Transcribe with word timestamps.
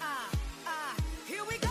Ah, 0.00 0.30
ah, 0.66 0.96
here 1.26 1.44
we 1.48 1.58
go. 1.58 1.68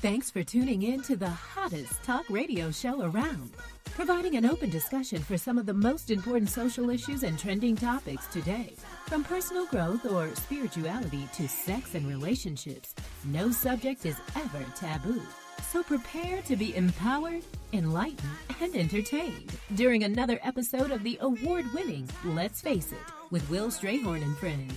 Thanks 0.00 0.30
for 0.30 0.42
tuning 0.42 0.82
in 0.82 1.02
to 1.02 1.16
the 1.16 1.30
hottest 1.30 2.02
talk 2.02 2.28
radio 2.28 2.70
show 2.70 3.02
around, 3.02 3.52
providing 3.92 4.36
an 4.36 4.44
open 4.44 4.68
discussion 4.68 5.22
for 5.22 5.38
some 5.38 5.56
of 5.56 5.64
the 5.66 5.72
most 5.72 6.10
important 6.10 6.50
social 6.50 6.90
issues 6.90 7.22
and 7.22 7.38
trending 7.38 7.76
topics 7.76 8.26
today. 8.26 8.74
From 9.06 9.24
personal 9.24 9.66
growth 9.66 10.04
or 10.10 10.34
spirituality 10.34 11.28
to 11.34 11.48
sex 11.48 11.94
and 11.94 12.06
relationships, 12.06 12.94
no 13.24 13.50
subject 13.50 14.04
is 14.04 14.16
ever 14.36 14.64
taboo. 14.74 15.22
So 15.70 15.82
prepare 15.82 16.42
to 16.42 16.56
be 16.56 16.76
empowered, 16.76 17.42
enlightened, 17.74 18.30
and 18.60 18.74
entertained 18.76 19.50
during 19.74 20.04
another 20.04 20.38
episode 20.42 20.92
of 20.92 21.02
the 21.02 21.18
award 21.20 21.66
winning 21.74 22.08
Let's 22.24 22.60
Face 22.62 22.92
It 22.92 22.98
with 23.30 23.48
Will 23.50 23.66
Strayhorn 23.66 24.22
and 24.22 24.36
Friends. 24.38 24.74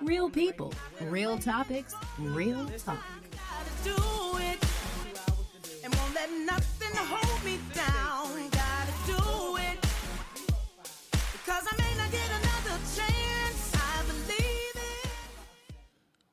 Real 0.00 0.30
people, 0.30 0.72
real 1.00 1.38
topics, 1.38 1.94
real 2.18 2.66
talk. 2.78 2.98
Because 11.32 11.66
I 11.70 11.76
may 11.78 11.96
not 11.96 12.10
get 12.10 12.28
another 12.28 12.45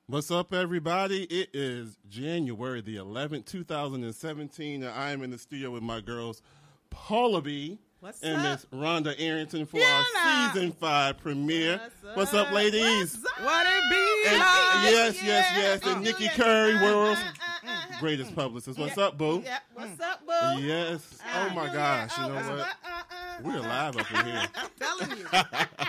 What's 0.07 0.29
up, 0.31 0.53
everybody? 0.53 1.23
It 1.23 1.49
is 1.53 1.97
January 2.09 2.81
the 2.81 2.97
11th, 2.97 3.45
2017, 3.45 4.83
and 4.83 4.91
I 4.91 5.11
am 5.11 5.23
in 5.23 5.31
the 5.31 5.37
studio 5.37 5.71
with 5.71 5.81
my 5.81 6.01
girls, 6.01 6.41
Paula 6.89 7.41
B. 7.41 7.79
What's 8.01 8.21
and 8.21 8.35
up? 8.35 8.43
Miss 8.43 8.65
Rhonda 8.81 9.15
Arrington 9.17 9.65
for 9.65 9.77
Yeah, 9.77 10.03
our 10.25 10.51
season 10.53 10.73
five 10.73 11.17
premiere. 11.19 11.79
What's 12.01 12.17
What's 12.17 12.33
up, 12.33 12.47
up? 12.47 12.53
ladies? 12.53 13.17
What 13.41 13.65
it 13.65 13.89
be 13.89 14.29
And- 14.29 14.39
like? 14.39 14.91
yes, 14.91 15.23
yes, 15.23 15.53
yes. 15.55 15.81
And 15.83 15.95
Uh, 15.95 15.99
Nikki 15.99 16.25
yeah. 16.25 16.33
Curry, 16.35 16.75
world's 16.75 17.21
Uh, 17.21 17.23
uh, 17.65 17.69
uh, 17.71 17.99
greatest 18.01 18.35
publicist. 18.35 18.77
What's 18.77 18.97
yeah. 18.97 19.03
up, 19.05 19.17
boo? 19.17 19.41
Yeah, 19.45 19.59
what's 19.73 20.01
up, 20.01 20.25
boo? 20.25 20.61
Yes. 20.61 21.17
Oh 21.33 21.49
my 21.51 21.73
gosh. 21.73 22.11
You 22.17 22.27
know 22.27 22.35
uh, 22.35 22.43
what? 22.43 22.59
uh, 22.59 22.65
uh, 22.89 23.03
We're 23.41 23.59
live 23.61 23.95
up 23.95 24.11
in 24.11 24.25
here. 24.25 24.47
I'm 24.55 24.69
telling 24.77 25.17
you. 25.17 25.27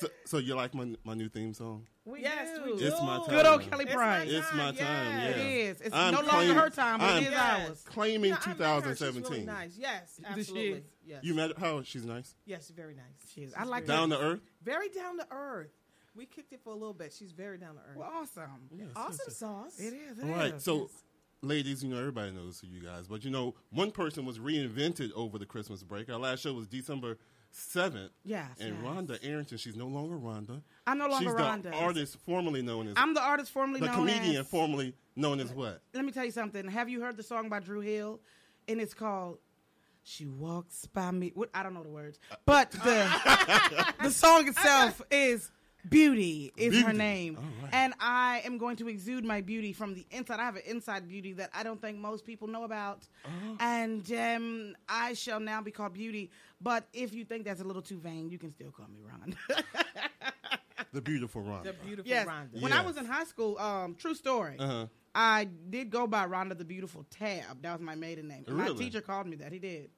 So, 0.00 0.08
so 0.24 0.38
you 0.38 0.54
like 0.54 0.74
my 0.74 0.94
my 1.04 1.14
new 1.14 1.28
theme 1.28 1.52
song? 1.54 1.86
We 2.04 2.22
Yes, 2.22 2.56
do. 2.58 2.64
we 2.64 2.70
It's 2.82 3.00
my 3.02 3.18
time. 3.18 3.28
Good 3.28 3.46
old 3.46 3.62
Kelly 3.62 3.84
It's 3.84 3.94
Price. 3.94 4.30
my 4.30 4.38
It's 4.38 4.54
my 4.54 4.64
time. 4.72 4.76
Yeah. 4.78 5.28
It 5.28 5.36
is. 5.38 5.80
It's 5.82 5.94
I'm 5.94 6.14
no 6.14 6.22
longer 6.22 6.54
her 6.54 6.70
time, 6.70 6.98
but 7.00 7.16
it 7.22 7.26
is 7.26 7.30
Yes. 7.30 7.68
ours. 7.68 7.82
Claiming 7.86 8.30
No, 8.30 8.36
I 8.36 8.48
met 8.48 8.58
her. 8.58 8.90
She's 8.90 8.98
2017. 8.98 9.32
really 9.32 9.44
nice. 9.44 9.76
Yes, 9.76 10.14
she? 10.18 10.24
absolutely. 10.26 10.84
Yes. 11.06 11.24
You 11.24 11.34
met 11.34 11.50
her? 11.50 11.60
How? 11.60 11.82
She's 11.82 12.04
nice. 12.06 12.34
Yes, 12.46 12.70
very 12.70 12.94
nice. 12.94 13.04
She 13.32 13.42
is. 13.42 13.50
She's 13.50 13.54
I 13.54 13.64
like 13.64 13.84
very, 13.84 13.98
Down 13.98 14.10
to 14.10 14.18
earth. 14.20 14.40
very 14.62 14.88
down 14.88 15.18
to 15.18 15.26
earth. 15.30 15.70
We 16.16 16.26
kicked 16.26 16.52
it 16.52 16.60
for 16.64 16.70
a 16.70 16.76
little 16.76 16.94
bit. 16.94 17.12
She's 17.12 17.32
very 17.32 17.58
down 17.58 17.74
to 17.76 17.80
earth. 17.82 17.96
Well, 17.96 18.10
awesome. 18.12 18.68
awesome 18.96 19.32
sauce. 19.32 19.78
It 19.78 19.92
is. 19.94 20.18
It 20.18 20.24
All 20.24 20.30
right, 20.30 20.54
is. 20.54 20.64
so 20.64 20.90
ladies, 21.42 21.82
you 21.84 21.90
know 21.90 21.98
everybody 21.98 22.32
knows 22.32 22.60
who 22.60 22.66
you 22.66 22.80
guys, 22.82 23.06
but 23.06 23.24
you 23.24 23.30
know 23.30 23.54
one 23.70 23.90
person 23.90 24.24
was 24.24 24.38
reinvented 24.38 25.12
over 25.14 25.38
the 25.38 25.46
Christmas 25.46 25.82
break. 25.82 26.10
Our 26.10 26.18
last 26.18 26.40
show 26.40 26.52
was 26.52 26.66
December 26.66 27.18
seventh. 27.50 28.12
Yes, 28.24 28.48
and 28.60 28.76
yes. 28.76 28.84
Rhonda 28.84 29.18
Arrington, 29.22 29.58
she's 29.58 29.76
no 29.76 29.86
longer 29.86 30.16
Rhonda. 30.16 30.62
I'm 30.86 30.98
no 30.98 31.08
longer 31.08 31.30
she's 31.30 31.34
Rhonda. 31.34 31.62
the 31.64 31.74
artist 31.74 32.16
formerly 32.24 32.62
known 32.62 32.88
as 32.88 32.94
I'm 32.96 33.14
the 33.14 33.22
artist 33.22 33.50
formerly 33.52 33.80
the 33.80 33.86
known 33.86 33.94
comedian 33.94 34.36
as. 34.40 34.48
formerly 34.48 34.94
known 35.16 35.40
as 35.40 35.52
what? 35.52 35.82
Let 35.94 36.04
me 36.04 36.12
tell 36.12 36.24
you 36.24 36.30
something. 36.30 36.66
Have 36.68 36.88
you 36.88 37.00
heard 37.00 37.16
the 37.16 37.22
song 37.22 37.48
by 37.48 37.60
Drew 37.60 37.80
Hill? 37.80 38.20
And 38.68 38.80
it's 38.80 38.94
called 38.94 39.38
"She 40.02 40.26
Walks 40.26 40.86
by 40.86 41.10
Me." 41.10 41.32
What 41.34 41.50
I 41.54 41.62
don't 41.62 41.74
know 41.74 41.82
the 41.82 41.88
words, 41.88 42.18
but 42.46 42.70
the 42.70 43.94
the 44.02 44.10
song 44.10 44.48
itself 44.48 45.02
is 45.10 45.50
"Beauty" 45.88 46.52
is 46.56 46.74
her 46.76 46.82
Beauty. 46.84 46.98
name, 46.98 47.36
All 47.38 47.44
right. 47.62 47.70
and 47.74 47.94
I 48.00 48.42
am 48.44 48.58
going 48.58 48.76
to 48.76 48.88
exude 48.88 49.24
my 49.24 49.40
beauty 49.40 49.72
from 49.72 49.94
the 49.94 50.06
inside. 50.10 50.40
I 50.40 50.44
have 50.44 50.56
an 50.56 50.62
inside 50.66 51.08
beauty 51.08 51.32
that 51.34 51.50
I 51.54 51.62
don't 51.62 51.80
think 51.80 51.98
most 51.98 52.24
people 52.26 52.48
know 52.48 52.64
about, 52.64 53.06
Oh. 53.24 53.56
and 53.60 54.10
um, 54.12 54.76
I 54.88 55.14
shall 55.14 55.40
now 55.40 55.60
be 55.62 55.70
called 55.70 55.94
Beauty. 55.94 56.30
But 56.60 56.86
if 56.92 57.14
you 57.14 57.24
think 57.24 57.44
that's 57.44 57.60
a 57.60 57.64
little 57.64 57.82
too 57.82 57.98
vain, 57.98 58.28
you 58.28 58.38
can 58.38 58.50
still 58.52 58.70
call 58.70 58.86
me 58.88 59.00
Ron. 59.02 59.34
The 60.92 61.00
beautiful 61.00 61.42
Ron. 61.42 61.62
The 61.62 61.72
beautiful 61.72 62.10
yes. 62.10 62.26
Rhonda. 62.26 62.60
When 62.60 62.72
I 62.72 62.84
was 62.84 62.96
in 62.96 63.04
high 63.04 63.22
school, 63.22 63.56
um, 63.58 63.94
true 63.94 64.14
story. 64.14 64.56
Uh-huh. 64.58 64.86
I 65.14 65.46
did 65.68 65.88
go 65.90 66.08
by 66.08 66.26
Rhonda 66.26 66.58
the 66.58 66.64
Beautiful 66.64 67.04
Tab. 67.10 67.62
That 67.62 67.72
was 67.74 67.80
my 67.80 67.94
maiden 67.94 68.26
name. 68.26 68.44
And 68.48 68.56
My 68.56 68.68
teacher 68.70 69.00
called 69.00 69.28
me 69.28 69.36
that. 69.36 69.52
He 69.52 69.60
did. 69.60 69.90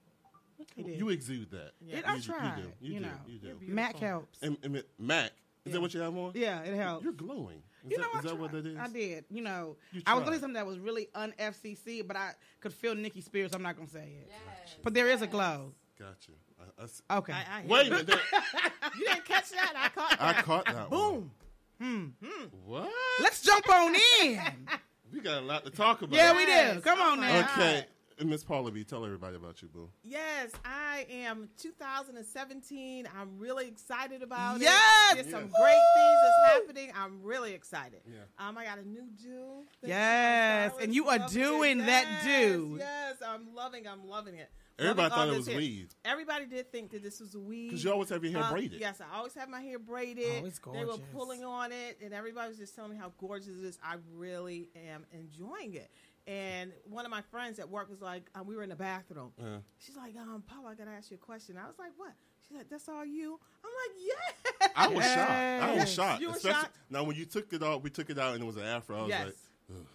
He 0.76 0.82
did. 0.82 0.98
You 0.98 1.08
exude 1.08 1.50
that. 1.50 1.72
Did 1.88 2.04
I 2.04 2.16
You 2.16 2.20
do- 2.20 2.26
try? 2.26 2.56
You 2.56 2.62
do. 2.62 2.68
You, 2.80 2.92
You 2.94 3.00
do. 3.00 3.06
know. 3.06 3.12
You 3.26 3.38
do. 3.38 3.56
Mac 3.72 3.96
helps. 3.96 4.38
And, 4.42 4.58
and 4.62 4.82
Mac, 4.98 5.30
is 5.64 5.72
that 5.72 5.80
what 5.80 5.94
you 5.94 6.00
have 6.00 6.16
on? 6.16 6.32
yeah, 6.34 6.60
it 6.62 6.74
helps. 6.74 7.04
You're 7.04 7.12
glowing. 7.12 7.62
Is 7.84 7.90
you 7.92 7.96
that, 7.98 8.02
know, 8.02 8.18
is 8.20 8.26
I 8.26 8.28
that 8.28 8.38
what 8.38 8.50
tried. 8.50 8.62
that 8.64 8.70
is? 8.70 8.78
I 8.78 8.88
did. 8.88 9.24
You 9.30 9.42
know, 9.42 9.76
You 9.92 10.02
I 10.06 10.14
was 10.14 10.22
tried. 10.22 10.30
doing 10.30 10.40
something 10.40 10.54
that 10.54 10.66
was 10.66 10.78
really 10.78 11.08
un 11.14 11.32
FCC, 11.38 12.06
but 12.06 12.16
I 12.16 12.32
could 12.60 12.72
feel 12.72 12.94
Nikki 12.94 13.20
Spears. 13.20 13.52
I'm 13.54 13.62
not 13.62 13.76
gonna 13.76 13.88
say 13.88 14.12
it. 14.22 14.30
But 14.82 14.94
there 14.94 15.08
is 15.08 15.22
a 15.22 15.26
glow. 15.26 15.72
Gotcha. 15.98 16.32
I, 16.60 16.82
I 16.82 16.84
s- 16.84 17.02
Okay. 17.10 17.32
I, 17.32 17.60
I 17.60 17.64
Wait 17.66 17.86
a 17.88 17.90
minute. 17.90 18.08
You 18.98 19.06
didn't 19.06 19.24
catch 19.24 19.50
that. 19.50 19.72
I 19.76 19.88
caught 19.88 20.16
I 20.20 20.32
that. 20.32 20.44
caught 20.44 20.66
that. 20.66 20.90
Boom. 20.90 21.30
One. 21.78 22.12
Hmm, 22.20 22.26
hmm. 22.26 22.44
What? 22.66 22.90
Let's 23.20 23.42
jump 23.42 23.68
on 23.68 23.94
in. 24.22 24.40
We 25.12 25.20
got 25.20 25.42
a 25.42 25.44
lot 25.44 25.62
to 25.66 25.70
talk 25.70 26.00
about. 26.00 26.16
yeah, 26.16 26.34
we 26.34 26.44
Yes. 26.46 26.76
do. 26.76 26.80
Come 26.80 26.98
on 27.00 27.20
now. 27.20 27.40
Okay. 27.40 27.84
And 28.22 28.30
Miss 28.30 28.44
Paula 28.44 28.70
B, 28.70 28.84
tell 28.84 29.04
everybody 29.04 29.34
about 29.34 29.60
you, 29.62 29.68
boo. 29.68 29.88
Yes, 30.04 30.52
I 30.64 31.06
am 31.10 31.48
2017. 31.58 33.08
I'm 33.18 33.36
really 33.36 33.66
excited 33.66 34.22
about 34.22 34.60
Yes! 34.60 35.14
it. 35.14 35.14
There's 35.16 35.30
some 35.30 35.50
Yeah. 35.52 35.60
great 35.60 35.82
things 35.96 36.18
that's 36.22 36.52
happening. 36.52 36.92
I'm 36.94 37.20
really 37.24 37.52
excited. 37.52 38.00
Yeah. 38.06 38.20
Um, 38.38 38.56
I 38.56 38.64
got 38.64 38.78
a 38.78 38.88
new 38.88 39.08
do. 39.20 39.64
Yes, 39.82 40.72
and 40.80 40.94
you 40.94 41.08
are 41.08 41.18
doing 41.30 41.80
it. 41.80 41.86
that 41.86 42.04
Yes, 42.24 42.24
do. 42.52 42.76
Yes, 42.78 43.16
I'm 43.26 43.52
loving. 43.56 43.88
I'm 43.88 44.06
loving 44.06 44.36
it. 44.36 44.52
Everybody 44.78 45.10
Loving 45.10 45.16
thought 45.16 45.34
it 45.34 45.36
was 45.38 45.46
hair. 45.48 45.56
weave. 45.58 45.94
Everybody 46.04 46.46
did 46.46 46.72
think 46.72 46.90
that 46.92 47.02
this 47.02 47.20
was 47.20 47.34
a 47.34 47.40
weave. 47.40 47.70
Because 47.70 47.84
you 47.84 47.92
always 47.92 48.08
have 48.08 48.22
your 48.24 48.32
hair 48.32 48.42
Uh, 48.44 48.52
braided. 48.52 48.80
Yes, 48.80 49.00
I 49.00 49.16
always 49.16 49.34
have 49.34 49.48
my 49.48 49.60
hair 49.60 49.78
braided. 49.78 50.42
Oh, 50.42 50.46
it's 50.46 50.58
They 50.72 50.84
were 50.84 50.96
pulling 51.12 51.44
on 51.44 51.72
it, 51.72 51.98
and 52.00 52.14
everybody 52.14 52.48
was 52.48 52.58
just 52.58 52.74
telling 52.74 52.92
me 52.92 52.96
how 52.96 53.12
gorgeous 53.18 53.48
it 53.58 53.64
is. 53.64 53.78
I 53.82 53.96
really 54.14 54.70
am 54.74 55.06
enjoying 55.12 55.74
it. 55.74 55.90
And 56.26 56.72
one 56.84 57.04
of 57.04 57.10
my 57.10 57.20
friends 57.22 57.58
at 57.58 57.68
work 57.68 57.90
was 57.90 58.00
like, 58.00 58.22
um, 58.34 58.46
we 58.46 58.54
were 58.56 58.62
in 58.62 58.68
the 58.68 58.76
bathroom. 58.76 59.32
Uh. 59.40 59.58
She's 59.78 59.96
like, 59.96 60.14
um, 60.16 60.42
Paul, 60.46 60.66
I 60.68 60.74
gotta 60.74 60.92
ask 60.92 61.10
you 61.10 61.16
a 61.16 61.18
question. 61.18 61.56
I 61.56 61.66
was 61.66 61.78
like, 61.78 61.90
what? 61.96 62.12
She's 62.46 62.56
like, 62.56 62.68
that's 62.70 62.88
all 62.88 63.04
you? 63.04 63.40
I'm 63.64 63.70
like, 63.82 63.96
yeah. 64.60 64.68
I 64.76 64.88
was 64.88 65.04
shocked. 65.04 65.30
I 65.30 65.74
was 65.74 65.92
shocked. 65.92 66.20
You 66.20 66.28
were 66.28 66.36
Especially- 66.36 66.60
shocked? 66.60 66.76
Now, 66.90 67.02
when 67.04 67.16
you 67.16 67.24
took 67.24 67.52
it 67.52 67.62
out, 67.62 67.82
we 67.82 67.90
took 67.90 68.08
it 68.10 68.18
out 68.18 68.34
and 68.34 68.42
it 68.42 68.46
was 68.46 68.56
an 68.56 68.62
afro. 68.64 68.98
I 68.98 69.00
was 69.02 69.08
Yes. 69.08 69.24
like, 69.26 69.34
Ugh. 69.70 69.86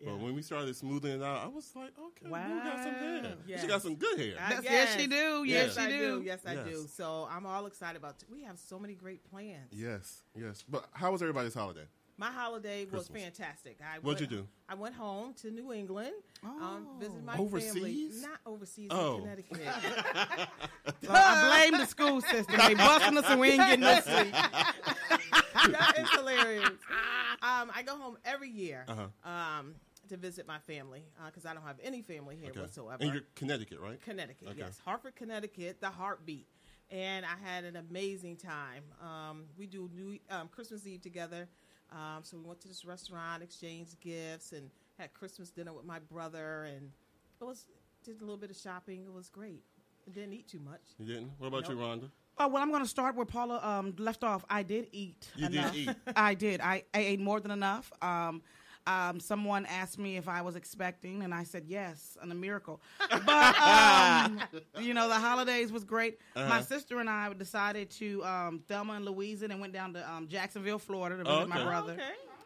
Yeah. 0.00 0.10
But 0.10 0.20
when 0.20 0.34
we 0.34 0.42
started 0.42 0.76
smoothing 0.76 1.20
it 1.20 1.22
out, 1.22 1.42
I 1.44 1.46
was 1.48 1.70
like, 1.74 1.90
okay, 1.98 2.30
wow. 2.30 2.46
Boo 2.48 2.58
got 2.64 2.82
some 2.84 2.94
hair. 2.94 3.22
Wow. 3.22 3.56
She 3.60 3.66
got 3.66 3.82
some 3.82 3.94
good 3.96 4.18
hair. 4.18 4.34
I 4.38 4.48
That's- 4.48 4.60
guess. 4.62 4.72
yes, 4.72 4.96
she 5.00 5.06
do. 5.06 5.44
Yes, 5.46 5.76
I 5.78 5.90
she 5.90 5.96
do. 5.98 6.22
Yes, 6.24 6.40
I 6.46 6.52
Yes. 6.54 6.66
do. 6.68 6.86
So 6.90 7.26
I'm 7.30 7.46
all 7.46 7.64
excited 7.66 7.96
about. 7.96 8.16
we 8.30 8.42
have 8.44 8.58
so 8.58 8.78
many 8.78 8.94
great 8.94 9.24
plans. 9.30 9.72
yes, 9.72 10.22
yes. 10.34 10.64
But 10.68 10.86
how 10.92 11.12
was 11.12 11.22
everybody's 11.22 11.54
holiday? 11.54 11.86
My 12.18 12.30
holiday 12.30 12.86
was 12.90 13.08
fantastic. 13.08 13.78
I 13.82 13.98
What'd 13.98 14.20
went, 14.20 14.20
you 14.32 14.38
do? 14.38 14.48
I 14.70 14.74
went 14.74 14.94
home 14.94 15.34
to 15.42 15.50
New 15.50 15.72
England, 15.74 16.14
um, 16.42 16.86
visited 16.98 17.22
my 17.24 17.36
Overseas? 17.36 17.74
family. 17.74 18.08
Not 18.22 18.38
overseas, 18.46 18.88
Oh. 18.90 19.16
in 19.16 19.20
Connecticut. 19.22 19.60
So 21.04 21.12
I 21.12 21.66
blame 21.68 21.80
the 21.80 21.86
school 21.86 22.20
system. 22.22 22.56
They 22.58 22.74
busting 22.74 23.18
us 23.18 23.24
and 23.28 23.40
we 23.40 23.48
ain't 23.50 23.58
getting 23.58 23.80
no 23.80 24.00
sleep. 24.00 24.32
that 24.32 25.94
is 25.98 26.10
hilarious. 26.10 26.68
Um, 27.42 27.70
I 27.74 27.82
go 27.84 27.96
home 27.96 28.16
every 28.24 28.48
year 28.50 28.84
Uh-huh. 28.88 29.30
um, 29.30 29.74
to 30.08 30.16
visit 30.16 30.46
my 30.46 30.58
family 30.60 31.04
because 31.26 31.44
I 31.44 31.52
don't 31.54 31.64
have 31.64 31.76
any 31.82 32.00
family 32.02 32.36
here 32.36 32.50
Okay. 32.50 32.60
whatsoever. 32.60 33.02
And 33.02 33.12
you're 33.12 33.22
Connecticut, 33.34 33.78
right? 33.80 34.00
Connecticut, 34.02 34.48
Okay. 34.48 34.58
yes. 34.60 34.80
Hartford, 34.84 35.16
Connecticut, 35.16 35.80
the 35.80 35.90
heartbeat. 35.90 36.46
And 36.90 37.26
I 37.26 37.34
had 37.44 37.64
an 37.64 37.76
amazing 37.76 38.36
time. 38.36 38.84
Um, 39.02 39.46
we 39.58 39.66
do 39.66 39.90
New 39.94 40.18
um, 40.30 40.48
Christmas 40.48 40.86
Eve 40.86 41.02
together. 41.02 41.48
Um, 41.92 42.22
so 42.22 42.36
we 42.36 42.44
went 42.44 42.60
to 42.62 42.68
this 42.68 42.84
restaurant, 42.84 43.42
exchanged 43.42 44.00
gifts, 44.00 44.52
and 44.52 44.70
had 44.98 45.12
Christmas 45.14 45.50
dinner 45.50 45.72
with 45.72 45.84
my 45.84 45.98
brother. 45.98 46.64
And 46.64 46.90
it 47.40 47.44
was 47.44 47.66
did 48.04 48.20
a 48.20 48.24
little 48.24 48.36
bit 48.36 48.50
of 48.50 48.56
shopping. 48.56 49.04
It 49.06 49.12
was 49.12 49.28
great. 49.28 49.62
I 50.06 50.12
didn't 50.12 50.32
eat 50.34 50.48
too 50.48 50.60
much. 50.60 50.80
You 50.98 51.06
didn't? 51.06 51.32
What 51.38 51.48
about 51.48 51.68
you, 51.68 51.74
Nope. 51.74 51.84
Rhonda? 51.84 52.10
Oh 52.38 52.48
well, 52.48 52.62
I'm 52.62 52.70
going 52.70 52.82
to 52.82 52.88
start 52.88 53.16
where 53.16 53.24
Paula 53.24 53.60
um, 53.62 53.94
left 53.98 54.22
off. 54.22 54.44
I 54.50 54.62
did 54.62 54.88
eat. 54.92 55.30
You 55.36 55.48
did 55.48 55.74
eat. 55.74 55.88
I 56.14 56.34
did. 56.34 56.60
I, 56.60 56.84
I 56.92 56.98
ate 57.00 57.20
more 57.20 57.40
than 57.40 57.50
enough. 57.50 57.90
Um, 58.02 58.42
um, 58.86 59.18
someone 59.20 59.66
asked 59.66 59.98
me 59.98 60.16
if 60.16 60.28
I 60.28 60.42
was 60.42 60.56
expecting, 60.56 61.22
and 61.22 61.34
I 61.34 61.42
said 61.44 61.64
yes, 61.66 62.16
and 62.22 62.30
a 62.30 62.34
miracle. 62.34 62.80
But 63.26 63.58
um, 63.60 64.40
you 64.80 64.94
know, 64.94 65.08
the 65.08 65.14
holidays 65.14 65.72
was 65.72 65.84
great. 65.84 66.18
Uh-huh. 66.36 66.48
My 66.48 66.60
sister 66.62 66.98
and 67.00 67.10
I 67.10 67.32
decided 67.32 67.90
to 67.92 68.24
um, 68.24 68.62
Thelma 68.68 68.94
and 68.94 69.04
Louise 69.04 69.42
it 69.42 69.50
and 69.50 69.60
went 69.60 69.72
down 69.72 69.94
to 69.94 70.10
um, 70.10 70.28
Jacksonville, 70.28 70.78
Florida, 70.78 71.16
to 71.16 71.24
visit 71.24 71.42
Oh, 71.42 71.46
my 71.46 71.56
okay. 71.56 71.64
brother. 71.64 71.92
Okay. 71.94 72.02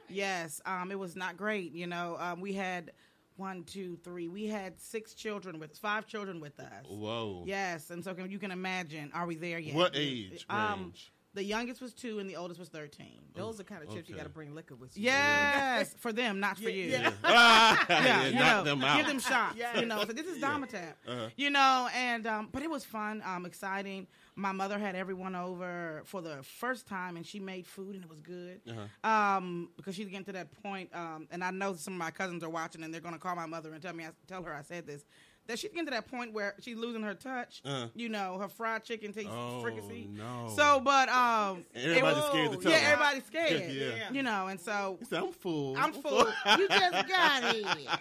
Yes, 0.08 0.60
um, 0.66 0.90
it 0.90 0.98
was 0.98 1.14
not 1.14 1.36
great. 1.36 1.72
You 1.72 1.86
know, 1.86 2.16
um, 2.18 2.40
we 2.40 2.52
had 2.52 2.92
one, 3.36 3.62
two, 3.64 3.96
three. 4.02 4.28
We 4.28 4.46
had 4.46 4.80
six 4.80 5.14
children 5.14 5.58
with 5.58 5.76
five 5.78 6.06
children 6.06 6.40
with 6.40 6.58
us. 6.58 6.84
Whoa. 6.88 7.44
Yes, 7.46 7.90
and 7.90 8.02
so 8.04 8.12
can, 8.14 8.30
you 8.30 8.38
can 8.38 8.50
imagine, 8.50 9.10
are 9.14 9.26
we 9.26 9.36
there 9.36 9.58
yet? 9.58 9.74
What 9.74 9.92
age 9.94 10.44
Um, 10.50 10.80
range? 10.84 11.12
The 11.34 11.44
youngest 11.44 11.80
was 11.80 11.92
two, 11.94 12.18
and 12.18 12.28
the 12.28 12.36
oldest 12.36 12.58
was 12.58 12.68
thirteen. 12.68 13.20
Those 13.34 13.54
are 13.54 13.58
the 13.58 13.64
kind 13.64 13.82
of 13.82 13.90
trips 13.90 14.08
you 14.08 14.16
got 14.16 14.24
to 14.24 14.28
bring 14.28 14.54
liquor 14.54 14.74
with 14.74 14.96
you. 14.96 15.04
Yes, 15.04 15.94
for 15.98 16.12
them, 16.12 16.40
not 16.40 16.58
for 16.58 16.68
you. 16.68 16.86
yeah. 16.86 17.12
Ah, 17.24 17.86
Yeah, 17.90 18.04
yeah, 18.04 18.26
you 18.26 18.34
knock 18.34 18.56
know, 18.56 18.70
them 18.70 18.84
out. 18.84 18.96
give 18.96 19.06
them 19.06 19.20
shots. 19.20 19.56
Yes. 19.56 19.78
You 19.78 19.86
know, 19.86 20.00
so 20.00 20.12
this 20.12 20.26
is 20.26 20.42
Domitap. 20.42 20.94
Uh-huh. 21.06 21.28
You 21.36 21.50
know, 21.50 21.88
and 21.94 22.26
um, 22.26 22.48
but 22.52 22.62
it 22.62 22.70
was 22.70 22.84
fun, 22.84 23.22
um, 23.24 23.46
exciting. 23.46 24.06
My 24.34 24.52
mother 24.52 24.78
had 24.78 24.94
everyone 24.96 25.34
over 25.36 26.02
for 26.06 26.22
the 26.22 26.42
first 26.42 26.86
time, 26.86 27.16
and 27.16 27.26
she 27.26 27.38
made 27.38 27.66
food, 27.66 27.94
and 27.94 28.04
it 28.04 28.10
was 28.10 28.20
good. 28.20 28.60
Uh-huh. 28.68 29.08
Um, 29.08 29.70
because 29.76 29.94
she's 29.94 30.08
getting 30.08 30.24
to 30.24 30.32
that 30.32 30.50
point, 30.62 30.90
um, 30.94 31.28
and 31.30 31.44
I 31.44 31.50
know 31.50 31.74
some 31.74 31.94
of 31.94 31.98
my 31.98 32.10
cousins 32.10 32.42
are 32.42 32.48
watching, 32.50 32.82
and 32.82 32.92
they're 32.92 33.00
going 33.00 33.14
to 33.14 33.20
call 33.20 33.36
my 33.36 33.46
mother 33.46 33.72
and 33.72 33.82
tell 33.82 33.94
me, 33.94 34.04
I, 34.04 34.10
tell 34.26 34.42
her 34.42 34.54
I 34.54 34.62
said 34.62 34.86
this. 34.86 35.04
That 35.50 35.58
she's 35.58 35.70
getting 35.70 35.86
to 35.86 35.90
that 35.90 36.06
point 36.08 36.32
where 36.32 36.54
she's 36.60 36.76
losing 36.76 37.02
her 37.02 37.14
touch. 37.14 37.60
Uh-huh. 37.64 37.88
You 37.96 38.08
know, 38.08 38.38
her 38.38 38.48
fried 38.48 38.84
chicken 38.84 39.12
tastes 39.12 39.30
Oh, 39.32 39.60
fricassee. 39.60 40.08
no. 40.12 40.52
So, 40.54 40.78
but 40.80 41.08
um, 41.08 41.64
Everybody's 41.74 42.22
it- 42.22 42.26
scared 42.28 42.52
to 42.52 42.56
tell 42.58 42.70
Yeah, 42.70 42.78
her. 42.78 42.92
everybody's 42.92 43.24
scared. 43.26 43.72
Yeah. 43.72 44.12
You 44.12 44.22
know, 44.22 44.46
and 44.46 44.60
so 44.60 44.98
said, 45.08 45.18
I'm 45.22 45.32
full. 45.32 45.76
I'm 45.76 45.92
full. 45.92 46.26
you 46.58 46.68
just 46.68 47.08
got 47.08 47.54
it. 47.56 47.66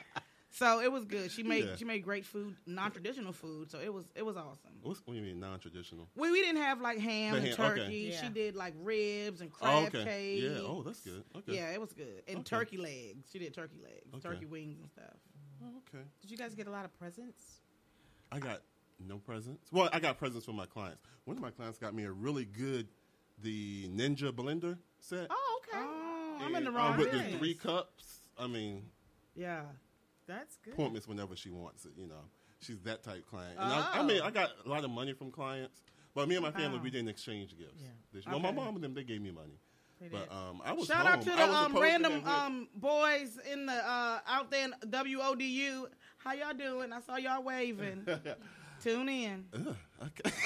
So 0.51 0.81
it 0.81 0.91
was 0.91 1.05
good. 1.05 1.31
She 1.31 1.43
made 1.43 1.63
Yeah. 1.65 1.75
she 1.77 1.85
made 1.85 2.03
great 2.03 2.25
food, 2.25 2.55
non 2.65 2.91
traditional 2.91 3.31
food. 3.31 3.69
So 3.71 3.79
it 3.79 3.93
was 3.93 4.05
it 4.15 4.25
was 4.25 4.35
awesome. 4.35 4.71
What's, 4.81 4.99
what 5.05 5.13
do 5.13 5.19
you 5.19 5.25
mean 5.25 5.39
non-traditional? 5.39 6.09
We 6.15 6.31
we 6.31 6.41
didn't 6.41 6.61
have 6.61 6.81
like 6.81 6.97
ham 6.97 7.33
The 7.33 7.37
and 7.37 7.47
ham, 7.47 7.65
okay. 7.71 7.81
turkey. 7.83 8.09
Yeah. 8.11 8.21
She 8.21 8.29
did 8.29 8.55
like 8.55 8.73
ribs 8.81 9.41
and 9.41 9.51
Oh, 9.61 9.87
crab 9.87 9.95
okay. 9.95 10.03
cake. 10.03 10.43
Yeah. 10.43 10.59
Oh, 10.67 10.81
that's 10.83 10.99
good. 11.01 11.23
Okay. 11.37 11.55
Yeah, 11.55 11.69
it 11.71 11.79
was 11.79 11.93
good. 11.93 12.23
And 12.27 12.37
Okay. 12.39 12.43
turkey 12.43 12.77
legs. 12.77 13.29
She 13.31 13.39
did 13.39 13.53
turkey 13.53 13.77
legs, 13.81 14.09
Okay. 14.15 14.21
turkey 14.27 14.45
wings 14.47 14.79
and 14.81 14.89
stuff. 14.89 15.13
Oh, 15.63 15.81
okay. 15.93 16.03
Did 16.21 16.31
you 16.31 16.37
guys 16.37 16.55
get 16.55 16.67
a 16.67 16.71
lot 16.71 16.85
of 16.85 16.97
presents? 16.97 17.61
I 18.31 18.39
got 18.39 18.61
no 19.05 19.17
presents. 19.17 19.71
Well, 19.71 19.89
I 19.91 19.99
got 19.99 20.17
presents 20.17 20.45
from 20.45 20.55
my 20.55 20.65
clients. 20.65 21.01
One 21.25 21.37
of 21.37 21.41
my 21.43 21.51
clients 21.51 21.77
got 21.77 21.93
me 21.93 22.03
a 22.05 22.11
really 22.11 22.45
good, 22.45 22.87
the 23.41 23.87
Ninja 23.89 24.31
blender 24.31 24.77
set. 24.99 25.27
Oh, 25.29 25.61
okay. 25.67 25.79
Oh, 25.81 26.37
I'm 26.41 26.55
in 26.55 26.63
the 26.65 26.69
uh, 26.71 26.73
wrong. 26.73 26.97
with 26.97 27.11
the 27.11 27.23
three 27.37 27.53
cups. 27.53 28.19
I 28.37 28.47
mean, 28.47 28.83
yeah. 29.35 29.61
That's 30.27 30.57
good. 30.57 30.73
appointments 30.73 31.07
whenever 31.07 31.35
she 31.35 31.49
wants 31.49 31.85
it. 31.85 31.91
You 31.97 32.07
know, 32.07 32.21
she's 32.61 32.79
that 32.81 33.03
type 33.03 33.25
client. 33.27 33.57
And 33.59 33.73
I, 33.73 33.89
I 33.93 33.99
Oh. 33.99 34.03
mean, 34.03 34.21
I 34.21 34.29
got 34.29 34.51
a 34.65 34.69
lot 34.69 34.83
of 34.83 34.91
money 34.91 35.13
from 35.13 35.31
clients, 35.31 35.81
but 36.13 36.27
me 36.29 36.35
and 36.35 36.43
my 36.43 36.51
family 36.51 36.79
we 36.79 36.91
didn't 36.91 37.09
exchange 37.09 37.57
gifts. 37.57 37.81
Yeah. 37.81 37.87
This- 38.13 38.25
Well, 38.27 38.39
my 38.39 38.51
mom 38.51 38.75
and 38.75 38.83
them 38.83 38.93
they 38.93 39.03
gave 39.03 39.21
me 39.21 39.31
money, 39.31 39.57
They 39.99 40.07
but 40.07 40.31
um, 40.31 40.61
I 40.63 40.71
was 40.73 40.87
Shout 40.87 41.05
home. 41.05 41.07
out 41.07 41.21
to 41.23 41.29
the 41.29 41.53
um, 41.53 41.77
random 41.77 42.25
um, 42.25 42.67
boys 42.75 43.37
in 43.51 43.65
the 43.65 43.73
uh, 43.73 44.19
out 44.27 44.49
there 44.49 44.65
in 44.65 44.73
WODU. 44.89 45.85
How 46.19 46.33
y'all 46.33 46.53
doing? 46.53 46.93
I 46.93 47.01
saw 47.01 47.17
y'all 47.17 47.43
waving. 47.43 48.07
Tune 48.83 49.09
in. 49.09 49.45
Ugh, 49.53 49.75
okay. 50.03 50.31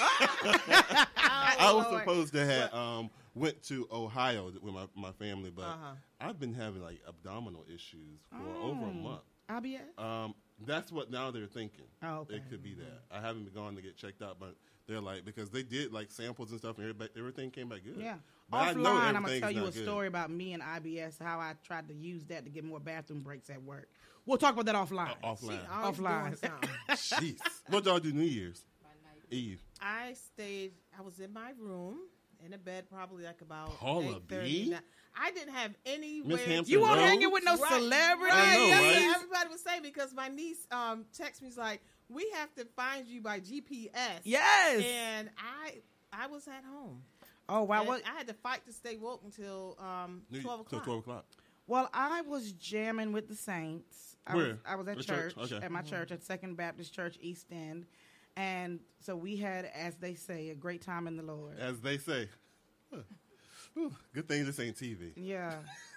I 1.16 1.70
was 1.72 1.86
Lord. 1.86 2.00
supposed 2.00 2.32
to 2.34 2.44
have 2.44 2.74
um, 2.74 3.10
went 3.34 3.62
to 3.64 3.86
Ohio 3.92 4.50
with 4.60 4.74
my, 4.74 4.86
my 4.96 5.12
family, 5.12 5.50
but 5.54 5.62
Uh-huh. 5.66 5.94
I've 6.20 6.40
been 6.40 6.54
having 6.54 6.82
like 6.82 7.00
abdominal 7.08 7.64
issues 7.72 8.20
for 8.30 8.62
over 8.62 8.86
a 8.86 8.88
Oh. 8.88 8.92
month. 8.92 9.20
IBS. 9.50 9.98
Um, 10.02 10.34
that's 10.66 10.90
what 10.90 11.10
now 11.10 11.30
they're 11.30 11.46
thinking. 11.46 11.84
Oh, 12.02 12.20
okay. 12.20 12.36
It 12.36 12.42
could 12.50 12.62
be 12.62 12.74
that. 12.74 13.02
I 13.10 13.20
haven't 13.20 13.54
gone 13.54 13.76
to 13.76 13.82
get 13.82 13.96
checked 13.96 14.22
out, 14.22 14.38
but 14.40 14.56
they're 14.86 15.00
like 15.00 15.24
because 15.24 15.50
they 15.50 15.62
did 15.62 15.92
like 15.92 16.10
samples 16.10 16.50
and 16.50 16.58
stuff, 16.60 16.76
and 16.76 16.84
everybody, 16.84 17.10
everything 17.16 17.50
came 17.50 17.68
back 17.68 17.80
good. 17.84 17.96
Yeah. 18.02 18.16
But 18.50 18.56
I 18.58 18.72
know 18.74 18.90
Offline, 18.90 19.14
I'm 19.16 19.22
gonna 19.22 19.40
tell 19.40 19.50
you 19.50 19.62
a 19.66 19.70
good. 19.70 19.82
story 19.82 20.06
about 20.06 20.30
me 20.30 20.52
and 20.52 20.62
IBS, 20.62 21.20
how 21.22 21.38
I 21.38 21.54
tried 21.64 21.88
to 21.88 21.94
use 21.94 22.24
that 22.24 22.44
to 22.44 22.50
get 22.50 22.64
more 22.64 22.80
bathroom 22.80 23.20
breaks 23.20 23.48
at 23.50 23.62
work. 23.62 23.88
We'll 24.26 24.38
talk 24.38 24.54
about 24.54 24.66
that 24.66 24.74
offline. 24.74 25.10
Uh, 25.22 25.34
offline. 25.34 25.60
always 25.70 26.40
Offline. 26.40 26.60
Jeez. 26.90 27.38
What 27.68 27.84
y'all 27.84 27.98
do 27.98 28.12
New 28.12 28.22
Year's 28.22 28.64
Eve? 29.30 29.60
I 29.80 30.14
stayed. 30.14 30.72
I 30.98 31.02
was 31.02 31.18
in 31.20 31.32
my 31.32 31.52
room 31.58 31.98
in 32.44 32.52
a 32.52 32.58
bed, 32.58 32.84
probably 32.90 33.24
like 33.24 33.40
about 33.40 33.70
Paula 33.78 34.20
8:30, 34.28 34.78
I 35.16 35.30
didn't 35.30 35.54
have 35.54 35.72
anywhere. 35.86 36.36
Hampton 36.38 36.72
you 36.72 36.80
weren't 36.82 36.96
Rose? 36.96 37.08
hanging 37.08 37.32
with 37.32 37.44
no 37.44 37.56
Right. 37.56 37.72
celebrities. 37.72 38.34
I 38.36 38.56
know, 38.56 38.68
That's 38.68 38.82
right? 38.82 39.06
what 39.06 39.16
everybody 39.16 39.48
was 39.50 39.60
saying 39.62 39.82
because 39.82 40.12
my 40.14 40.28
niece 40.28 40.66
um 40.70 41.04
texted 41.18 41.42
me. 41.42 41.48
She's 41.48 41.56
like, 41.58 41.80
"We 42.08 42.30
have 42.34 42.54
to 42.56 42.64
find 42.76 43.06
you 43.06 43.20
by 43.20 43.40
GPS." 43.40 44.20
Yes. 44.24 44.84
And 44.84 45.30
I, 45.38 45.82
I 46.12 46.26
was 46.26 46.46
at 46.48 46.64
home. 46.64 47.02
oh 47.48 47.62
wow. 47.62 47.80
And 47.80 47.88
What? 47.88 48.02
I 48.06 48.16
had 48.16 48.26
to 48.28 48.34
fight 48.34 48.64
to 48.66 48.72
stay 48.72 48.96
woke 48.96 49.22
until 49.24 49.76
um 49.80 50.22
New- 50.30 50.42
twelve 50.42 50.60
till 50.68 50.78
o'clock. 50.78 50.84
twelve 50.84 50.98
o'clock. 51.00 51.24
Well, 51.66 51.88
I 51.94 52.20
was 52.22 52.52
jamming 52.52 53.12
with 53.12 53.28
the 53.28 53.34
saints. 53.34 54.16
I 54.26 54.34
Where? 54.36 54.44
was 54.48 54.56
I 54.66 54.74
was 54.76 54.88
at 54.88 54.96
The 54.98 55.02
church, 55.04 55.34
church? 55.34 55.52
Okay. 55.52 55.64
at 55.64 55.70
my 55.72 55.82
church 55.82 56.12
at 56.12 56.22
Second 56.22 56.56
Baptist 56.56 56.92
Church 56.94 57.16
East 57.20 57.46
End, 57.50 57.86
and 58.36 58.80
so 59.00 59.16
we 59.16 59.36
had, 59.36 59.64
as 59.74 59.96
they 59.96 60.14
say, 60.14 60.50
a 60.50 60.54
great 60.54 60.82
time 60.82 61.06
in 61.06 61.16
the 61.16 61.22
Lord. 61.22 61.58
As 61.58 61.80
they 61.80 61.96
say. 61.98 62.28
Huh. 62.92 63.00
Whew, 63.74 63.92
Good 64.14 64.28
thing 64.28 64.44
this 64.44 64.60
ain't 64.60 64.76
TV. 64.76 65.12
Yeah. 65.16 65.54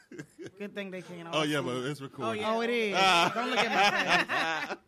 Good 0.58 0.74
thing 0.74 0.90
they 0.90 1.02
can't. 1.02 1.28
Oh 1.34 1.44
yeah, 1.44 1.60
see. 1.60 1.66
but 1.66 1.76
it's 1.86 2.02
recorded. 2.02 2.40
yeah. 2.42 2.54
Oh, 2.54 2.62
it 2.62 2.70
is. 2.70 2.96
Ah. 2.98 3.32
Don't 3.36 3.50
look 3.50 3.60
at 3.60 4.28
my 4.28 4.68
face. 4.68 4.78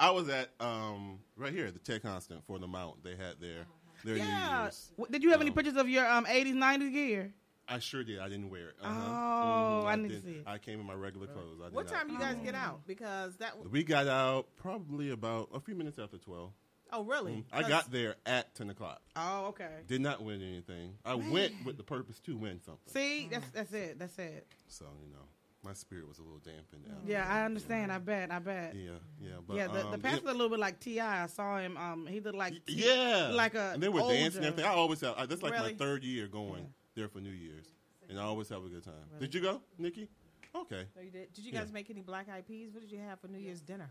I 0.00 0.10
was 0.10 0.28
at 0.30 0.48
um 0.60 1.18
right 1.36 1.52
here, 1.52 1.70
the 1.70 1.78
Tech 1.78 2.02
Constant 2.02 2.42
for 2.46 2.58
the 2.58 2.66
Mount. 2.66 3.04
They 3.04 3.10
had 3.16 3.38
their 3.40 3.66
their 4.04 4.14
New 4.16 4.22
Yeah. 4.22 4.62
Year's. 4.62 4.90
Did 5.10 5.22
you 5.22 5.30
have 5.30 5.40
any 5.42 5.50
Um, 5.50 5.56
pictures 5.56 5.76
of 5.76 5.88
your 5.88 6.08
um 6.08 6.24
80s 6.26 6.54
90s 6.54 6.90
gear? 6.92 7.34
I 7.68 7.78
sure 7.78 8.02
did. 8.02 8.18
I 8.18 8.28
didn't 8.28 8.50
wear 8.50 8.70
it. 8.70 8.76
Uh-huh. 8.80 8.98
Oh, 8.98 9.82
Mhm, 9.84 9.86
I 9.86 9.94
need 9.96 10.08
to 10.08 10.14
did. 10.14 10.24
see 10.24 10.30
it. 10.38 10.44
I 10.46 10.58
came 10.58 10.80
in 10.80 10.86
my 10.86 10.94
regular 10.94 11.28
clothes. 11.28 11.60
I 11.60 11.66
did 11.66 11.74
What 11.74 11.86
not- 11.86 11.94
time 11.94 12.10
you 12.10 12.18
guys 12.18 12.36
get 12.42 12.54
out? 12.56 12.84
Because 12.86 13.36
that. 13.36 13.50
w- 13.50 13.68
We 13.70 13.84
got 13.84 14.08
out 14.08 14.48
probably 14.56 15.10
about 15.10 15.50
a 15.52 15.60
few 15.60 15.74
minutes 15.76 15.98
after 15.98 16.18
twelve. 16.18 16.52
Oh, 16.92 17.04
really? 17.04 17.32
Mhm. 17.34 17.44
I 17.52 17.60
'Cause- 17.60 17.68
got 17.70 17.90
there 17.92 18.16
at 18.26 18.52
ten 18.56 18.70
o'clock. 18.70 19.00
Oh, 19.14 19.46
okay. 19.48 19.82
Did 19.86 20.00
not 20.00 20.22
win 20.24 20.42
anything. 20.42 20.98
I 21.04 21.14
went 21.14 21.64
with 21.64 21.76
the 21.76 21.84
purpose 21.84 22.18
to 22.20 22.36
win 22.36 22.60
something. 22.60 22.92
See, 22.92 23.28
that's 23.28 23.48
that's 23.50 23.72
it. 23.72 23.98
That's 24.00 24.18
it. 24.18 24.48
So 24.66 24.86
you 25.04 25.12
know, 25.12 25.28
my 25.62 25.72
spirit 25.74 26.08
was 26.08 26.18
a 26.18 26.22
little 26.22 26.38
dampened 26.38 26.86
out. 26.90 27.06
Yeah, 27.06 27.26
I 27.28 27.44
understand. 27.44 27.92
I 27.92 27.98
bet. 27.98 28.30
I 28.32 28.38
bet. 28.38 28.74
Yeah, 28.74 28.92
yeah. 29.20 29.30
But 29.46 29.56
yeah, 29.56 29.66
the, 29.66 29.80
the 29.80 29.88
um, 29.94 30.00
pastor's 30.00 30.30
a 30.30 30.32
little 30.32 30.48
bit 30.48 30.58
like 30.58 30.80
Ti. 30.80 31.00
I 31.00 31.26
saw 31.26 31.58
him. 31.58 31.76
Um, 31.76 32.06
he 32.06 32.20
looked 32.20 32.36
like 32.38 32.54
T- 32.66 32.74
Yeah, 32.86 33.30
like 33.34 33.54
a 33.54 33.72
and 33.74 33.82
they 33.82 33.88
were 33.88 34.00
dancing 34.00 34.38
and 34.38 34.46
everything. 34.46 34.64
I 34.70 34.74
always 34.74 35.00
have. 35.02 35.14
I, 35.18 35.26
that's 35.26 35.42
like 35.42 35.52
Really? 35.52 35.72
my 35.72 35.78
third 35.78 36.02
year 36.04 36.26
going 36.28 36.66
there 36.94 37.08
for 37.08 37.20
New 37.20 37.30
Year's, 37.30 37.66
and 38.08 38.18
I 38.18 38.22
always 38.22 38.48
have 38.48 38.64
a 38.64 38.68
good 38.68 38.84
time. 38.84 38.94
Did 39.18 39.34
you 39.34 39.40
go, 39.42 39.60
Nikki? 39.78 40.08
Okay. 40.54 40.84
Oh, 40.98 41.02
you 41.02 41.10
did. 41.10 41.32
Did 41.32 41.44
you 41.44 41.52
Yeah. 41.52 41.60
guys 41.60 41.72
make 41.72 41.90
any 41.90 42.00
black 42.00 42.28
eyed 42.28 42.46
peas? 42.46 42.70
What 42.72 42.80
did 42.80 42.90
you 42.90 42.98
have 42.98 43.20
for 43.20 43.28
New 43.28 43.38
Year's 43.38 43.60
dinner? 43.60 43.90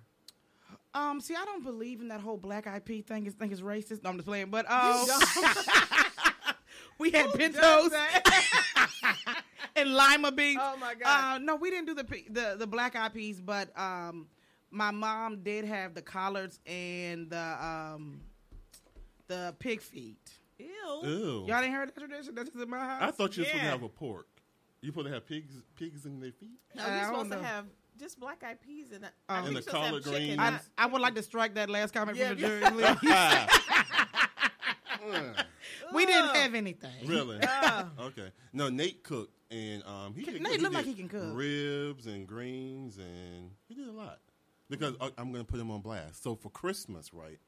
Um, 0.94 1.22
see, 1.22 1.36
I 1.36 1.46
don't 1.46 1.64
believe 1.64 2.02
in 2.02 2.10
that 2.10 2.20
whole 2.22 2.38
black 2.38 2.68
eyed 2.68 2.82
IP 2.88 3.06
thing. 3.06 3.26
Is 3.28 3.34
think 3.34 3.52
it's 3.52 3.62
racist. 3.62 4.04
No, 4.04 4.10
I'm 4.10 4.18
just 4.18 4.28
playing. 4.28 4.50
But 4.50 4.70
um, 4.70 5.06
we 7.00 7.12
had 7.12 7.32
pintos 7.34 7.92
and 9.76 9.94
lima 9.94 10.32
beans. 10.32 10.60
Oh, 10.62 10.78
my 10.78 10.96
God. 10.96 11.36
Uh, 11.36 11.38
no, 11.40 11.56
we 11.56 11.70
didn't 11.70 11.88
do 11.88 11.94
the 11.96 12.06
the 12.30 12.56
the 12.60 12.68
black 12.68 12.96
eyed 12.96 13.14
peas, 13.14 13.42
but 13.42 13.78
um, 13.80 14.28
my 14.72 14.92
mom 14.92 15.42
did 15.44 15.66
have 15.66 15.94
the 15.94 16.02
collards 16.02 16.60
and 16.66 17.30
the 17.30 17.66
um, 17.66 18.22
the 19.28 19.56
pig 19.60 19.82
feet. 19.82 20.32
Ew. 20.58 20.68
Ew. 21.04 21.46
Y'all 21.48 21.62
didn't 21.62 21.70
hear 21.72 21.86
that 21.86 21.96
tradition? 21.96 22.36
That's 22.36 22.50
in 22.50 22.70
my 22.70 22.80
house. 22.80 23.02
I 23.02 23.12
thought 23.12 23.38
you 23.38 23.44
were 23.44 23.48
supposed 23.48 23.64
to 23.64 23.70
have 23.70 23.84
a 23.84 23.90
pork. 23.90 24.28
You 24.82 24.92
supposed 24.92 25.08
to 25.08 25.14
have 25.14 25.26
pigs 25.28 25.54
pigs 25.78 26.06
in 26.06 26.20
their 26.20 26.32
feet? 26.32 26.60
No, 26.76 26.84
I 26.84 26.88
you're 26.88 27.12
don't 27.12 27.26
supposed 27.26 27.32
to 27.32 27.48
have 27.48 27.66
just 28.00 28.20
black 28.20 28.44
eyed 28.44 28.62
peas 28.62 28.92
and 28.94 29.04
that. 29.04 29.14
Oh. 29.28 29.34
I 29.34 29.38
And 29.40 29.48
the 29.48 29.52
you're 29.54 29.62
supposed 29.62 29.76
to 29.76 29.82
have 29.82 30.04
collard 30.04 30.04
greens. 30.04 30.40
I, 30.40 30.60
I 30.78 30.86
would 30.88 31.02
like 31.02 31.16
to 31.16 31.24
strike 31.24 31.56
that 31.56 31.70
last 31.70 31.94
comment 31.94 32.18
Yeah, 32.18 32.30
from 32.30 32.38
the 32.38 32.88
yeah. 33.04 33.48
jury. 33.48 35.34
we 35.94 36.06
didn't 36.06 36.36
have 36.36 36.56
anything. 36.56 36.92
really? 37.06 37.40
Ah. 37.44 37.90
okay. 38.00 38.32
No, 38.54 38.70
Nate 38.70 39.04
cooked, 39.04 39.34
and 39.52 39.84
um, 39.86 40.14
he 40.16 40.24
Can- 40.24 40.34
did, 40.34 40.44
Nate 40.44 40.52
he 40.54 40.58
look 40.60 40.74
like 40.74 40.86
he 40.86 40.94
can 40.94 41.10
cook. 41.10 41.36
Ribs 41.36 42.06
and 42.08 42.28
greens, 42.28 42.98
and 42.98 43.52
he 43.68 43.76
did 43.76 43.88
a 43.88 43.92
lot. 43.92 44.20
Because 44.70 44.94
I, 45.02 45.10
I'm 45.18 45.32
going 45.32 45.44
to 45.46 45.52
put 45.52 45.60
him 45.60 45.72
on 45.72 45.82
blast. 45.82 46.22
So 46.24 46.36
for 46.36 46.50
Christmas, 46.50 47.14
right? 47.14 47.40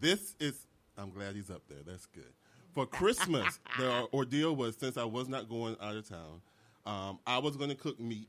This 0.00 0.34
is. 0.40 0.66
I'm 0.96 1.10
glad 1.10 1.34
he's 1.34 1.50
up 1.50 1.62
there. 1.68 1.78
That's 1.84 2.06
good. 2.06 2.32
For 2.74 2.86
Christmas, 2.86 3.58
the 3.78 4.06
ordeal 4.12 4.54
was 4.54 4.76
since 4.76 4.96
I 4.96 5.04
was 5.04 5.28
not 5.28 5.48
going 5.48 5.76
out 5.80 5.96
of 5.96 6.08
town, 6.08 6.40
um, 6.86 7.18
I 7.26 7.38
was 7.38 7.56
going 7.56 7.70
to 7.70 7.76
cook 7.76 7.98
meat, 7.98 8.28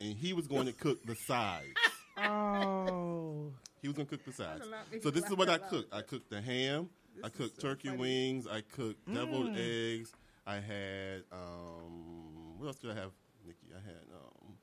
and 0.00 0.14
he 0.16 0.32
was 0.32 0.46
going 0.48 0.66
to 0.66 0.72
cook 0.72 1.04
the 1.06 1.14
sides. 1.14 1.68
Oh. 2.18 3.52
He 3.80 3.88
was 3.88 3.96
gonna 3.96 4.06
cook 4.08 4.24
the 4.24 4.32
sides. 4.32 4.58
That'll 4.60 4.70
not 4.70 4.92
make 4.92 5.02
So 5.02 5.10
this 5.10 5.24
is 5.24 5.34
what 5.34 5.48
I 5.48 5.58
cooked. 5.58 5.92
I 5.92 6.02
cooked 6.02 6.30
the 6.30 6.40
ham. 6.40 6.88
I 7.24 7.28
This 7.28 7.32
is 7.32 7.36
cooked 7.38 7.60
so 7.62 7.68
turkey 7.68 7.88
funny. 7.88 8.00
wings. 8.00 8.46
I 8.46 8.60
cooked 8.60 9.12
deviled 9.12 9.48
Mm. 9.48 9.96
eggs. 9.98 10.12
I 10.46 10.54
had 10.56 11.22
um, 11.32 12.31
what 12.62 12.68
else 12.68 12.78
did 12.78 12.90
I 12.92 12.94
have, 12.94 13.10
Nikki? 13.44 13.66
I 13.74 13.80
had 13.84 13.96
um, 14.14 14.54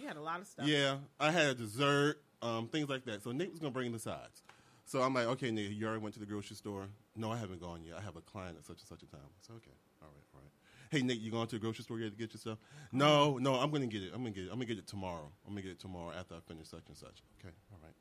You 0.00 0.08
had 0.08 0.16
a 0.16 0.22
lot 0.22 0.40
of 0.40 0.46
stuff. 0.46 0.66
yeah, 0.66 0.96
I 1.20 1.30
had 1.30 1.48
a 1.48 1.54
dessert, 1.54 2.22
um, 2.40 2.66
things 2.68 2.88
like 2.88 3.04
that. 3.04 3.22
So 3.22 3.30
Nate 3.32 3.50
was 3.50 3.60
gonna 3.60 3.72
bring 3.72 3.92
the 3.92 3.98
sides. 3.98 4.42
So 4.86 5.02
I'm 5.02 5.12
like, 5.14 5.26
okay, 5.26 5.50
Nate, 5.50 5.70
you 5.70 5.86
already 5.86 6.00
went 6.02 6.14
to 6.14 6.20
the 6.20 6.26
grocery 6.26 6.56
store. 6.56 6.86
No, 7.14 7.30
I 7.30 7.36
haven't 7.36 7.60
gone 7.60 7.84
yet. 7.84 7.96
I 7.98 8.00
have 8.00 8.16
a 8.16 8.20
client 8.22 8.56
at 8.58 8.64
such 8.64 8.78
and 8.80 8.88
such 8.88 9.02
a 9.02 9.06
time. 9.06 9.28
So 9.46 9.52
okay, 9.54 9.70
all 10.00 10.08
right, 10.08 10.24
all 10.34 10.40
right. 10.40 10.50
Hey 10.90 11.02
Nate, 11.02 11.20
you 11.20 11.30
going 11.30 11.46
to 11.46 11.56
the 11.56 11.60
grocery 11.60 11.84
store 11.84 11.98
yet 11.98 12.12
to 12.12 12.16
get 12.16 12.32
your 12.32 12.40
stuff? 12.40 12.58
No, 12.90 13.36
no, 13.38 13.54
I'm 13.54 13.70
gonna 13.70 13.86
get 13.86 14.02
it. 14.02 14.12
I'm 14.14 14.22
gonna 14.22 14.30
get 14.30 14.44
it. 14.44 14.48
I'm 14.50 14.56
gonna 14.56 14.64
get 14.64 14.78
it 14.78 14.86
tomorrow. 14.86 15.30
I'm 15.46 15.52
gonna 15.52 15.62
get 15.62 15.72
it 15.72 15.78
tomorrow 15.78 16.12
after 16.18 16.34
I 16.34 16.38
finish 16.48 16.68
such 16.68 16.88
and 16.88 16.96
such. 16.96 17.22
Okay, 17.38 17.54
all 17.70 17.78
right. 17.82 17.94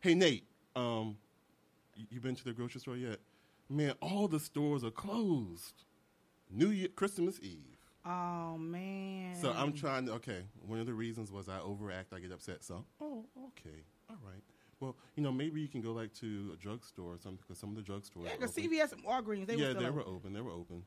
Hey 0.00 0.14
Nate, 0.14 0.44
um, 0.76 1.16
you, 1.96 2.06
you 2.10 2.20
been 2.20 2.36
to 2.36 2.44
the 2.44 2.52
grocery 2.52 2.80
store 2.80 2.96
yet? 2.96 3.18
Man, 3.68 3.94
all 4.00 4.28
the 4.28 4.38
stores 4.40 4.84
are 4.84 4.90
closed. 4.90 5.84
New 6.50 6.68
Year, 6.68 6.88
Christmas 6.88 7.40
Eve. 7.42 7.71
Oh 8.04 8.56
man. 8.58 9.34
So 9.40 9.52
I'm 9.52 9.72
trying 9.72 10.06
to. 10.06 10.12
Okay, 10.14 10.42
one 10.66 10.80
of 10.80 10.86
the 10.86 10.94
reasons 10.94 11.30
was 11.30 11.48
I 11.48 11.58
overact. 11.60 12.12
I 12.12 12.18
get 12.18 12.32
upset. 12.32 12.64
So, 12.64 12.84
oh, 13.00 13.24
okay, 13.48 13.84
all 14.10 14.16
right. 14.24 14.42
Well, 14.80 14.96
you 15.14 15.22
know, 15.22 15.30
maybe 15.30 15.60
you 15.60 15.68
can 15.68 15.80
go 15.80 15.92
like 15.92 16.12
to 16.14 16.50
a 16.54 16.56
drugstore 16.56 17.12
or 17.14 17.18
something 17.18 17.38
because 17.40 17.58
some 17.58 17.70
of 17.70 17.76
the 17.76 17.82
drugstores. 17.82 18.24
Yeah, 18.24 18.32
because. 18.38 18.54
CVS 18.56 18.92
and 18.92 19.04
Walgreens, 19.04 19.46
they 19.46 19.54
yeah, 19.54 19.68
were 19.68 19.74
they 19.74 19.80
open. 19.86 19.94
were 19.94 20.02
open. 20.08 20.32
They 20.32 20.40
were 20.40 20.50
open. 20.50 20.82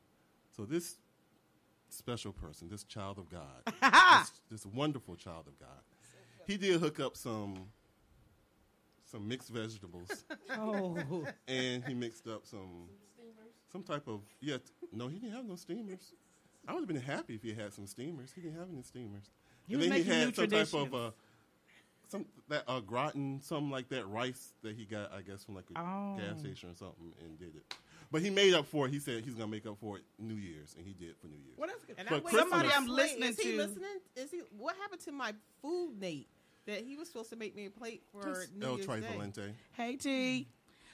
So 0.54 0.64
this 0.66 0.96
special 1.88 2.32
person, 2.32 2.68
this 2.68 2.84
child 2.84 3.18
of 3.18 3.30
God, 3.30 3.62
this, 4.50 4.64
this 4.64 4.66
wonderful 4.66 5.16
child 5.16 5.46
of 5.46 5.58
God, 5.58 5.80
he 6.46 6.58
did 6.58 6.80
hook 6.80 7.00
up 7.00 7.16
some 7.16 7.54
some 9.10 9.26
mixed 9.26 9.48
vegetables, 9.50 10.24
Oh. 10.50 11.26
and 11.48 11.82
he 11.84 11.94
mixed 11.94 12.26
up 12.28 12.44
some 12.46 12.88
some 13.72 13.82
type 13.82 14.06
of 14.08 14.20
yeah. 14.40 14.58
No, 14.92 15.08
he 15.08 15.18
didn't 15.18 15.34
have 15.34 15.46
no 15.46 15.56
steamers. 15.56 16.12
I 16.68 16.72
would 16.72 16.80
have 16.80 16.88
been 16.88 16.96
happy 17.00 17.34
if 17.34 17.42
he 17.42 17.54
had 17.54 17.72
some 17.72 17.86
steamers. 17.86 18.30
He 18.34 18.40
didn't 18.40 18.58
have 18.58 18.68
any 18.72 18.82
steamers. 18.82 19.30
He 19.66 19.74
and 19.74 19.80
was 19.82 19.88
then 19.90 19.98
he 20.02 20.04
had 20.04 20.34
some 20.34 20.48
type 20.48 20.62
of 20.62 20.70
traditions. 20.70 20.94
uh, 20.94 21.10
some 22.08 22.24
that 22.48 22.62
uh, 22.68 22.80
gratin, 22.80 23.40
something 23.42 23.70
like 23.70 23.88
that 23.88 24.06
rice 24.08 24.52
that 24.62 24.76
he 24.76 24.84
got, 24.84 25.12
I 25.12 25.22
guess, 25.22 25.44
from 25.44 25.56
like 25.56 25.64
a 25.74 25.78
Oh. 25.80 26.16
gas 26.18 26.38
station 26.40 26.70
or 26.70 26.74
something, 26.74 27.12
and 27.24 27.38
did 27.38 27.56
it. 27.56 27.74
But 28.12 28.22
he 28.22 28.30
made 28.30 28.54
up 28.54 28.66
for 28.66 28.86
it. 28.86 28.92
He 28.92 29.00
said 29.00 29.24
he's 29.24 29.34
gonna 29.34 29.48
make 29.50 29.66
up 29.66 29.78
for 29.80 29.96
it 29.96 30.04
New 30.18 30.34
Year's, 30.36 30.74
and 30.78 30.86
he 30.86 30.92
did 30.92 31.16
for 31.16 31.26
New 31.26 31.36
Year's. 31.36 31.56
Well, 31.58 31.68
that's 31.68 31.84
good. 31.84 31.96
And 31.98 32.06
For 32.08 32.14
I 32.14 32.18
waited 32.18 32.38
Somebody 32.38 32.68
I'm 32.72 32.86
the 32.86 32.92
listening 32.92 33.28
Is 33.30 33.40
he 33.40 33.56
listening? 33.56 33.98
Is 34.14 34.30
he? 34.30 34.42
What 34.56 34.76
happened 34.76 35.00
to 35.02 35.12
my 35.12 35.34
food, 35.60 35.94
Nate? 36.00 36.28
That 36.66 36.84
he 36.84 36.96
was 36.96 37.08
supposed 37.08 37.30
to 37.30 37.36
make 37.36 37.54
me 37.54 37.66
a 37.66 37.70
plate 37.70 38.02
for 38.12 38.22
Just 38.22 38.54
New 38.54 38.66
El 38.66 38.74
Year's 38.76 38.86
Day. 38.86 38.92
Trivalente. 38.92 39.52
Hey 39.72 39.96
T. 39.96 40.48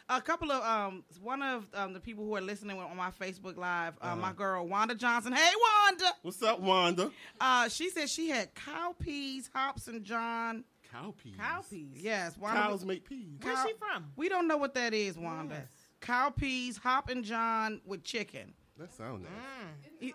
A 0.09 0.21
couple 0.21 0.51
of 0.51 0.63
um, 0.65 1.05
one 1.23 1.43
of 1.43 1.67
um, 1.75 1.93
the 1.93 2.01
people 2.01 2.25
who 2.25 2.35
are 2.37 2.41
listening 2.41 2.79
on 2.79 2.97
my 2.97 3.11
Facebook 3.11 3.57
Live, 3.57 3.95
uh, 4.03 4.07
Uh-huh. 4.07 4.17
my 4.17 4.33
girl 4.33 4.67
Wanda 4.67 4.95
Johnson. 4.95 5.33
Hey 5.33 5.53
Wanda, 5.87 6.05
What's 6.23 6.43
up, 6.43 6.61
Wanda? 6.61 7.11
uh, 7.41 7.69
she 7.69 7.89
said 7.91 8.11
she 8.11 8.29
had 8.29 8.55
cow 8.55 8.95
peas, 8.99 9.49
hops, 9.55 9.89
and 9.89 10.03
John. 10.05 10.65
Cow 10.93 11.15
peas. 11.23 11.35
Cow 11.39 11.65
peas. 11.71 11.99
Yes, 12.03 12.37
Wanda. 12.37 12.61
Cows 12.61 12.85
make 12.85 13.09
peas. 13.09 13.39
Where's 13.41 13.59
she 13.63 13.73
from? 13.79 14.13
We 14.17 14.29
don't 14.29 14.47
know 14.49 14.59
what 14.59 14.75
that 14.75 14.93
is, 14.93 15.17
Wanda. 15.17 15.55
Yes. 15.55 15.69
Cow 16.01 16.31
peas, 16.31 16.77
hoppin' 16.77 17.23
John 17.23 17.81
with 17.87 18.03
chicken. 18.05 18.53
That 18.79 18.93
sounds 18.93 19.23
nice. 19.23 19.91
It- 20.01 20.15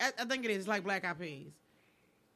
I, 0.00 0.10
I 0.22 0.24
think 0.24 0.44
it 0.44 0.50
is 0.50 0.66
like 0.66 0.82
black 0.84 1.04
eyed 1.04 1.18
peas. 1.20 1.52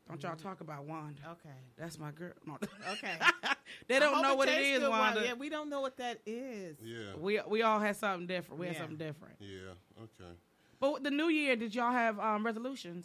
Don't 0.08 0.22
y'all 0.22 0.36
talk 0.36 0.60
about 0.60 0.84
Wanda? 0.84 1.20
Okay. 1.32 1.54
That's 1.76 1.98
my 1.98 2.10
girl. 2.10 2.32
No. 2.46 2.58
Okay. 2.92 3.16
they 3.88 3.98
don't 3.98 4.22
know 4.22 4.34
what 4.36 4.48
it 4.48 4.52
is, 4.52 4.56
tastes 4.58 4.82
is, 4.84 4.88
Wanda. 4.88 5.22
Yeah, 5.22 5.34
we 5.34 5.48
don't 5.50 5.68
know 5.68 5.80
what 5.82 5.98
that 5.98 6.20
is. 6.24 6.78
Yeah. 6.82 7.14
We 7.18 7.40
we 7.46 7.62
all 7.62 7.78
had 7.78 7.96
something 7.96 8.26
different. 8.26 8.58
We 8.60 8.68
had 8.68 8.76
something 8.78 8.96
different. 8.96 9.36
Yeah. 9.40 10.02
Okay. 10.02 10.32
But 10.80 11.02
the 11.02 11.10
new 11.10 11.28
year, 11.28 11.56
did 11.56 11.74
y'all 11.74 11.92
have 11.92 12.18
um, 12.18 12.46
resolutions? 12.46 13.04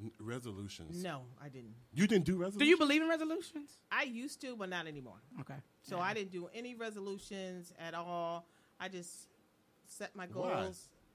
N- 0.00 0.10
resolutions. 0.18 1.02
No, 1.02 1.22
I 1.40 1.48
didn't. 1.48 1.74
You 1.92 2.06
didn't 2.06 2.24
do 2.24 2.32
resolutions. 2.36 2.58
Do 2.58 2.64
you 2.66 2.76
believe 2.78 3.02
in 3.02 3.08
resolutions? 3.08 3.70
I 3.92 4.02
used 4.04 4.40
to, 4.40 4.56
but 4.56 4.68
not 4.68 4.86
anymore. 4.86 5.20
Okay. 5.40 5.54
So 5.82 6.00
I 6.00 6.14
didn't 6.14 6.32
do 6.32 6.48
any 6.54 6.74
resolutions 6.74 7.72
at 7.78 7.94
all. 7.94 8.46
I 8.80 8.88
just 8.88 9.28
set 9.86 10.16
my 10.16 10.26
Why? 10.26 10.64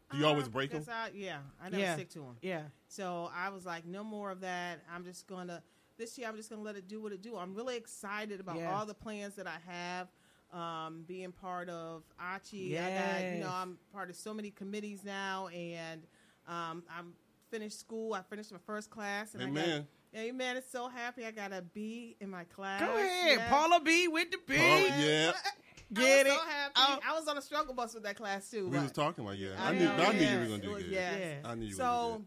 Goals. 0.09 0.11
Do 0.11 0.17
you 0.19 0.25
always 0.27 0.47
break 0.49 0.71
break 0.71 0.73
'em? 0.73 0.79
because 0.85 0.93
I- 0.93 1.11
yeah, 1.15 1.39
I 1.61 1.69
never 1.69 1.81
Yeah. 1.81 1.93
stick 1.95 2.09
to 2.11 2.19
them. 2.19 2.37
Yeah. 2.41 2.63
So 2.87 3.31
I 3.33 3.49
was 3.49 3.65
like, 3.65 3.85
no 3.85 4.03
more 4.03 4.31
of 4.31 4.41
that. 4.41 4.81
I'm 4.91 5.03
just 5.03 5.27
gonna 5.27 5.63
this 5.97 6.17
year. 6.17 6.27
I'm 6.27 6.35
just 6.37 6.49
gonna 6.49 6.61
let 6.61 6.75
it 6.75 6.87
do 6.87 7.01
what 7.01 7.11
it 7.11 7.21
do. 7.21 7.35
I'm 7.37 7.53
really 7.53 7.75
excited 7.77 8.39
about 8.39 8.57
Yeah. 8.57 8.73
all 8.75 8.85
the 8.85 8.93
plans 8.93 9.35
that 9.35 9.47
I 9.47 9.57
have. 9.65 10.07
Um, 10.51 11.03
being 11.03 11.31
part 11.31 11.69
of 11.69 12.03
Achi, 12.19 12.77
I 12.79 12.89
got 13.21 13.33
you 13.35 13.39
know 13.41 13.51
I'm 13.51 13.77
part 13.93 14.09
of 14.09 14.15
so 14.15 14.33
many 14.33 14.49
committees 14.49 15.03
now, 15.03 15.47
and 15.49 16.07
um, 16.47 16.83
I'm 16.89 17.13
finished 17.51 17.79
school. 17.79 18.13
I 18.15 18.23
finished 18.23 18.51
my 18.51 18.57
first 18.65 18.89
class, 18.89 19.35
and 19.35 19.43
I 19.43 19.47
Amen. 19.47 19.87
got 20.13 20.19
amen. 20.21 20.57
It's 20.57 20.71
so 20.71 20.87
happy. 20.87 21.23
I 21.25 21.29
got 21.31 21.53
a 21.53 21.61
B 21.61 22.15
in 22.19 22.31
my 22.31 22.45
class. 22.45 22.81
Go 22.81 22.95
ahead, 22.97 23.37
Yeah. 23.37 23.49
Paula 23.49 23.79
B 23.79 24.07
with 24.07 24.31
the 24.31 24.39
B. 24.47 24.55
Oh, 24.57 24.77
yeah. 24.97 25.33
Get 25.93 26.27
I 26.27 26.29
it? 26.29 26.33
so 26.33 26.45
happy. 26.45 26.73
Oh. 26.77 26.99
I 27.07 27.13
was 27.19 27.27
on 27.27 27.37
a 27.37 27.41
struggle 27.41 27.73
bus 27.73 27.93
with 27.93 28.03
that 28.03 28.15
class 28.15 28.49
too. 28.49 28.65
We 28.65 28.71
but- 28.77 28.83
was 28.83 28.91
talking 28.91 29.23
about 29.23 29.37
yeah. 29.37 29.49
I, 29.57 29.69
I 29.69 29.73
knew. 29.73 29.85
know, 29.85 29.91
I 29.93 30.13
knew 30.13 30.19
you 30.27 30.37
were 30.39 30.43
gonna 30.45 30.55
It 30.55 30.61
do 30.61 30.69
was- 30.71 30.83
good. 30.83 30.91
yes. 30.91 31.45
I 31.45 31.55
knew 31.55 31.65
you 31.65 31.71
were 31.71 31.75
so 31.77 31.83
gonna 31.83 32.11
do 32.13 32.17
good. 32.19 32.25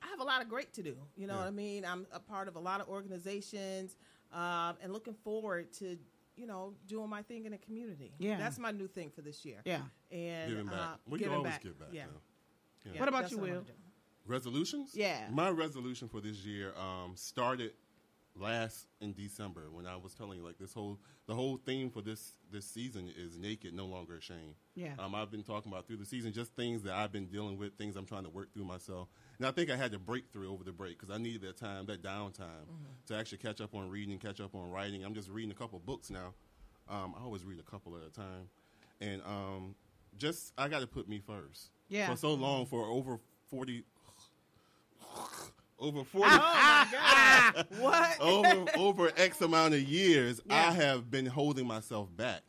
I 0.00 0.06
have 0.08 0.20
a 0.20 0.24
lot 0.24 0.42
of 0.42 0.48
great 0.48 0.72
to 0.74 0.82
do. 0.82 0.96
You 1.16 1.26
know 1.26 1.34
Yeah. 1.34 1.40
what 1.40 1.46
I 1.48 1.50
mean? 1.50 1.84
I'm 1.84 2.06
a 2.12 2.20
part 2.20 2.48
of 2.48 2.56
a 2.56 2.60
lot 2.60 2.80
of 2.80 2.88
organizations, 2.88 3.96
um, 4.32 4.76
and 4.80 4.92
looking 4.92 5.14
forward 5.14 5.72
to 5.74 5.98
you 6.36 6.46
know 6.46 6.74
doing 6.86 7.10
my 7.10 7.22
thing 7.22 7.44
in 7.46 7.52
the 7.52 7.58
community. 7.58 8.12
Yeah. 8.18 8.38
that's 8.38 8.58
my 8.58 8.70
new 8.70 8.86
thing 8.88 9.10
for 9.10 9.22
this 9.22 9.44
year. 9.44 9.60
Yeah. 9.64 9.80
and 10.10 10.50
Giving 10.50 10.66
back. 10.66 10.74
uh, 10.78 10.96
we 11.06 11.18
giving 11.18 11.32
can 11.32 11.38
always 11.38 11.52
back. 11.52 11.62
give 11.62 11.78
back. 11.78 11.88
Yeah. 11.92 12.04
though. 12.06 12.90
Yeah, 12.92 13.00
What 13.00 13.08
about 13.08 13.22
that's 13.22 13.32
you, 13.32 13.38
I 13.40 13.42
Will? 13.42 13.64
Resolutions? 14.24 14.90
Yeah. 14.94 15.28
My 15.32 15.50
resolution 15.50 16.08
for 16.08 16.20
this 16.20 16.44
year 16.44 16.72
um, 16.76 17.12
started 17.16 17.72
last 18.38 18.86
in 19.00 19.12
December 19.12 19.68
when 19.70 19.86
I 19.86 19.96
was 19.96 20.14
telling 20.14 20.38
you 20.38 20.44
like 20.44 20.58
this 20.58 20.72
whole 20.72 20.98
the 21.26 21.34
whole 21.34 21.58
theme 21.64 21.90
for 21.90 22.02
this 22.02 22.32
this 22.50 22.66
season 22.66 23.12
is 23.16 23.36
naked, 23.36 23.74
no 23.74 23.86
longer 23.86 24.16
ashamed. 24.16 24.54
Yeah. 24.74 24.92
Um, 24.98 25.14
I've 25.14 25.30
been 25.30 25.42
talking 25.42 25.70
about 25.70 25.86
through 25.86 25.98
the 25.98 26.06
season 26.06 26.32
just 26.32 26.54
things 26.54 26.82
that 26.82 26.94
I've 26.94 27.12
been 27.12 27.26
dealing 27.26 27.58
with, 27.58 27.74
things 27.74 27.96
I'm 27.96 28.06
trying 28.06 28.24
to 28.24 28.30
work 28.30 28.52
through 28.54 28.64
myself. 28.64 29.08
And 29.38 29.46
I 29.46 29.50
think 29.50 29.70
I 29.70 29.76
had 29.76 29.92
to 29.92 29.98
break 29.98 30.32
through 30.32 30.52
over 30.52 30.64
the 30.64 30.72
break 30.72 30.98
because 30.98 31.14
I 31.14 31.18
needed 31.18 31.42
that 31.42 31.56
time, 31.56 31.86
that 31.86 32.02
downtime, 32.02 32.66
to 33.06 33.16
actually 33.16 33.38
catch 33.38 33.60
up 33.60 33.74
on 33.74 33.88
reading, 33.88 34.18
catch 34.18 34.40
up 34.40 34.54
on 34.54 34.70
writing. 34.70 35.04
I'm 35.04 35.14
just 35.14 35.28
reading 35.28 35.50
a 35.50 35.54
couple 35.54 35.78
books 35.78 36.10
now. 36.10 36.34
Um, 36.88 37.14
I 37.18 37.22
always 37.22 37.44
read 37.44 37.60
a 37.60 37.70
couple 37.70 37.96
at 37.96 38.02
a 38.02 38.10
time, 38.10 38.48
and 39.00 39.20
um, 39.26 39.74
just 40.16 40.52
I 40.56 40.68
got 40.68 40.80
to 40.80 40.86
put 40.86 41.08
me 41.08 41.20
first. 41.20 41.70
Yeah. 41.88 42.10
For 42.10 42.16
so 42.16 42.34
long, 42.34 42.66
for 42.66 42.86
over 42.86 43.18
forty, 43.50 43.84
over 45.78 46.04
forty, 46.04 46.28
oh 46.30 46.36
my 46.38 46.88
god 46.92 47.66
What? 47.78 48.20
over 48.20 48.64
over 48.76 49.12
X 49.16 49.40
amount 49.40 49.74
of 49.74 49.80
years, 49.82 50.40
I 50.50 50.72
have 50.72 51.10
been 51.10 51.26
holding 51.26 51.66
myself 51.66 52.08
back 52.16 52.42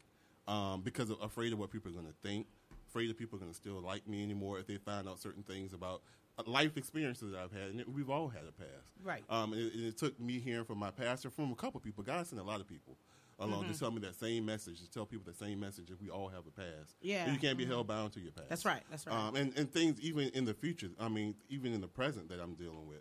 um, 0.48 0.81
because 0.81 1.09
of 1.09 1.21
afraid 1.21 1.53
of 1.53 1.59
what 1.59 1.71
people 1.71 1.91
are 1.91 1.93
going 1.93 2.07
to 2.07 2.27
think, 2.27 2.48
afraid 2.89 3.09
that 3.09 3.17
people 3.17 3.38
are 3.38 3.41
going 3.41 3.51
to 3.51 3.57
still 3.57 3.81
like 3.81 4.07
me 4.07 4.24
anymore 4.24 4.59
if 4.59 4.67
they 4.67 4.77
find 4.77 5.07
out 5.07 5.19
certain 5.19 5.43
things 5.43 5.74
about 5.74 6.01
uh, 6.38 6.43
life 6.48 6.75
experiences 6.77 7.31
that 7.31 7.39
I've 7.39 7.51
had, 7.51 7.69
and 7.69 7.79
it, 7.81 7.89
we've 7.89 8.09
all 8.09 8.29
had 8.29 8.43
a 8.48 8.51
past. 8.51 8.91
Right. 9.03 9.24
Um, 9.29 9.53
and 9.53 9.62
it, 9.62 9.74
and 9.74 9.86
it 9.86 9.98
took 9.98 10.19
me 10.19 10.39
hearing 10.39 10.65
from 10.65 10.79
my 10.79 10.91
pastor, 10.91 11.29
from 11.29 11.51
a 11.51 11.55
couple 11.55 11.79
people. 11.81 12.03
God 12.03 12.25
sent 12.25 12.41
a 12.41 12.43
lot 12.45 12.62
of 12.62 12.67
people 12.67 12.98
along 13.41 13.63
Mm-hmm. 13.63 13.71
to 13.71 13.79
tell 13.79 13.91
me 13.91 14.00
that 14.01 14.15
same 14.19 14.45
message, 14.45 14.81
to 14.81 14.89
tell 14.91 15.05
people 15.05 15.24
the 15.25 15.38
same 15.38 15.62
message 15.62 15.88
that 15.88 16.01
we 16.01 16.09
all 16.09 16.27
have 16.27 16.43
a 16.45 16.51
past. 16.51 16.95
Yeah. 17.01 17.24
And 17.24 17.33
you 17.33 17.39
can't 17.39 17.57
be 17.57 17.65
held 17.65 17.88
bound 17.88 18.12
to 18.13 18.19
your 18.19 18.31
past. 18.33 18.50
That's 18.50 18.65
right. 18.65 18.81
That's 18.89 19.07
right. 19.07 19.15
Um, 19.15 19.36
and, 19.38 19.57
and 19.57 19.71
things 19.71 19.98
even 20.01 20.27
in 20.29 20.43
the 20.43 20.53
future, 20.53 20.89
I 21.00 21.07
mean, 21.07 21.36
even 21.48 21.74
in 21.74 21.79
the 21.79 21.88
present 21.88 22.27
that 22.29 22.41
I'm 22.41 22.55
dealing 22.55 22.86
with, 22.88 23.00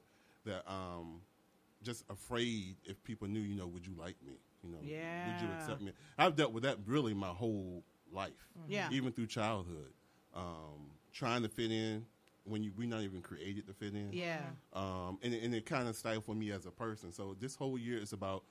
that 0.49 0.65
um, 0.71 1.21
just 1.83 2.05
afraid 2.11 2.77
if 2.85 3.03
people 3.05 3.29
knew, 3.29 3.41
you 3.41 3.55
know, 3.55 3.67
would 3.67 3.87
you 3.87 3.95
like 3.97 4.17
me? 4.27 4.35
You 4.65 4.71
know, 4.73 4.79
would 4.79 5.41
you 5.41 5.55
accept 5.55 5.81
me? 5.81 5.93
I've 6.19 6.35
dealt 6.37 6.53
with 6.53 6.65
that 6.65 6.79
really 6.87 7.15
my 7.15 7.29
whole 7.29 7.85
life. 8.13 8.33
Yeah. 8.67 8.89
Even 8.91 9.13
through 9.13 9.27
childhood. 9.29 9.93
Um, 10.35 10.91
trying 11.13 11.43
to 11.43 11.49
fit 11.49 11.71
in 11.71 12.05
when 12.45 12.63
you 12.63 12.73
we're 12.77 12.89
not 12.89 13.03
even 13.03 13.21
created 13.23 13.67
to 13.67 13.73
fit 13.73 13.95
in. 13.95 14.11
Yeah. 14.13 14.41
Um, 14.73 15.19
and, 15.23 15.33
it- 15.35 15.43
and 15.43 15.55
it 15.55 15.65
kind 15.67 15.89
of 15.89 15.95
stifled 15.97 16.37
me 16.37 16.51
as 16.51 16.67
a 16.67 16.71
person. 16.71 17.13
So 17.13 17.37
this 17.39 17.55
whole 17.55 17.79
year 17.79 17.99
is 17.99 18.13
about 18.13 18.43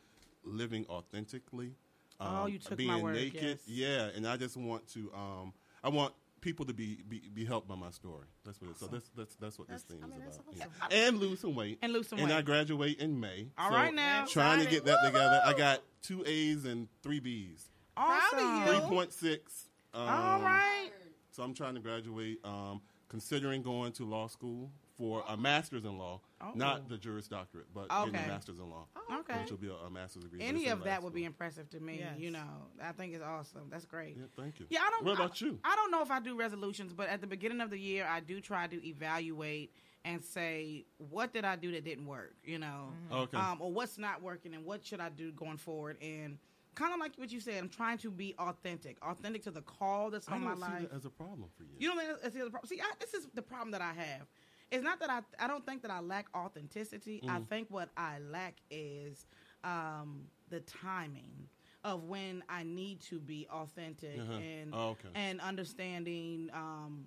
living 0.44 0.86
authentically. 0.89 1.74
Um, 2.20 2.27
Oh, 2.36 2.46
you 2.48 2.58
took 2.60 2.77
being 2.77 2.89
my 2.92 3.01
word, 3.01 3.16
naked. 3.16 3.44
yes. 3.44 3.58
Yeah, 3.68 4.10
and 4.16 4.25
I 4.27 4.38
just 4.38 4.58
want 4.58 4.88
to. 4.94 5.12
Um, 5.13 5.54
I 5.84 5.89
want 5.89 6.13
people 6.41 6.65
to 6.65 6.74
be, 6.74 7.00
be 7.08 7.22
be 7.34 7.46
helped 7.46 7.67
by 7.67 7.75
my 7.75 7.89
story. 7.91 8.25
That's 8.46 8.62
what. 8.62 8.72
It, 8.72 8.77
so 8.79 8.88
that's 8.88 9.10
that's 9.15 9.36
that's 9.36 9.60
what 9.60 9.67
That's- 9.67 9.84
this 9.84 9.98
thing 9.98 10.03
I 10.03 10.08
mean, 10.08 10.22
is 10.27 10.36
about. 10.38 10.48
awesome. 10.50 10.72
Yeah. 10.91 10.98
And 11.08 11.17
lose 11.20 11.39
some 11.39 11.56
weight. 11.56 11.79
And 11.82 11.94
lose 11.94 12.08
some 12.08 12.17
weight. 12.20 12.25
And 12.25 12.34
I 12.34 12.41
graduate 12.41 13.00
in 13.00 13.20
May. 13.20 13.48
All 13.58 13.70
So 13.70 13.75
right 13.75 13.94
now. 13.94 14.25
Trying 14.25 14.63
to 14.63 14.70
get 14.70 14.86
that 14.86 15.03
together. 15.06 15.41
I 15.46 15.53
got 15.53 15.82
two 16.01 16.24
A's 16.25 16.65
and 16.65 16.88
three 17.03 17.20
B's. 17.20 17.70
Awesome. 17.96 18.67
of 18.67 18.75
you. 18.75 18.82
point 18.82 19.12
six. 19.13 19.70
Um, 19.94 20.01
All 20.08 20.41
right. 20.41 20.91
So 21.32 21.44
I'm 21.44 21.53
trying 21.53 21.75
to 21.75 21.82
graduate. 21.82 22.39
Um, 22.44 22.82
considering 23.10 23.62
going 23.62 23.94
to 23.94 24.03
law 24.06 24.27
school 24.27 24.70
for 24.98 25.24
a 25.27 25.38
master's 25.38 25.86
in 25.86 25.98
law, 25.98 26.20
Oh. 26.42 26.51
not 26.56 26.88
the 26.89 26.98
Juris 26.98 27.27
Doctorate, 27.27 27.68
but 27.74 27.89
getting 27.89 28.16
a 28.16 28.27
master's 28.27 28.60
in 28.60 28.70
law. 28.70 28.86
Okay. 29.12 29.39
Which 29.42 29.51
will 29.51 29.58
be 29.58 29.68
a, 29.70 29.74
a 29.74 29.89
master's 29.89 30.24
degree. 30.24 30.42
Any 30.42 30.68
of 30.68 30.84
that 30.84 31.00
law 31.00 31.06
would 31.06 31.13
be 31.13 31.24
impressive 31.25 31.70
to 31.72 31.80
me. 31.80 31.98
Yes. 32.00 32.16
You 32.18 32.32
know, 32.32 32.48
I 32.84 32.92
think 32.92 33.13
it's 33.13 33.24
awesome. 33.24 33.68
That's 33.70 33.86
great. 33.86 34.18
Yeah, 34.18 34.25
thank 34.36 34.60
you. 34.60 34.66
Yeah, 34.70 34.80
I 34.86 34.89
don't. 34.89 35.06
What 35.06 35.16
about 35.16 35.42
I, 35.42 35.46
you? 35.46 35.60
I 35.63 35.75
don't 35.75 35.92
know 35.92 36.01
if 36.01 36.12
I 36.12 36.20
do 36.20 36.36
resolutions, 36.38 36.94
but 36.94 37.10
at 37.10 37.22
the 37.22 37.27
beginning 37.27 37.62
of 37.62 37.70
the 37.70 37.80
year, 37.80 38.08
I 38.10 38.20
do 38.20 38.39
try 38.42 38.68
to 38.68 38.88
evaluate 38.88 39.72
and 40.06 40.24
say 40.24 40.86
what 41.10 41.34
did 41.34 41.44
I 41.46 41.56
do 41.56 41.72
that 41.74 41.84
didn't 41.84 42.06
work. 42.06 42.34
You 42.44 42.60
know, 42.60 42.94
Okay. 43.12 43.38
um, 43.38 43.62
or 43.62 43.72
what's 43.72 43.98
not 43.98 44.22
working, 44.22 44.54
and 44.54 44.66
what 44.66 44.86
should 44.86 45.00
I 45.00 45.10
do 45.10 45.32
going 45.32 45.58
forward. 45.58 45.98
And 46.01 46.38
kind 46.75 46.94
of 46.94 47.00
like 47.00 47.16
what 47.18 47.32
you 47.32 47.39
said, 47.39 47.56
I'm 47.58 47.70
trying 47.70 47.98
to 48.00 48.12
be 48.12 48.36
authentic, 48.38 48.98
authentic 49.01 49.44
to 49.44 49.51
the 49.51 49.62
call 49.62 50.12
that's 50.12 50.30
I 50.30 50.34
on 50.36 50.42
don't 50.44 50.60
my 50.60 50.68
see 50.68 50.74
life. 50.74 50.89
that 50.92 50.96
as 50.98 51.06
a 51.06 51.10
problem 51.10 51.50
for 51.58 51.63
you. 51.63 51.70
You 51.80 51.88
don't 51.89 51.98
think 51.98 52.22
that's 52.22 52.36
the 52.36 52.42
other 52.42 52.51
problem? 52.51 52.68
See, 52.70 52.80
I, 52.80 52.92
this 53.00 53.13
is 53.16 53.27
the 53.34 53.42
problem 53.42 53.72
that 53.72 53.82
I 53.82 53.94
have. 53.94 54.27
It's 54.72 54.84
not 54.84 55.00
that 55.00 55.10
I 55.10 55.22
I 55.40 55.48
don't 55.48 55.66
think 55.66 55.82
that 55.84 55.92
I 55.92 56.00
lack 56.00 56.28
authenticity. 56.36 57.24
I 57.28 57.40
Mm. 57.40 57.48
think 57.50 57.68
what 57.70 57.90
I 57.98 58.20
lack 58.20 58.56
is 58.70 59.26
um, 59.64 60.26
the 60.50 60.60
timing 60.62 61.48
of 61.84 62.04
when 62.04 62.44
I 62.50 62.64
need 62.64 63.00
to 63.02 63.20
be 63.20 63.48
authentic 63.50 64.20
Uh-huh. 64.22 64.40
and 64.40 64.74
Oh, 64.74 64.90
okay. 64.90 65.10
and 65.16 65.40
understanding 65.42 66.50
um, 66.54 67.06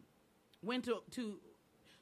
when 0.63 0.81
to 0.83 1.03
to 1.13 1.39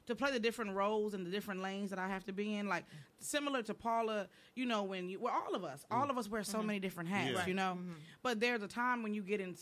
to 0.09 0.15
play 0.15 0.31
the 0.31 0.39
different 0.39 0.75
roles 0.75 1.13
and 1.13 1.25
the 1.25 1.31
different 1.31 1.61
lanes 1.61 1.89
that 1.91 1.99
I 1.99 2.07
have 2.07 2.25
to 2.25 2.33
be 2.33 2.55
in. 2.55 2.67
Like 2.67 2.83
similar 3.19 3.61
to 3.63 3.73
Paula, 3.73 4.27
you 4.55 4.65
know, 4.65 4.83
when 4.83 5.09
you 5.09 5.19
well, 5.19 5.33
all 5.33 5.55
of 5.55 5.63
us, 5.63 5.85
all 5.89 6.09
of 6.09 6.17
us 6.17 6.29
wear 6.29 6.43
so 6.43 6.57
mm-hmm. 6.57 6.67
many 6.67 6.79
different 6.79 7.09
hats. 7.09 7.33
Yeah. 7.33 7.47
you 7.47 7.53
know. 7.53 7.77
Mm-hmm. 7.79 7.93
But 8.21 8.39
there's 8.39 8.61
a 8.61 8.67
time 8.67 9.03
when 9.03 9.13
you 9.13 9.21
get 9.21 9.39
in, 9.39 9.55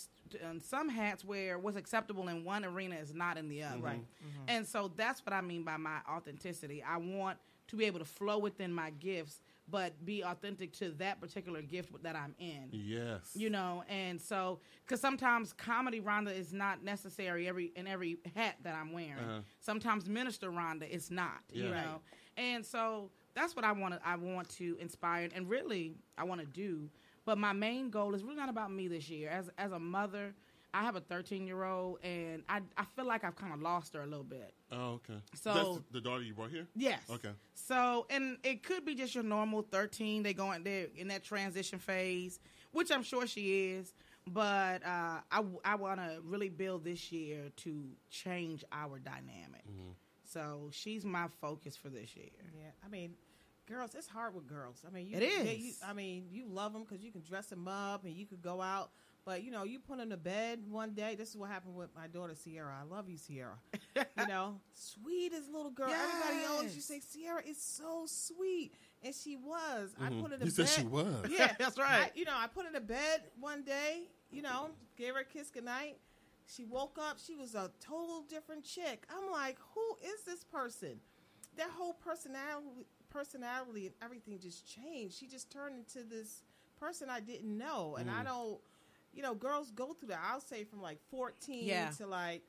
in 0.50 0.60
some 0.60 0.90
hats 0.90 1.24
where 1.24 1.60
what's 1.60 1.78
acceptable 1.78 2.28
in 2.30 2.44
one 2.44 2.66
arena 2.66 2.96
is 2.96 3.14
not 3.14 3.38
in 3.38 3.50
the 3.50 3.64
other. 3.64 3.82
Right. 3.82 4.00
Mm-hmm. 4.00 4.44
And 4.50 4.66
so 4.68 4.92
that's 4.96 5.26
what 5.26 5.34
I 5.34 5.42
mean 5.42 5.64
by 5.64 5.78
my 5.78 6.00
authenticity. 6.10 6.84
I 6.84 6.98
want 6.98 7.38
to 7.68 7.76
be 7.76 7.86
able 7.86 8.00
to 8.00 8.06
flow 8.06 8.38
within 8.38 8.74
my 8.74 8.92
gifts, 8.92 9.42
but 9.70 10.06
be 10.06 10.24
authentic 10.24 10.72
to 10.74 10.92
that 10.92 11.20
particular 11.20 11.62
gift 11.62 11.92
that 12.04 12.16
I'm 12.16 12.36
in. 12.40 12.70
Yes. 12.72 13.32
you 13.36 13.50
know 13.50 13.84
and 13.90 14.22
so 14.22 14.60
because 14.86 15.02
sometimes 15.02 15.54
comedy 15.54 16.00
rhonda 16.00 16.38
is 16.38 16.54
not 16.54 16.84
necessary 16.84 17.48
every 17.48 17.72
in 17.76 17.88
every 17.88 18.18
hat 18.36 18.56
that 18.64 18.76
i'm 18.76 18.92
wearing. 18.92 19.12
Uh-huh. 19.14 19.42
sometimes 19.60 20.08
minister 20.08 20.50
rhonda 20.52 20.90
is 20.90 21.12
not 21.12 21.40
you 21.52 21.70
know. 21.70 22.02
And 22.38 22.66
so 22.66 23.10
that's 23.34 23.56
what 23.56 23.66
i 23.66 23.72
want 23.72 23.94
to 23.96 24.08
i 24.08 24.16
want 24.16 24.50
to 24.50 24.78
inspire 24.80 25.28
and 25.34 25.50
really 25.50 25.96
i 26.18 26.24
want 26.24 26.42
to 26.42 26.48
do. 26.48 26.90
But 27.26 27.38
my 27.38 27.52
main 27.52 27.90
goal 27.90 28.16
is 28.16 28.24
really 28.24 28.38
not 28.38 28.48
about 28.50 28.72
me 28.72 28.88
this 28.88 29.10
year. 29.10 29.30
As 29.30 29.50
as 29.58 29.72
a 29.74 29.80
mother 29.80 30.34
i 30.78 30.84
have 30.84 30.96
a 30.96 31.02
13 31.02 31.48
year 31.48 31.64
old 31.64 31.98
and 32.04 32.44
i 32.48 32.62
i 32.78 32.86
feel 32.96 33.06
like 33.06 33.24
i've 33.24 33.36
kind 33.36 33.54
of 33.54 33.62
lost 33.62 33.94
her 33.96 34.02
a 34.02 34.06
little 34.06 34.24
bit 34.24 34.54
Oh, 34.70 35.00
okay. 35.00 35.22
So- 35.34 35.54
That's 35.54 35.80
the 35.94 36.02
daughter 36.02 36.22
you 36.24 36.34
brought 36.34 36.50
here? 36.52 36.68
Yes. 36.76 37.02
Okay. 37.10 37.32
So, 37.54 38.06
and 38.10 38.38
it 38.44 38.64
could 38.64 38.84
be 38.84 38.96
just 38.96 39.16
your 39.16 39.24
normal 39.24 39.62
13. 39.62 40.24
They 40.24 40.34
going 40.34 40.64
there 40.66 40.88
in 40.94 41.08
that 41.08 41.24
transition 41.24 41.80
phase, 41.80 42.38
which 42.74 42.92
I'm 42.92 43.02
sure 43.04 43.26
she 43.28 43.70
is. 43.70 43.94
But 44.28 44.86
uh, 44.86 45.20
I, 45.32 45.44
I 45.64 45.76
want 45.76 46.02
to 46.02 46.20
really 46.22 46.50
build 46.50 46.84
this 46.84 47.14
year 47.14 47.44
to 47.64 47.86
change 48.10 48.66
our 48.74 49.00
dynamic. 49.00 49.66
Mm-hmm. 49.72 49.92
So 50.26 50.68
she's 50.74 51.06
my 51.06 51.28
focus 51.40 51.78
for 51.78 51.88
this 51.88 52.14
year. 52.18 52.28
Yeah, 52.54 52.72
I 52.86 52.90
mean, 52.90 53.14
girls, 53.70 53.96
it's 53.96 54.08
hard 54.10 54.36
with 54.36 54.48
girls. 54.48 54.84
I 54.86 54.90
mean, 54.94 55.08
you, 55.08 55.16
It 55.16 55.46
they- 55.46 55.56
you, 55.56 55.72
I 55.88 55.94
mean, 55.94 56.26
you 56.30 56.44
love 56.50 56.74
them 56.74 56.84
because 56.84 57.02
you 57.02 57.14
can 57.14 57.22
dress 57.22 57.46
them 57.48 57.70
up 57.70 58.04
and 58.04 58.14
you 58.14 58.26
could 58.26 58.42
go 58.42 58.62
out. 58.62 58.92
But 59.28 59.44
you 59.44 59.52
know, 59.52 59.66
you 59.66 59.80
put 59.80 59.98
them 59.98 60.10
to 60.12 60.16
bed 60.16 60.62
one 60.70 60.92
day. 60.92 61.16
This 61.16 61.32
is 61.32 61.36
what 61.36 61.50
happened 61.50 61.76
with 61.76 61.90
my 61.94 62.08
daughter 62.08 62.34
Sierra. 62.34 62.74
I 62.80 62.86
love 62.90 63.10
you, 63.10 63.18
Sierra. 63.18 63.56
you 63.94 64.28
know, 64.30 64.62
sweetest 64.74 65.52
little 65.52 65.70
girl. 65.70 65.90
Everybody 65.92 66.46
owns 66.50 66.74
you. 66.74 66.82
Say 66.82 67.02
Sierra 67.02 67.42
is 67.46 67.62
so 67.62 68.06
sweet, 68.06 68.72
and 69.04 69.14
she 69.14 69.36
was. 69.36 69.94
I 70.00 70.06
mm-hmm. 70.06 70.22
put 70.22 70.32
her 70.32 70.38
to 70.38 70.46
You 70.46 70.52
bed. 70.54 70.68
said 70.70 70.82
she 70.82 70.88
was. 70.88 71.30
Yeah, 71.30 71.54
That's 71.60 71.78
right. 71.78 72.06
I- 72.06 72.12
you 72.16 72.24
know, 72.24 72.36
I 72.38 72.48
put 72.48 72.68
her 72.68 72.72
to 72.72 72.80
bed 72.80 73.24
one 73.38 73.64
day. 73.64 74.04
You 74.32 74.44
know, 74.44 74.70
gave 74.98 75.14
her 75.14 75.20
a 75.20 75.26
kiss 75.26 75.50
goodnight. 75.50 75.98
She 76.46 76.64
woke 76.64 76.98
up. 76.98 77.18
She 77.20 77.36
was 77.36 77.54
a 77.54 77.70
total 77.82 78.22
different 78.30 78.64
chick. 78.64 79.06
I'm 79.14 79.30
like, 79.30 79.58
who 79.76 80.08
is 80.08 80.22
this 80.26 80.46
person? 80.46 81.02
That 81.58 81.70
whole 81.70 81.94
personality, 81.94 82.88
personality, 83.10 83.88
and 83.88 83.96
everything 84.02 84.40
just 84.40 84.66
changed. 84.66 85.18
She 85.18 85.28
just 85.28 85.52
turned 85.52 85.76
into 85.76 86.08
this 86.08 86.44
person 86.80 87.10
I 87.10 87.20
didn't 87.20 87.58
know, 87.58 87.98
and 88.00 88.10
I 88.10 88.22
mm. 88.22 88.26
don't. 88.26 88.60
You 89.18 89.24
know, 89.24 89.34
girls 89.34 89.72
go 89.72 89.94
through 89.94 90.10
that. 90.10 90.20
I'll 90.24 90.40
say 90.40 90.64
from 90.64 90.80
like 90.82 91.00
14 91.10 91.66
Yeah. 91.66 91.90
to 91.98 92.06
like 92.06 92.44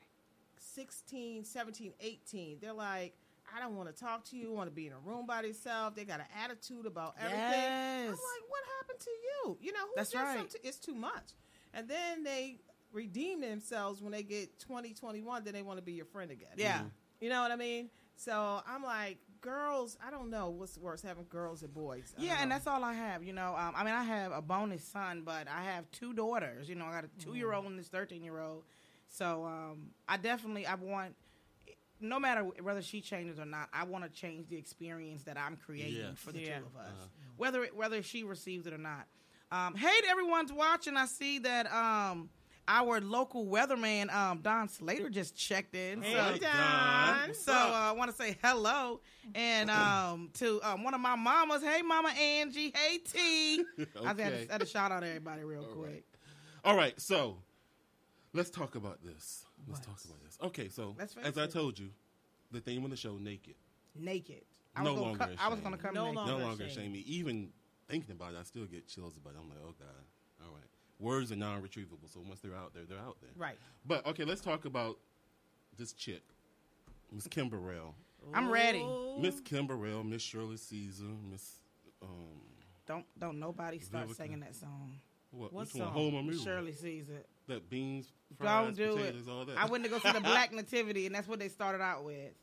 16, 0.59 1.43
17, 1.43 1.93
18. 1.99 2.57
They're 2.61 2.73
like, 2.73 3.15
I 3.55 3.59
don't 3.59 3.75
want 3.75 3.93
to 3.93 3.99
talk 3.99 4.23
to 4.25 4.37
you. 4.37 4.51
Want 4.51 4.69
to 4.69 4.75
be 4.75 4.85
in 4.85 4.93
a 4.93 4.99
room 4.99 5.25
by 5.25 5.41
themselves. 5.41 5.95
They 5.95 6.05
got 6.05 6.19
an 6.19 6.27
attitude 6.43 6.85
about 6.85 7.15
everything. 7.19 7.39
I'm 7.41 8.07
like, 8.11 8.17
what 8.47 8.61
happened 8.79 8.99
to 8.99 9.09
you? 9.09 9.57
You 9.61 9.73
know, 9.73 9.79
who 9.79 9.93
That's 9.95 10.13
right. 10.13 10.37
something- 10.37 10.61
It's 10.63 10.77
too 10.77 10.93
much. 10.93 11.33
And 11.73 11.87
then 11.87 12.23
they 12.23 12.59
redeem 12.91 13.41
themselves 13.41 14.01
when 14.01 14.11
they 14.11 14.21
get 14.23 14.59
20, 14.59 14.93
21. 14.93 15.43
Then 15.43 15.53
they 15.53 15.63
want 15.63 15.79
to 15.79 15.83
be 15.83 15.93
your 15.93 16.05
friend 16.05 16.29
again. 16.29 16.49
Yeah. 16.55 16.83
You 17.19 17.29
know 17.29 17.41
what 17.41 17.51
I 17.51 17.55
mean? 17.55 17.89
So 18.15 18.61
I'm 18.67 18.83
like, 18.83 19.17
girls, 19.41 19.97
I 20.05 20.11
don't 20.11 20.29
know 20.29 20.49
what's 20.49 20.77
worse, 20.77 21.01
having 21.01 21.25
girls 21.29 21.63
or 21.63 21.67
boys. 21.67 22.13
I 22.17 22.21
Yeah, 22.23 22.33
don't 22.33 22.41
and 22.43 22.51
that's 22.51 22.67
all 22.67 22.83
I 22.83 22.93
have. 22.93 23.23
You 23.23 23.33
know, 23.33 23.55
um, 23.57 23.73
I 23.75 23.83
mean, 23.83 23.93
I 23.93 24.03
have 24.03 24.31
a 24.31 24.41
bonus 24.41 24.83
son, 24.83 25.23
but 25.25 25.47
I 25.47 25.63
have 25.63 25.89
two 25.91 26.13
daughters. 26.13 26.67
You 26.69 26.75
know, 26.75 26.85
I 26.85 26.91
got 26.91 27.05
a 27.05 27.09
two 27.23 27.35
year 27.35 27.53
old 27.53 27.65
and 27.65 27.77
this 27.79 27.87
thirteen 27.87 28.23
year 28.23 28.39
old. 28.39 28.63
So 29.07 29.45
um, 29.45 29.89
I 30.07 30.17
definitely 30.17 30.65
I 30.67 30.75
want, 30.75 31.15
no 31.99 32.19
matter 32.19 32.43
whether 32.61 32.81
she 32.81 33.01
changes 33.01 33.39
or 33.39 33.45
not, 33.45 33.69
I 33.73 33.83
want 33.83 34.03
to 34.03 34.09
change 34.09 34.47
the 34.49 34.57
experience 34.57 35.23
that 35.23 35.37
I'm 35.37 35.57
creating 35.57 35.97
Yes. 35.99 36.17
for 36.17 36.31
the 36.31 36.39
Yeah. 36.41 36.59
two 36.59 36.65
of 36.65 36.75
us, 36.75 37.09
whether 37.37 37.63
it, 37.63 37.75
whether 37.75 38.03
she 38.03 38.23
receives 38.23 38.67
it 38.67 38.73
or 38.73 38.77
not. 38.77 39.07
Um, 39.51 39.73
hey, 39.75 40.01
to 40.01 40.07
everyone's 40.07 40.53
watching. 40.53 40.95
I 40.95 41.07
see 41.07 41.39
that 41.39 41.71
um, 41.73 42.29
our 42.69 43.01
local 43.01 43.45
weatherman 43.47 44.13
um, 44.13 44.39
Don 44.41 44.69
Slater 44.69 45.09
just 45.09 45.35
checked 45.35 45.75
in. 45.75 46.01
Hey, 46.03 46.13
so, 46.13 46.37
Don. 46.39 47.33
so 47.33 47.51
uh, 47.53 47.89
I 47.89 47.91
want 47.93 48.11
to 48.11 48.15
say 48.15 48.37
hello 48.43 49.01
and 49.35 49.69
um, 49.71 50.29
to 50.35 50.61
um, 50.63 50.83
one 50.83 50.93
of 50.93 51.01
my 51.01 51.15
mamas. 51.15 51.63
Hey, 51.63 51.81
Mama 51.81 52.09
Angie. 52.09 52.71
Hey, 52.75 52.99
T. 52.99 53.65
I 54.05 54.07
had, 54.07 54.17
to, 54.17 54.47
had 54.51 54.59
to 54.61 54.65
shout 54.67 54.91
out 54.91 55.01
to 55.01 55.07
everybody 55.07 55.43
real 55.43 55.63
quick. 55.63 56.03
All 56.63 56.77
right, 56.77 56.99
so 57.01 57.37
let's 58.33 58.49
talk 58.51 58.75
about 58.75 59.03
this. 59.03 59.45
Let's 59.67 59.79
talk 59.85 59.97
about 60.05 60.23
this. 60.23 60.37
Okay, 60.43 60.69
so 60.69 60.95
Let's 60.97 61.15
as 61.23 61.37
I 61.37 61.47
told 61.47 61.77
you, 61.79 61.89
the 62.51 62.59
theme 62.61 62.83
of 62.85 62.91
the 62.91 62.97
show, 62.97 63.17
naked, 63.17 63.55
Naked. 63.95 64.43
I 64.75 64.83
No 64.83 64.91
was 64.93 64.99
gonna 64.99 65.11
longer 65.11 65.25
co- 65.25 65.43
I 65.43 65.47
was 65.49 65.59
going 65.59 65.71
to 65.75 65.77
come 65.81 65.93
No 65.95 66.03
naked. 66.05 66.15
longer 66.17 66.31
no 66.31 66.37
longer 66.47 66.63
ashamed. 66.65 66.79
shame 66.79 66.91
me. 66.93 66.99
Even 67.07 67.49
thinking 67.89 68.11
about 68.11 68.33
it, 68.33 68.37
I 68.39 68.43
still 68.43 68.65
get 68.65 68.87
chills 68.87 69.17
about 69.17 69.33
it. 69.33 69.37
I'm 69.41 69.49
like, 69.49 69.57
oh 69.65 69.73
god, 69.79 70.45
all 70.45 70.53
right. 70.53 70.63
Words 70.99 71.31
are 71.31 71.35
non-retrievable, 71.37 72.11
so 72.13 72.19
once 72.27 72.41
they're 72.41 72.55
out 72.55 72.73
there, 72.73 72.83
they're 72.87 72.97
out 72.99 73.17
there. 73.21 73.29
Right. 73.37 73.57
But 73.85 74.05
okay, 74.07 74.25
let's 74.25 74.41
talk 74.41 74.65
about 74.65 74.97
this 75.77 75.93
chick, 75.93 76.21
Miss 77.11 77.27
Kim 77.27 77.47
Burrell. 77.49 77.95
I'm 78.33 78.49
ready. 78.51 78.85
Miss 79.19 79.39
Kim 79.39 79.65
Burrell, 79.65 80.03
Miss 80.03 80.21
Shirley 80.21 80.57
Caesar, 80.57 81.05
Miss 81.31 81.53
um, 82.01 82.09
Don't 82.85 83.05
don't 83.17 83.39
nobody 83.39 83.79
start 83.79 84.09
Vivica. 84.09 84.15
singing 84.17 84.39
that 84.41 84.55
song. 84.55 84.99
what? 85.31 85.53
What 85.53 85.69
song? 85.69 85.87
Home 85.93 86.15
or 86.15 86.23
Movie? 86.23 86.37
Shirley 86.43 86.73
sees 86.73 87.07
it. 87.09 87.27
That 87.47 87.69
beans, 87.69 88.11
Don't 88.41 88.75
do 88.75 88.91
potatoes, 88.95 89.27
it. 89.27 89.31
all 89.31 89.45
that. 89.45 89.57
I 89.57 89.65
went 89.65 89.83
to 89.85 89.89
go 89.89 89.99
see 89.99 90.11
the 90.11 90.19
Black 90.21 90.51
Nativity, 90.53 91.05
and 91.05 91.15
that's 91.15 91.27
what 91.27 91.39
they 91.39 91.47
started 91.47 91.81
out 91.81 92.03
with. 92.03 92.33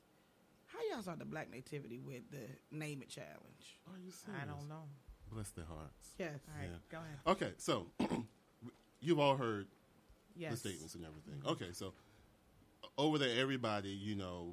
How 0.66 0.78
y'all 0.90 1.02
start 1.02 1.18
the 1.18 1.24
Black 1.26 1.50
Nativity 1.50 1.98
with 2.00 2.22
the 2.30 2.40
Name 2.76 3.02
It 3.02 3.08
challenge? 3.10 3.78
Are 3.86 3.98
you 3.98 4.10
serious? 4.10 4.42
I 4.42 4.46
don't 4.46 4.66
know. 4.68 4.82
Bless 5.30 5.50
their 5.50 5.64
hearts. 5.66 6.10
Yes. 6.18 6.40
All 6.48 6.60
right, 6.60 6.70
Yeah. 6.70 6.78
go 6.90 6.98
ahead. 6.98 7.18
Okay, 7.26 7.52
so 7.58 7.86
you've 9.06 9.18
all 9.20 9.36
heard 9.36 9.66
Yes. 10.36 10.50
the 10.52 10.68
statements 10.68 10.94
and 10.94 11.04
everything. 11.06 11.40
Okay, 11.46 11.72
so 11.72 11.94
over 12.98 13.16
there, 13.18 13.40
everybody, 13.40 13.88
you 13.88 14.14
know, 14.14 14.52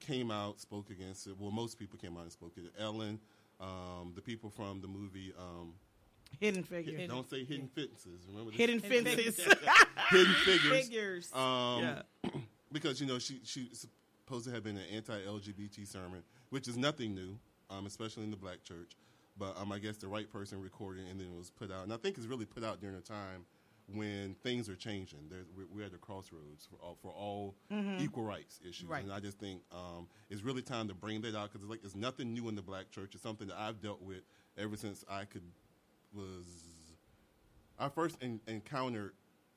came 0.00 0.30
out, 0.30 0.60
spoke 0.60 0.90
against 0.90 1.26
it. 1.26 1.34
Well, 1.38 1.50
most 1.50 1.78
people 1.78 1.98
came 1.98 2.16
out 2.16 2.24
and 2.24 2.32
spoke 2.32 2.52
against 2.56 2.76
it. 2.76 2.82
Ellen, 2.82 3.18
um, 3.60 4.12
the 4.14 4.20
people 4.20 4.50
from 4.50 4.80
the 4.80 4.88
movie, 4.88 5.32
um, 5.38 5.72
Hidden 6.40 6.62
figure. 6.62 7.06
don't 7.06 7.28
say 7.28 7.42
hidden 7.44 7.68
fences. 7.68 8.26
Remember 8.28 8.50
this? 8.50 8.58
Hidden 8.58 8.80
Hidden 8.80 9.16
fences. 9.16 9.46
hidden 10.10 10.34
figures. 10.44 10.82
Figures. 10.86 11.32
Um, 11.34 11.80
Yeah. 11.82 12.02
because 12.72 13.00
you 13.00 13.06
know 13.06 13.18
she 13.18 13.40
she 13.44 13.70
supposed 13.72 14.44
to 14.46 14.50
have 14.52 14.62
been 14.62 14.76
an 14.76 14.84
anti-LGBT 14.92 15.86
sermon, 15.88 16.22
which 16.50 16.68
is 16.68 16.76
nothing 16.76 17.14
new, 17.14 17.38
um, 17.70 17.86
especially 17.86 18.24
in 18.24 18.30
the 18.30 18.36
black 18.36 18.62
church. 18.62 18.92
But 19.38 19.56
um, 19.58 19.72
I 19.72 19.78
guess 19.78 19.96
the 19.96 20.08
right 20.08 20.30
person 20.30 20.60
recorded 20.60 21.06
it 21.06 21.10
and 21.10 21.18
then 21.18 21.28
it 21.28 21.38
was 21.38 21.48
put 21.50 21.72
out. 21.72 21.84
And 21.84 21.92
I 21.94 21.96
think 21.96 22.18
it's 22.18 22.26
really 22.26 22.44
put 22.44 22.62
out 22.62 22.78
during 22.80 22.96
a 22.96 23.00
time 23.00 23.46
when 23.92 24.34
things 24.42 24.68
are 24.68 24.76
changing. 24.76 25.20
There's, 25.30 25.46
we're, 25.56 25.66
we're 25.74 25.84
at 25.86 25.92
the 25.92 25.98
crossroads 25.98 26.66
for 26.70 26.76
all, 26.84 26.96
for 27.00 27.10
all 27.10 27.54
equal 27.98 28.22
rights 28.24 28.60
issues. 28.62 28.86
Right. 28.88 29.02
And 29.02 29.12
I 29.12 29.20
just 29.20 29.38
think 29.38 29.62
um, 29.72 30.08
it's 30.30 30.42
really 30.42 30.62
time 30.62 30.88
to 30.88 30.94
bring 30.94 31.20
that 31.22 31.34
out 31.34 31.50
because 31.50 31.62
it's 31.62 31.70
like 31.70 31.80
it's 31.84 31.94
nothing 31.96 32.32
new 32.34 32.48
in 32.48 32.54
the 32.54 32.62
black 32.62 32.90
church. 32.90 33.14
It's 33.14 33.22
something 33.22 33.48
that 33.48 33.56
I've 33.58 33.80
dealt 33.80 34.02
with 34.02 34.22
ever 34.58 34.76
since 34.76 35.04
I 35.08 35.24
could 35.24 35.42
was 36.14 36.44
I 37.78 37.88
first 37.88 38.16
en- 38.22 38.40
encountered 38.46 39.12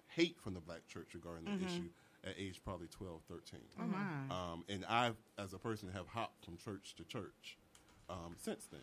hate 0.07 0.37
from 0.41 0.53
the 0.53 0.59
black 0.59 0.87
church 0.87 1.07
regarding 1.13 1.45
the 1.45 1.65
issue 1.65 1.89
at 2.23 2.35
age 2.37 2.61
probably 2.63 2.87
12, 2.87 3.21
13. 3.29 3.59
Oh 3.79 3.83
my. 3.85 4.35
Um, 4.53 4.63
and 4.69 4.85
I, 4.87 5.11
as 5.39 5.53
a 5.53 5.57
person, 5.57 5.89
have 5.93 6.07
hopped 6.07 6.45
from 6.45 6.57
church 6.57 6.93
to 6.97 7.03
church 7.03 7.57
um, 8.09 8.35
since 8.37 8.67
then. 8.71 8.81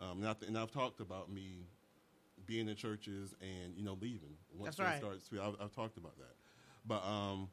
Um, 0.00 0.18
and, 0.18 0.28
I 0.28 0.32
th- 0.32 0.48
and 0.48 0.58
I've 0.58 0.70
talked 0.72 1.00
about 1.00 1.30
me 1.30 1.66
being 2.48 2.68
in 2.68 2.74
churches 2.74 3.34
and 3.40 3.76
you 3.76 3.84
know 3.84 3.96
leaving 4.00 4.34
once 4.56 4.76
That's 4.76 4.88
right. 4.88 4.98
started. 4.98 5.20
I've, 5.40 5.66
I've 5.66 5.72
talked 5.74 5.96
about 5.98 6.16
that. 6.18 6.34
But 6.84 7.04
um, 7.04 7.48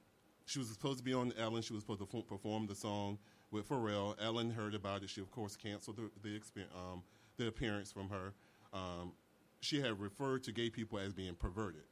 she 0.46 0.58
was 0.58 0.70
supposed 0.70 0.98
to 1.00 1.04
be 1.04 1.14
on 1.14 1.34
Ellen. 1.38 1.62
She 1.62 1.74
was 1.74 1.84
supposed 1.84 2.00
to 2.00 2.18
f- 2.18 2.26
perform 2.26 2.66
the 2.66 2.76
song 2.76 3.20
with 3.52 3.70
Pharrell. 3.70 4.16
Ellen 4.24 4.50
heard 4.50 4.74
about 4.74 5.04
it. 5.04 5.10
She 5.10 5.22
of 5.22 5.30
course 5.30 5.56
canceled 5.56 5.98
the 5.98 6.10
the, 6.56 6.62
um, 6.76 7.04
the 7.38 7.48
appearance 7.48 7.92
from 7.92 8.10
her. 8.10 8.34
Um, 8.74 9.12
she 9.60 9.82
had 9.82 10.00
referred 10.00 10.44
to 10.46 10.52
gay 10.52 10.70
people 10.70 10.98
as 10.98 11.14
being 11.14 11.36
perverted, 11.36 11.84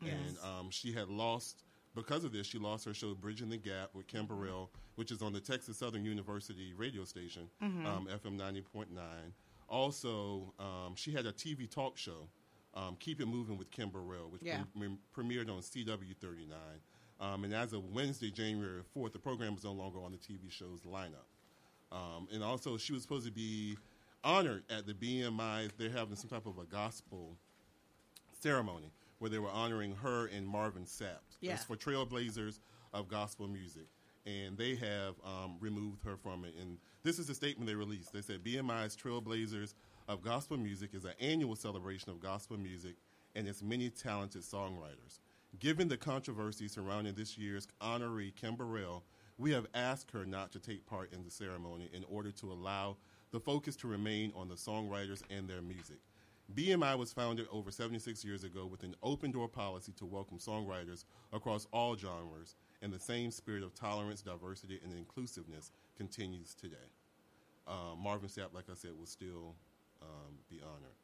and 0.00 0.36
um, 0.42 0.70
she 0.70 0.92
had 0.92 1.08
lost 1.08 1.64
because 1.94 2.24
of 2.24 2.32
this. 2.32 2.46
She 2.46 2.58
lost 2.58 2.84
her 2.86 2.94
show 2.94 3.14
"Bridging 3.14 3.50
the 3.50 3.56
Gap" 3.58 3.90
with 3.94 4.06
Kim 4.06 4.26
Burrell, 4.26 4.70
which 4.94 5.10
is 5.10 5.22
on 5.22 5.32
the 5.32 5.40
Texas 5.40 5.78
Southern 5.78 6.04
University 6.04 6.72
radio 6.76 7.04
station, 7.04 7.48
um, 7.60 8.08
FM 8.10 8.36
ninety 8.36 8.62
point 8.62 8.92
nine. 8.94 9.32
Also, 9.68 10.52
um, 10.60 10.94
she 10.94 11.10
had 11.12 11.26
a 11.26 11.32
TV 11.32 11.68
talk 11.68 11.98
show, 11.98 12.28
um, 12.76 12.96
"Keep 13.00 13.20
It 13.20 13.26
Moving" 13.26 13.56
with 13.58 13.70
Kim 13.72 13.88
Burrell, 13.88 14.28
which 14.30 14.42
Yeah. 14.42 14.62
pre- 14.76 14.98
premiered 15.16 15.48
on 15.50 15.60
CW 15.62 16.14
thirty 16.20 16.46
nine. 16.46 16.80
Um, 17.18 17.44
and 17.44 17.52
as 17.54 17.72
of 17.72 17.84
Wednesday, 17.94 18.30
January 18.30 18.82
fourth, 18.94 19.12
the 19.14 19.18
program 19.18 19.54
is 19.54 19.64
no 19.64 19.72
longer 19.72 19.98
on 19.98 20.12
the 20.12 20.18
TV 20.18 20.50
show's 20.50 20.82
lineup. 20.82 21.26
Um, 21.90 22.28
and 22.32 22.44
also, 22.44 22.76
she 22.76 22.92
was 22.92 23.02
supposed 23.02 23.24
to 23.26 23.32
be 23.32 23.76
honored 24.22 24.64
at 24.70 24.86
the 24.86 24.92
BMI. 24.94 25.70
They're 25.78 25.88
having 25.90 26.16
some 26.16 26.28
type 26.28 26.46
of 26.46 26.58
a 26.58 26.64
gospel 26.64 27.36
ceremony 28.40 28.92
where 29.18 29.30
they 29.30 29.38
were 29.38 29.50
honoring 29.50 29.94
her 29.96 30.26
and 30.26 30.46
Marvin 30.46 30.84
Sapp. 30.84 31.20
Yeah. 31.40 31.54
It's 31.54 31.64
for 31.64 31.76
trailblazers 31.76 32.60
of 32.92 33.08
gospel 33.08 33.48
music. 33.48 33.86
And 34.26 34.58
they 34.58 34.74
have 34.74 35.14
um, 35.24 35.56
removed 35.60 36.02
her 36.04 36.16
from 36.16 36.44
it. 36.44 36.54
And 36.60 36.78
this 37.02 37.18
is 37.18 37.28
the 37.28 37.34
statement 37.34 37.68
they 37.68 37.76
released. 37.76 38.12
They 38.12 38.20
said 38.20 38.42
BMI's 38.44 38.96
Trailblazers 38.96 39.74
of 40.08 40.22
Gospel 40.22 40.56
Music 40.56 40.90
is 40.94 41.04
an 41.04 41.14
annual 41.20 41.56
celebration 41.56 42.10
of 42.10 42.20
gospel 42.20 42.56
music 42.56 42.94
and 43.34 43.48
its 43.48 43.62
many 43.62 43.90
talented 43.90 44.42
songwriters. 44.42 45.18
Given 45.58 45.88
the 45.88 45.96
controversy 45.96 46.68
surrounding 46.68 47.14
this 47.14 47.36
year's 47.36 47.66
honoree, 47.80 48.34
Kim 48.34 48.54
Burrell, 48.54 49.02
we 49.36 49.50
have 49.50 49.66
asked 49.74 50.12
her 50.12 50.24
not 50.24 50.52
to 50.52 50.60
take 50.60 50.86
part 50.86 51.12
in 51.12 51.24
the 51.24 51.30
ceremony 51.30 51.90
in 51.92 52.04
order 52.04 52.30
to 52.32 52.52
allow 52.52 52.96
the 53.32 53.40
focus 53.40 53.74
to 53.76 53.88
remain 53.88 54.32
on 54.36 54.48
the 54.48 54.54
songwriters 54.54 55.22
and 55.28 55.48
their 55.48 55.60
music. 55.60 55.98
BMI 56.54 56.96
was 56.96 57.12
founded 57.12 57.48
over 57.50 57.72
76 57.72 58.24
years 58.24 58.44
ago 58.44 58.64
with 58.64 58.84
an 58.84 58.94
open 59.02 59.32
door 59.32 59.48
policy 59.48 59.92
to 59.96 60.06
welcome 60.06 60.38
songwriters 60.38 61.04
across 61.32 61.66
all 61.72 61.96
genres, 61.96 62.54
and 62.80 62.92
the 62.92 63.00
same 63.00 63.32
spirit 63.32 63.64
of 63.64 63.74
tolerance, 63.74 64.22
diversity, 64.22 64.78
and 64.84 64.96
inclusiveness 64.96 65.72
continues 65.96 66.54
today. 66.54 66.76
Um, 67.66 67.98
Marvin 68.00 68.28
Sapp, 68.28 68.54
like 68.54 68.70
I 68.70 68.74
said, 68.74 68.92
was 68.98 69.10
still 69.10 69.56
um, 70.06 70.34
be 70.48 70.60
honored. 70.62 70.94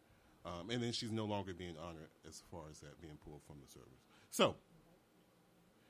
Um, 0.44 0.70
and 0.70 0.82
then 0.82 0.92
she's 0.92 1.12
no 1.12 1.24
longer 1.24 1.52
being 1.54 1.76
honored 1.80 2.08
as 2.26 2.42
far 2.50 2.62
as 2.70 2.80
that 2.80 3.00
being 3.00 3.16
pulled 3.24 3.42
from 3.46 3.56
the 3.64 3.70
service. 3.72 4.02
So, 4.30 4.56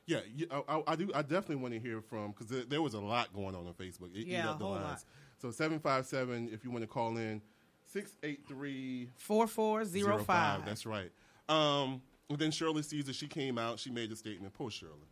yeah, 0.07 0.20
I, 0.68 0.83
I, 0.88 0.96
do. 0.96 1.11
I 1.14 1.22
definitely 1.22 1.57
want 1.57 1.75
to 1.75 1.81
hear 1.81 2.01
from 2.01 2.33
because 2.33 2.48
there, 2.48 2.64
there 2.64 2.83
was 2.83 2.94
a 2.94 3.01
lot 3.01 3.33
going 3.35 3.55
on 3.55 3.66
on 3.66 3.72
Facebook. 3.75 4.14
It, 4.14 4.27
Yeah, 4.27 4.51
up 4.51 4.59
the 4.59 4.64
whole 4.64 4.75
lines. 4.75 4.85
lot. 4.85 5.05
So 5.40 5.51
seven 5.51 5.79
five 5.79 6.07
seven, 6.07 6.51
if 6.53 6.64
you 6.64 6.70
want 6.70 6.83
to 6.83 6.88
call 6.88 7.16
in, 7.16 7.40
six 7.85 8.12
eight 8.22 8.40
three 8.46 9.09
Four 9.16 9.46
four 9.46 9.85
zero 9.85 10.18
five. 10.18 10.64
That's 10.66 10.85
right. 10.87 11.11
Um, 11.48 12.03
and 12.29 12.38
then 12.38 12.51
Shirley 12.51 12.83
Caesar, 12.83 13.12
she 13.12 13.29
came 13.29 13.59
out. 13.59 13.79
She 13.79 13.90
made 13.90 14.11
a 14.12 14.16
statement. 14.16 14.53
Poor 14.55 14.70
Shirley. 14.70 15.09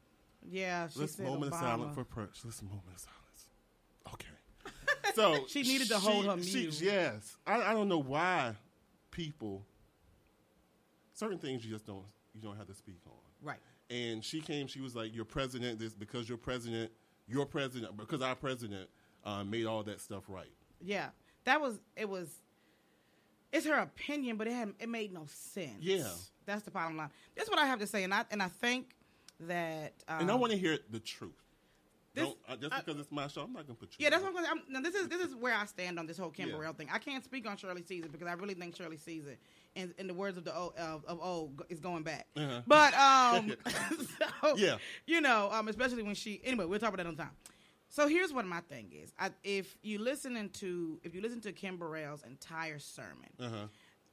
Yeah, 0.50 0.88
she 0.88 1.00
Let's 1.00 1.14
said 1.16 1.26
moment 1.26 1.52
Obama. 1.52 1.54
of 1.54 1.60
silence 1.60 1.94
for. 1.94 2.28
Let's 2.44 2.62
moment 2.62 2.82
of 2.94 3.00
silence. 3.00 3.06
So 5.14 5.44
She 5.48 5.62
needed 5.62 5.88
to 5.88 5.98
hold 5.98 6.26
her 6.26 6.42
she- 6.42 6.60
mute. 6.60 6.80
yes, 6.80 7.36
I, 7.46 7.62
I 7.62 7.72
don't 7.72 7.88
know 7.88 7.98
why 8.02 8.54
people 9.10 9.62
certain 11.12 11.38
things 11.38 11.64
you 11.64 11.70
just 11.70 11.86
don't 11.86 12.04
you 12.34 12.40
don't 12.40 12.56
have 12.56 12.66
to 12.68 12.74
speak 12.74 13.00
on. 13.06 13.12
Right. 13.42 13.58
And 13.90 14.24
she 14.24 14.40
came. 14.40 14.66
She 14.68 14.80
was 14.80 14.94
like, 14.94 15.14
"Your 15.14 15.24
president. 15.24 15.78
This 15.78 15.94
because 15.94 16.28
your 16.28 16.38
president. 16.38 16.92
Your 17.26 17.44
president. 17.46 17.96
Because 17.96 18.22
our 18.22 18.34
president 18.36 18.88
uh, 19.24 19.42
made 19.44 19.66
all 19.66 19.82
that 19.82 20.00
stuff 20.00 20.24
right." 20.28 20.52
Yeah, 20.80 21.08
that 21.44 21.60
was 21.60 21.80
it. 21.96 22.08
Was 22.08 22.28
it's 23.52 23.66
her 23.66 23.74
opinion, 23.74 24.36
but 24.36 24.46
it 24.46 24.52
had 24.52 24.72
it 24.78 24.88
made 24.88 25.12
no 25.12 25.24
sense. 25.26 25.80
Yeah. 25.80 26.06
that's 26.46 26.62
the 26.62 26.70
bottom 26.70 26.96
line. 26.96 27.10
That's 27.36 27.50
what 27.50 27.58
I 27.58 27.66
have 27.66 27.80
to 27.80 27.86
say, 27.86 28.04
and 28.04 28.14
I 28.14 28.24
and 28.30 28.40
I 28.42 28.48
think 28.48 28.94
that 29.40 29.94
um, 30.08 30.20
and 30.20 30.30
I 30.30 30.34
want 30.34 30.52
to 30.52 30.58
hear 30.58 30.78
the 30.90 31.00
truth. 31.00 31.32
This- 32.14 32.24
Don't, 32.24 32.38
uh, 32.48 32.56
just 32.56 32.84
because 32.86 33.00
it's 33.00 33.12
my 33.12 33.26
show, 33.28 33.42
I'm 33.42 33.52
not 33.52 33.66
gonna 33.66 33.76
put 33.78 33.90
you. 33.98 34.04
Yeah, 34.04 34.10
that's 34.10 34.22
what 34.22 34.34
I'm 34.36 34.44
going 34.44 34.64
to. 34.66 34.72
Now, 34.72 34.80
this 34.80 34.94
is 34.94 35.08
this 35.08 35.20
is 35.28 35.34
where 35.36 35.54
I 35.54 35.64
stand 35.66 35.98
on 35.98 36.06
this 36.06 36.18
whole 36.18 36.30
Kim 36.30 36.48
Yeah. 36.50 36.56
Burrell 36.56 36.72
thing. 36.72 36.88
I 36.92 36.98
can't 36.98 37.22
speak 37.24 37.46
on 37.48 37.56
Shirley 37.56 37.82
Caesar 37.82 38.08
because 38.08 38.26
I 38.26 38.32
really 38.32 38.54
think 38.54 38.74
Shirley 38.76 38.96
Caesar, 38.96 39.36
in, 39.76 39.94
in 39.98 40.06
the 40.06 40.14
words 40.14 40.36
of 40.36 40.44
the 40.44 40.54
o, 40.56 40.72
of, 40.78 41.04
of 41.04 41.20
old, 41.22 41.62
is 41.68 41.78
going 41.80 42.02
back. 42.02 42.26
Uh-huh. 42.36 42.62
But 42.66 42.94
um, 42.94 43.54
so, 44.42 44.56
Yeah. 44.56 44.78
you 45.06 45.20
know, 45.20 45.50
um, 45.52 45.68
especially 45.68 46.02
when 46.02 46.14
she. 46.14 46.40
Anyway, 46.44 46.64
we'll 46.64 46.78
talk 46.80 46.88
about 46.92 47.04
that 47.04 47.06
on 47.08 47.16
time. 47.16 47.30
So 47.92 48.06
here's 48.06 48.32
what 48.32 48.46
my 48.46 48.60
thing 48.60 48.92
is. 48.92 49.12
I, 49.18 49.30
if 49.42 49.76
you 49.82 49.98
listening 49.98 50.48
to 50.50 51.00
if 51.04 51.14
you 51.14 51.20
listen 51.20 51.40
to 51.42 51.52
Kim 51.52 51.76
Burrell's 51.76 52.22
entire 52.24 52.78
sermon, 52.78 53.30
Uh-huh. 53.38 53.66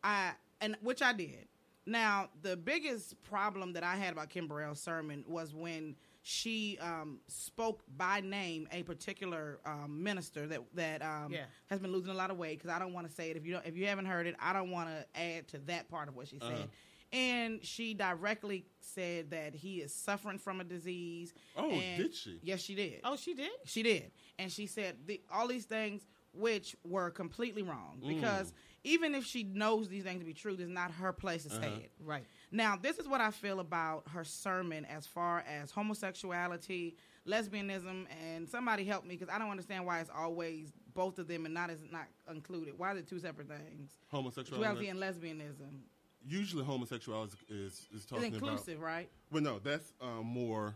I 0.03 0.31
and 0.61 0.75
which 0.81 1.01
I 1.01 1.13
did. 1.13 1.47
Now, 1.85 2.29
the 2.41 2.57
biggest 2.57 3.21
problem 3.23 3.73
that 3.73 3.83
I 3.83 3.95
had 3.95 4.11
about 4.13 4.29
Kim 4.29 4.47
Burrell's 4.47 4.81
sermon 4.81 5.23
was 5.27 5.53
when 5.53 5.95
she 6.29 6.77
um, 6.81 7.19
spoke 7.29 7.83
by 7.95 8.19
name 8.19 8.67
a 8.73 8.83
particular 8.83 9.59
um, 9.65 10.03
minister 10.03 10.45
that 10.45 10.59
that 10.73 11.01
um, 11.01 11.31
Yeah. 11.31 11.45
has 11.69 11.79
been 11.79 11.93
losing 11.93 12.11
a 12.11 12.13
lot 12.13 12.31
of 12.31 12.37
weight. 12.37 12.59
Because 12.59 12.69
I 12.69 12.79
don't 12.79 12.91
want 12.91 13.07
to 13.07 13.13
say 13.13 13.29
it 13.31 13.37
if 13.37 13.45
you 13.45 13.53
don't 13.53 13.65
if 13.65 13.77
you 13.77 13.87
haven't 13.87 14.07
heard 14.07 14.27
it, 14.27 14.35
I 14.37 14.51
don't 14.51 14.69
want 14.69 14.89
to 14.89 15.05
add 15.19 15.47
to 15.49 15.59
that 15.67 15.87
part 15.89 16.09
of 16.09 16.17
what 16.17 16.27
she 16.27 16.37
said. 16.39 16.51
Uh-huh. 16.51 16.67
And 17.13 17.63
she 17.63 17.93
directly 17.93 18.65
said 18.81 19.31
that 19.31 19.55
he 19.55 19.77
is 19.77 19.93
suffering 19.93 20.37
from 20.37 20.59
a 20.59 20.65
disease. 20.65 21.33
Oh, 21.55 21.69
and- 21.69 22.03
did 22.03 22.13
she? 22.13 22.41
Yes, 22.43 22.59
she 22.59 22.75
did. 22.75 22.99
Oh, 23.05 23.15
she 23.15 23.33
did. 23.33 23.51
She 23.63 23.81
did. 23.81 24.11
And 24.37 24.51
she 24.51 24.67
said 24.67 24.97
the, 25.05 25.21
all 25.31 25.47
these 25.47 25.63
things 25.63 26.05
which 26.33 26.75
were 26.83 27.09
completely 27.09 27.63
wrong 27.63 28.01
because 28.05 28.53
even 28.83 29.15
if 29.15 29.25
she 29.25 29.43
knows 29.43 29.87
these 29.87 30.03
things 30.03 30.19
to 30.19 30.25
be 30.25 30.33
true, 30.33 30.55
it's 30.59 30.69
not 30.69 30.91
her 30.91 31.13
place 31.13 31.43
to 31.43 31.49
say 31.49 31.67
it. 31.85 31.91
Right. 32.03 32.25
Now, 32.51 32.77
this 32.81 32.97
is 32.97 33.07
what 33.07 33.21
I 33.21 33.31
feel 33.31 33.59
about 33.59 34.03
her 34.13 34.23
sermon 34.23 34.85
as 34.85 35.05
far 35.05 35.43
as 35.47 35.71
homosexuality, 35.71 36.95
lesbianism, 37.27 38.05
and 38.23 38.47
somebody 38.47 38.85
help 38.85 39.03
me 39.05 39.15
because 39.15 39.33
I 39.33 39.37
don't 39.37 39.49
understand 39.49 39.85
why 39.85 39.99
it's 39.99 40.09
always 40.15 40.71
both 40.93 41.19
of 41.19 41.27
them 41.27 41.45
and 41.45 41.53
not 41.53 41.69
as 41.69 41.79
not 41.91 42.07
included. 42.31 42.77
Why 42.77 42.91
are 42.91 42.95
they 42.95 43.01
two 43.01 43.19
separate 43.19 43.49
things? 43.49 43.91
Homosexuality. 44.09 44.87
And 44.87 44.99
lesbianism. 44.99 45.81
Usually, 46.25 46.63
homosexuality 46.63 47.35
is 47.49 47.55
is, 47.57 47.73
is 47.73 47.85
It's 47.95 48.05
talking 48.05 48.33
inclusive, 48.33 48.81
right? 48.81 49.09
Well, 49.31 49.43
no, 49.43 49.59
that's 49.59 49.93
um, 50.01 50.25
more 50.25 50.73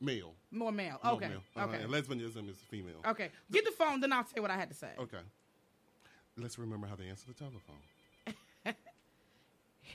male. 0.00 0.34
More 0.50 0.72
male. 0.72 0.98
More 1.04 1.14
Okay. 1.14 1.28
male. 1.28 1.42
Uh, 1.56 1.64
Okay. 1.64 1.82
And 1.82 1.92
lesbianism 1.92 2.48
is 2.48 2.56
female. 2.70 3.00
Okay. 3.06 3.30
Get 3.52 3.64
the 3.64 3.72
phone, 3.72 4.00
then 4.00 4.12
I'll 4.12 4.26
say 4.26 4.40
what 4.40 4.50
I 4.50 4.56
had 4.56 4.68
to 4.70 4.76
say. 4.76 4.90
Okay. 4.98 5.18
Let's 6.36 6.58
remember 6.58 6.86
how 6.86 6.94
to 6.94 7.04
answer 7.04 7.26
the 7.26 7.34
telephone. 7.34 7.76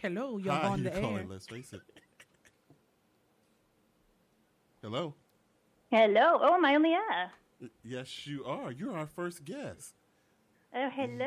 Hello, 0.06 0.38
you're 0.38 0.54
Hi, 0.54 0.68
on 0.68 0.78
you 0.84 0.84
the 0.92 0.96
air. 1.04 1.26
Let's 1.28 1.48
face 1.48 1.74
it. 1.74 1.82
Hello. 4.84 5.16
Hello. 5.90 6.38
Oh, 6.44 6.54
am 6.54 6.64
I 6.64 6.76
on 6.76 6.84
the 6.84 6.90
air? 6.94 7.32
Yes, 7.84 8.28
you 8.28 8.46
are. 8.46 8.72
You're 8.72 8.96
our 8.96 9.08
first 9.08 9.44
guest. 9.46 9.96
Oh, 10.76 10.90
hello. 10.94 11.18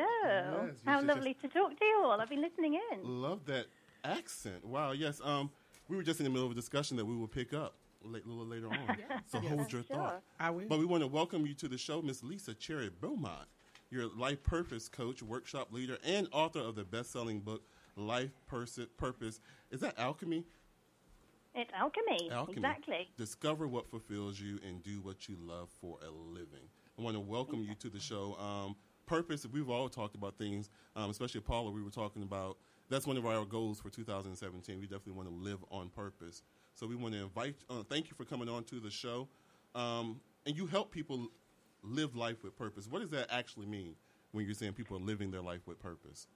yes, 0.67 0.75
How 0.85 0.99
yes, 1.01 1.07
lovely 1.09 1.33
to 1.41 1.49
talk 1.49 1.77
to 1.77 1.83
you 1.83 2.03
all. 2.05 2.21
I've 2.21 2.29
been 2.29 2.41
listening 2.41 2.79
in. 2.93 2.99
Love 3.03 3.43
that 3.47 3.65
accent. 4.05 4.63
Wow. 4.63 4.91
Yes. 4.93 5.19
Um, 5.25 5.49
we 5.89 5.97
were 5.97 6.03
just 6.03 6.21
in 6.21 6.23
the 6.23 6.29
middle 6.29 6.45
of 6.45 6.51
a 6.53 6.55
discussion 6.55 6.95
that 6.95 7.05
we 7.05 7.17
will 7.17 7.27
pick 7.27 7.53
up 7.53 7.73
a 8.05 8.07
little 8.07 8.45
later 8.45 8.67
on. 8.67 8.95
So 9.27 9.39
hold 9.41 9.73
your 9.73 9.83
Sure. 9.83 9.97
thought. 9.97 10.23
I 10.39 10.51
will. 10.51 10.69
But 10.69 10.79
we 10.79 10.85
want 10.85 11.03
to 11.03 11.07
welcome 11.07 11.45
you 11.45 11.53
to 11.55 11.67
the 11.67 11.77
show, 11.77 12.01
Miss 12.01 12.23
Lisa 12.23 12.53
Cherry 12.53 12.89
Beaumont. 13.01 13.49
You're 13.91 14.03
a 14.03 14.07
life 14.07 14.41
purpose 14.41 14.87
coach, 14.87 15.21
workshop 15.21 15.73
leader, 15.73 15.97
and 16.05 16.29
author 16.31 16.59
of 16.61 16.75
the 16.75 16.85
best 16.85 17.11
selling 17.11 17.41
book, 17.41 17.63
Life 17.95 18.31
Pers- 18.47 18.79
Purpose. 18.97 19.39
Is 19.71 19.81
that 19.81 19.97
Alchemy? 19.97 20.45
It's 21.55 21.71
alchemy. 21.73 22.29
Alchemy. 22.31 22.57
Exactly. 22.57 23.09
Discover 23.17 23.67
what 23.67 23.89
fulfills 23.89 24.39
you 24.39 24.59
and 24.65 24.83
do 24.83 25.01
what 25.01 25.27
you 25.27 25.35
love 25.41 25.69
for 25.81 25.97
a 26.05 26.11
living. 26.11 26.69
I 26.97 27.01
want 27.01 27.15
to 27.15 27.19
welcome 27.19 27.63
you 27.63 27.73
to 27.75 27.89
the 27.89 27.99
show. 27.99 28.37
Um, 28.39 28.75
purpose, 29.05 29.47
we've 29.51 29.69
all 29.69 29.89
talked 29.89 30.15
about 30.15 30.37
things, 30.37 30.69
um, 30.95 31.09
especially 31.09 31.41
Paula, 31.41 31.71
we 31.71 31.81
were 31.81 31.89
talking 31.89 32.21
about. 32.23 32.57
That's 32.89 33.05
one 33.05 33.17
of 33.17 33.25
our 33.25 33.45
goals 33.45 33.79
for 33.79 33.89
2017. 33.89 34.79
We 34.79 34.85
definitely 34.85 35.13
want 35.13 35.27
to 35.27 35.35
live 35.35 35.59
on 35.71 35.89
purpose. 35.89 36.43
So 36.75 36.87
we 36.87 36.95
want 36.95 37.13
to 37.15 37.21
invite, 37.21 37.55
uh, 37.69 37.83
thank 37.83 38.09
you 38.09 38.15
for 38.15 38.25
coming 38.25 38.47
on 38.49 38.63
to 38.65 38.79
the 38.79 38.89
show. 38.89 39.27
Um, 39.75 40.21
and 40.45 40.55
you 40.55 40.65
help 40.65 40.91
people 40.91 41.27
live 41.83 42.15
life 42.15 42.43
with 42.43 42.55
purpose. 42.57 42.87
What 42.87 43.01
does 43.01 43.11
that 43.11 43.27
actually 43.31 43.65
mean 43.65 43.95
when 44.31 44.45
you're 44.45 44.53
saying 44.53 44.73
people 44.73 44.97
are 44.97 45.01
living 45.01 45.31
their 45.31 45.41
life 45.41 45.61
with 45.65 45.79
purpose? 45.79 46.27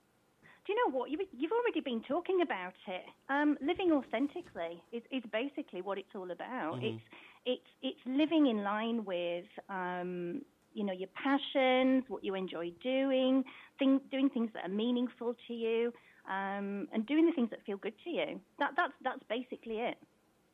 Do 0.65 0.73
you 0.73 0.85
know 0.85 0.97
what? 0.97 1.11
You, 1.11 1.17
you've 1.37 1.51
already 1.51 1.81
been 1.81 2.01
talking 2.01 2.41
about 2.41 2.73
it. 2.87 3.03
Um, 3.29 3.57
living 3.61 3.91
authentically 3.91 4.81
is, 4.91 5.03
is 5.11 5.23
basically 5.31 5.81
what 5.81 5.97
it's 5.97 6.15
all 6.15 6.31
about. 6.31 6.79
Mhm. 6.79 6.95
It's 6.95 7.03
it's 7.45 7.69
it's 7.81 7.99
living 8.05 8.47
in 8.47 8.63
line 8.63 9.03
with 9.03 9.45
um, 9.69 10.41
you 10.73 10.83
know 10.85 10.93
your 10.93 11.09
passions, 11.09 12.05
what 12.07 12.23
you 12.23 12.35
enjoy 12.35 12.71
doing, 12.81 13.43
thing, 13.77 13.99
doing 14.09 14.29
things 14.29 14.51
that 14.53 14.65
are 14.65 14.75
meaningful 14.85 15.35
to 15.47 15.53
you, 15.53 15.93
um, 16.29 16.87
and 16.93 17.05
doing 17.05 17.25
the 17.25 17.33
things 17.33 17.49
that 17.49 17.61
feel 17.65 17.77
good 17.77 17.95
to 18.05 18.09
you. 18.09 18.39
That 18.59 18.71
that's 18.77 18.93
that's 19.03 19.23
basically 19.27 19.79
it. 19.79 19.97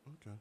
Okay. 0.07 0.35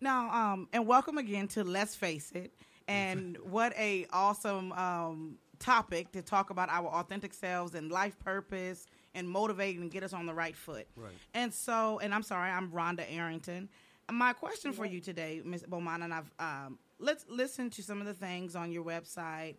Now, 0.00 0.30
um, 0.30 0.68
and 0.72 0.86
welcome 0.86 1.16
again 1.16 1.48
to 1.48 1.64
Let's 1.64 1.94
Face 1.94 2.30
It. 2.32 2.52
And 2.88 3.36
what 3.38 3.72
a 3.76 4.06
awesome 4.12 4.72
um, 4.72 5.38
topic 5.58 6.12
to 6.12 6.22
talk 6.22 6.50
about 6.50 6.68
our 6.68 6.86
authentic 6.86 7.34
selves 7.34 7.74
and 7.74 7.90
life 7.90 8.18
purpose 8.18 8.86
and 9.14 9.28
motivate 9.28 9.78
and 9.78 9.90
get 9.90 10.02
us 10.02 10.12
on 10.12 10.26
the 10.26 10.34
right 10.34 10.56
foot. 10.56 10.86
Right. 10.96 11.12
And 11.34 11.52
so, 11.52 11.98
and 12.00 12.14
I'm 12.14 12.22
sorry, 12.22 12.50
I'm 12.50 12.70
Rhonda 12.70 13.04
Arrington. 13.10 13.68
My 14.10 14.32
question 14.32 14.72
for 14.72 14.84
you 14.84 15.00
today, 15.00 15.42
Ms. 15.44 15.64
Beaumont, 15.66 16.02
and 16.04 16.14
I've 16.14 16.30
um, 16.38 16.78
let's 17.00 17.24
listen 17.28 17.70
to 17.70 17.82
some 17.82 18.00
of 18.00 18.06
the 18.06 18.14
things 18.14 18.54
on 18.54 18.70
your 18.70 18.84
website. 18.84 19.56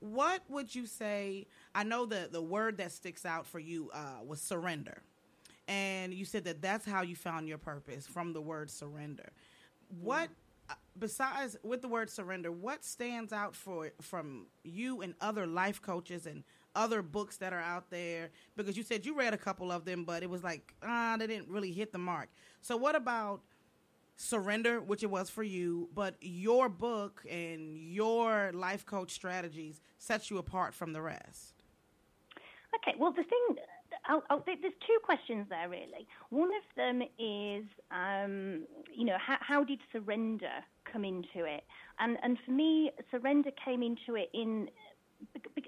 What 0.00 0.42
would 0.48 0.74
you 0.74 0.86
say? 0.86 1.46
I 1.74 1.84
know 1.84 2.06
the 2.06 2.28
the 2.30 2.40
word 2.40 2.78
that 2.78 2.92
sticks 2.92 3.26
out 3.26 3.46
for 3.46 3.58
you 3.58 3.90
uh, 3.92 4.24
was 4.24 4.40
surrender, 4.40 5.02
and 5.68 6.14
you 6.14 6.24
said 6.24 6.44
that 6.44 6.62
that's 6.62 6.86
how 6.86 7.02
you 7.02 7.14
found 7.14 7.48
your 7.48 7.58
purpose 7.58 8.06
from 8.06 8.32
the 8.32 8.40
word 8.40 8.70
surrender. 8.70 9.30
What 10.00 10.30
besides 10.98 11.56
with 11.62 11.82
the 11.82 11.88
word 11.88 12.10
surrender, 12.10 12.52
what 12.52 12.84
stands 12.84 13.32
out 13.32 13.54
for 13.54 13.90
from 14.00 14.46
you 14.64 15.00
and 15.00 15.14
other 15.20 15.46
life 15.46 15.80
coaches 15.80 16.26
and 16.26 16.44
other 16.74 17.02
books 17.02 17.36
that 17.38 17.52
are 17.52 17.60
out 17.60 17.90
there? 17.90 18.30
Because 18.56 18.76
you 18.76 18.82
said 18.82 19.04
you 19.04 19.16
read 19.16 19.34
a 19.34 19.38
couple 19.38 19.72
of 19.72 19.84
them, 19.84 20.04
but 20.04 20.22
it 20.22 20.30
was 20.30 20.42
like 20.42 20.74
ah, 20.82 21.16
they 21.18 21.26
didn't 21.26 21.48
really 21.48 21.72
hit 21.72 21.92
the 21.92 21.98
mark. 21.98 22.28
So 22.60 22.76
what 22.76 22.94
about 22.94 23.40
surrender, 24.16 24.80
which 24.80 25.02
it 25.02 25.10
was 25.10 25.28
for 25.30 25.42
you, 25.42 25.88
but 25.94 26.14
your 26.20 26.68
book 26.68 27.24
and 27.28 27.76
your 27.76 28.52
life 28.54 28.86
coach 28.86 29.12
strategies 29.12 29.80
sets 29.98 30.30
you 30.30 30.38
apart 30.38 30.74
from 30.74 30.92
the 30.92 31.02
rest? 31.02 31.54
Okay, 32.76 32.96
well, 32.98 33.12
the 33.12 33.24
thing, 33.24 33.56
I'll, 34.06 34.22
I'll, 34.30 34.42
there's 34.44 34.58
two 34.86 34.98
questions 35.04 35.46
there, 35.48 35.68
really. 35.68 36.06
One 36.30 36.48
of 36.48 36.62
them 36.76 37.02
is, 37.18 37.64
um, 37.90 38.64
you 38.92 39.04
know, 39.04 39.16
how, 39.18 39.36
how 39.40 39.64
did 39.64 39.78
surrender 39.92 40.50
come 40.90 41.04
into 41.04 41.44
it? 41.46 41.64
And, 42.00 42.16
and 42.22 42.36
for 42.44 42.52
me, 42.52 42.90
surrender 43.10 43.50
came 43.64 43.82
into 43.82 44.16
it 44.16 44.30
in. 44.34 44.68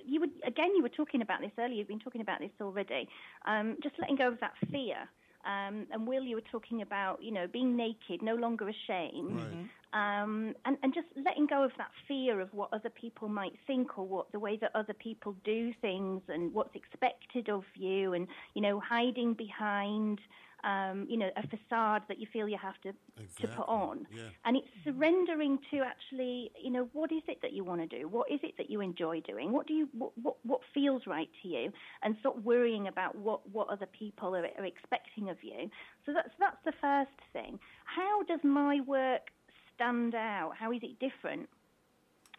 You 0.05 0.21
would 0.21 0.31
again. 0.45 0.71
You 0.75 0.83
were 0.83 0.89
talking 0.89 1.23
about 1.23 1.41
this 1.41 1.53
earlier. 1.59 1.77
You've 1.77 1.89
been 1.89 2.01
talking 2.01 2.23
about 2.23 2.41
this 2.41 2.51
already. 2.61 3.09
Um, 3.47 3.77
just 3.85 3.95
letting 4.01 4.17
go 4.17 4.29
of 4.29 4.41
that 4.41 4.55
fear. 4.73 4.97
Um, 5.45 5.87
and 5.93 6.07
Will, 6.07 6.23
you 6.23 6.37
were 6.37 6.51
talking 6.51 6.83
about, 6.83 7.23
you 7.23 7.31
know, 7.33 7.47
being 7.47 7.77
naked, 7.77 8.23
no 8.23 8.35
longer 8.35 8.69
ashamed 8.69 9.41
Right. 9.41 9.69
um, 9.93 10.55
and, 10.65 10.77
and 10.83 10.93
just 10.95 11.07
letting 11.25 11.47
go 11.47 11.63
of 11.63 11.71
that 11.79 11.91
fear 12.09 12.41
of 12.41 12.53
what 12.53 12.69
other 12.73 12.91
people 12.91 13.29
might 13.29 13.55
think 13.67 13.99
or 13.99 14.07
what 14.07 14.33
the 14.33 14.39
way 14.39 14.57
that 14.61 14.71
other 14.75 14.95
people 14.95 15.35
do 15.45 15.73
things 15.81 16.23
and 16.29 16.53
what's 16.53 16.75
expected 16.75 17.49
of 17.49 17.65
you 17.75 18.13
and 18.15 18.27
you 18.55 18.63
know 18.63 18.81
hiding 18.81 19.35
behind 19.35 20.19
um, 20.65 21.07
you 21.09 21.17
know 21.17 21.31
a 21.37 21.43
facade 21.43 22.03
that 22.09 22.19
you 22.19 22.27
feel 22.33 22.49
you 22.49 22.59
have 22.61 22.81
to 22.83 22.93
to 23.41 23.49
put 23.49 23.69
on. 23.69 24.07
Yeah. 24.15 24.23
and 24.45 24.57
it's 24.57 24.69
surrendering 24.85 25.59
to 25.71 25.81
actually 25.81 26.51
you 26.63 26.71
know 26.71 26.89
what 26.93 27.13
is 27.13 27.23
it 27.29 27.39
that 27.43 27.53
you 27.53 27.65
want 27.65 27.89
to 27.89 27.99
do? 27.99 28.09
What 28.09 28.31
is 28.31 28.41
it 28.43 28.55
that 28.59 28.71
you 28.71 28.81
enjoy 28.81 29.21
doing? 29.21 29.53
What 29.53 29.67
do 29.67 29.75
you 29.75 29.89
what 29.93 30.13
what, 30.21 30.37
what 30.45 30.61
feels 30.73 31.03
right 31.07 31.29
to 31.43 31.49
you? 31.49 31.73
And 32.03 32.17
stop 32.21 32.39
worrying 32.43 32.89
about 32.89 33.15
what 33.17 33.49
what 33.51 33.69
other 33.69 33.87
people 33.87 34.35
are, 34.35 34.47
are 34.59 34.65
expecting 34.65 35.29
of 35.29 35.37
you. 35.43 35.71
So 36.07 36.13
that's 36.13 36.31
that's 36.39 36.59
the 36.65 36.73
first 36.81 37.19
thing. 37.33 37.59
How 37.85 38.23
does 38.25 38.41
my 38.43 38.81
work 38.87 39.31
stand 39.75 40.15
out? 40.15 40.53
How 40.59 40.73
is 40.73 40.81
it 40.83 40.99
different? 40.99 41.49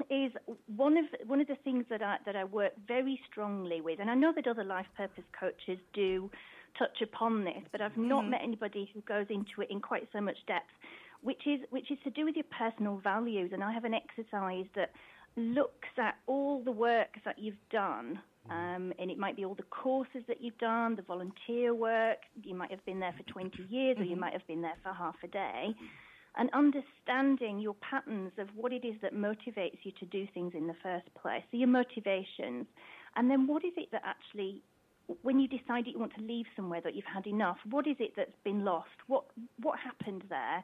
Is 0.09 0.33
one 0.75 0.97
of 0.97 1.05
one 1.25 1.39
of 1.39 1.47
the 1.47 1.55
things 1.63 1.85
that 1.89 2.01
I 2.01 2.17
that 2.25 2.35
I 2.35 2.43
work 2.43 2.73
very 2.85 3.19
strongly 3.31 3.79
with, 3.79 3.99
and 3.99 4.09
I 4.09 4.15
know 4.15 4.33
that 4.35 4.45
other 4.45 4.65
life 4.65 4.87
purpose 4.97 5.23
coaches 5.39 5.79
do 5.93 6.29
touch 6.77 7.01
upon 7.01 7.43
this, 7.43 7.63
but 7.71 7.81
I've 7.81 7.97
not 7.97 8.23
mm-hmm. 8.23 8.31
met 8.31 8.41
anybody 8.43 8.89
who 8.93 9.01
goes 9.01 9.27
into 9.29 9.61
it 9.61 9.69
in 9.69 9.79
quite 9.79 10.07
so 10.13 10.21
much 10.21 10.37
depth, 10.47 10.71
which 11.21 11.41
is 11.45 11.59
which 11.69 11.91
is 11.91 11.97
to 12.03 12.09
do 12.09 12.25
with 12.25 12.35
your 12.35 12.45
personal 12.57 12.97
values. 12.97 13.51
And 13.53 13.63
I 13.63 13.71
have 13.73 13.85
an 13.85 13.93
exercise 13.93 14.65
that 14.75 14.91
looks 15.37 15.89
at 15.97 16.15
all 16.27 16.63
the 16.63 16.71
work 16.71 17.09
that 17.25 17.39
you've 17.39 17.55
done. 17.71 18.19
Mm-hmm. 18.49 18.51
Um, 18.51 18.93
and 18.99 19.09
it 19.09 19.17
might 19.17 19.35
be 19.35 19.43
all 19.43 19.55
the 19.55 19.63
courses 19.63 20.21
that 20.27 20.39
you've 20.39 20.57
done, 20.59 20.95
the 20.95 21.01
volunteer 21.01 21.73
work. 21.73 22.19
You 22.43 22.55
might 22.55 22.71
have 22.71 22.85
been 22.85 22.99
there 22.99 23.13
for 23.17 23.23
20 23.31 23.65
years, 23.69 23.97
or 23.97 24.03
you 24.03 24.11
mm-hmm. 24.11 24.19
might 24.19 24.33
have 24.33 24.45
been 24.47 24.61
there 24.61 24.77
for 24.83 24.93
half 24.93 25.15
a 25.23 25.27
day 25.27 25.75
and 26.37 26.49
understanding 26.53 27.59
your 27.59 27.75
patterns 27.75 28.31
of 28.37 28.47
what 28.55 28.73
it 28.73 28.85
is 28.85 28.95
that 29.01 29.13
motivates 29.13 29.77
you 29.83 29.91
to 29.99 30.05
do 30.05 30.27
things 30.33 30.53
in 30.55 30.67
the 30.67 30.75
first 30.83 31.07
place. 31.21 31.43
So 31.51 31.57
your 31.57 31.67
motivations, 31.67 32.65
and 33.15 33.29
then 33.29 33.47
what 33.47 33.63
is 33.63 33.71
it 33.77 33.89
that 33.91 34.01
actually, 34.03 34.61
when 35.21 35.39
you 35.39 35.47
decide 35.47 35.85
that 35.85 35.91
you 35.91 35.99
want 35.99 36.15
to 36.15 36.21
leave 36.21 36.45
somewhere 36.55 36.81
that 36.81 36.95
you've 36.95 37.05
had 37.05 37.27
enough, 37.27 37.57
what 37.69 37.87
is 37.87 37.95
it 37.99 38.13
that's 38.15 38.31
been 38.43 38.63
lost? 38.65 38.89
What 39.07 39.25
what 39.61 39.79
happened 39.79 40.23
there 40.29 40.63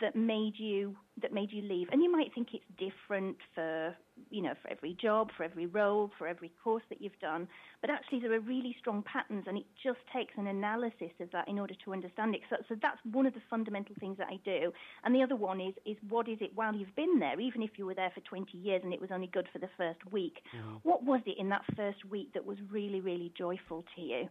that 0.00 0.14
made 0.14 0.52
you 0.56 0.94
that 1.20 1.32
made 1.32 1.50
you 1.50 1.62
leave? 1.62 1.88
And 1.90 2.02
you 2.02 2.12
might 2.12 2.32
think 2.34 2.48
it's 2.52 2.64
different 2.76 3.36
for 3.54 3.94
you 4.30 4.42
know 4.42 4.54
for 4.62 4.70
every 4.70 4.96
job, 5.00 5.28
for 5.36 5.44
every 5.44 5.66
role, 5.66 6.10
for 6.18 6.26
every 6.26 6.52
course 6.62 6.82
that 6.90 7.00
you've 7.00 7.18
done, 7.20 7.48
but 7.80 7.90
actually 7.90 8.20
there 8.20 8.32
are 8.32 8.40
really 8.40 8.76
strong 8.78 9.02
patterns, 9.02 9.44
and 9.46 9.56
it 9.56 9.64
just 9.82 9.98
takes 10.14 10.34
an 10.36 10.46
analysis 10.46 11.12
of 11.20 11.30
that 11.32 11.48
in 11.48 11.58
order 11.58 11.74
to 11.84 11.92
understand 11.92 12.34
it. 12.34 12.42
So, 12.50 12.56
so 12.68 12.76
that's 12.80 12.98
one 13.10 13.26
of 13.26 13.34
the 13.34 13.40
fundamental 13.48 13.94
things 13.98 14.18
that 14.18 14.28
I 14.28 14.38
do. 14.44 14.72
And 15.04 15.14
the 15.14 15.22
other 15.22 15.36
one 15.36 15.60
is 15.60 15.74
is 15.86 15.96
what 16.08 16.28
is 16.28 16.38
it 16.40 16.50
while 16.54 16.74
you've 16.74 16.94
been 16.94 17.18
there, 17.18 17.40
even 17.40 17.62
if 17.62 17.70
you 17.76 17.86
were 17.86 17.94
there 17.94 18.12
for 18.14 18.20
20 18.20 18.56
years 18.56 18.82
and 18.84 18.92
it 18.92 19.00
was 19.00 19.10
only 19.12 19.28
good 19.28 19.48
for 19.52 19.58
the 19.58 19.70
first 19.76 20.00
week, 20.12 20.42
what 20.82 21.02
was 21.04 21.20
it 21.26 21.36
in 21.38 21.48
that 21.48 21.62
first 21.76 22.04
week 22.04 22.32
that 22.34 22.44
was 22.44 22.58
really 22.70 23.00
really 23.00 23.32
joyful 23.36 23.84
to 23.96 24.02
you? 24.02 24.28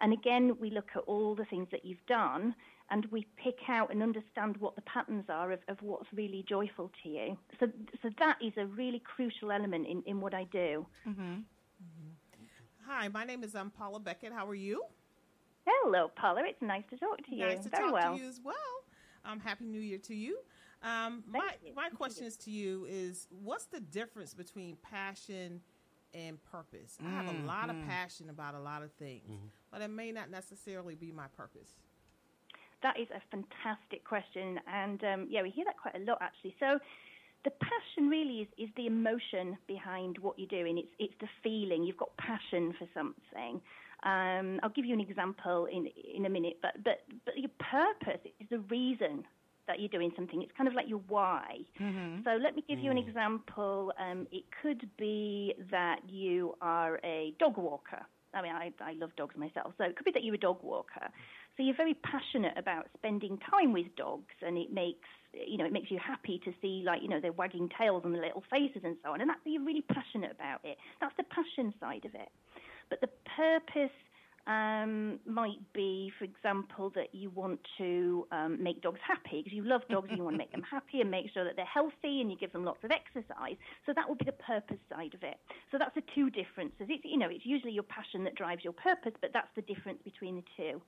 And 0.00 0.12
again, 0.12 0.56
we 0.60 0.70
look 0.70 0.90
at 0.94 1.02
all 1.06 1.34
the 1.34 1.46
things 1.46 1.68
that 1.72 1.84
you've 1.84 2.04
done 2.06 2.54
and 2.90 3.06
we 3.10 3.26
pick 3.42 3.56
out 3.68 3.90
and 3.90 4.02
understand 4.02 4.56
what 4.58 4.76
the 4.76 4.82
patterns 4.82 5.24
are 5.28 5.52
of, 5.52 5.60
of 5.68 5.78
what's 5.82 6.06
really 6.14 6.44
joyful 6.48 6.90
to 7.02 7.08
you. 7.08 7.36
So, 7.58 7.66
so 8.02 8.10
that 8.18 8.38
is 8.40 8.52
a 8.56 8.66
really 8.66 9.02
crucial 9.04 9.50
element 9.50 9.86
in, 9.86 10.02
in 10.06 10.20
what 10.20 10.34
I 10.34 10.44
do. 10.52 10.86
Hi, 12.86 13.08
my 13.08 13.24
name 13.24 13.42
is 13.42 13.56
um, 13.56 13.70
Paula 13.76 13.98
Beckett. 13.98 14.32
How 14.32 14.46
are 14.46 14.54
you? 14.54 14.82
Hello, 15.66 16.08
Paula. 16.14 16.42
It's 16.46 16.62
nice 16.62 16.84
to 16.90 16.96
talk 16.96 17.18
to 17.26 17.34
you. 17.34 17.44
Nice 17.46 17.64
to 17.64 17.68
Very 17.68 17.84
talk 17.84 17.92
well. 17.92 18.14
to 18.16 18.22
you 18.22 18.28
as 18.28 18.40
well. 18.44 18.54
Um, 19.24 19.40
Happy 19.40 19.64
New 19.64 19.80
Year 19.80 19.98
to 19.98 20.14
you. 20.14 20.38
Um, 20.82 21.24
my 21.26 21.50
you. 21.64 21.72
my 21.74 21.88
question 21.88 22.26
is 22.26 22.36
to 22.38 22.50
you 22.50 22.86
is 22.88 23.26
what's 23.42 23.64
the 23.64 23.80
difference 23.80 24.34
between 24.34 24.76
passion 24.88 25.60
and 26.14 26.38
purpose? 26.44 26.96
I 27.04 27.10
have 27.10 27.28
a 27.28 27.46
lot 27.46 27.70
of 27.70 27.76
passion 27.88 28.30
about 28.30 28.54
a 28.54 28.60
lot 28.60 28.82
of 28.84 28.92
things, 28.92 29.22
but 29.72 29.82
it 29.82 29.88
may 29.88 30.12
not 30.12 30.30
necessarily 30.30 30.94
be 30.94 31.10
my 31.10 31.26
purpose. 31.36 31.70
That 32.82 32.98
is 33.00 33.08
a 33.10 33.20
fantastic 33.30 34.04
question, 34.04 34.60
and 34.72 35.02
um, 35.04 35.26
yeah, 35.30 35.42
we 35.42 35.50
hear 35.50 35.64
that 35.64 35.76
quite 35.80 35.96
a 35.96 36.04
lot 36.04 36.18
actually. 36.20 36.54
So, 36.60 36.78
the 37.44 37.50
passion 37.50 38.08
really 38.08 38.40
is, 38.42 38.48
is 38.58 38.68
the 38.76 38.86
emotion 38.86 39.56
behind 39.66 40.18
what 40.18 40.38
you're 40.38 40.48
doing. 40.48 40.78
It's 40.78 40.92
it's 40.98 41.14
the 41.20 41.28
feeling. 41.42 41.84
You've 41.84 41.96
got 41.96 42.16
passion 42.16 42.74
for 42.78 42.86
something. 42.94 43.60
Um, 44.02 44.60
I'll 44.62 44.70
give 44.74 44.84
you 44.84 44.94
an 44.94 45.00
example 45.00 45.66
in 45.66 45.88
in 46.14 46.26
a 46.26 46.28
minute, 46.30 46.58
but 46.60 46.82
but 46.84 47.04
but 47.24 47.38
your 47.38 47.50
purpose 47.58 48.20
is 48.40 48.46
the 48.50 48.58
reason 48.70 49.24
that 49.66 49.80
you're 49.80 49.88
doing 49.88 50.12
something. 50.14 50.42
It's 50.42 50.52
kind 50.56 50.68
of 50.68 50.74
like 50.74 50.88
your 50.88 51.00
why. 51.08 51.58
So 52.24 52.30
let 52.40 52.54
me 52.54 52.62
give 52.68 52.78
you 52.78 52.90
an 52.90 52.98
example. 53.08 53.92
Um, 53.98 54.26
it 54.30 54.44
could 54.62 54.88
be 54.96 55.54
that 55.70 56.00
you 56.08 56.54
are 56.60 57.00
a 57.02 57.34
dog 57.40 57.56
walker. 57.56 58.02
I 58.32 58.42
mean, 58.42 58.52
I, 58.52 58.72
I 58.80 58.92
love 58.92 59.10
dogs 59.16 59.36
myself. 59.36 59.72
So 59.78 59.84
it 59.84 59.96
could 59.96 60.04
be 60.04 60.12
that 60.12 60.22
you're 60.22 60.34
a 60.34 60.38
dog 60.38 60.58
walker. 60.62 61.08
So 61.56 61.62
you're 61.62 61.76
very 61.76 61.94
passionate 61.94 62.52
about 62.56 62.86
spending 62.96 63.38
time 63.50 63.72
with 63.72 63.86
dogs, 63.96 64.34
and 64.42 64.58
it 64.58 64.72
makes 64.72 65.08
you 65.32 65.56
know 65.58 65.64
it 65.64 65.72
makes 65.72 65.90
you 65.90 65.98
happy 65.98 66.40
to 66.44 66.52
see 66.60 66.82
like 66.84 67.02
you 67.02 67.08
know 67.08 67.20
their 67.20 67.32
wagging 67.32 67.68
tails 67.78 68.02
and 68.04 68.14
the 68.14 68.18
little 68.18 68.44
faces 68.50 68.82
and 68.84 68.96
so 69.02 69.12
on, 69.12 69.20
and 69.20 69.30
that's 69.30 69.40
you're 69.44 69.64
really 69.64 69.84
passionate 69.88 70.32
about 70.32 70.60
it. 70.64 70.76
That's 71.00 71.16
the 71.16 71.24
passion 71.24 71.72
side 71.80 72.04
of 72.04 72.14
it. 72.14 72.28
But 72.90 73.00
the 73.00 73.08
purpose 73.36 73.94
um, 74.46 75.18
might 75.26 75.58
be, 75.72 76.12
for 76.18 76.24
example, 76.24 76.92
that 76.94 77.12
you 77.12 77.30
want 77.30 77.58
to 77.78 78.26
um, 78.30 78.62
make 78.62 78.80
dogs 78.80 79.00
happy 79.06 79.42
because 79.42 79.52
you 79.52 79.64
love 79.64 79.82
dogs 79.90 80.08
and 80.08 80.18
you 80.18 80.24
want 80.24 80.34
to 80.34 80.38
make 80.38 80.52
them 80.52 80.62
happy 80.70 81.00
and 81.00 81.10
make 81.10 81.26
sure 81.34 81.44
that 81.44 81.56
they're 81.56 81.64
healthy 81.64 82.20
and 82.20 82.30
you 82.30 82.36
give 82.36 82.52
them 82.52 82.64
lots 82.64 82.78
of 82.84 82.90
exercise. 82.92 83.56
So 83.86 83.92
that 83.94 84.08
would 84.08 84.18
be 84.18 84.24
the 84.24 84.38
purpose 84.38 84.78
side 84.88 85.14
of 85.14 85.22
it. 85.22 85.36
So 85.72 85.78
that's 85.78 85.94
the 85.94 86.02
two 86.14 86.30
differences. 86.30 86.86
It's 86.88 87.04
you 87.04 87.18
know 87.18 87.28
it's 87.28 87.44
usually 87.44 87.72
your 87.72 87.84
passion 87.84 88.24
that 88.24 88.36
drives 88.36 88.62
your 88.62 88.74
purpose, 88.74 89.12
but 89.20 89.30
that's 89.32 89.50
the 89.56 89.62
difference 89.62 89.98
between 90.04 90.36
the 90.36 90.44
two. 90.56 90.80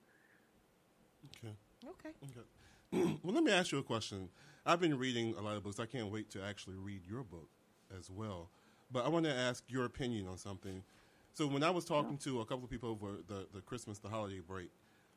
Okay. 1.25 1.53
Okay. 1.87 2.09
Okay. 2.23 3.17
well, 3.23 3.33
let 3.33 3.43
me 3.43 3.51
ask 3.51 3.71
you 3.71 3.77
a 3.77 3.83
question. 3.83 4.29
I've 4.65 4.79
been 4.79 4.97
reading 4.97 5.35
a 5.37 5.41
lot 5.41 5.55
of 5.55 5.63
books. 5.63 5.79
I 5.79 5.85
can't 5.85 6.11
wait 6.11 6.29
to 6.31 6.43
actually 6.43 6.75
read 6.75 7.01
your 7.07 7.23
book 7.23 7.49
as 7.97 8.09
well. 8.09 8.49
But 8.91 9.05
I 9.05 9.09
want 9.09 9.25
to 9.25 9.33
ask 9.33 9.63
your 9.67 9.85
opinion 9.85 10.27
on 10.27 10.37
something. 10.37 10.83
So 11.33 11.47
when 11.47 11.63
I 11.63 11.69
was 11.69 11.85
talking 11.85 12.17
to 12.19 12.41
a 12.41 12.45
couple 12.45 12.63
of 12.63 12.69
people 12.69 12.89
over 12.89 13.17
the, 13.27 13.47
the 13.53 13.61
Christmas, 13.61 13.99
the 13.99 14.09
holiday 14.09 14.39
break, 14.39 14.69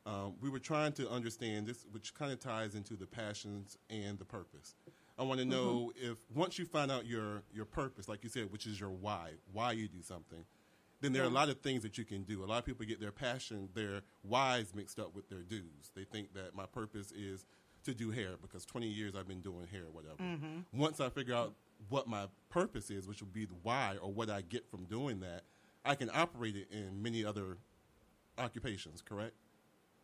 um, 0.05 0.35
we 0.41 0.49
were 0.49 0.59
trying 0.59 0.91
to 0.93 1.09
understand 1.09 1.67
this, 1.67 1.85
which 1.91 2.13
kind 2.13 2.31
of 2.31 2.39
ties 2.39 2.75
into 2.75 2.95
the 2.95 3.07
passions 3.07 3.77
and 3.89 4.19
the 4.19 4.25
purpose. 4.25 4.75
I 5.17 5.23
want 5.23 5.39
to 5.39 5.45
know 5.45 5.91
if 5.95 6.17
once 6.33 6.57
you 6.57 6.65
find 6.65 6.91
out 6.91 7.05
your 7.05 7.43
your 7.53 7.65
purpose, 7.65 8.07
like 8.07 8.23
you 8.23 8.29
said, 8.29 8.51
which 8.51 8.65
is 8.65 8.79
your 8.79 8.89
why, 8.89 9.31
why 9.51 9.71
you 9.71 9.87
do 9.87 10.01
something, 10.01 10.43
then 11.03 11.13
there 11.13 11.23
are 11.23 11.27
a 11.27 11.29
lot 11.29 11.49
of 11.49 11.59
things 11.59 11.83
that 11.83 11.97
you 11.97 12.05
can 12.05 12.23
do. 12.23 12.43
A 12.43 12.47
lot 12.47 12.59
of 12.59 12.65
people 12.65 12.85
get 12.85 12.99
their 12.99 13.11
passion, 13.11 13.69
their 13.75 14.01
whys 14.23 14.73
mixed 14.73 14.99
up 14.99 15.13
with 15.13 15.29
their 15.29 15.43
dues. 15.43 15.91
They 15.95 16.05
think 16.05 16.33
that 16.33 16.55
my 16.55 16.65
purpose 16.65 17.11
is 17.11 17.45
to 17.83 17.93
do 17.93 18.09
hair 18.11 18.31
because 18.41 18.65
20 18.65 18.87
years 18.87 19.13
I've 19.15 19.27
been 19.27 19.41
doing 19.41 19.67
hair, 19.67 19.83
or 19.83 19.91
whatever. 19.91 20.23
Once 20.73 20.99
I 21.01 21.09
figure 21.09 21.35
out 21.35 21.53
what 21.89 22.07
my 22.07 22.27
purpose 22.49 22.89
is, 22.89 23.07
which 23.07 23.21
would 23.21 23.33
be 23.33 23.45
the 23.45 23.55
why 23.63 23.97
or 24.01 24.11
what 24.11 24.29
I 24.29 24.41
get 24.41 24.69
from 24.71 24.85
doing 24.85 25.19
that, 25.19 25.43
I 25.83 25.95
can 25.95 26.09
operate 26.13 26.55
it 26.55 26.67
in 26.71 27.01
many 27.03 27.25
other 27.25 27.57
occupations, 28.37 29.01
correct? 29.01 29.33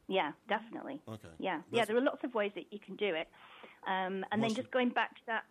Yeah, 0.08 0.32
definitely. 0.48 1.02
Okay. 1.08 1.28
Yeah, 1.40 1.62
yeah. 1.72 1.86
There 1.86 1.96
are 1.96 2.02
lots 2.02 2.24
of 2.24 2.34
ways 2.34 2.52
that 2.56 2.66
you 2.72 2.80
can 2.80 2.96
do 2.96 3.14
it. 3.16 3.28
Um, 3.88 4.26
and 4.32 4.42
then 4.44 4.50
you- 4.50 4.56
just 4.56 4.72
going 4.72 4.90
back 4.90 5.16
to 5.16 5.22
that, 5.28 5.46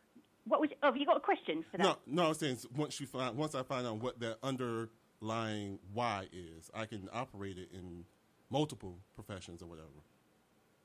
what 0.44 0.61
was? 0.61 0.70
Oh, 0.82 0.87
have 0.88 0.96
you 0.96 1.06
got 1.06 1.16
a 1.16 1.20
question 1.20 1.62
for 1.70 1.76
that? 1.78 1.82
No, 1.82 1.96
no, 2.06 2.24
I 2.24 2.28
was 2.28 2.38
saying 2.38 2.58
once 2.74 2.98
you 3.00 3.06
find 3.06 3.37
once 3.37 3.54
I 3.54 3.62
find 3.62 3.87
out 3.87 3.96
what 3.98 4.18
that 4.20 4.38
underlying 5.20 5.78
why 5.92 6.26
is, 6.33 6.70
I 6.74 6.87
can 6.87 7.09
operate 7.12 7.59
it 7.59 7.68
in 7.72 8.04
multiple 8.50 8.96
professions 9.14 9.62
or 9.62 9.66
whatever. 9.66 9.88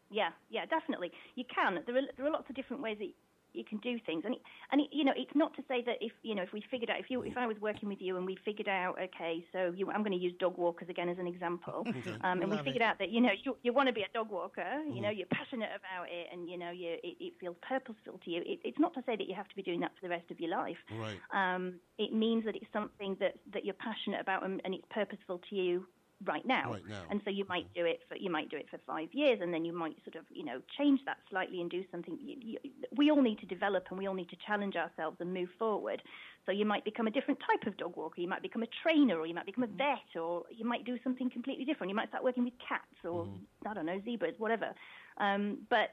Yeah, 0.09 0.29
yeah, 0.49 0.65
definitely. 0.65 1.11
You 1.35 1.43
can. 1.53 1.79
There 1.85 1.97
are 1.97 2.01
there 2.17 2.25
are 2.25 2.31
lots 2.31 2.49
of 2.49 2.55
different 2.55 2.83
ways 2.83 2.97
that 2.99 3.09
you 3.53 3.63
can 3.63 3.77
do 3.79 3.99
things, 4.05 4.23
and 4.25 4.35
it, 4.35 4.41
and 4.71 4.81
it, 4.81 4.87
you 4.91 5.03
know, 5.03 5.13
it's 5.15 5.35
not 5.35 5.53
to 5.55 5.63
say 5.67 5.83
that 5.85 5.97
if 6.01 6.11
you 6.23 6.35
know 6.35 6.43
if 6.43 6.53
we 6.53 6.63
figured 6.69 6.89
out 6.89 6.99
if 6.99 7.09
you 7.09 7.21
if 7.23 7.37
I 7.37 7.47
was 7.47 7.57
working 7.61 7.89
with 7.89 8.01
you 8.01 8.17
and 8.17 8.25
we 8.25 8.37
figured 8.43 8.67
out 8.67 8.97
okay, 9.01 9.45
so 9.51 9.73
you, 9.75 9.89
I'm 9.91 10.03
going 10.03 10.17
to 10.17 10.23
use 10.23 10.33
dog 10.39 10.57
walkers 10.57 10.89
again 10.89 11.09
as 11.09 11.17
an 11.19 11.27
example, 11.27 11.85
um, 12.21 12.41
and 12.41 12.49
we 12.49 12.57
figured 12.57 12.77
it. 12.77 12.81
out 12.81 12.99
that 12.99 13.09
you 13.09 13.21
know 13.21 13.31
you 13.43 13.55
you 13.63 13.73
want 13.73 13.87
to 13.87 13.93
be 13.93 14.01
a 14.01 14.11
dog 14.13 14.31
walker, 14.31 14.81
you 14.91 15.01
know, 15.01 15.09
you're 15.09 15.27
passionate 15.27 15.69
about 15.75 16.07
it, 16.09 16.27
and 16.31 16.49
you 16.49 16.57
know 16.57 16.71
you 16.71 16.97
it, 17.03 17.17
it 17.19 17.33
feels 17.39 17.55
purposeful 17.67 18.19
to 18.23 18.29
you. 18.29 18.41
It, 18.45 18.59
it's 18.63 18.79
not 18.79 18.93
to 18.95 19.03
say 19.05 19.15
that 19.15 19.27
you 19.27 19.35
have 19.35 19.47
to 19.47 19.55
be 19.55 19.63
doing 19.63 19.79
that 19.81 19.91
for 19.99 20.07
the 20.07 20.09
rest 20.09 20.29
of 20.31 20.39
your 20.39 20.49
life. 20.49 20.77
Right. 20.91 21.17
Um, 21.33 21.75
it 21.97 22.13
means 22.13 22.45
that 22.45 22.55
it's 22.55 22.71
something 22.73 23.17
that 23.19 23.35
that 23.53 23.65
you're 23.65 23.75
passionate 23.75 24.21
about 24.21 24.45
and, 24.45 24.61
and 24.65 24.73
it's 24.73 24.85
purposeful 24.89 25.41
to 25.49 25.55
you 25.55 25.85
right 26.25 26.45
now. 26.45 26.71
Right 26.71 26.87
now. 26.87 27.03
And 27.09 27.21
so 27.23 27.31
you 27.31 27.45
might 27.47 27.73
do 27.73 27.85
it 27.85 28.01
for 28.07 28.15
you 28.15 28.29
might 28.29 28.49
do 28.49 28.57
it 28.57 28.67
for 28.69 28.79
five 28.85 29.09
years, 29.13 29.39
and 29.41 29.53
then 29.53 29.65
you 29.65 29.73
might 29.73 29.95
sort 30.03 30.15
of 30.15 30.25
you 30.29 30.43
know 30.45 30.61
change 30.77 30.99
that 31.05 31.17
slightly 31.29 31.61
and 31.61 31.69
do 31.69 31.83
something. 31.91 32.17
You, 32.21 32.35
you, 32.39 32.57
we 32.95 33.11
all 33.11 33.21
need 33.21 33.39
to 33.39 33.45
develop, 33.45 33.85
and 33.89 33.97
we 33.97 34.07
all 34.07 34.13
need 34.13 34.29
to 34.29 34.37
challenge 34.45 34.75
ourselves 34.75 35.17
and 35.19 35.33
move 35.33 35.49
forward. 35.57 36.01
So 36.45 36.51
you 36.51 36.65
might 36.65 36.83
become 36.83 37.07
a 37.07 37.11
different 37.11 37.39
type 37.39 37.67
of 37.67 37.77
dog 37.77 37.95
walker. 37.95 38.19
You 38.19 38.27
might 38.27 38.41
become 38.41 38.63
a 38.63 38.69
trainer, 38.81 39.17
or 39.17 39.25
you 39.25 39.33
might 39.33 39.45
become 39.45 39.63
a 39.63 39.67
vet, 39.67 40.19
or 40.19 40.43
you 40.51 40.65
might 40.65 40.85
do 40.85 40.97
something 41.03 41.29
completely 41.29 41.65
different. 41.65 41.89
You 41.89 41.95
might 41.95 42.09
start 42.09 42.23
working 42.23 42.43
with 42.43 42.53
cats, 42.67 42.99
or 43.03 43.27
I 43.65 43.73
don't 43.73 43.85
know 43.85 44.01
zebras, 44.03 44.35
whatever. 44.37 44.73
Um, 45.17 45.59
but 45.69 45.89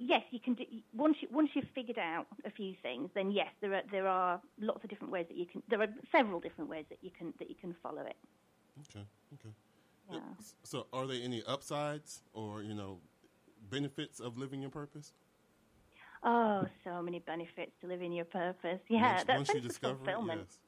yes, 0.00 0.22
you 0.30 0.40
can 0.40 0.54
do 0.54 0.64
once 0.94 1.16
you 1.20 1.28
once 1.30 1.50
you've 1.54 1.68
figured 1.74 1.98
out 1.98 2.26
a 2.44 2.50
few 2.50 2.74
things, 2.82 3.10
then 3.14 3.30
yes, 3.30 3.48
there 3.60 3.74
are 3.74 3.82
there 3.90 4.08
are 4.08 4.40
lots 4.58 4.82
of 4.82 4.90
different 4.90 5.12
ways 5.12 5.26
that 5.28 5.36
you 5.36 5.46
can. 5.46 5.62
There 5.68 5.80
are 5.80 5.88
several 6.10 6.40
different 6.40 6.70
ways 6.70 6.86
that 6.88 6.98
you 7.02 7.10
can 7.16 7.32
that 7.38 7.50
you 7.50 7.56
can 7.60 7.76
follow 7.82 8.02
it. 8.02 8.16
Okay. 8.78 9.04
Okay. 9.34 9.54
Yeah. 10.12 10.18
So, 10.64 10.86
are 10.92 11.06
there 11.06 11.20
any 11.22 11.42
upsides 11.46 12.22
or 12.32 12.62
you 12.62 12.74
know 12.74 12.98
benefits 13.70 14.20
of 14.20 14.38
living 14.38 14.60
your 14.60 14.70
purpose? 14.70 15.12
Oh, 16.22 16.66
so 16.84 17.00
many 17.00 17.20
benefits 17.20 17.72
to 17.80 17.86
living 17.86 18.12
your 18.12 18.26
purpose. 18.26 18.80
Yeah, 18.88 19.14
once, 19.14 19.24
that 19.24 19.36
once 19.36 19.48
sense 19.48 19.58
of 19.60 19.68
discover 19.68 19.94
it, 19.94 19.98
fulfillment. 19.98 20.40
yes. 20.48 20.58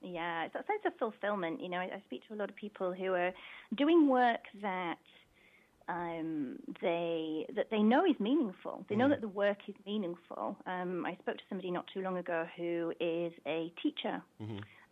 Yeah, 0.00 0.44
it's 0.44 0.54
that 0.54 0.66
sense 0.66 0.82
of 0.86 0.92
fulfillment. 0.98 1.60
You 1.60 1.68
know, 1.68 1.78
I, 1.78 1.84
I 1.84 2.02
speak 2.06 2.26
to 2.28 2.34
a 2.34 2.36
lot 2.36 2.50
of 2.50 2.56
people 2.56 2.92
who 2.92 3.14
are 3.14 3.32
doing 3.76 4.08
work 4.08 4.40
that 4.62 4.98
um, 5.88 6.58
they 6.82 7.46
that 7.56 7.68
they 7.70 7.82
know 7.82 8.04
is 8.04 8.18
meaningful. 8.20 8.84
They 8.88 8.96
know 8.96 9.08
that 9.08 9.20
the 9.20 9.28
work 9.28 9.58
is 9.68 9.74
meaningful. 9.86 10.56
Um, 10.66 11.04
I 11.06 11.14
spoke 11.20 11.36
to 11.36 11.42
somebody 11.48 11.70
not 11.70 11.86
too 11.92 12.00
long 12.00 12.18
ago 12.18 12.46
who 12.56 12.92
is 13.00 13.32
a 13.46 13.72
teacher, 13.82 14.22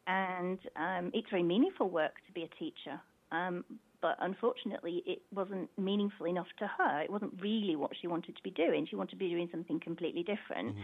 and 0.07 0.59
um, 0.77 1.11
it's 1.15 1.29
very 1.31 1.43
meaningful 1.43 1.91
work 1.91 2.15
to 2.27 2.33
be 2.33 2.43
a 2.43 2.49
teacher. 2.59 3.01
Um, 3.33 3.65
but 4.01 4.17
unfortunately, 4.21 5.03
it 5.07 5.23
wasn't 5.35 5.69
meaningful 5.79 6.27
enough 6.27 6.47
to 6.59 6.71
her. 6.79 7.01
It 7.01 7.11
wasn't 7.11 7.33
really 7.41 7.77
what 7.77 7.93
she 8.01 8.07
wanted 8.07 8.37
to 8.37 8.43
be 8.43 8.51
doing. 8.51 8.87
She 8.89 8.95
wanted 8.95 9.13
to 9.13 9.17
be 9.17 9.31
doing 9.31 9.49
something 9.51 9.81
completely 9.81 10.23
different. 10.23 10.77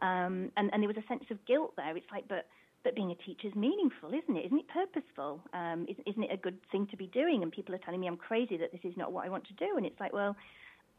Um, 0.00 0.50
and, 0.56 0.70
and 0.72 0.82
there 0.82 0.88
was 0.88 0.96
a 0.96 1.06
sense 1.08 1.24
of 1.30 1.44
guilt 1.46 1.74
there. 1.76 1.96
It's 1.96 2.06
like, 2.12 2.26
but 2.28 2.46
but 2.82 2.94
being 2.94 3.10
a 3.10 3.14
teacher 3.14 3.48
is 3.48 3.54
meaningful, 3.54 4.08
isn't 4.08 4.36
it? 4.36 4.46
Isn't 4.46 4.60
it 4.60 4.68
purposeful? 4.68 5.42
Um, 5.52 5.86
isn't, 5.86 6.08
isn't 6.08 6.22
it 6.22 6.32
a 6.32 6.36
good 6.38 6.58
thing 6.72 6.86
to 6.90 6.96
be 6.96 7.08
doing? 7.08 7.42
And 7.42 7.52
people 7.52 7.74
are 7.74 7.78
telling 7.78 8.00
me 8.00 8.06
I'm 8.06 8.16
crazy 8.16 8.56
that 8.56 8.72
this 8.72 8.80
is 8.84 8.96
not 8.96 9.12
what 9.12 9.26
I 9.26 9.28
want 9.28 9.46
to 9.48 9.52
do. 9.54 9.76
And 9.76 9.84
it's 9.84 10.00
like, 10.00 10.14
well, 10.14 10.34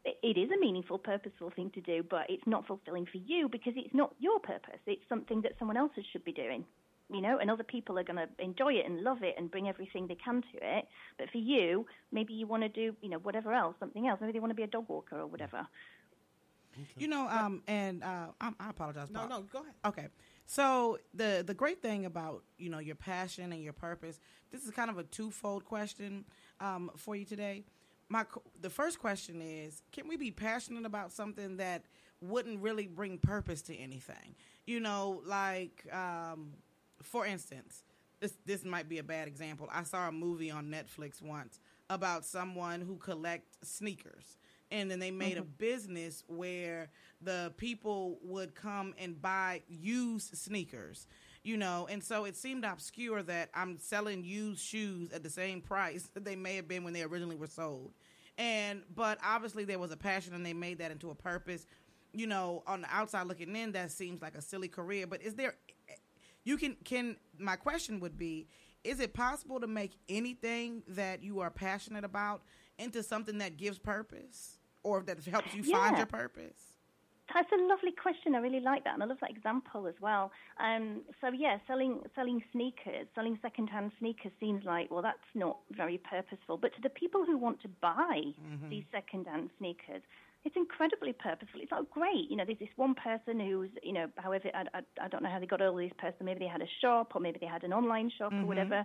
it 0.04 0.38
is 0.38 0.50
a 0.50 0.60
meaningful, 0.60 0.98
purposeful 0.98 1.50
thing 1.54 1.70
to 1.74 1.80
do, 1.80 2.04
but 2.08 2.26
it's 2.28 2.46
not 2.46 2.66
fulfilling 2.66 3.06
for 3.06 3.18
you 3.18 3.48
because 3.48 3.72
it's 3.76 3.94
not 3.94 4.14
your 4.20 4.38
purpose. 4.40 4.78
It's 4.86 5.02
something 5.08 5.42
that 5.42 5.52
someone 5.58 5.76
else 5.76 5.92
should 6.12 6.24
be 6.24 6.32
doing. 6.32 6.64
You 7.10 7.20
know, 7.20 7.38
and 7.38 7.50
other 7.50 7.64
people 7.64 7.98
are 7.98 8.04
going 8.04 8.16
to 8.16 8.28
enjoy 8.38 8.74
it 8.74 8.86
and 8.86 9.02
love 9.02 9.22
it 9.22 9.34
and 9.36 9.50
bring 9.50 9.68
everything 9.68 10.06
they 10.06 10.14
can 10.14 10.42
to 10.52 10.78
it. 10.78 10.86
But 11.18 11.30
for 11.30 11.38
you, 11.38 11.86
maybe 12.10 12.32
you 12.32 12.46
want 12.46 12.62
to 12.62 12.70
do, 12.70 12.96
you 13.02 13.10
know, 13.10 13.18
whatever 13.18 13.52
else, 13.52 13.76
something 13.78 14.08
else. 14.08 14.18
Maybe 14.20 14.32
they 14.32 14.40
want 14.40 14.50
to 14.50 14.54
be 14.54 14.62
a 14.62 14.66
dog 14.66 14.88
walker 14.88 15.20
or 15.20 15.26
whatever. 15.26 15.66
You 16.96 17.08
know, 17.08 17.28
um, 17.28 17.62
and 17.66 18.02
uh, 18.02 18.28
I, 18.40 18.50
I 18.58 18.70
apologize. 18.70 19.10
No, 19.10 19.20
Paul. 19.20 19.28
no, 19.28 19.40
go 19.52 19.60
ahead. 19.60 19.74
Okay. 19.84 20.08
So 20.46 20.98
the 21.14 21.42
the 21.46 21.54
great 21.54 21.82
thing 21.82 22.06
about 22.06 22.42
you 22.58 22.70
know 22.70 22.78
your 22.78 22.94
passion 22.94 23.52
and 23.52 23.62
your 23.62 23.72
purpose, 23.72 24.20
this 24.50 24.64
is 24.64 24.70
kind 24.70 24.90
of 24.90 24.98
a 24.98 25.04
twofold 25.04 25.64
question 25.64 26.24
um, 26.60 26.90
for 26.96 27.16
you 27.16 27.24
today. 27.24 27.64
My 28.08 28.24
the 28.60 28.70
first 28.70 28.98
question 28.98 29.40
is, 29.42 29.82
can 29.92 30.08
we 30.08 30.16
be 30.16 30.30
passionate 30.30 30.84
about 30.84 31.12
something 31.12 31.56
that 31.58 31.84
wouldn't 32.20 32.60
really 32.60 32.86
bring 32.86 33.18
purpose 33.18 33.62
to 33.62 33.76
anything? 33.76 34.34
You 34.66 34.80
know, 34.80 35.22
like 35.26 35.86
um, 35.92 36.52
for 37.04 37.26
instance, 37.26 37.84
this 38.20 38.34
this 38.44 38.64
might 38.64 38.88
be 38.88 38.98
a 38.98 39.02
bad 39.02 39.28
example. 39.28 39.68
I 39.70 39.82
saw 39.82 40.08
a 40.08 40.12
movie 40.12 40.50
on 40.50 40.66
Netflix 40.66 41.22
once 41.22 41.60
about 41.90 42.24
someone 42.24 42.80
who 42.80 42.96
collects 42.96 43.58
sneakers 43.62 44.38
and 44.70 44.90
then 44.90 44.98
they 44.98 45.10
made 45.10 45.36
a 45.36 45.42
mm-hmm. 45.42 45.50
business 45.58 46.24
where 46.26 46.88
the 47.20 47.52
people 47.58 48.18
would 48.22 48.54
come 48.54 48.94
and 48.98 49.20
buy 49.20 49.62
used 49.68 50.36
sneakers 50.36 51.06
you 51.44 51.56
know? 51.56 51.88
And 51.90 52.02
so 52.02 52.24
it 52.24 52.36
seemed 52.36 52.64
obscure 52.64 53.22
that 53.24 53.50
i'm 53.54 53.78
selling 53.78 54.24
used 54.24 54.60
shoes 54.60 55.12
at 55.12 55.22
the 55.22 55.30
same 55.30 55.60
price 55.60 56.08
that 56.14 56.24
they 56.24 56.36
may 56.36 56.56
have 56.56 56.68
been 56.68 56.84
when 56.84 56.92
they 56.92 57.02
originally 57.02 57.36
were 57.36 57.46
sold. 57.46 57.92
And 58.38 58.82
but 58.94 59.18
obviously 59.24 59.64
there 59.64 59.78
was 59.78 59.90
a 59.90 59.96
passion 59.96 60.34
and 60.34 60.44
they 60.44 60.54
made 60.54 60.78
that 60.78 60.90
into 60.90 61.10
a 61.10 61.14
purpose 61.14 61.66
you 62.14 62.26
know 62.26 62.62
on 62.66 62.82
the 62.82 62.88
outside 62.90 63.26
looking 63.26 63.54
in 63.56 63.72
that 63.72 63.90
seems 63.90 64.20
like 64.20 64.34
a 64.34 64.42
silly 64.42 64.68
career 64.68 65.06
but 65.06 65.22
is 65.22 65.34
there 65.34 65.54
you 66.44 66.56
can 66.56 66.76
can 66.84 67.16
my 67.38 67.56
question 67.56 68.00
would 68.00 68.16
be 68.18 68.46
is 68.84 68.98
it 68.98 69.14
possible 69.14 69.60
to 69.60 69.66
make 69.66 69.92
anything 70.08 70.82
that 70.88 71.22
you 71.22 71.40
are 71.40 71.50
passionate 71.50 72.04
about 72.04 72.42
into 72.78 73.02
something 73.02 73.38
that 73.38 73.56
gives 73.56 73.78
purpose 73.78 74.58
or 74.82 75.02
that 75.02 75.24
helps 75.24 75.54
you 75.54 75.62
find 75.62 75.96
your 75.96 76.06
purpose 76.06 76.72
That's 77.32 77.50
a 77.52 77.62
lovely 77.62 77.92
question. 77.92 78.34
I 78.34 78.38
really 78.40 78.60
like 78.60 78.84
that, 78.84 78.94
and 78.94 79.02
I 79.02 79.06
love 79.06 79.18
that 79.20 79.30
example 79.30 79.86
as 79.86 79.94
well. 80.00 80.32
Um, 80.60 81.02
so 81.20 81.28
yeah, 81.28 81.58
selling 81.66 82.00
selling 82.14 82.42
sneakers, 82.52 83.06
selling 83.14 83.38
secondhand 83.40 83.92
sneakers 83.98 84.32
seems 84.38 84.64
like 84.64 84.90
well, 84.90 85.02
that's 85.02 85.18
not 85.34 85.58
very 85.70 85.98
purposeful. 85.98 86.58
But 86.58 86.74
to 86.74 86.80
the 86.82 86.90
people 86.90 87.24
who 87.24 87.38
want 87.38 87.62
to 87.62 87.68
buy 87.80 88.20
these 88.68 88.84
secondhand 88.92 89.48
sneakers, 89.58 90.02
it's 90.44 90.56
incredibly 90.56 91.12
purposeful. 91.12 91.60
It's 91.60 91.70
like 91.72 91.88
great. 91.90 92.28
You 92.30 92.36
know, 92.36 92.44
there's 92.44 92.58
this 92.58 92.68
one 92.76 92.94
person 92.94 93.38
who's 93.38 93.70
you 93.82 93.92
know, 93.92 94.06
however, 94.16 94.48
I, 94.54 94.64
I, 94.78 94.80
I 95.04 95.08
don't 95.08 95.22
know 95.22 95.30
how 95.30 95.38
they 95.38 95.46
got 95.46 95.62
all 95.62 95.76
these 95.76 95.92
person. 95.98 96.26
Maybe 96.26 96.40
they 96.40 96.46
had 96.50 96.62
a 96.62 96.72
shop, 96.80 97.12
or 97.14 97.20
maybe 97.20 97.38
they 97.40 97.46
had 97.46 97.62
an 97.64 97.72
online 97.72 98.10
shop, 98.18 98.32
or 98.32 98.46
whatever. 98.46 98.84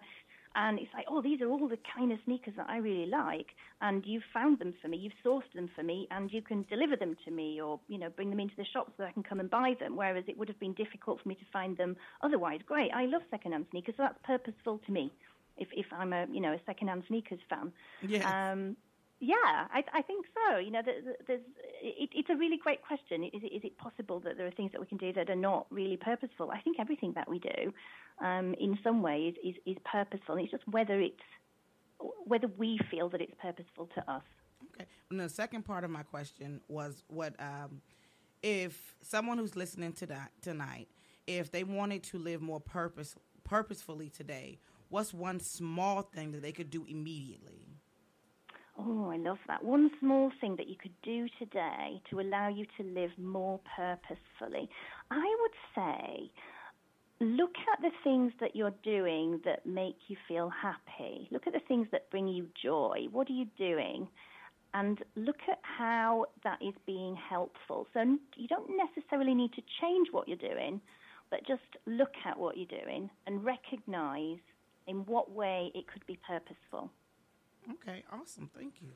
And 0.55 0.79
it's 0.79 0.89
like, 0.93 1.05
oh, 1.07 1.21
these 1.21 1.39
are 1.41 1.49
all 1.49 1.67
the 1.67 1.77
kind 1.95 2.11
of 2.11 2.17
sneakers 2.25 2.55
that 2.57 2.67
I 2.67 2.77
really 2.77 3.05
like, 3.05 3.47
and 3.81 4.03
you've 4.07 4.23
found 4.33 4.57
them 4.57 4.73
for 4.81 4.87
me, 4.87 4.97
you've 4.97 5.13
sourced 5.23 5.51
them 5.53 5.69
for 5.75 5.83
me, 5.83 6.07
and 6.09 6.31
you 6.31 6.41
can 6.41 6.65
deliver 6.67 6.95
them 6.95 7.15
to 7.25 7.31
me, 7.31 7.61
or 7.61 7.79
you 7.87 7.99
know, 7.99 8.09
bring 8.09 8.29
them 8.31 8.39
into 8.39 8.55
the 8.57 8.65
shop 8.65 8.91
so 8.97 9.03
I 9.03 9.11
can 9.11 9.21
come 9.23 9.39
and 9.39 9.49
buy 9.49 9.73
them. 9.79 9.95
Whereas 9.95 10.23
it 10.27 10.37
would 10.37 10.47
have 10.47 10.59
been 10.59 10.73
difficult 10.73 11.21
for 11.21 11.29
me 11.29 11.35
to 11.35 11.45
find 11.53 11.77
them 11.77 11.95
otherwise. 12.21 12.61
Great, 12.65 12.91
I 12.91 13.05
love 13.05 13.21
secondhand 13.29 13.65
sneakers, 13.71 13.95
so 13.97 14.03
that's 14.03 14.17
purposeful 14.23 14.79
to 14.85 14.91
me. 14.91 15.11
If 15.57 15.67
if 15.73 15.85
I'm 15.91 16.13
a 16.13 16.25
you 16.31 16.39
know 16.39 16.53
a 16.53 16.59
secondhand 16.65 17.03
sneakers 17.07 17.39
fan, 17.49 17.71
Yes. 18.01 18.23
um, 18.25 18.75
yeah, 19.19 19.67
I, 19.73 19.83
I 19.93 20.01
think 20.03 20.25
so. 20.35 20.57
You 20.57 20.71
know, 20.71 20.81
there- 20.83 21.01
there- 21.01 21.17
there's 21.27 21.41
it, 21.81 22.09
it's 22.13 22.29
a 22.29 22.35
really 22.35 22.57
great 22.57 22.81
question. 22.81 23.23
Is 23.23 23.43
it, 23.43 23.47
is 23.53 23.63
it 23.63 23.77
possible 23.77 24.19
that 24.21 24.37
there 24.37 24.47
are 24.47 24.51
things 24.51 24.71
that 24.71 24.81
we 24.81 24.87
can 24.87 24.97
do 24.97 25.13
that 25.13 25.29
are 25.29 25.35
not 25.35 25.67
really 25.69 25.97
purposeful? 25.97 26.51
I 26.51 26.59
think 26.61 26.77
everything 26.79 27.13
that 27.13 27.29
we 27.29 27.39
do, 27.39 27.73
um, 28.25 28.53
in 28.59 28.77
some 28.83 29.01
way, 29.01 29.33
is 29.43 29.55
is 29.65 29.77
purposeful. 29.85 30.37
It's 30.37 30.51
just 30.51 30.67
whether 30.67 30.99
it's 30.99 31.15
whether 32.25 32.47
we 32.57 32.79
feel 32.91 33.09
that 33.09 33.21
it's 33.21 33.33
purposeful 33.41 33.87
to 33.95 34.11
us. 34.11 34.23
Okay. 34.75 34.85
And 35.09 35.19
the 35.19 35.29
second 35.29 35.63
part 35.63 35.83
of 35.83 35.89
my 35.89 36.03
question 36.03 36.61
was 36.67 37.03
what 37.07 37.33
um, 37.39 37.81
if 38.43 38.95
someone 39.01 39.37
who's 39.37 39.55
listening 39.55 39.93
to 39.93 40.05
that 40.07 40.31
tonight, 40.41 40.87
if 41.25 41.51
they 41.51 41.63
wanted 41.63 42.03
to 42.03 42.19
live 42.19 42.41
more 42.41 42.59
purpose 42.59 43.15
purposefully 43.43 44.09
today, 44.09 44.59
what's 44.89 45.13
one 45.13 45.39
small 45.39 46.01
thing 46.01 46.31
that 46.33 46.41
they 46.41 46.51
could 46.51 46.69
do 46.69 46.85
immediately? 46.87 47.66
Oh, 48.79 49.09
I 49.11 49.17
love 49.17 49.39
that. 49.47 49.63
One 49.63 49.89
small 49.99 50.31
thing 50.39 50.55
that 50.57 50.67
you 50.67 50.75
could 50.79 50.93
do 51.01 51.27
today 51.39 52.01
to 52.09 52.19
allow 52.19 52.47
you 52.47 52.65
to 52.77 52.83
live 52.83 53.09
more 53.17 53.59
purposefully. 53.75 54.69
I 55.09 55.35
would 55.41 55.51
say 55.75 56.31
look 57.19 57.55
at 57.73 57.81
the 57.81 57.89
things 58.03 58.31
that 58.39 58.55
you're 58.55 58.75
doing 58.83 59.41
that 59.45 59.65
make 59.65 59.95
you 60.07 60.15
feel 60.27 60.49
happy. 60.49 61.27
Look 61.31 61.47
at 61.47 61.53
the 61.53 61.61
things 61.67 61.87
that 61.91 62.09
bring 62.11 62.27
you 62.27 62.47
joy. 62.61 63.07
What 63.11 63.27
are 63.29 63.33
you 63.33 63.47
doing? 63.57 64.07
And 64.75 64.99
look 65.15 65.39
at 65.49 65.59
how 65.63 66.25
that 66.43 66.59
is 66.61 66.75
being 66.85 67.15
helpful. 67.15 67.87
So 67.93 68.01
you 68.35 68.47
don't 68.47 68.69
necessarily 68.77 69.33
need 69.33 69.53
to 69.53 69.61
change 69.81 70.09
what 70.11 70.27
you're 70.27 70.37
doing, 70.37 70.79
but 71.31 71.39
just 71.47 71.63
look 71.87 72.13
at 72.25 72.37
what 72.37 72.57
you're 72.57 72.67
doing 72.83 73.09
and 73.25 73.43
recognize 73.43 74.37
in 74.85 74.97
what 75.07 75.31
way 75.31 75.71
it 75.73 75.85
could 75.91 76.05
be 76.05 76.19
purposeful. 76.27 76.91
Okay, 77.73 78.03
awesome. 78.11 78.49
Thank 78.57 78.81
you. 78.81 78.89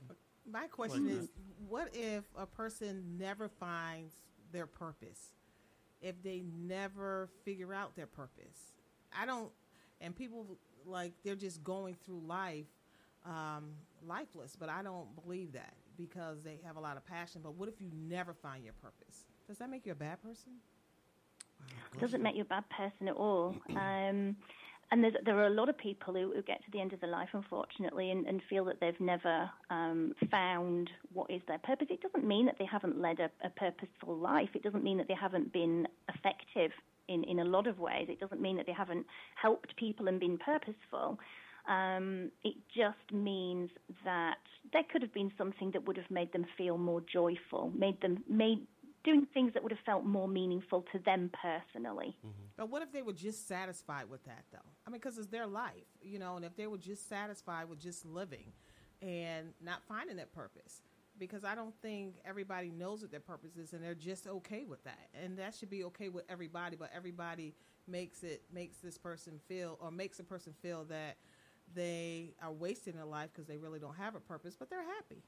My 0.49 0.67
question 0.67 1.07
is, 1.07 1.29
what 1.67 1.89
if 1.93 2.23
a 2.37 2.45
person 2.45 3.17
never 3.17 3.49
finds 3.49 4.13
their 4.51 4.65
purpose? 4.65 5.33
If 6.01 6.21
they 6.23 6.43
never 6.57 7.29
figure 7.45 7.73
out 7.73 7.95
their 7.95 8.07
purpose, 8.07 8.73
I 9.17 9.25
don't. 9.25 9.51
And 9.99 10.15
people 10.15 10.57
like 10.85 11.13
they're 11.23 11.35
just 11.35 11.63
going 11.63 11.95
through 12.03 12.21
life 12.25 12.65
um, 13.25 13.71
lifeless, 14.07 14.55
but 14.55 14.69
I 14.69 14.81
don't 14.81 15.07
believe 15.23 15.53
that 15.53 15.73
because 15.97 16.43
they 16.43 16.59
have 16.65 16.77
a 16.77 16.79
lot 16.79 16.97
of 16.97 17.05
passion. 17.05 17.41
But 17.43 17.55
what 17.55 17.69
if 17.69 17.79
you 17.79 17.89
never 17.93 18.33
find 18.33 18.63
your 18.63 18.73
purpose? 18.73 19.25
Does 19.47 19.57
that 19.57 19.69
make 19.69 19.85
you 19.85 19.91
a 19.91 19.95
bad 19.95 20.21
person? 20.21 20.53
doesn't 21.99 22.23
make 22.23 22.35
you 22.35 22.41
a 22.41 22.45
bad 22.45 22.67
person 22.69 23.07
at 23.07 23.15
all. 23.15 23.55
Um, 23.75 24.35
and 24.91 25.05
there 25.25 25.37
are 25.39 25.47
a 25.47 25.51
lot 25.51 25.69
of 25.69 25.77
people 25.77 26.13
who, 26.13 26.33
who 26.35 26.41
get 26.41 26.63
to 26.65 26.71
the 26.71 26.81
end 26.81 26.91
of 26.91 26.99
their 26.99 27.09
life, 27.09 27.29
unfortunately, 27.31 28.11
and, 28.11 28.27
and 28.27 28.41
feel 28.49 28.65
that 28.65 28.81
they've 28.81 28.99
never 28.99 29.49
um, 29.69 30.13
found 30.29 30.89
what 31.13 31.31
is 31.31 31.41
their 31.47 31.59
purpose. 31.59 31.87
It 31.89 32.01
doesn't 32.01 32.27
mean 32.27 32.45
that 32.47 32.55
they 32.59 32.65
haven't 32.65 32.99
led 32.99 33.19
a, 33.21 33.29
a 33.45 33.49
purposeful 33.51 34.17
life. 34.17 34.49
It 34.53 34.63
doesn't 34.63 34.83
mean 34.83 34.97
that 34.97 35.07
they 35.07 35.15
haven't 35.19 35.53
been 35.53 35.87
effective 36.13 36.71
in, 37.07 37.23
in 37.23 37.39
a 37.39 37.45
lot 37.45 37.67
of 37.67 37.79
ways. 37.79 38.07
It 38.09 38.19
doesn't 38.19 38.41
mean 38.41 38.57
that 38.57 38.65
they 38.65 38.73
haven't 38.73 39.05
helped 39.41 39.75
people 39.77 40.09
and 40.09 40.19
been 40.19 40.37
purposeful. 40.37 41.17
Um, 41.69 42.31
it 42.43 42.55
just 42.75 43.13
means 43.13 43.69
that 44.03 44.39
there 44.73 44.83
could 44.91 45.01
have 45.01 45.13
been 45.13 45.31
something 45.37 45.71
that 45.71 45.87
would 45.87 45.95
have 45.95 46.09
made 46.09 46.33
them 46.33 46.45
feel 46.57 46.77
more 46.77 47.01
joyful, 47.01 47.71
made 47.77 48.01
them 48.01 48.23
made 48.27 48.65
doing 49.03 49.27
things 49.33 49.53
that 49.53 49.63
would 49.63 49.71
have 49.71 49.81
felt 49.85 50.05
more 50.05 50.27
meaningful 50.27 50.85
to 50.91 50.99
them 50.99 51.31
personally. 51.41 52.15
Mm-hmm. 52.25 52.43
But 52.57 52.69
what 52.69 52.81
if 52.81 52.91
they 52.91 53.01
were 53.01 53.13
just 53.13 53.47
satisfied 53.47 54.09
with 54.09 54.23
that, 54.25 54.43
though? 54.51 54.59
I 54.85 54.89
mean, 54.89 54.99
because 54.99 55.17
it's 55.17 55.27
their 55.27 55.47
life, 55.47 55.87
you 56.01 56.19
know, 56.19 56.35
and 56.35 56.45
if 56.45 56.55
they 56.55 56.67
were 56.67 56.77
just 56.77 57.09
satisfied 57.09 57.69
with 57.69 57.79
just 57.79 58.05
living 58.05 58.51
and 59.01 59.53
not 59.61 59.81
finding 59.87 60.17
that 60.17 60.31
purpose, 60.33 60.81
because 61.17 61.43
I 61.43 61.55
don't 61.55 61.73
think 61.81 62.15
everybody 62.25 62.71
knows 62.71 63.01
what 63.01 63.11
their 63.11 63.19
purpose 63.19 63.57
is 63.57 63.73
and 63.73 63.83
they're 63.83 63.93
just 63.95 64.27
okay 64.27 64.65
with 64.65 64.83
that. 64.83 65.09
And 65.13 65.37
that 65.37 65.55
should 65.55 65.69
be 65.69 65.83
okay 65.85 66.09
with 66.09 66.25
everybody, 66.29 66.75
but 66.75 66.89
everybody 66.95 67.53
makes 67.87 68.23
it, 68.23 68.43
makes 68.53 68.77
this 68.77 68.97
person 68.97 69.39
feel, 69.47 69.77
or 69.81 69.91
makes 69.91 70.19
a 70.19 70.23
person 70.23 70.53
feel 70.61 70.85
that 70.85 71.17
they 71.73 72.33
are 72.41 72.51
wasting 72.51 72.93
their 72.93 73.05
life 73.05 73.29
because 73.33 73.47
they 73.47 73.57
really 73.57 73.79
don't 73.79 73.95
have 73.95 74.15
a 74.15 74.19
purpose, 74.19 74.55
but 74.57 74.69
they're 74.69 74.83
happy. 74.83 75.23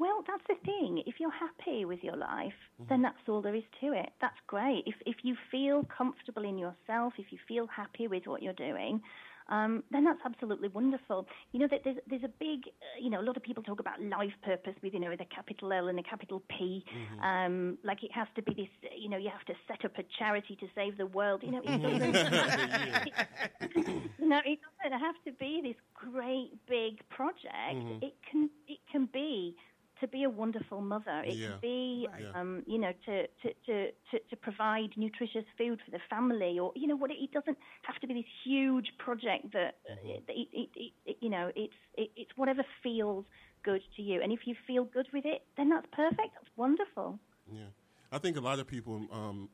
Well, 0.00 0.24
that's 0.26 0.42
the 0.48 0.54
thing. 0.64 1.02
If 1.06 1.20
you're 1.20 1.30
happy 1.30 1.84
with 1.84 2.02
your 2.02 2.16
life, 2.16 2.54
then 2.88 3.02
that's 3.02 3.18
all 3.28 3.42
there 3.42 3.54
is 3.54 3.64
to 3.82 3.92
it. 3.92 4.08
That's 4.22 4.38
great. 4.46 4.84
If 4.86 4.94
if 5.04 5.16
you 5.22 5.36
feel 5.50 5.84
comfortable 5.84 6.42
in 6.42 6.56
yourself, 6.56 7.12
if 7.18 7.30
you 7.30 7.38
feel 7.46 7.66
happy 7.66 8.08
with 8.08 8.26
what 8.26 8.42
you're 8.42 8.54
doing, 8.54 9.02
um, 9.50 9.84
then 9.90 10.04
that's 10.04 10.20
absolutely 10.24 10.68
wonderful. 10.68 11.26
You 11.52 11.60
know, 11.60 11.68
that 11.70 11.82
there's 11.84 11.98
there's 12.08 12.24
a 12.24 12.32
big, 12.40 12.60
uh, 12.66 12.98
you 12.98 13.10
know, 13.10 13.20
a 13.20 13.26
lot 13.28 13.36
of 13.36 13.42
people 13.42 13.62
talk 13.62 13.78
about 13.78 14.00
life 14.00 14.32
purpose 14.42 14.72
with 14.82 14.94
you 14.94 15.00
know 15.00 15.10
with 15.10 15.20
a 15.20 15.26
capital 15.26 15.70
L 15.70 15.88
and 15.88 15.98
a 15.98 16.02
capital 16.02 16.42
P, 16.48 16.82
um, 17.22 17.76
like 17.84 18.02
it 18.02 18.12
has 18.12 18.28
to 18.36 18.42
be 18.42 18.54
this, 18.54 18.70
you 18.96 19.10
know, 19.10 19.18
you 19.18 19.28
have 19.28 19.44
to 19.46 19.54
set 19.68 19.84
up 19.84 19.98
a 19.98 20.02
charity 20.18 20.56
to 20.60 20.66
save 20.74 20.96
the 20.96 21.06
world. 21.06 21.42
You 21.44 21.50
know, 21.52 21.60
it 21.62 21.82
doesn't. 21.82 22.14
no, 24.18 24.38
it 24.46 24.60
doesn't 24.64 24.98
have 24.98 25.16
to 25.26 25.32
be 25.32 25.60
this 25.62 25.76
great 25.92 26.52
big 26.66 27.06
project. 27.10 27.84
It 28.02 28.14
can 28.30 28.48
it 28.66 28.78
can 28.90 29.04
be 29.12 29.56
to 30.00 30.08
be 30.08 30.24
a 30.24 30.30
wonderful 30.30 30.80
mother. 30.80 31.22
It 31.26 31.36
Yeah. 31.36 31.48
can 31.48 31.58
be, 31.60 32.08
Right. 32.10 32.34
um, 32.34 32.62
you 32.66 32.78
know, 32.78 32.92
to, 33.06 33.26
to, 33.26 33.54
to, 33.66 33.90
to, 34.10 34.18
to 34.30 34.36
provide 34.36 34.90
nutritious 34.96 35.44
food 35.56 35.80
for 35.84 35.90
the 35.90 36.00
family, 36.08 36.58
or 36.58 36.72
you 36.74 36.86
know, 36.86 36.96
what 36.96 37.10
it 37.10 37.32
doesn't 37.32 37.58
have 37.82 37.98
to 38.00 38.06
be 38.06 38.14
this 38.14 38.24
huge 38.44 38.92
project 38.98 39.52
that 39.52 39.78
uh, 39.88 39.94
it, 40.04 40.24
it, 40.28 40.68
it, 40.74 40.92
it, 41.06 41.16
you 41.20 41.28
know, 41.30 41.50
it's 41.54 41.74
it, 41.94 42.10
it's 42.16 42.30
whatever 42.36 42.64
feels 42.82 43.24
good 43.62 43.82
to 43.96 44.02
you, 44.02 44.20
and 44.22 44.32
if 44.32 44.40
you 44.46 44.54
feel 44.66 44.84
good 44.84 45.06
with 45.12 45.24
it, 45.26 45.42
then 45.56 45.68
that's 45.68 45.86
perfect. 45.92 46.34
That's 46.34 46.56
wonderful. 46.56 47.18
Yeah, 47.52 47.70
I 48.12 48.18
think 48.18 48.36
a 48.36 48.40
lot 48.40 48.58
of 48.58 48.66
people 48.66 49.06
um, 49.12 49.48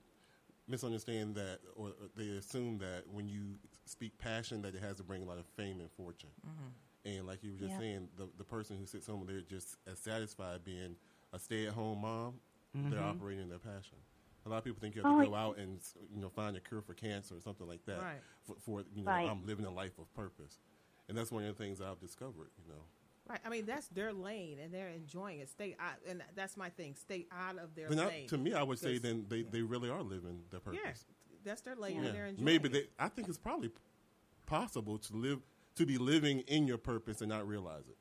misunderstand 0.68 1.34
that, 1.36 1.61
or 1.74 1.92
they 2.16 2.28
assume 2.28 2.78
that 2.78 3.05
when 3.11 3.28
you 3.28 3.59
speak 3.84 4.16
passion, 4.18 4.62
that 4.62 4.74
it 4.74 4.82
has 4.82 4.97
to 4.97 5.05
bring 5.05 5.22
a 5.22 5.24
lot 5.24 5.38
of 5.38 5.47
fame 5.57 5.80
and 5.80 5.90
fortune. 5.92 6.30
And 7.07 7.26
like 7.26 7.42
you 7.42 7.52
were 7.52 7.59
just 7.59 7.70
Yeah. 7.72 7.78
saying, 7.78 8.09
the 8.16 8.28
the 8.36 8.44
person 8.44 8.76
who 8.76 8.84
sits 8.86 9.07
home, 9.07 9.24
they're 9.26 9.40
just 9.40 9.76
as 9.86 9.98
satisfied 9.98 10.64
being 10.64 10.96
a 11.32 11.38
stay-at-home 11.38 12.00
mom. 12.00 12.40
They're 12.74 13.00
mm-hmm. 13.00 13.09
operating 13.09 13.48
their 13.48 13.59
passion. 13.59 13.96
A 14.44 14.48
lot 14.50 14.59
of 14.59 14.64
people 14.64 14.78
think 14.80 14.94
you 14.96 15.02
have 15.02 15.11
Oh, 15.11 15.16
to 15.20 15.22
I- 15.22 15.26
go 15.30 15.34
out 15.34 15.59
and 15.59 15.80
you 16.12 16.20
know 16.20 16.28
find 16.28 16.57
a 16.57 16.61
cure 16.61 16.82
for 16.82 16.94
cancer 16.94 17.36
or 17.36 17.40
something 17.40 17.66
like 17.66 17.84
that. 17.86 18.02
Right. 18.02 18.20
For, 18.44 18.57
for 18.61 18.84
you 18.94 19.02
know, 19.04 19.11
Right. 19.11 19.28
I'm 19.28 19.46
living 19.46 19.64
a 19.64 19.70
life 19.70 19.98
of 19.98 20.12
purpose, 20.14 20.59
and 21.09 21.16
that's 21.16 21.30
one 21.32 21.44
of 21.44 21.57
the 21.57 21.62
things 21.62 21.80
I've 21.80 22.00
discovered. 22.00 22.50
You 22.59 22.72
know. 22.72 22.82
Right. 23.28 23.40
I 23.44 23.48
mean, 23.48 23.66
that's 23.66 23.88
their 23.88 24.12
lane 24.12 24.59
and 24.61 24.72
they're 24.72 24.90
enjoying 24.90 25.40
it. 25.40 25.48
Stay 25.48 25.74
out, 25.80 25.94
and 26.07 26.22
that's 26.36 26.57
my 26.57 26.68
thing. 26.70 26.94
Stay 26.94 27.26
out 27.32 27.59
of 27.59 27.74
their 27.74 27.88
Then 27.88 27.98
I- 28.00 28.07
lane. 28.07 28.28
to 28.28 28.38
me, 28.38 28.52
I 28.52 28.62
would 28.62 28.78
say 28.78 28.98
then 28.98 29.26
they, 29.28 29.42
they 29.42 29.62
really 29.62 29.90
are 29.90 30.02
living 30.02 30.42
their 30.50 30.61
purpose. 30.61 30.80
Yeah, 30.84 30.92
that's 31.44 31.61
their 31.62 31.74
lane 31.76 31.96
Yeah. 32.02 32.07
and 32.09 32.14
they're 32.16 32.26
enjoying 32.26 32.44
Maybe 32.44 32.68
it. 32.68 32.72
they, 32.72 32.84
I 33.04 33.09
think 33.09 33.28
it's 33.28 33.38
probably 33.38 33.70
possible 34.46 34.98
to 34.98 35.16
live 35.16 35.40
to 35.77 35.87
be 35.87 35.99
living 35.99 36.41
in 36.41 36.66
your 36.66 36.79
purpose 36.79 37.20
and 37.20 37.29
not 37.29 37.47
realize 37.47 37.85
it. 37.89 37.97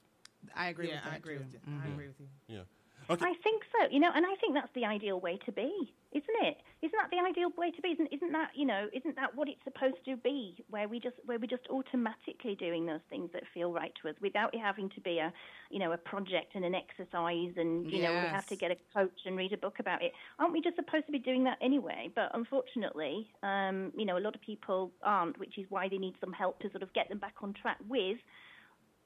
I 0.56 0.70
agree 0.70 0.90
yeah, 0.90 0.96
with 0.96 1.04
that. 1.04 1.14
I 1.14 1.16
agree 1.18 1.36
too. 1.36 1.40
with 1.40 1.54
you. 1.54 1.60
Mm-hmm. 1.60 1.88
I 1.88 1.94
agree 1.94 2.08
with 2.08 2.20
you. 2.20 2.28
Yeah. 2.48 2.62
Okay. 3.10 3.26
I 3.26 3.34
think 3.44 3.64
so. 3.72 3.88
You 3.92 4.00
know, 4.00 4.10
and 4.14 4.26
I 4.26 4.36
think 4.42 4.54
that's 4.54 4.74
the 4.74 4.86
ideal 4.86 5.20
way 5.20 5.38
to 5.46 5.52
be, 5.52 5.94
isn't 6.12 6.38
it? 6.42 6.58
Isn't 6.82 6.98
that 6.98 7.10
the 7.12 7.20
ideal 7.24 7.50
way 7.58 7.72
to 7.72 7.82
be? 7.82 7.90
Isn't 7.90 8.08
isn't 8.12 8.32
that 8.32 8.52
you 8.56 8.66
know? 8.66 8.88
Isn't 8.94 9.16
that 9.16 9.36
what 9.36 9.48
it's 9.48 9.64
supposed 9.64 10.04
to 10.06 10.18
be? 10.18 10.56
Where 10.70 10.88
we 10.88 11.00
just 11.00 11.16
where 11.26 11.38
we're 11.38 11.48
just 11.48 11.68
automatically 11.70 12.56
doing 12.56 12.86
those 12.86 13.02
things 13.10 13.30
that 13.34 13.44
feel 13.54 13.72
right 13.72 13.94
to 14.02 14.10
us 14.10 14.16
without 14.22 14.54
it 14.54 14.60
having 14.60 14.90
to 14.92 15.02
be 15.02 15.20
a 15.20 15.32
you 15.70 15.80
know 15.80 15.92
a 15.92 15.98
project 15.98 16.56
and 16.56 16.66
an 16.66 16.74
exercise 16.74 17.54
and 17.58 17.92
you 17.92 18.02
know 18.02 18.12
we 18.12 18.28
have 18.28 18.48
to 18.48 18.56
get 18.56 18.72
a 18.72 18.78
coach 18.94 19.20
and 19.26 19.38
read 19.38 19.54
a 19.54 19.58
book 19.58 19.80
about 19.80 20.02
it. 20.02 20.12
Aren't 20.40 20.54
we 20.54 20.62
just 20.62 20.76
supposed 20.76 21.06
to 21.06 21.12
be 21.12 21.20
doing 21.20 21.44
that 21.44 21.58
anyway? 21.62 22.10
But 22.16 22.32
unfortunately, 22.34 23.28
um, 23.44 23.92
you 23.96 24.06
know, 24.06 24.18
a 24.18 24.24
lot 24.24 24.36
of 24.36 24.42
people 24.42 24.92
aren't, 25.04 25.40
which 25.40 25.58
is 25.58 25.66
why 25.70 25.90
they 25.90 25.98
need 25.98 26.16
some 26.20 26.34
help 26.34 26.60
to 26.62 26.72
sort 26.72 26.84
of 26.84 26.92
get 26.94 27.10
them 27.10 27.20
back 27.20 27.36
on 27.42 27.54
track 27.54 27.78
with 27.88 28.18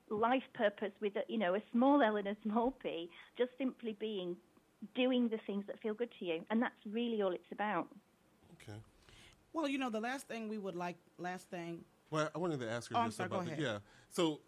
life 0.10 0.44
purpose 0.54 0.92
with 1.02 1.16
a, 1.16 1.22
you 1.28 1.38
know 1.38 1.56
a 1.56 1.62
small 1.72 2.02
L 2.02 2.16
and 2.18 2.28
a 2.28 2.36
small 2.44 2.72
p, 2.72 3.10
just 3.38 3.52
simply 3.58 3.96
being 4.00 4.36
doing 4.96 5.28
the 5.30 5.40
things 5.46 5.66
that 5.68 5.80
feel 5.82 5.94
good 5.94 6.10
to 6.20 6.26
you, 6.26 6.42
and 6.50 6.62
that's 6.62 6.76
really 6.92 7.22
all 7.22 7.32
it's 7.32 7.52
about. 7.52 7.88
Okay. 8.62 8.78
Well, 9.54 9.68
you 9.68 9.78
know, 9.78 9.90
the 9.90 10.00
last 10.00 10.28
thing 10.28 10.48
we 10.48 10.58
would 10.58 10.76
like, 10.76 10.98
last 11.18 11.50
thing. 11.50 11.84
Well, 12.12 12.30
I 12.34 12.38
wanted 12.38 12.60
to 12.62 12.70
ask 12.70 12.90
her 12.92 12.98
Oh, 12.98 13.02
I'm 13.02 13.08
just 13.08 13.18
sorry, 13.18 13.30
go 13.30 13.40
about 13.40 13.58
the, 13.58 13.62
yeah. 13.62 13.78
So, 14.10 14.42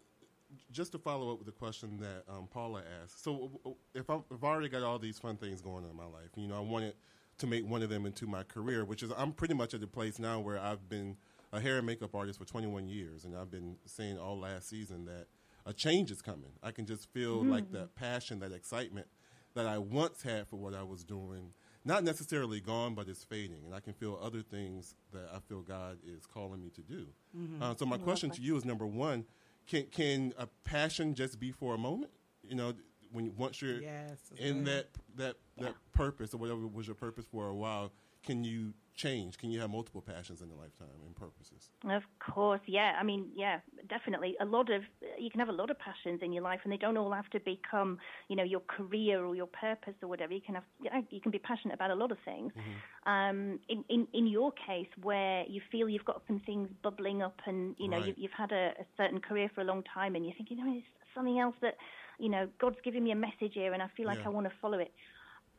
just 0.70 0.92
to 0.92 0.98
follow 0.98 1.32
up 1.32 1.38
with 1.38 1.46
the 1.46 1.52
question 1.52 1.98
that 1.98 2.24
um, 2.28 2.46
Paula 2.50 2.82
asked. 3.02 3.22
So, 3.22 3.32
w- 3.32 3.58
w- 3.58 3.76
if 3.94 4.08
I'm, 4.10 4.24
I've 4.32 4.44
already 4.44 4.68
got 4.68 4.82
all 4.82 4.98
these 4.98 5.18
fun 5.18 5.36
things 5.36 5.60
going 5.60 5.84
on 5.84 5.90
in 5.90 5.96
my 5.96 6.04
life, 6.04 6.30
you 6.36 6.46
know, 6.46 6.56
I 6.56 6.60
wanted 6.60 6.94
to 7.38 7.46
make 7.46 7.66
one 7.68 7.82
of 7.82 7.88
them 7.88 8.06
into 8.06 8.26
my 8.26 8.42
career, 8.42 8.84
which 8.84 9.02
is 9.02 9.10
I'm 9.16 9.32
pretty 9.32 9.54
much 9.54 9.74
at 9.74 9.80
the 9.80 9.86
place 9.86 10.18
now 10.18 10.40
where 10.40 10.58
I've 10.58 10.88
been 10.88 11.16
a 11.52 11.60
hair 11.60 11.78
and 11.78 11.86
makeup 11.86 12.14
artist 12.14 12.38
for 12.38 12.44
21 12.44 12.88
years, 12.88 13.24
and 13.24 13.36
I've 13.36 13.50
been 13.50 13.76
saying 13.84 14.18
all 14.18 14.38
last 14.38 14.68
season 14.68 15.04
that 15.06 15.26
a 15.66 15.72
change 15.72 16.10
is 16.10 16.22
coming. 16.22 16.52
I 16.62 16.70
can 16.70 16.86
just 16.86 17.12
feel 17.12 17.44
like 17.44 17.72
that 17.72 17.94
passion, 17.94 18.40
that 18.40 18.52
excitement 18.52 19.06
that 19.54 19.66
I 19.66 19.78
once 19.78 20.22
had 20.22 20.48
for 20.48 20.56
what 20.56 20.74
I 20.74 20.82
was 20.82 21.04
doing 21.04 21.52
not 21.84 22.04
necessarily 22.04 22.60
gone, 22.60 22.94
but 22.94 23.08
it's 23.08 23.24
fading, 23.24 23.64
and 23.64 23.74
I 23.74 23.80
can 23.80 23.92
feel 23.92 24.18
other 24.22 24.42
things 24.42 24.94
that 25.12 25.28
I 25.34 25.40
feel 25.40 25.62
God 25.62 25.98
is 26.06 26.26
calling 26.26 26.62
me 26.62 26.70
to 26.70 26.80
do. 26.80 27.06
Mm-hmm. 27.36 27.62
Uh, 27.62 27.74
so 27.76 27.86
my 27.86 27.98
question 27.98 28.30
to 28.30 28.40
you 28.40 28.56
is: 28.56 28.64
number 28.64 28.86
one, 28.86 29.24
can 29.66 29.86
can 29.86 30.32
a 30.38 30.46
passion 30.64 31.14
just 31.14 31.40
be 31.40 31.50
for 31.50 31.74
a 31.74 31.78
moment? 31.78 32.12
You 32.48 32.54
know, 32.54 32.74
when 33.10 33.26
you, 33.26 33.32
once 33.36 33.60
you're 33.60 33.80
Yes, 33.80 34.18
in 34.36 34.58
right. 34.58 34.64
that 34.66 34.86
that 35.16 35.36
that 35.58 35.74
purpose 35.92 36.34
or 36.34 36.38
whatever 36.38 36.66
was 36.66 36.86
your 36.86 36.94
purpose 36.94 37.26
for 37.30 37.48
a 37.48 37.54
while, 37.54 37.92
can 38.22 38.44
you 38.44 38.74
change? 38.94 39.38
Can 39.38 39.50
you 39.50 39.60
have 39.60 39.70
multiple 39.70 40.02
passions 40.02 40.42
in 40.42 40.50
a 40.50 40.54
lifetime 40.54 40.88
and 41.06 41.14
purposes? 41.16 41.70
Of 41.88 42.02
course, 42.18 42.60
yeah. 42.66 42.96
I 42.98 43.02
mean, 43.02 43.30
yeah, 43.34 43.60
definitely. 43.88 44.36
A 44.40 44.44
lot 44.44 44.70
of 44.70 44.82
you 45.18 45.30
can 45.30 45.40
have 45.40 45.48
a 45.48 45.52
lot 45.52 45.70
of 45.70 45.78
passions 45.78 46.20
in 46.22 46.32
your 46.32 46.42
life, 46.42 46.60
and 46.64 46.72
they 46.72 46.76
don't 46.76 46.96
all 46.96 47.12
have 47.12 47.28
to 47.30 47.40
become, 47.40 47.98
you 48.28 48.36
know, 48.36 48.42
your 48.42 48.60
career 48.60 49.24
or 49.24 49.34
your 49.34 49.46
purpose 49.46 49.94
or 50.02 50.08
whatever. 50.08 50.32
You 50.32 50.40
can 50.40 50.56
have, 50.56 50.64
you, 51.10 51.20
can 51.20 51.30
be 51.32 51.38
passionate 51.38 51.74
about 51.74 51.90
a 51.90 51.94
lot 51.94 52.12
of 52.12 52.18
things. 52.24 52.52
Um, 53.06 53.58
in, 53.68 53.84
in 53.88 54.06
in 54.12 54.26
your 54.26 54.52
case, 54.52 54.88
where 55.02 55.44
you 55.48 55.60
feel 55.72 55.88
you've 55.88 56.04
got 56.04 56.22
some 56.26 56.40
things 56.40 56.68
bubbling 56.82 57.22
up, 57.22 57.40
and 57.46 57.74
you 57.78 57.88
know, 57.88 57.96
Right. 57.96 58.06
you've, 58.08 58.18
you've 58.18 58.32
had 58.32 58.52
a, 58.52 58.72
a 58.78 58.84
certain 58.96 59.20
career 59.20 59.50
for 59.54 59.60
a 59.60 59.64
long 59.64 59.82
time, 59.82 60.14
and 60.14 60.24
you're 60.24 60.34
thinking, 60.34 60.58
oh, 60.60 60.70
there's 60.70 60.82
something 61.14 61.38
else 61.38 61.56
that, 61.60 61.76
you 62.18 62.28
know, 62.28 62.48
God's 62.58 62.78
giving 62.84 63.04
me 63.04 63.10
a 63.10 63.16
message 63.16 63.52
here, 63.54 63.72
and 63.72 63.82
I 63.82 63.88
feel 63.96 64.06
like 64.06 64.18
Yeah. 64.18 64.26
I 64.26 64.30
want 64.30 64.46
to 64.46 64.52
follow 64.60 64.78
it 64.78 64.92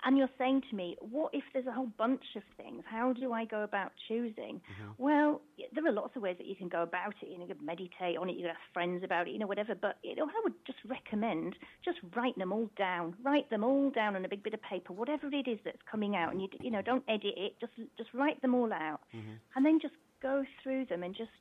and 0.05 0.17
you're 0.17 0.29
saying 0.37 0.63
to 0.69 0.75
me, 0.75 0.97
what 0.99 1.33
if 1.33 1.43
there's 1.53 1.67
a 1.67 1.71
whole 1.71 1.89
bunch 1.97 2.23
of 2.35 2.43
things? 2.57 2.83
How 2.89 3.13
do 3.13 3.31
I 3.33 3.45
go 3.45 3.63
about 3.63 3.91
choosing? 4.07 4.61
Mm-hmm. 4.61 4.91
Well, 4.97 5.41
there 5.73 5.85
are 5.85 5.91
lots 5.91 6.15
of 6.15 6.21
ways 6.21 6.35
that 6.37 6.47
you 6.47 6.55
can 6.55 6.67
go 6.69 6.83
about 6.83 7.13
it. 7.21 7.29
You 7.29 7.37
know, 7.37 7.45
you 7.45 7.55
can 7.55 7.65
meditate 7.65 8.17
on 8.17 8.29
it, 8.29 8.35
you 8.35 8.41
can 8.41 8.51
ask 8.51 8.59
friends 8.73 9.03
about 9.03 9.27
it, 9.27 9.31
you 9.31 9.39
know, 9.39 9.47
whatever. 9.47 9.75
But 9.75 9.97
you 10.03 10.15
know, 10.15 10.25
I 10.25 10.41
would 10.43 10.53
just 10.65 10.79
recommend 10.87 11.55
just 11.83 11.99
write 12.15 12.37
them 12.37 12.51
all 12.51 12.69
down. 12.77 13.15
Write 13.23 13.49
them 13.49 13.63
all 13.63 13.89
down 13.89 14.15
on 14.15 14.25
a 14.25 14.29
big 14.29 14.43
bit 14.43 14.53
of 14.53 14.61
paper, 14.61 14.93
whatever 14.93 15.27
it 15.27 15.47
is 15.47 15.59
that's 15.63 15.81
coming 15.89 16.15
out, 16.15 16.31
and 16.31 16.41
you 16.41 16.47
you 16.59 16.71
know, 16.71 16.81
don't 16.81 17.03
edit 17.07 17.33
it. 17.37 17.53
Just 17.59 17.73
just 17.97 18.09
write 18.13 18.41
them 18.41 18.55
all 18.55 18.71
out, 18.73 19.01
mm-hmm. 19.15 19.33
and 19.55 19.65
then 19.65 19.79
just 19.81 19.95
go 20.21 20.43
through 20.61 20.85
them 20.85 21.03
and 21.03 21.15
just 21.15 21.31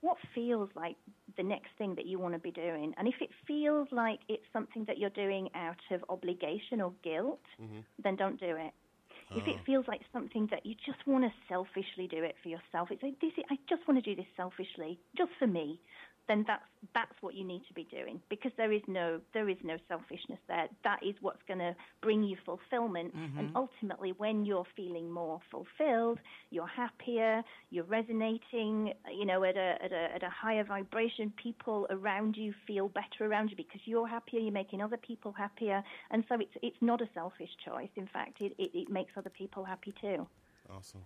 what 0.00 0.16
feels 0.34 0.70
like 0.74 0.96
the 1.36 1.42
next 1.42 1.68
thing 1.78 1.94
that 1.94 2.06
you 2.06 2.18
want 2.18 2.34
to 2.34 2.40
be 2.40 2.50
doing. 2.50 2.94
And 2.96 3.06
if 3.06 3.14
it 3.20 3.30
feels 3.46 3.88
like 3.92 4.20
it's 4.28 4.44
something 4.52 4.84
that 4.86 4.98
you're 4.98 5.10
doing 5.10 5.48
out 5.54 5.80
of 5.90 6.04
obligation 6.08 6.80
or 6.80 6.92
guilt, 7.04 7.40
mm-hmm. 7.60 7.80
then 8.02 8.16
don't 8.16 8.40
do 8.40 8.56
it. 8.56 8.72
If 9.32 9.46
it 9.46 9.56
oh. 9.60 9.64
feels 9.64 9.86
like 9.86 10.00
something 10.12 10.48
that 10.50 10.66
you 10.66 10.74
just 10.84 11.06
want 11.06 11.22
to 11.22 11.30
selfishly 11.48 12.08
do 12.08 12.24
it 12.24 12.34
for 12.42 12.48
yourself, 12.48 12.88
it's 12.90 13.02
like 13.02 13.20
this. 13.20 13.30
I 13.48 13.56
just 13.68 13.86
want 13.86 14.02
to 14.02 14.10
do 14.10 14.16
this 14.16 14.28
selfishly, 14.36 14.98
just 15.16 15.30
for 15.38 15.46
me. 15.46 15.80
Then 16.30 16.44
that's 16.46 16.62
that's 16.94 17.22
what 17.22 17.34
you 17.34 17.44
need 17.44 17.62
to 17.66 17.74
be 17.74 17.88
doing 17.90 18.20
because 18.30 18.52
there 18.56 18.70
is 18.70 18.82
no 18.86 19.20
there 19.34 19.48
is 19.48 19.56
no 19.64 19.78
selfishness 19.88 20.38
there. 20.46 20.68
That 20.84 21.00
is 21.02 21.16
what's 21.20 21.42
going 21.48 21.58
to 21.58 21.74
bring 22.02 22.22
you 22.22 22.36
fulfillment, 22.46 23.12
and 23.14 23.48
mm-hmm. 23.48 23.56
ultimately, 23.56 24.12
when 24.16 24.44
you're 24.44 24.70
feeling 24.76 25.10
more 25.10 25.40
fulfilled, 25.50 26.20
you're 26.50 26.68
happier, 26.68 27.42
you're 27.70 27.82
resonating, 27.82 28.92
you 29.12 29.26
know, 29.26 29.42
at 29.42 29.56
a 29.56 29.74
at 29.82 29.90
a 29.90 30.14
at 30.14 30.22
a 30.22 30.30
higher 30.30 30.62
vibration. 30.62 31.32
People 31.42 31.88
around 31.90 32.36
you 32.36 32.54
feel 32.64 32.88
better 32.88 33.28
around 33.28 33.50
you 33.50 33.56
because 33.56 33.80
you're 33.84 34.06
happier. 34.06 34.38
You're 34.38 34.52
making 34.52 34.80
other 34.80 34.98
people 34.98 35.32
happier, 35.32 35.82
and 36.12 36.22
so 36.28 36.36
it's 36.36 36.54
it's 36.62 36.80
not 36.80 37.00
a 37.00 37.08
selfish 37.12 37.50
choice. 37.64 37.90
In 37.96 38.06
fact, 38.06 38.40
it 38.40 38.52
it, 38.56 38.70
it 38.72 38.88
makes 38.88 39.10
other 39.16 39.30
people 39.30 39.64
happy 39.64 39.92
too. 40.00 40.28
Awesome. 40.72 41.02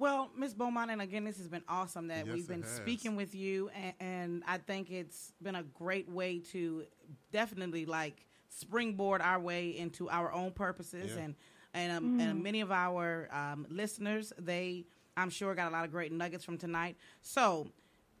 Well, 0.00 0.30
Miss 0.34 0.54
Beaumont, 0.54 0.90
and 0.90 1.02
again, 1.02 1.24
this 1.24 1.36
has 1.36 1.46
been 1.46 1.62
awesome 1.68 2.08
that 2.08 2.24
Yes, 2.24 2.34
we've 2.34 2.48
been 2.48 2.64
speaking 2.64 3.16
with 3.16 3.34
you, 3.34 3.68
and, 3.74 3.92
and 4.00 4.42
I 4.46 4.56
think 4.56 4.90
it's 4.90 5.34
been 5.42 5.56
a 5.56 5.62
great 5.62 6.08
way 6.08 6.38
to 6.52 6.84
definitely 7.32 7.84
like 7.84 8.26
springboard 8.48 9.20
our 9.20 9.38
way 9.38 9.76
into 9.76 10.08
our 10.08 10.32
own 10.32 10.52
purposes, 10.52 11.12
Yeah. 11.14 11.24
and 11.24 11.34
and 11.74 11.92
um, 11.92 12.18
and 12.18 12.42
many 12.42 12.62
of 12.62 12.72
our 12.72 13.28
um, 13.30 13.66
listeners, 13.68 14.32
they 14.38 14.86
I'm 15.18 15.28
sure 15.28 15.54
got 15.54 15.70
a 15.70 15.74
lot 15.74 15.84
of 15.84 15.90
great 15.90 16.12
nuggets 16.12 16.44
from 16.44 16.56
tonight. 16.56 16.96
So. 17.20 17.68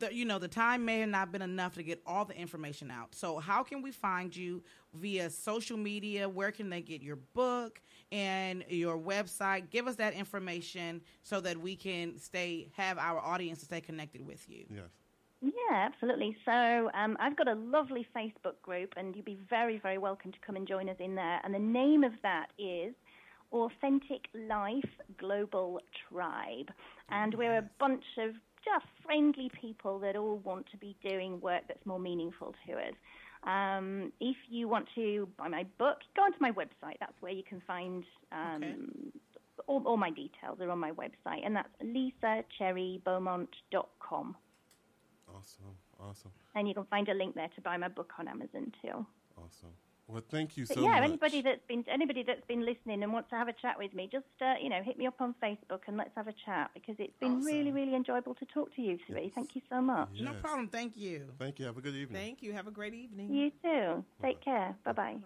The, 0.00 0.14
you 0.14 0.24
know 0.24 0.38
the 0.38 0.48
time 0.48 0.86
may 0.86 1.00
have 1.00 1.10
not 1.10 1.30
been 1.30 1.42
enough 1.42 1.74
to 1.74 1.82
get 1.82 2.00
all 2.06 2.24
the 2.24 2.34
information 2.34 2.90
out. 2.90 3.14
So 3.14 3.36
how 3.36 3.62
can 3.62 3.82
we 3.82 3.90
find 3.90 4.34
you 4.34 4.62
via 4.94 5.28
social 5.28 5.76
media? 5.76 6.26
Where 6.26 6.50
can 6.52 6.70
they 6.70 6.80
get 6.80 7.02
your 7.02 7.16
book 7.16 7.82
and 8.12 8.64
your 8.68 8.98
website? 8.98 9.70
Give 9.70 9.86
us 9.86 9.96
that 9.96 10.14
information 10.14 11.00
so 11.22 11.40
that 11.40 11.56
we 11.56 11.76
can 11.76 12.18
stay 12.18 12.68
have 12.76 12.98
our 12.98 13.18
audience 13.18 13.60
to 13.60 13.64
stay 13.66 13.80
connected 13.80 14.26
with 14.26 14.48
you. 14.48 14.64
Yes. 14.68 14.90
Yeah, 15.42 15.88
absolutely. 15.90 16.36
So 16.44 16.90
um, 16.92 17.16
I've 17.18 17.36
got 17.36 17.48
a 17.48 17.54
lovely 17.54 18.06
Facebook 18.14 18.60
group, 18.62 18.92
and 18.96 19.16
you'd 19.16 19.24
be 19.24 19.38
very, 19.48 19.78
very 19.78 19.96
welcome 19.96 20.32
to 20.32 20.38
come 20.46 20.54
and 20.56 20.68
join 20.68 20.88
us 20.90 20.96
in 20.98 21.14
there. 21.14 21.40
And 21.42 21.54
the 21.54 21.58
name 21.58 22.04
of 22.04 22.12
that 22.22 22.48
is 22.58 22.94
Authentic 23.52 24.28
Life 24.34 24.90
Global 25.16 25.80
Tribe. 26.08 26.70
And 27.08 27.34
we're 27.34 27.56
a 27.56 27.70
bunch 27.78 28.04
of 28.18 28.34
just 28.62 28.86
friendly 29.02 29.50
people 29.58 29.98
that 30.00 30.14
all 30.14 30.36
want 30.44 30.66
to 30.70 30.76
be 30.76 30.94
doing 31.02 31.40
work 31.40 31.62
that's 31.68 31.84
more 31.86 31.98
meaningful 31.98 32.54
to 32.66 32.74
us. 32.74 32.94
Um, 33.44 34.12
if 34.20 34.36
you 34.48 34.68
want 34.68 34.86
to 34.94 35.28
buy 35.38 35.48
my 35.48 35.64
book, 35.78 35.98
go 36.14 36.22
onto 36.22 36.38
my 36.40 36.52
website. 36.52 36.98
That's 37.00 37.20
where 37.20 37.32
you 37.32 37.42
can 37.42 37.60
find 37.66 38.04
um, 38.32 38.62
Okay. 38.62 38.76
all, 39.66 39.82
all 39.86 39.96
my 39.96 40.10
details 40.10 40.60
are 40.60 40.70
on 40.70 40.78
my 40.78 40.92
website, 40.92 41.44
and 41.44 41.56
that's 41.56 41.68
lisacherrybeaumont.com. 41.82 44.36
Awesome. 45.34 45.76
Awesome. 45.98 46.30
And 46.54 46.68
you 46.68 46.74
can 46.74 46.84
find 46.86 47.08
a 47.08 47.14
link 47.14 47.34
there 47.34 47.48
to 47.54 47.60
buy 47.60 47.76
my 47.76 47.88
book 47.88 48.12
on 48.18 48.28
Amazon 48.28 48.72
too. 48.82 49.04
Awesome. 49.36 49.74
Well, 50.10 50.22
thank 50.30 50.56
you 50.56 50.66
But 50.66 50.76
so 50.76 50.82
yeah, 50.82 50.94
much. 51.00 51.02
anybody 51.04 51.42
that's 51.42 51.64
been 51.68 51.84
anybody 51.88 52.22
that's 52.22 52.44
been 52.46 52.64
listening 52.64 53.02
and 53.02 53.12
wants 53.12 53.30
to 53.30 53.36
have 53.36 53.48
a 53.48 53.52
chat 53.52 53.78
with 53.78 53.94
me, 53.94 54.08
just 54.10 54.24
uh, 54.40 54.54
you 54.60 54.68
know, 54.68 54.82
hit 54.82 54.98
me 54.98 55.06
up 55.06 55.20
on 55.20 55.34
Facebook 55.42 55.80
and 55.86 55.96
let's 55.96 56.10
have 56.16 56.26
a 56.28 56.34
chat 56.44 56.70
because 56.74 56.96
it's 56.98 57.16
been 57.20 57.40
really, 57.42 57.70
really 57.72 57.94
enjoyable 57.94 58.34
to 58.36 58.44
talk 58.46 58.74
to 58.76 58.82
you 58.82 58.98
three. 59.06 59.30
Thank 59.34 59.54
you 59.54 59.62
so 59.70 59.80
much. 59.80 60.08
No 60.20 60.32
problem. 60.34 60.68
Thank 60.68 60.96
you. 60.96 61.26
Thank 61.38 61.58
you. 61.58 61.66
Have 61.66 61.76
a 61.78 61.80
good 61.80 61.94
evening. 61.94 62.20
Thank 62.22 62.42
you. 62.42 62.52
Have 62.52 62.66
a 62.66 62.70
great 62.72 62.94
evening. 62.94 63.32
You 63.32 63.50
too. 63.62 64.04
Take 64.22 64.40
care. 64.44 64.76
Bye 64.84 64.92
bye. 64.92 65.16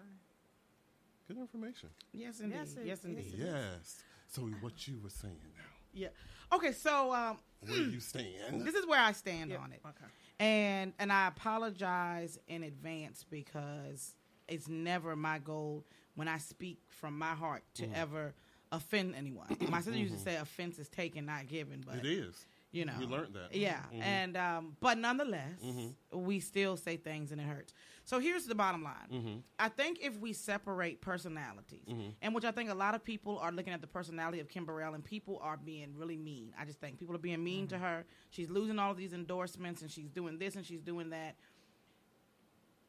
Good 1.27 1.37
information. 1.37 1.89
Yes, 2.13 2.39
indeed. 2.39 2.55
Yes, 2.59 2.75
Yes, 2.85 3.03
indeed. 3.03 3.33
Yes. 3.35 4.03
So 4.27 4.41
what 4.61 4.87
you 4.87 4.99
were 5.03 5.09
saying 5.09 5.39
now? 5.55 5.63
Yeah. 5.93 6.09
Okay, 6.53 6.71
so 6.71 7.13
um, 7.13 7.37
Where 7.61 7.75
you 7.77 7.99
stand? 7.99 8.61
this 8.61 8.75
is 8.75 8.85
where 8.85 8.99
I 8.99 9.11
stand 9.13 9.49
Yeah, 9.49 9.57
on 9.57 9.71
it. 9.71 9.81
okay. 9.83 10.05
And 10.39 10.93
and 10.99 11.11
I 11.11 11.27
apologize 11.27 12.37
in 12.47 12.63
advance 12.63 13.25
because 13.27 14.13
it's 14.47 14.67
never 14.67 15.15
my 15.15 15.39
goal 15.39 15.83
when 16.15 16.27
I 16.27 16.37
speak 16.37 16.79
from 16.87 17.17
my 17.17 17.33
heart 17.33 17.63
to 17.75 17.83
Mm-hmm. 17.83 17.95
ever 17.95 18.33
offend 18.71 19.15
anyone. 19.15 19.47
My 19.69 19.79
sister 19.81 19.97
used 19.99 20.13
to 20.15 20.19
say 20.19 20.35
offense 20.35 20.79
is 20.79 20.89
taken, 20.89 21.25
not 21.25 21.47
given, 21.47 21.83
but 21.85 21.97
It 21.97 22.05
is. 22.05 22.45
you 22.71 22.83
know 22.83 22.93
We 22.99 23.05
learned 23.05 23.33
that. 23.35 23.55
yeah 23.55 23.83
Mhm. 23.93 24.01
and 24.01 24.35
um, 24.37 24.75
but 24.81 24.97
nonetheless 24.97 25.61
Mm-hmm. 25.63 26.19
we 26.25 26.39
still 26.41 26.75
say 26.75 26.97
things 26.97 27.31
and 27.31 27.39
it 27.39 27.45
hurts 27.45 27.73
so 28.03 28.19
here's 28.19 28.45
the 28.47 28.55
bottom 28.55 28.83
line 28.83 29.07
Mm-hmm. 29.13 29.37
i 29.59 29.69
think 29.69 29.99
if 30.01 30.17
we 30.19 30.33
separate 30.33 30.99
personalities 30.99 31.87
and 32.21 32.35
which 32.35 32.43
i 32.43 32.51
think 32.51 32.69
a 32.69 32.73
lot 32.73 32.93
of 32.93 33.01
people 33.03 33.37
are 33.39 33.51
looking 33.53 33.71
at 33.71 33.79
the 33.79 33.87
personality 33.87 34.41
of 34.41 34.49
kim 34.49 34.65
burrell 34.65 34.93
and 34.93 35.05
people 35.05 35.39
are 35.41 35.55
being 35.57 35.93
really 35.95 36.17
mean 36.17 36.53
i 36.59 36.65
just 36.65 36.79
think 36.81 36.97
people 36.99 37.15
are 37.15 37.19
being 37.19 37.41
mean 37.41 37.65
to 37.67 37.77
her 37.77 38.03
she's 38.31 38.49
losing 38.49 38.77
all 38.77 38.91
of 38.91 38.97
these 38.97 39.13
endorsements 39.13 39.81
and 39.81 39.89
she's 39.89 40.09
doing 40.09 40.37
this 40.37 40.55
and 40.57 40.65
she's 40.65 40.81
doing 40.81 41.09
that 41.11 41.35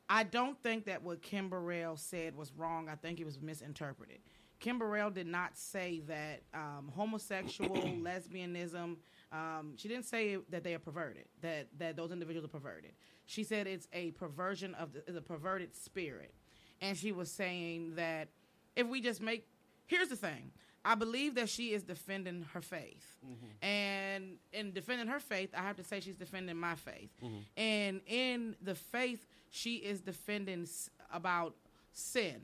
I 0.08 0.22
don't 0.22 0.60
think 0.62 0.84
that 0.86 1.02
what 1.02 1.22
Kim 1.22 1.48
Burrell 1.48 1.96
said 1.96 2.36
was 2.36 2.52
wrong. 2.56 2.88
I 2.88 2.94
think 2.94 3.20
it 3.20 3.24
was 3.24 3.40
misinterpreted. 3.40 4.18
Kim 4.58 4.78
Burrell 4.78 5.10
did 5.10 5.26
not 5.26 5.56
say 5.56 6.00
that 6.06 6.42
um, 6.54 6.90
homosexual, 6.94 7.76
lesbianism. 7.76 8.96
Um, 9.32 9.74
she 9.76 9.88
didn't 9.88 10.04
say 10.04 10.38
that 10.50 10.64
they 10.64 10.74
are 10.74 10.78
perverted. 10.78 11.24
That 11.42 11.66
that 11.78 11.96
those 11.96 12.12
individuals 12.12 12.44
are 12.44 12.52
perverted. 12.52 12.92
She 13.26 13.42
said 13.44 13.66
it's 13.66 13.88
a 13.92 14.12
perversion 14.12 14.74
of 14.74 14.90
the, 14.92 15.16
a 15.16 15.20
perverted 15.20 15.74
spirit, 15.74 16.32
and 16.80 16.96
she 16.96 17.12
was 17.12 17.30
saying 17.30 17.96
that 17.96 18.28
if 18.76 18.86
we 18.86 19.00
just 19.00 19.20
make 19.20 19.46
here's 19.86 20.08
the 20.08 20.16
thing. 20.16 20.52
I 20.84 20.94
believe 20.94 21.34
that 21.34 21.48
she 21.48 21.72
is 21.72 21.82
defending 21.82 22.46
her 22.54 22.60
faith. 22.60 23.16
And 23.60 24.36
in 24.52 24.72
defending 24.72 25.08
her 25.08 25.18
faith, 25.18 25.50
I 25.52 25.62
have 25.62 25.74
to 25.78 25.82
say 25.84 25.98
she's 25.98 26.14
defending 26.14 26.56
my 26.56 26.76
faith. 26.76 27.10
And 27.56 28.00
in 28.06 28.54
the 28.62 28.76
faith, 28.76 29.26
she 29.50 29.76
is 29.76 30.00
defending 30.00 30.66
about 31.12 31.54
sin, 31.92 32.40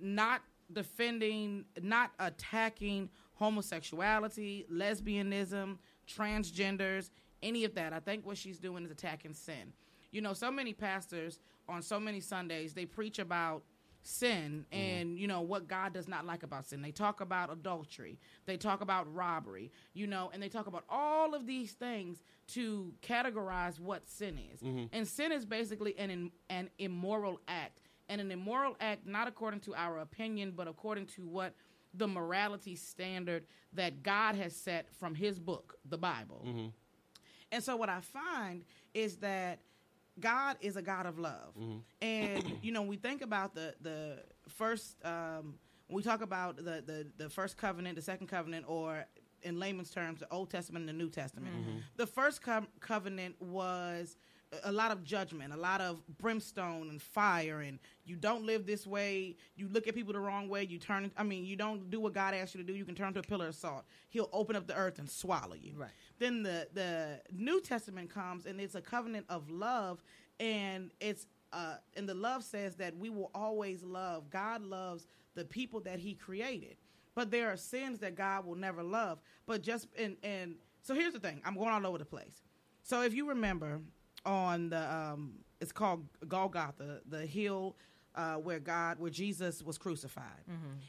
not 0.00 0.42
defending, 0.72 1.64
not 1.80 2.12
attacking 2.18 3.10
homosexuality, 3.34 4.66
lesbianism, 4.72 5.78
transgenders, 6.06 7.10
any 7.42 7.64
of 7.64 7.74
that. 7.74 7.92
I 7.92 8.00
think 8.00 8.24
what 8.24 8.38
she's 8.38 8.58
doing 8.58 8.84
is 8.84 8.90
attacking 8.90 9.34
sin. 9.34 9.72
You 10.10 10.20
know, 10.20 10.32
so 10.32 10.50
many 10.50 10.72
pastors 10.72 11.38
on 11.68 11.82
so 11.82 11.98
many 11.98 12.20
Sundays, 12.20 12.74
they 12.74 12.86
preach 12.86 13.18
about 13.18 13.62
sin 14.02 14.64
mm. 14.72 14.76
and 14.76 15.18
you 15.18 15.26
know 15.26 15.40
what 15.40 15.68
God 15.68 15.92
does 15.92 16.08
not 16.08 16.26
like 16.26 16.42
about 16.42 16.66
sin. 16.66 16.82
They 16.82 16.90
talk 16.90 17.20
about 17.20 17.52
adultery, 17.52 18.18
they 18.46 18.56
talk 18.56 18.80
about 18.80 19.12
robbery, 19.14 19.70
you 19.94 20.06
know, 20.06 20.30
and 20.32 20.42
they 20.42 20.48
talk 20.48 20.66
about 20.66 20.84
all 20.88 21.34
of 21.34 21.46
these 21.46 21.72
things 21.72 22.22
to 22.48 22.92
categorize 23.02 23.78
what 23.78 24.08
sin 24.08 24.38
is. 24.52 24.60
Mm-hmm. 24.60 24.86
And 24.92 25.06
sin 25.06 25.32
is 25.32 25.44
basically 25.44 25.98
an 25.98 26.30
an 26.50 26.70
immoral 26.78 27.40
act, 27.48 27.80
and 28.08 28.20
an 28.20 28.30
immoral 28.30 28.76
act 28.80 29.06
not 29.06 29.28
according 29.28 29.60
to 29.60 29.74
our 29.74 29.98
opinion, 29.98 30.52
but 30.56 30.68
according 30.68 31.06
to 31.06 31.26
what 31.26 31.54
the 31.94 32.08
morality 32.08 32.74
standard 32.74 33.44
that 33.74 34.02
God 34.02 34.34
has 34.34 34.54
set 34.56 34.88
from 34.98 35.14
His 35.14 35.38
book, 35.38 35.76
the 35.88 35.98
Bible. 35.98 36.42
Mm-hmm. 36.46 36.66
And 37.52 37.62
so 37.62 37.76
what 37.76 37.90
I 37.90 38.00
find 38.00 38.64
is 38.94 39.16
that 39.18 39.60
God 40.20 40.56
is 40.60 40.76
a 40.76 40.82
God 40.82 41.06
of 41.06 41.18
love. 41.18 41.54
And 42.00 42.58
you 42.62 42.72
know, 42.72 42.82
we 42.82 42.96
think 42.96 43.22
about 43.22 43.54
the 43.54 43.74
the 43.80 44.18
first 44.48 44.96
um 45.04 45.58
when 45.88 45.96
we 45.96 46.02
talk 46.02 46.22
about 46.22 46.56
the, 46.56 46.82
the 46.86 47.06
the 47.16 47.28
first 47.30 47.56
covenant, 47.56 47.96
the 47.96 48.02
second 48.02 48.26
covenant 48.28 48.64
or 48.68 49.06
in 49.42 49.58
layman's 49.58 49.90
terms, 49.90 50.20
the 50.20 50.32
Old 50.32 50.50
Testament 50.50 50.88
and 50.88 50.88
the 50.88 51.02
New 51.04 51.10
Testament. 51.10 51.54
The 51.96 52.06
first 52.06 52.42
co- 52.42 52.66
covenant 52.80 53.40
was 53.42 54.16
a 54.64 54.72
lot 54.72 54.90
of 54.90 55.02
judgment, 55.02 55.52
a 55.52 55.56
lot 55.56 55.80
of 55.80 56.02
brimstone 56.18 56.90
and 56.90 57.00
fire, 57.00 57.60
and 57.60 57.78
you 58.04 58.16
don't 58.16 58.44
live 58.44 58.66
this 58.66 58.86
way. 58.86 59.36
You 59.56 59.68
look 59.68 59.88
at 59.88 59.94
people 59.94 60.12
the 60.12 60.20
wrong 60.20 60.48
way. 60.48 60.64
You 60.64 60.78
turn. 60.78 61.10
I 61.16 61.22
mean, 61.22 61.44
you 61.44 61.56
don't 61.56 61.90
do 61.90 62.00
what 62.00 62.12
God 62.12 62.34
asked 62.34 62.54
you 62.54 62.60
to 62.60 62.66
do. 62.66 62.74
You 62.74 62.84
can 62.84 62.94
turn 62.94 63.14
to 63.14 63.20
a 63.20 63.22
pillar 63.22 63.48
of 63.48 63.54
salt. 63.54 63.84
He'll 64.10 64.28
open 64.32 64.54
up 64.56 64.66
the 64.66 64.76
earth 64.76 64.98
and 64.98 65.08
swallow 65.08 65.54
you. 65.54 65.74
Right. 65.76 65.90
Then 66.18 66.42
the 66.42 66.68
the 66.74 67.20
New 67.32 67.60
Testament 67.60 68.10
comes, 68.10 68.46
and 68.46 68.60
it's 68.60 68.74
a 68.74 68.82
covenant 68.82 69.26
of 69.28 69.50
love, 69.50 70.02
and 70.38 70.90
it's 71.00 71.26
uh, 71.52 71.76
and 71.96 72.08
the 72.08 72.14
love 72.14 72.44
says 72.44 72.76
that 72.76 72.96
we 72.96 73.10
will 73.10 73.30
always 73.34 73.82
love. 73.82 74.30
God 74.30 74.62
loves 74.62 75.06
the 75.34 75.44
people 75.44 75.80
that 75.80 75.98
He 75.98 76.14
created, 76.14 76.76
but 77.14 77.30
there 77.30 77.50
are 77.50 77.56
sins 77.56 78.00
that 78.00 78.16
God 78.16 78.44
will 78.44 78.56
never 78.56 78.82
love. 78.82 79.20
But 79.46 79.62
just 79.62 79.88
and 79.98 80.16
and 80.22 80.56
so 80.82 80.94
here's 80.94 81.14
the 81.14 81.20
thing. 81.20 81.40
I'm 81.44 81.54
going 81.54 81.70
all 81.70 81.86
over 81.86 81.98
the 81.98 82.04
place. 82.04 82.42
So 82.82 83.02
if 83.02 83.14
you 83.14 83.28
remember 83.28 83.80
on 84.24 84.70
the 84.70 84.94
um 84.94 85.34
it's 85.60 85.72
called 85.72 86.04
Golgotha, 86.26 87.00
the 87.08 87.24
hill 87.24 87.76
uh, 88.14 88.34
where 88.34 88.58
God, 88.58 88.98
where 88.98 89.10
Jesus 89.10 89.62
was 89.62 89.78
crucified, 89.78 90.44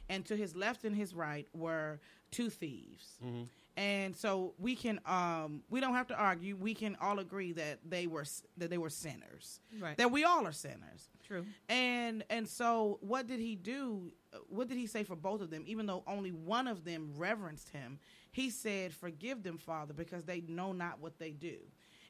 and 0.09 0.25
to 0.25 0.35
his 0.35 0.55
left 0.55 0.83
and 0.83 0.95
his 0.95 1.13
right 1.13 1.47
were 1.53 1.99
two 2.31 2.49
thieves. 2.49 3.17
And 3.75 4.15
so 4.15 4.53
we 4.59 4.75
can, 4.75 4.99
um, 5.07 5.63
we 5.69 5.79
don't 5.79 5.95
have 5.95 6.05
to 6.07 6.15
argue. 6.15 6.55
We 6.55 6.75
can 6.75 6.95
all 7.01 7.17
agree 7.19 7.53
that 7.53 7.79
they 7.83 8.05
were 8.05 8.25
that 8.57 8.69
they 8.69 8.77
were 8.77 8.89
sinners. 8.89 9.61
Right. 9.79 9.97
That 9.97 10.11
we 10.11 10.23
all 10.25 10.45
are 10.45 10.51
sinners. 10.51 11.09
True. 11.25 11.45
And 11.69 12.23
and 12.29 12.47
so 12.47 12.99
what 13.01 13.25
did 13.25 13.39
he 13.39 13.55
do? 13.55 14.11
What 14.47 14.67
did 14.67 14.77
he 14.77 14.85
say 14.85 15.03
for 15.03 15.15
both 15.15 15.41
of 15.41 15.49
them? 15.49 15.63
Even 15.65 15.85
though 15.87 16.03
only 16.05 16.31
one 16.31 16.67
of 16.67 16.83
them 16.83 17.13
reverenced 17.15 17.69
him, 17.69 17.99
he 18.31 18.49
said, 18.51 18.93
"Forgive 18.93 19.41
them, 19.41 19.57
Father, 19.57 19.93
because 19.93 20.25
they 20.25 20.41
know 20.41 20.71
not 20.73 20.99
what 20.99 21.17
they 21.17 21.31
do." 21.31 21.57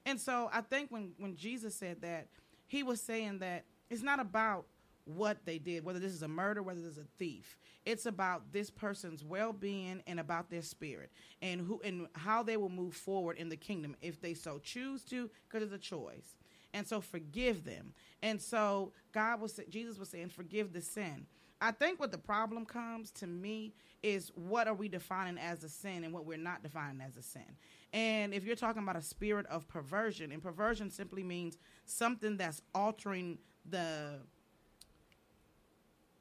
And 0.06 0.20
so 0.20 0.50
I 0.52 0.62
think 0.62 0.92
when 0.92 1.14
when 1.18 1.36
Jesus 1.36 1.76
said 1.76 2.02
that, 2.02 2.28
he 2.66 2.84
was 2.84 3.02
saying 3.02 3.40
that 3.40 3.66
it's 3.90 4.04
not 4.04 4.20
about 4.20 4.66
what 5.06 5.46
they 5.46 5.58
did, 5.58 5.84
whether 5.84 6.00
this 6.00 6.14
is 6.14 6.24
a 6.24 6.28
murder, 6.28 6.64
whether 6.64 6.80
this 6.80 6.92
is 6.92 6.98
a 6.98 7.08
thief. 7.18 7.58
It's 7.86 8.06
about 8.06 8.54
this 8.54 8.70
person's 8.70 9.24
well-being 9.24 10.02
and 10.08 10.20
about 10.20 10.50
their 10.50 10.62
spirit 10.62 11.12
and 11.42 11.60
who 11.60 11.82
and 11.84 12.08
how 12.14 12.42
they 12.42 12.56
will 12.56 12.70
move 12.70 12.96
forward 12.96 13.38
in 13.38 13.50
the 13.50 13.58
kingdom 13.58 13.96
if 14.02 14.22
they 14.22 14.34
so 14.34 14.60
choose 14.60 15.04
to, 15.06 15.30
because 15.48 15.64
it's 15.64 15.74
a 15.74 15.78
choice. 15.78 16.38
And 16.74 16.88
so 16.88 17.02
forgive 17.02 17.66
them. 17.66 17.94
And 18.22 18.42
so 18.42 18.94
God 19.12 19.42
was 19.42 19.60
Jesus 19.70 20.00
was 20.00 20.10
saying, 20.10 20.30
forgive 20.30 20.74
the 20.74 20.82
sin. 20.82 21.28
I 21.64 21.72
think 21.72 21.98
what 21.98 22.12
the 22.12 22.18
problem 22.18 22.66
comes 22.66 23.10
to 23.12 23.26
me 23.26 23.74
is 24.04 24.34
what 24.36 24.68
are 24.68 24.74
we 24.74 24.90
defining 24.90 25.38
as 25.38 25.64
a 25.64 25.70
sin 25.70 26.04
and 26.04 26.14
what 26.14 26.26
we're 26.26 26.38
not 26.38 26.62
defining 26.62 27.00
as 27.00 27.16
a 27.16 27.22
sin. 27.22 27.56
And 27.94 28.34
if 28.34 28.44
you're 28.44 28.58
talking 28.58 28.84
about 28.84 28.98
a 28.98 29.02
spirit 29.02 29.46
of 29.46 29.66
perversion, 29.70 30.34
and 30.34 30.44
perversion 30.44 30.92
simply 30.92 31.24
means 31.24 31.58
something 31.86 32.36
that's 32.36 32.62
altering 32.76 33.38
the 33.70 34.20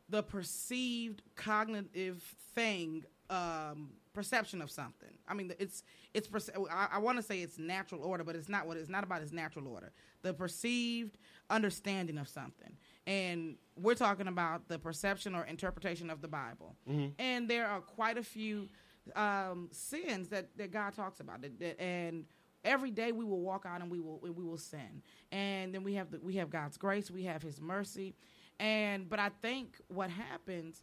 the 0.09 0.22
perceived 0.22 1.22
cognitive 1.34 2.22
thing 2.55 3.05
um, 3.28 3.90
perception 4.12 4.60
of 4.62 4.70
something. 4.70 5.08
I 5.28 5.34
mean, 5.34 5.52
it's 5.58 5.82
it's. 6.14 6.28
I, 6.70 6.88
I 6.92 6.98
want 6.98 7.16
to 7.18 7.22
say 7.22 7.40
it's 7.42 7.58
natural 7.58 8.02
order, 8.02 8.24
but 8.24 8.36
it's 8.36 8.48
not 8.48 8.66
what 8.66 8.76
it's 8.76 8.88
not 8.88 9.04
about. 9.04 9.22
Its 9.22 9.32
natural 9.32 9.66
order. 9.68 9.92
The 10.22 10.34
perceived 10.34 11.18
understanding 11.50 12.18
of 12.18 12.28
something, 12.28 12.76
and 13.06 13.56
we're 13.76 13.94
talking 13.94 14.28
about 14.28 14.68
the 14.68 14.78
perception 14.78 15.34
or 15.34 15.44
interpretation 15.44 16.10
of 16.10 16.20
the 16.22 16.28
Bible. 16.28 16.76
And 17.18 17.48
there 17.48 17.66
are 17.66 17.80
quite 17.80 18.18
a 18.18 18.22
few 18.22 18.68
um, 19.16 19.68
sins 19.72 20.28
that 20.28 20.56
that 20.58 20.70
God 20.70 20.94
talks 20.94 21.20
about, 21.20 21.42
that, 21.42 21.58
that- 21.58 21.80
and 21.80 22.24
every 22.64 22.90
day 22.92 23.10
we 23.12 23.24
will 23.24 23.40
walk 23.40 23.66
out 23.66 23.80
and 23.80 23.90
we 23.90 23.98
will 24.00 24.18
we 24.22 24.30
will 24.44 24.58
sin, 24.58 25.02
and 25.32 25.74
then 25.74 25.82
we 25.82 25.94
have 25.94 26.10
the, 26.10 26.20
we 26.20 26.36
have 26.36 26.50
God's 26.50 26.76
grace, 26.76 27.10
we 27.10 27.24
have 27.24 27.42
His 27.42 27.60
mercy, 27.60 28.14
and 28.60 29.08
but 29.08 29.18
I 29.18 29.30
think 29.40 29.80
what 29.88 30.10
happens 30.10 30.82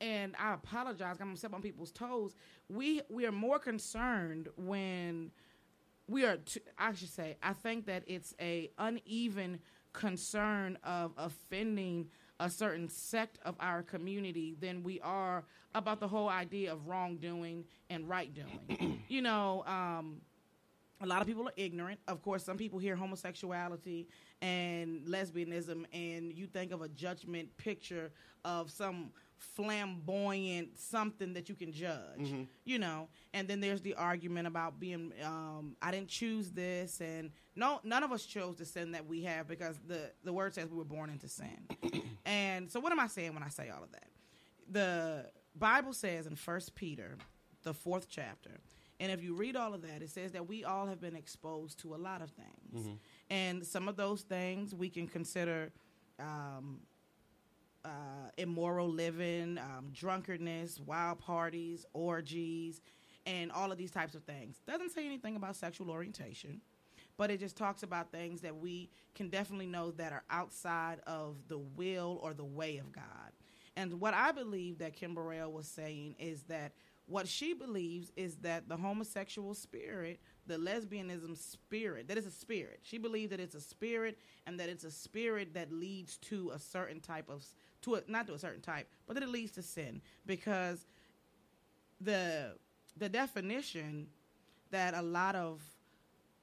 and 0.00 0.34
I 0.38 0.54
apologize. 0.54 1.16
I'm 1.20 1.28
gonna 1.28 1.36
step 1.36 1.54
on 1.54 1.62
people's 1.62 1.92
toes. 1.92 2.34
We 2.68 3.02
we 3.08 3.26
are 3.26 3.32
more 3.32 3.58
concerned 3.58 4.48
when 4.56 5.30
we 6.08 6.24
are. 6.24 6.36
T- 6.36 6.60
I 6.78 6.92
should 6.94 7.10
say. 7.10 7.36
I 7.42 7.52
think 7.52 7.86
that 7.86 8.04
it's 8.06 8.34
a 8.40 8.70
uneven 8.78 9.60
concern 9.92 10.78
of 10.84 11.12
offending 11.16 12.08
a 12.38 12.50
certain 12.50 12.88
sect 12.88 13.38
of 13.44 13.56
our 13.60 13.82
community 13.82 14.56
than 14.60 14.82
we 14.82 15.00
are 15.00 15.44
about 15.74 16.00
the 16.00 16.08
whole 16.08 16.28
idea 16.28 16.72
of 16.72 16.86
wrongdoing 16.86 17.64
and 17.88 18.08
right 18.08 18.32
doing. 18.34 19.02
you 19.08 19.22
know, 19.22 19.64
um, 19.66 20.20
a 21.00 21.06
lot 21.06 21.20
of 21.20 21.26
people 21.26 21.46
are 21.48 21.54
ignorant. 21.56 22.00
Of 22.08 22.22
course, 22.22 22.44
some 22.44 22.56
people 22.56 22.78
hear 22.78 22.96
homosexuality 22.96 24.06
and 24.42 25.02
lesbianism, 25.06 25.84
and 25.92 26.32
you 26.32 26.46
think 26.46 26.72
of 26.72 26.82
a 26.82 26.88
judgment 26.88 27.54
picture 27.56 28.12
of 28.44 28.70
some 28.70 29.10
flamboyant 29.38 30.78
something 30.78 31.34
that 31.34 31.48
you 31.48 31.54
can 31.54 31.72
judge, 31.72 32.18
you 32.64 32.78
know. 32.78 33.08
And 33.34 33.46
then 33.48 33.60
there's 33.60 33.82
the 33.82 33.94
argument 33.94 34.46
about 34.46 34.80
being, 34.80 35.12
um, 35.24 35.76
I 35.82 35.90
didn't 35.90 36.08
choose 36.08 36.50
this, 36.50 37.00
and 37.00 37.30
no, 37.54 37.80
none 37.84 38.02
of 38.02 38.12
us 38.12 38.24
chose 38.24 38.56
the 38.56 38.64
sin 38.64 38.92
that 38.92 39.06
we 39.06 39.22
have 39.24 39.46
because 39.46 39.78
the 39.86 40.10
the 40.24 40.32
word 40.32 40.54
says 40.54 40.70
we 40.70 40.78
were 40.78 40.84
born 40.84 41.10
into 41.10 41.28
sin. 41.28 41.68
and 42.26 42.70
so, 42.70 42.80
what 42.80 42.92
am 42.92 43.00
I 43.00 43.06
saying 43.06 43.34
when 43.34 43.42
I 43.42 43.48
say 43.48 43.70
all 43.70 43.82
of 43.82 43.92
that? 43.92 44.08
The 44.70 45.30
Bible 45.54 45.92
says 45.92 46.26
in 46.26 46.36
First 46.36 46.74
Peter, 46.74 47.16
the 47.62 47.74
fourth 47.74 48.08
chapter, 48.08 48.60
and 49.00 49.12
if 49.12 49.22
you 49.22 49.34
read 49.34 49.56
all 49.56 49.74
of 49.74 49.82
that, 49.82 50.02
it 50.02 50.10
says 50.10 50.32
that 50.32 50.48
we 50.48 50.64
all 50.64 50.86
have 50.86 51.00
been 51.00 51.16
exposed 51.16 51.78
to 51.80 51.94
a 51.94 51.96
lot 51.96 52.22
of 52.22 52.30
things. 52.30 52.86
And 53.30 53.64
some 53.66 53.88
of 53.88 53.96
those 53.96 54.22
things 54.22 54.74
we 54.74 54.88
can 54.88 55.06
consider 55.06 55.70
um, 56.18 56.80
uh, 57.86 58.30
immoral 58.36 58.88
living, 58.88 59.58
um, 59.58 59.90
drunkenness, 59.92 60.80
wild 60.80 61.20
parties, 61.20 61.86
orgies, 61.92 62.80
and 63.24 63.52
all 63.52 63.70
of 63.70 63.78
these 63.78 63.90
types 63.90 64.14
of 64.14 64.24
things. 64.24 64.60
Doesn't 64.66 64.90
say 64.90 65.06
anything 65.06 65.36
about 65.36 65.56
sexual 65.56 65.90
orientation, 65.90 66.60
but 67.16 67.30
it 67.30 67.40
just 67.40 67.56
talks 67.56 67.82
about 67.82 68.10
things 68.10 68.40
that 68.40 68.56
we 68.56 68.90
can 69.14 69.28
definitely 69.28 69.66
know 69.66 69.92
that 69.92 70.12
are 70.12 70.24
outside 70.30 71.00
of 71.06 71.36
the 71.48 71.58
will 71.58 72.18
or 72.22 72.34
the 72.34 72.44
way 72.44 72.78
of 72.78 72.92
God. 72.92 73.04
And 73.76 74.00
what 74.00 74.14
I 74.14 74.32
believe 74.32 74.78
that 74.78 74.94
Kim 74.94 75.14
Burrell 75.14 75.52
was 75.52 75.68
saying 75.68 76.16
is 76.18 76.42
that 76.44 76.72
what 77.06 77.28
she 77.28 77.54
believes 77.54 78.10
is 78.16 78.36
that 78.38 78.68
the 78.68 78.76
homosexual 78.76 79.54
spirit, 79.54 80.18
the 80.46 80.56
lesbianism 80.56 81.36
spirit, 81.36 82.08
that 82.08 82.18
is 82.18 82.26
a 82.26 82.32
spirit. 82.32 82.80
She 82.82 82.98
believes 82.98 83.30
that 83.30 83.38
it's 83.38 83.54
a 83.54 83.60
spirit 83.60 84.18
and 84.46 84.58
that 84.58 84.68
it's 84.68 84.82
a 84.82 84.90
spirit 84.90 85.54
that 85.54 85.70
leads 85.70 86.16
to 86.18 86.50
a 86.52 86.58
certain 86.58 87.00
type 87.00 87.28
of 87.28 87.44
to 87.86 87.96
a, 87.96 88.02
not 88.06 88.26
to 88.26 88.34
a 88.34 88.38
certain 88.38 88.60
type, 88.60 88.88
but 89.06 89.14
that 89.14 89.22
it 89.22 89.28
leads 89.28 89.52
to 89.52 89.62
sin. 89.62 90.02
Because 90.26 90.84
the 92.00 92.52
the 92.98 93.08
definition 93.08 94.06
that 94.70 94.94
a 94.94 95.02
lot 95.02 95.34
of 95.34 95.62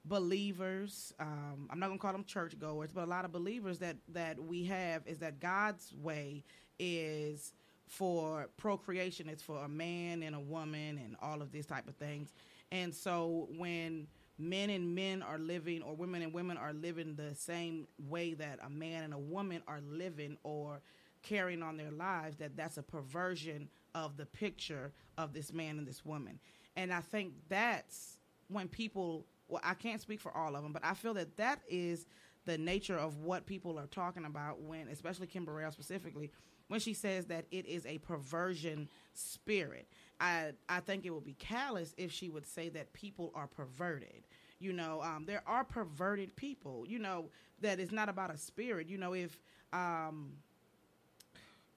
believers 0.06 1.14
um, 1.20 1.70
i'm 1.70 1.80
not 1.80 1.88
going 1.88 1.98
to 1.98 2.02
call 2.02 2.12
them 2.12 2.26
churchgoers 2.26 2.92
but 2.92 3.06
a 3.06 3.10
lot 3.10 3.24
of 3.24 3.32
believers 3.32 3.80
that 3.80 3.96
that 4.10 4.38
we 4.38 4.66
have 4.66 5.02
is 5.06 5.20
that 5.20 5.40
god's 5.40 5.94
way 6.02 6.44
is 6.80 7.54
for 7.94 8.50
procreation. 8.58 9.30
It's 9.30 9.44
for 9.44 9.64
a 9.64 9.68
man 9.68 10.24
and 10.24 10.36
a 10.36 10.40
woman 10.40 11.00
and 11.04 11.16
all 11.22 11.42
of 11.42 11.52
these 11.52 11.66
type 11.66 11.88
of 11.88 11.96
things. 11.96 12.34
And 12.72 12.94
so 12.94 13.48
when 13.58 14.08
men 14.40 14.72
and 14.72 14.96
men 14.96 15.22
are 15.22 15.38
living 15.38 15.84
or 15.84 15.94
women 15.96 16.24
and 16.24 16.34
women 16.34 16.58
are 16.58 16.74
living 16.74 17.16
the 17.16 17.36
same 17.36 17.88
way 18.10 18.34
that 18.34 18.60
a 18.66 18.70
man 18.70 19.04
and 19.04 19.14
a 19.14 19.20
woman 19.20 19.62
are 19.68 19.82
living 19.88 20.38
or 20.44 20.82
carrying 21.24 21.64
on 21.64 21.78
their 21.78 21.92
lives 21.92 22.38
that 22.38 22.56
that's 22.56 22.78
a 22.78 22.84
perversion 22.84 23.70
of 23.96 24.18
the 24.18 24.26
picture 24.26 24.92
of 25.18 25.34
this 25.34 25.54
man 25.54 25.78
and 25.78 25.88
this 25.88 26.06
woman. 26.06 26.40
And 26.76 26.94
i 26.94 27.02
think 27.02 27.34
that's 27.50 28.18
when 28.48 28.68
people 28.68 29.26
well 29.48 29.62
i 29.64 29.74
can't 29.74 30.02
speak 30.02 30.20
for 30.20 30.36
all 30.36 30.56
of 30.56 30.64
them 30.64 30.74
but 30.74 30.84
i 30.84 30.94
feel 30.94 31.14
that 31.14 31.38
that 31.38 31.60
is 31.70 32.06
the 32.46 32.58
nature 32.58 32.98
of 32.98 33.20
what 33.20 33.46
people 33.46 33.80
are 33.80 33.88
talking 33.88 34.26
about 34.26 34.62
when 34.62 34.88
especially 34.90 35.28
kim 35.28 35.46
Burrell 35.46 35.72
specifically 35.72 36.32
when 36.68 36.80
she 36.80 36.94
says 36.94 37.26
that 37.26 37.46
it 37.52 37.66
is 37.66 37.86
a 37.86 37.98
perversion 38.00 38.90
spirit. 39.14 39.88
I 40.20 40.54
i 40.70 40.80
think 40.80 41.06
it 41.06 41.12
would 41.12 41.26
be 41.26 41.36
callous 41.36 41.94
if 41.98 42.12
she 42.12 42.30
would 42.30 42.46
say 42.46 42.70
that 42.70 42.94
people 42.94 43.32
are 43.36 43.48
perverted. 43.48 44.24
You 44.60 44.74
know 44.74 45.02
um, 45.02 45.26
there 45.26 45.44
are 45.46 45.64
perverted 45.64 46.36
people 46.36 46.86
you 46.88 47.00
know 47.00 47.30
that 47.62 47.80
it's 47.80 47.92
not 47.92 48.10
about 48.10 48.34
a 48.34 48.38
spirit. 48.38 48.88
You 48.88 48.98
know 48.98 49.14
if 49.14 49.40
um 49.72 50.34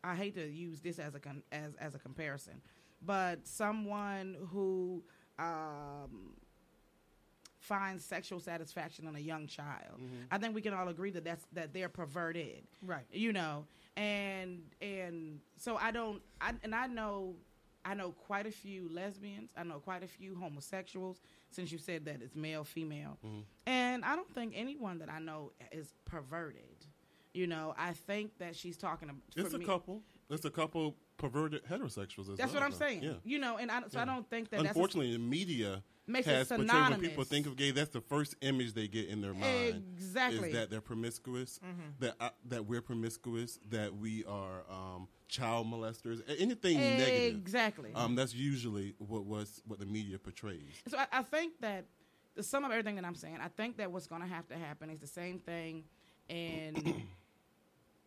I 0.06 0.14
hate 0.14 0.34
to 0.34 0.46
use 0.46 0.80
this 0.80 0.98
as 0.98 1.14
a 1.14 1.20
con- 1.20 1.42
as 1.52 1.74
as 1.76 1.94
a 1.94 1.98
comparison, 1.98 2.60
but 3.02 3.46
someone 3.46 4.36
who 4.52 5.02
um, 5.38 6.34
finds 7.58 8.04
sexual 8.04 8.40
satisfaction 8.40 9.06
in 9.08 9.16
a 9.16 9.20
young 9.20 9.46
child. 9.46 10.00
I 10.30 10.38
think 10.38 10.54
we 10.54 10.62
can 10.62 10.72
all 10.74 10.88
agree 10.88 11.10
that 11.10 11.24
that's 11.24 11.44
that 11.52 11.72
they're 11.72 11.88
perverted, 11.88 12.62
Right. 12.82 13.04
You 13.10 13.32
know, 13.32 13.66
and 13.96 14.62
and 14.80 15.40
so 15.56 15.76
I 15.76 15.90
don't, 15.90 16.22
I, 16.40 16.52
and 16.62 16.74
I 16.74 16.86
know. 16.86 17.34
I 17.88 17.94
know 17.94 18.10
quite 18.10 18.48
a 18.48 18.50
few 18.50 18.88
lesbians. 18.92 19.50
I 19.56 19.62
know 19.62 19.78
quite 19.78 20.02
a 20.02 20.08
few 20.08 20.34
homosexuals. 20.34 21.20
Since 21.50 21.70
you 21.70 21.78
said 21.78 22.04
that 22.06 22.20
it's 22.20 22.34
male, 22.34 22.64
female, 22.64 23.16
and 23.64 24.04
I 24.04 24.16
don't 24.16 24.28
think 24.34 24.54
anyone 24.56 24.98
that 24.98 25.08
I 25.08 25.20
know 25.20 25.52
is 25.70 25.94
perverted. 26.04 26.75
You 27.36 27.46
know, 27.46 27.74
I 27.76 27.92
think 27.92 28.38
that 28.38 28.56
she's 28.56 28.76
talking 28.76 29.10
about. 29.10 29.22
It's 29.36 29.54
a 29.54 29.58
couple. 29.58 30.02
It's 30.30 30.44
a 30.44 30.50
couple 30.50 30.96
perverted 31.18 31.64
heterosexuals 31.64 32.36
That's 32.36 32.52
well, 32.52 32.54
what 32.54 32.62
I'm 32.62 32.70
though. 32.72 32.76
saying. 32.76 33.02
Yeah. 33.02 33.12
You 33.24 33.38
know, 33.38 33.58
and 33.58 33.70
I, 33.70 33.82
so 33.88 34.00
I 34.00 34.04
don't 34.04 34.28
think 34.28 34.50
that 34.50 34.60
Unfortunately, 34.60 35.12
the 35.12 35.18
media 35.18 35.82
Makes 36.08 36.28
it 36.28 36.30
has 36.30 36.48
portrayed 36.48 36.68
when 36.68 37.00
people 37.00 37.24
think 37.24 37.46
of 37.46 37.56
gay. 37.56 37.72
That's 37.72 37.90
the 37.90 38.00
first 38.00 38.36
image 38.40 38.74
they 38.74 38.86
get 38.86 39.08
in 39.08 39.20
their 39.20 39.34
mind. 39.34 39.84
Exactly. 39.96 40.38
Mm-hmm. 40.38 40.46
is 40.46 40.52
that 40.54 40.70
they're 40.70 40.80
promiscuous, 40.80 41.60
that 42.00 42.14
uh, 42.20 42.30
that 42.46 42.64
we're 42.66 42.82
promiscuous, 42.82 43.58
that 43.70 43.94
we 43.96 44.24
are 44.24 44.64
um, 44.70 45.08
child 45.28 45.66
molesters, 45.66 46.22
anything 46.38 46.78
that's 46.78 46.98
negative. 47.00 47.36
exactly. 47.38 47.90
Um, 47.94 48.14
that's 48.14 48.34
usually 48.34 48.94
what 48.98 49.24
was 49.24 49.62
what 49.66 49.80
the 49.80 49.86
media 49.86 50.18
portrays. 50.18 50.80
So 50.88 50.98
I, 50.98 51.06
I 51.12 51.22
think 51.22 51.60
that 51.60 51.86
the 52.36 52.42
sum 52.42 52.64
of 52.64 52.70
everything 52.70 52.96
that 52.96 53.04
I'm 53.04 53.14
saying, 53.14 53.38
I 53.42 53.48
think 53.48 53.78
that 53.78 53.90
what's 53.90 54.06
going 54.06 54.22
to 54.22 54.28
have 54.28 54.46
to 54.48 54.56
happen 54.56 54.90
is 54.90 55.00
the 55.00 55.06
same 55.06 55.40
thing 55.40 55.84
in 56.28 57.02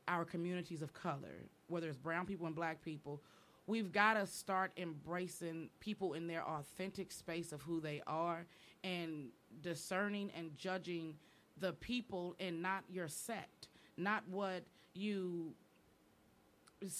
our 0.10 0.26
communities 0.26 0.82
of 0.82 0.92
color, 0.92 1.46
whether 1.68 1.88
it's 1.88 1.98
brown 1.98 2.26
people 2.26 2.48
and 2.48 2.56
black 2.56 2.82
people. 2.82 3.22
We've 3.68 3.92
got 3.92 4.16
to 4.16 4.26
start 4.26 4.72
embracing 4.76 5.70
people 5.80 6.14
in 6.14 6.26
their 6.26 6.44
authentic 6.44 7.12
space 7.12 7.52
of 7.52 7.62
who 7.62 7.80
they 7.80 8.02
are 8.08 8.48
and 8.84 9.28
discerning 9.62 10.32
and 10.36 10.58
judging 10.58 11.14
the 11.58 11.74
people 11.74 12.36
and 12.40 12.62
not 12.62 12.84
your 12.90 13.08
sect, 13.08 13.70
not 13.96 14.24
what 14.28 14.64
you 14.96 15.54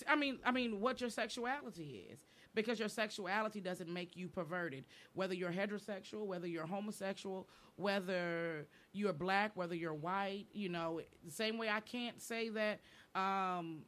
I 0.08 0.16
mean, 0.16 0.40
I 0.44 0.52
mean, 0.52 0.82
what 0.82 1.00
your 1.00 1.10
sexuality 1.10 2.06
is, 2.12 2.20
because 2.54 2.80
your 2.80 2.90
sexuality 2.90 3.62
doesn't 3.62 3.92
make 3.92 4.18
you 4.18 4.28
perverted. 4.28 4.84
Whether 5.14 5.34
you're 5.36 5.54
heterosexual, 5.54 6.26
whether 6.26 6.48
you're 6.48 6.66
homosexual, 6.66 7.48
whether 7.78 8.68
you're 8.92 9.14
black, 9.14 9.52
whether 9.56 9.76
you're 9.76 9.94
white, 9.94 10.48
you 10.52 10.68
know, 10.68 11.00
the 11.24 11.32
same 11.32 11.58
way 11.58 11.70
I 11.70 11.80
can't 11.80 12.22
say 12.22 12.50
that 12.50 12.82
um, 13.16 13.84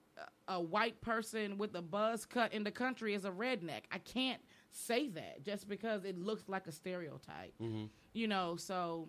a 0.47 0.59
white 0.59 0.99
person 1.01 1.57
with 1.57 1.76
a 1.76 1.82
buzz 1.82 2.26
cut 2.26 2.53
in 2.53 2.63
the 2.63 2.72
country 2.72 3.13
is 3.13 3.26
a 3.26 3.32
redneck. 3.32 3.84
I 3.91 3.99
can't 3.99 4.41
say 4.72 5.09
that 5.09 5.43
just 5.43 5.67
because 5.67 6.05
it 6.05 6.17
looks 6.17 6.47
like 6.47 6.67
a 6.67 6.72
stereotype. 6.72 7.53
Mm-hmm. 7.61 7.86
You 8.13 8.28
know, 8.28 8.55
so 8.57 9.07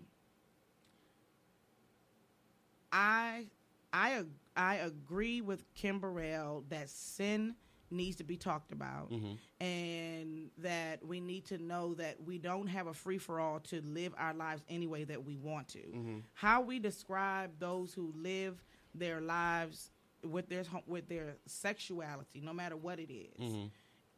I 2.93 3.47
I 3.93 4.25
I 4.57 4.77
agree 4.77 5.41
with 5.41 5.65
Kim 5.75 5.99
Burrell 5.99 6.65
that 6.69 6.91
sin 6.91 7.55
needs 7.91 8.17
to 8.17 8.25
be 8.25 8.37
talked 8.37 8.73
about 8.73 9.11
mm-hmm. 9.11 9.65
and 9.65 10.49
that 10.59 11.05
we 11.05 11.21
need 11.21 11.45
to 11.45 11.59
know 11.59 11.93
that 11.95 12.17
we 12.25 12.39
don't 12.39 12.67
have 12.67 12.87
a 12.87 12.95
free 12.95 13.19
for 13.19 13.39
all 13.39 13.61
to 13.61 13.83
live 13.83 14.15
our 14.17 14.33
lives 14.33 14.63
any 14.71 14.87
way 14.87 15.05
that 15.05 15.23
we 15.23 15.37
want 15.37 15.69
to. 15.69 15.79
Mm-hmm. 15.79 16.19
How 16.33 16.63
we 16.63 16.79
describe 16.79 17.51
those 17.59 17.93
who 17.93 18.13
live 18.17 18.65
their 18.95 19.21
lives 19.21 19.91
with 20.25 20.49
their 20.49 20.65
with 20.87 21.09
their 21.09 21.37
sexuality, 21.47 22.41
no 22.41 22.53
matter 22.53 22.77
what 22.77 22.99
it 23.01 23.11
is, 23.13 23.71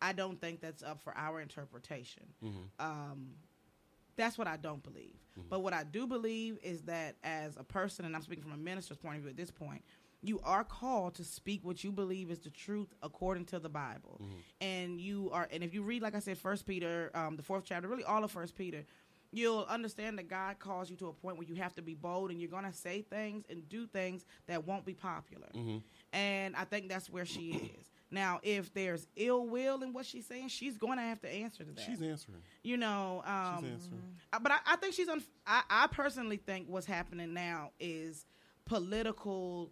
I 0.02 0.12
don't 0.12 0.40
think 0.40 0.60
that's 0.60 0.82
up 0.82 1.00
for 1.02 1.16
our 1.16 1.40
interpretation. 1.40 2.24
Um, 2.78 3.30
that's 4.16 4.38
what 4.38 4.46
I 4.46 4.56
don't 4.56 4.82
believe. 4.82 5.16
But 5.50 5.60
what 5.62 5.72
I 5.72 5.82
do 5.84 6.06
believe 6.06 6.58
is 6.62 6.82
that 6.82 7.16
as 7.24 7.56
a 7.56 7.64
person, 7.64 8.04
and 8.04 8.14
I'm 8.14 8.22
speaking 8.22 8.44
from 8.44 8.52
a 8.52 8.56
minister's 8.56 8.96
point 8.98 9.16
of 9.16 9.22
view 9.22 9.30
at 9.30 9.36
this 9.36 9.50
point, 9.50 9.82
you 10.22 10.40
are 10.44 10.62
called 10.64 11.14
to 11.16 11.24
speak 11.24 11.60
what 11.64 11.82
you 11.84 11.90
believe 11.92 12.30
is 12.30 12.38
the 12.38 12.50
truth 12.50 12.94
according 13.02 13.44
to 13.46 13.58
the 13.58 13.68
Bible. 13.68 14.20
And 14.60 15.00
you 15.00 15.30
are, 15.32 15.48
and 15.50 15.62
if 15.64 15.74
you 15.74 15.82
read, 15.82 16.00
like 16.02 16.14
I 16.14 16.20
said, 16.20 16.38
First 16.38 16.64
Peter, 16.66 17.10
um, 17.14 17.36
the 17.36 17.42
fourth 17.42 17.64
chapter, 17.66 17.88
really 17.88 18.04
all 18.04 18.22
of 18.24 18.30
First 18.30 18.54
Peter, 18.56 18.84
you'll 19.36 19.66
understand 19.68 20.16
that 20.18 20.28
God 20.28 20.58
calls 20.58 20.88
you 20.88 20.96
to 20.96 21.08
a 21.08 21.12
point 21.12 21.36
where 21.36 21.46
you 21.46 21.54
have 21.56 21.74
to 21.74 21.82
be 21.82 21.94
bold 21.94 22.30
and 22.30 22.40
you're 22.40 22.50
going 22.50 22.64
to 22.64 22.72
say 22.72 23.02
things 23.02 23.44
and 23.50 23.68
do 23.68 23.86
things 23.86 24.24
that 24.46 24.66
won't 24.66 24.84
be 24.84 24.94
popular. 24.94 25.48
And 26.12 26.54
I 26.56 26.64
think 26.64 26.88
that's 26.88 27.10
where 27.10 27.24
she 27.26 27.50
is. 27.78 27.90
Now, 28.10 28.38
if 28.44 28.72
there's 28.72 29.08
ill 29.16 29.46
will 29.46 29.82
in 29.82 29.92
what 29.92 30.06
she's 30.06 30.26
saying, 30.26 30.48
she's 30.48 30.76
going 30.76 30.98
to 30.98 31.02
have 31.04 31.20
to 31.22 31.28
answer 31.28 31.64
to 31.64 31.72
that 31.72 31.80
She's 31.80 32.00
answering. 32.00 32.42
you 32.62 32.76
know 32.76 33.22
um 33.26 33.56
She's 33.62 33.70
answering. 33.72 34.02
uh, 34.32 34.38
but 34.38 34.52
I, 34.52 34.58
I 34.66 34.76
think 34.76 34.94
she's 34.94 35.08
on 35.08 35.20
I, 35.46 35.62
I 35.68 35.86
personally 35.88 36.36
think 36.36 36.68
what's 36.68 36.86
happening 36.86 37.34
now 37.34 37.70
is 37.80 38.26
political 38.66 39.70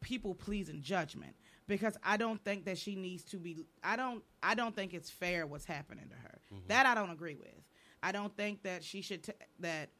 people 0.00 0.34
pleasing 0.34 0.80
judgment 0.82 1.34
because 1.68 1.96
i 2.02 2.16
don't 2.16 2.42
think 2.44 2.64
that 2.64 2.76
she 2.76 2.96
needs 2.96 3.22
to 3.22 3.36
be 3.36 3.64
i 3.84 3.94
don't 3.94 4.22
i 4.42 4.52
don't 4.52 4.74
think 4.74 4.92
it's 4.94 5.08
fair 5.08 5.46
what's 5.46 5.64
happening 5.64 6.08
to 6.08 6.16
her 6.16 6.38
that 6.66 6.86
i 6.86 6.94
don't 6.94 7.10
agree 7.10 7.36
with 7.36 7.48
i 8.02 8.12
don't 8.12 8.36
think 8.36 8.62
that 8.62 8.82
she 8.82 9.02
should 9.02 9.22
t- 9.22 9.32
that 9.60 9.90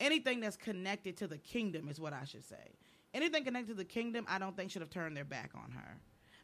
anything 0.00 0.40
that's 0.40 0.56
connected 0.56 1.16
to 1.16 1.26
the 1.26 1.38
kingdom 1.38 1.88
is 1.88 2.00
what 2.00 2.12
i 2.12 2.24
should 2.24 2.44
say. 2.44 2.76
Anything 3.12 3.44
connected 3.44 3.72
to 3.72 3.78
the 3.78 3.84
kingdom 3.84 4.26
i 4.28 4.38
don't 4.38 4.56
think 4.56 4.70
should 4.70 4.82
have 4.82 4.90
turned 4.90 5.16
their 5.16 5.24
back 5.24 5.52
on 5.54 5.70
her. 5.70 5.96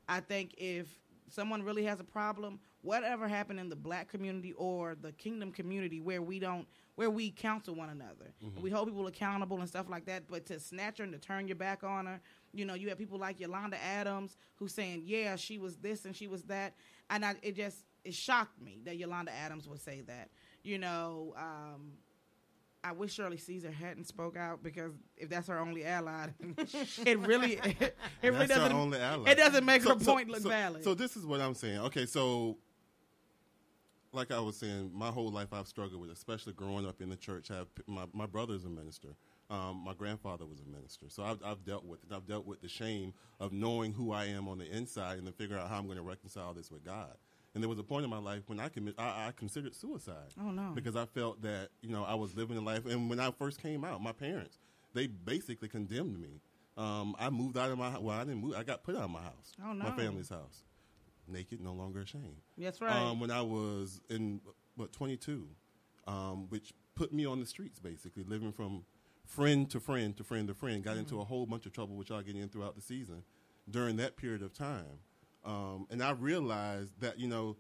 I 0.09 0.21
think 0.21 0.55
if 0.59 0.87
someone 1.29 1.63
really 1.63 1.85
has 1.85 2.01
a 2.01 2.05
problem 2.05 2.59
whatever 2.83 3.29
happened 3.29 3.61
in 3.61 3.69
the 3.69 3.77
black 3.77 4.09
community 4.09 4.53
or 4.55 4.97
the 5.01 5.13
kingdom 5.13 5.53
community 5.53 6.01
where 6.01 6.23
we 6.23 6.39
don't 6.39 6.67
where 6.97 7.11
we 7.11 7.31
counsel 7.31 7.75
one 7.75 7.91
another 7.91 8.33
mm-hmm. 8.45 8.61
we 8.61 8.71
hold 8.71 8.89
people 8.89 9.07
accountable 9.07 9.59
and 9.61 9.69
stuff 9.69 9.89
like 9.89 10.05
that 10.07 10.25
but 10.29 10.47
to 10.47 10.59
snatch 10.59 10.99
her 10.99 11.05
and 11.05 11.13
to 11.13 11.19
turn 11.19 11.47
your 11.47 11.57
back 11.57 11.85
on 11.85 12.07
her 12.07 12.21
you 12.53 12.65
know 12.65 12.75
you 12.75 12.89
have 12.89 12.99
people 12.99 13.19
like 13.19 13.39
yolanda 13.39 13.83
adams 13.83 14.37
who's 14.57 14.75
saying 14.75 15.03
yeah 15.05 15.37
she 15.37 15.59
was 15.59 15.77
this 15.77 16.05
and 16.05 16.17
she 16.17 16.27
was 16.27 16.43
that 16.45 16.75
and 17.11 17.25
I, 17.25 17.35
it 17.43 17.55
just 17.55 17.85
it 18.05 18.15
shocked 18.15 18.61
me 18.61 18.81
that 18.85 18.97
yolanda 18.97 19.33
adams 19.33 19.69
would 19.69 19.81
say 19.81 20.03
that 20.07 20.31
you 20.63 20.79
know 20.79 21.35
um, 21.37 21.93
I 22.83 22.93
wish 22.93 23.13
Shirley 23.15 23.37
Caesar 23.37 23.71
hadn't 23.71 24.07
spoke 24.07 24.37
out 24.37 24.63
because 24.63 24.93
if 25.17 25.29
that's 25.29 25.49
her 25.49 25.59
only 25.59 25.85
ally, 25.85 26.29
it 27.07 27.19
really 27.19 27.55
it, 27.55 27.97
really 28.23 28.47
doesn't 28.47 28.73
only 28.73 28.99
ally. 28.99 29.31
it 29.31 29.37
doesn't 29.37 29.65
make 29.65 29.83
So- 29.83 29.95
her 29.99 30.01
so- 30.05 30.13
point 30.15 30.29
look 30.31 30.41
so- 30.43 30.49
valid. 30.49 30.85
So 30.85 30.95
this 30.95 31.17
is 31.17 31.27
what 31.27 31.41
I'm 31.41 31.55
saying. 31.55 31.79
Okay, 31.81 32.07
so 32.07 32.57
like 34.13 34.33
I 34.33 34.41
was 34.41 34.57
saying, 34.57 34.91
my 34.95 35.09
whole 35.11 35.31
life 35.31 35.53
I've 35.53 35.69
struggled 35.69 36.01
with, 36.01 36.11
especially 36.11 36.53
growing 36.55 36.87
up 36.87 37.01
in 37.01 37.11
the 37.11 37.17
church. 37.17 37.51
I 37.51 37.57
have, 37.57 37.69
my 37.87 38.05
my 38.13 38.27
brother's 38.27 38.65
a 38.65 38.71
minister. 38.71 39.09
Um, 39.51 39.83
my 39.85 39.95
grandfather 39.95 40.47
was 40.47 40.61
a 40.61 40.65
minister, 40.71 41.07
so 41.09 41.25
I've, 41.25 41.39
I've 41.45 41.65
dealt 41.65 41.85
with 41.85 42.05
it. 42.05 42.15
I've 42.15 42.27
dealt 42.27 42.47
with 42.47 42.61
the 42.63 42.69
shame 42.69 43.13
of 43.41 43.53
knowing 43.53 43.93
who 43.93 44.13
I 44.13 44.27
am 44.27 44.47
on 44.47 44.59
the 44.59 44.65
inside 44.71 45.19
and 45.19 45.27
then 45.27 45.33
figure 45.35 45.59
out 45.59 45.69
how 45.69 45.77
I'm 45.79 45.87
going 45.87 45.97
to 45.97 46.05
reconcile 46.05 46.55
this 46.55 46.71
with 46.71 46.85
God. 46.85 47.17
And 47.55 47.63
there 47.63 47.69
was 47.69 47.79
a 47.81 47.83
point 47.83 48.05
in 48.05 48.11
my 48.11 48.19
life 48.19 48.43
when 48.47 48.61
I 48.61 48.69
commit, 48.69 48.95
I, 48.99 49.29
I 49.29 49.33
considered 49.37 49.75
suicide. 49.75 50.33
Oh, 50.41 50.51
no. 50.53 50.71
Because 50.75 50.95
I 50.95 51.05
felt 51.07 51.43
that 51.43 51.71
you 51.83 51.91
know 51.91 52.05
I 52.05 52.15
was 52.15 52.35
living 52.37 52.57
a 52.57 52.61
life, 52.61 52.87
and 52.87 53.11
when 53.11 53.19
I 53.21 53.31
first 53.33 53.61
came 53.61 53.85
out, 53.85 54.01
my 54.03 54.13
parents 54.13 54.59
they 54.95 55.07
basically 55.07 55.69
condemned 55.69 56.21
me. 56.21 56.41
Um, 56.77 57.15
I 57.19 57.31
moved 57.31 57.57
out 57.59 57.71
of 57.71 57.79
my 57.79 57.99
well, 57.99 58.17
I 58.17 58.25
didn't 58.25 58.41
move. 58.41 58.55
I 58.57 58.63
got 58.63 58.83
put 58.85 58.97
out 58.97 59.03
of 59.03 59.11
my 59.11 59.21
house, 59.23 59.53
Oh, 59.65 59.75
my 59.75 59.91
family's 59.97 60.29
house, 60.29 60.63
naked, 61.29 61.61
no 61.61 61.73
longer 61.73 62.01
ashamed. 62.01 62.37
That's 62.57 62.81
right. 62.81 62.95
Um, 62.95 63.21
when 63.21 63.31
I 63.31 63.43
was 63.43 64.01
in 64.09 64.41
what 64.77 64.93
22, 64.93 65.47
um, 66.07 66.47
which 66.51 66.73
put 66.95 67.13
me 67.13 67.27
on 67.27 67.41
the 67.41 67.47
streets 67.47 67.79
basically, 67.81 68.23
living 68.25 68.53
from 68.53 68.85
friend 69.27 69.69
to 69.71 69.81
friend 69.81 70.17
to 70.17 70.25
friend 70.25 70.49
to 70.49 70.55
friend. 70.55 70.83
Got 70.83 70.93
Mm-hmm. 70.93 71.01
into 71.01 71.21
a 71.21 71.25
whole 71.25 71.47
bunch 71.47 71.67
of 71.67 71.73
trouble, 71.73 71.97
which 71.97 72.11
I'll 72.11 72.23
get 72.23 72.37
in 72.37 72.49
throughout 72.49 72.77
the 72.77 72.83
season 72.83 73.23
during 73.69 73.97
that 73.97 74.17
period 74.17 74.43
of 74.43 74.53
time. 74.55 74.99
Um, 75.45 75.87
and 75.91 76.03
I 76.03 76.11
realized 76.13 77.01
that 77.01 77.19
you 77.19 77.29
know 77.29 77.57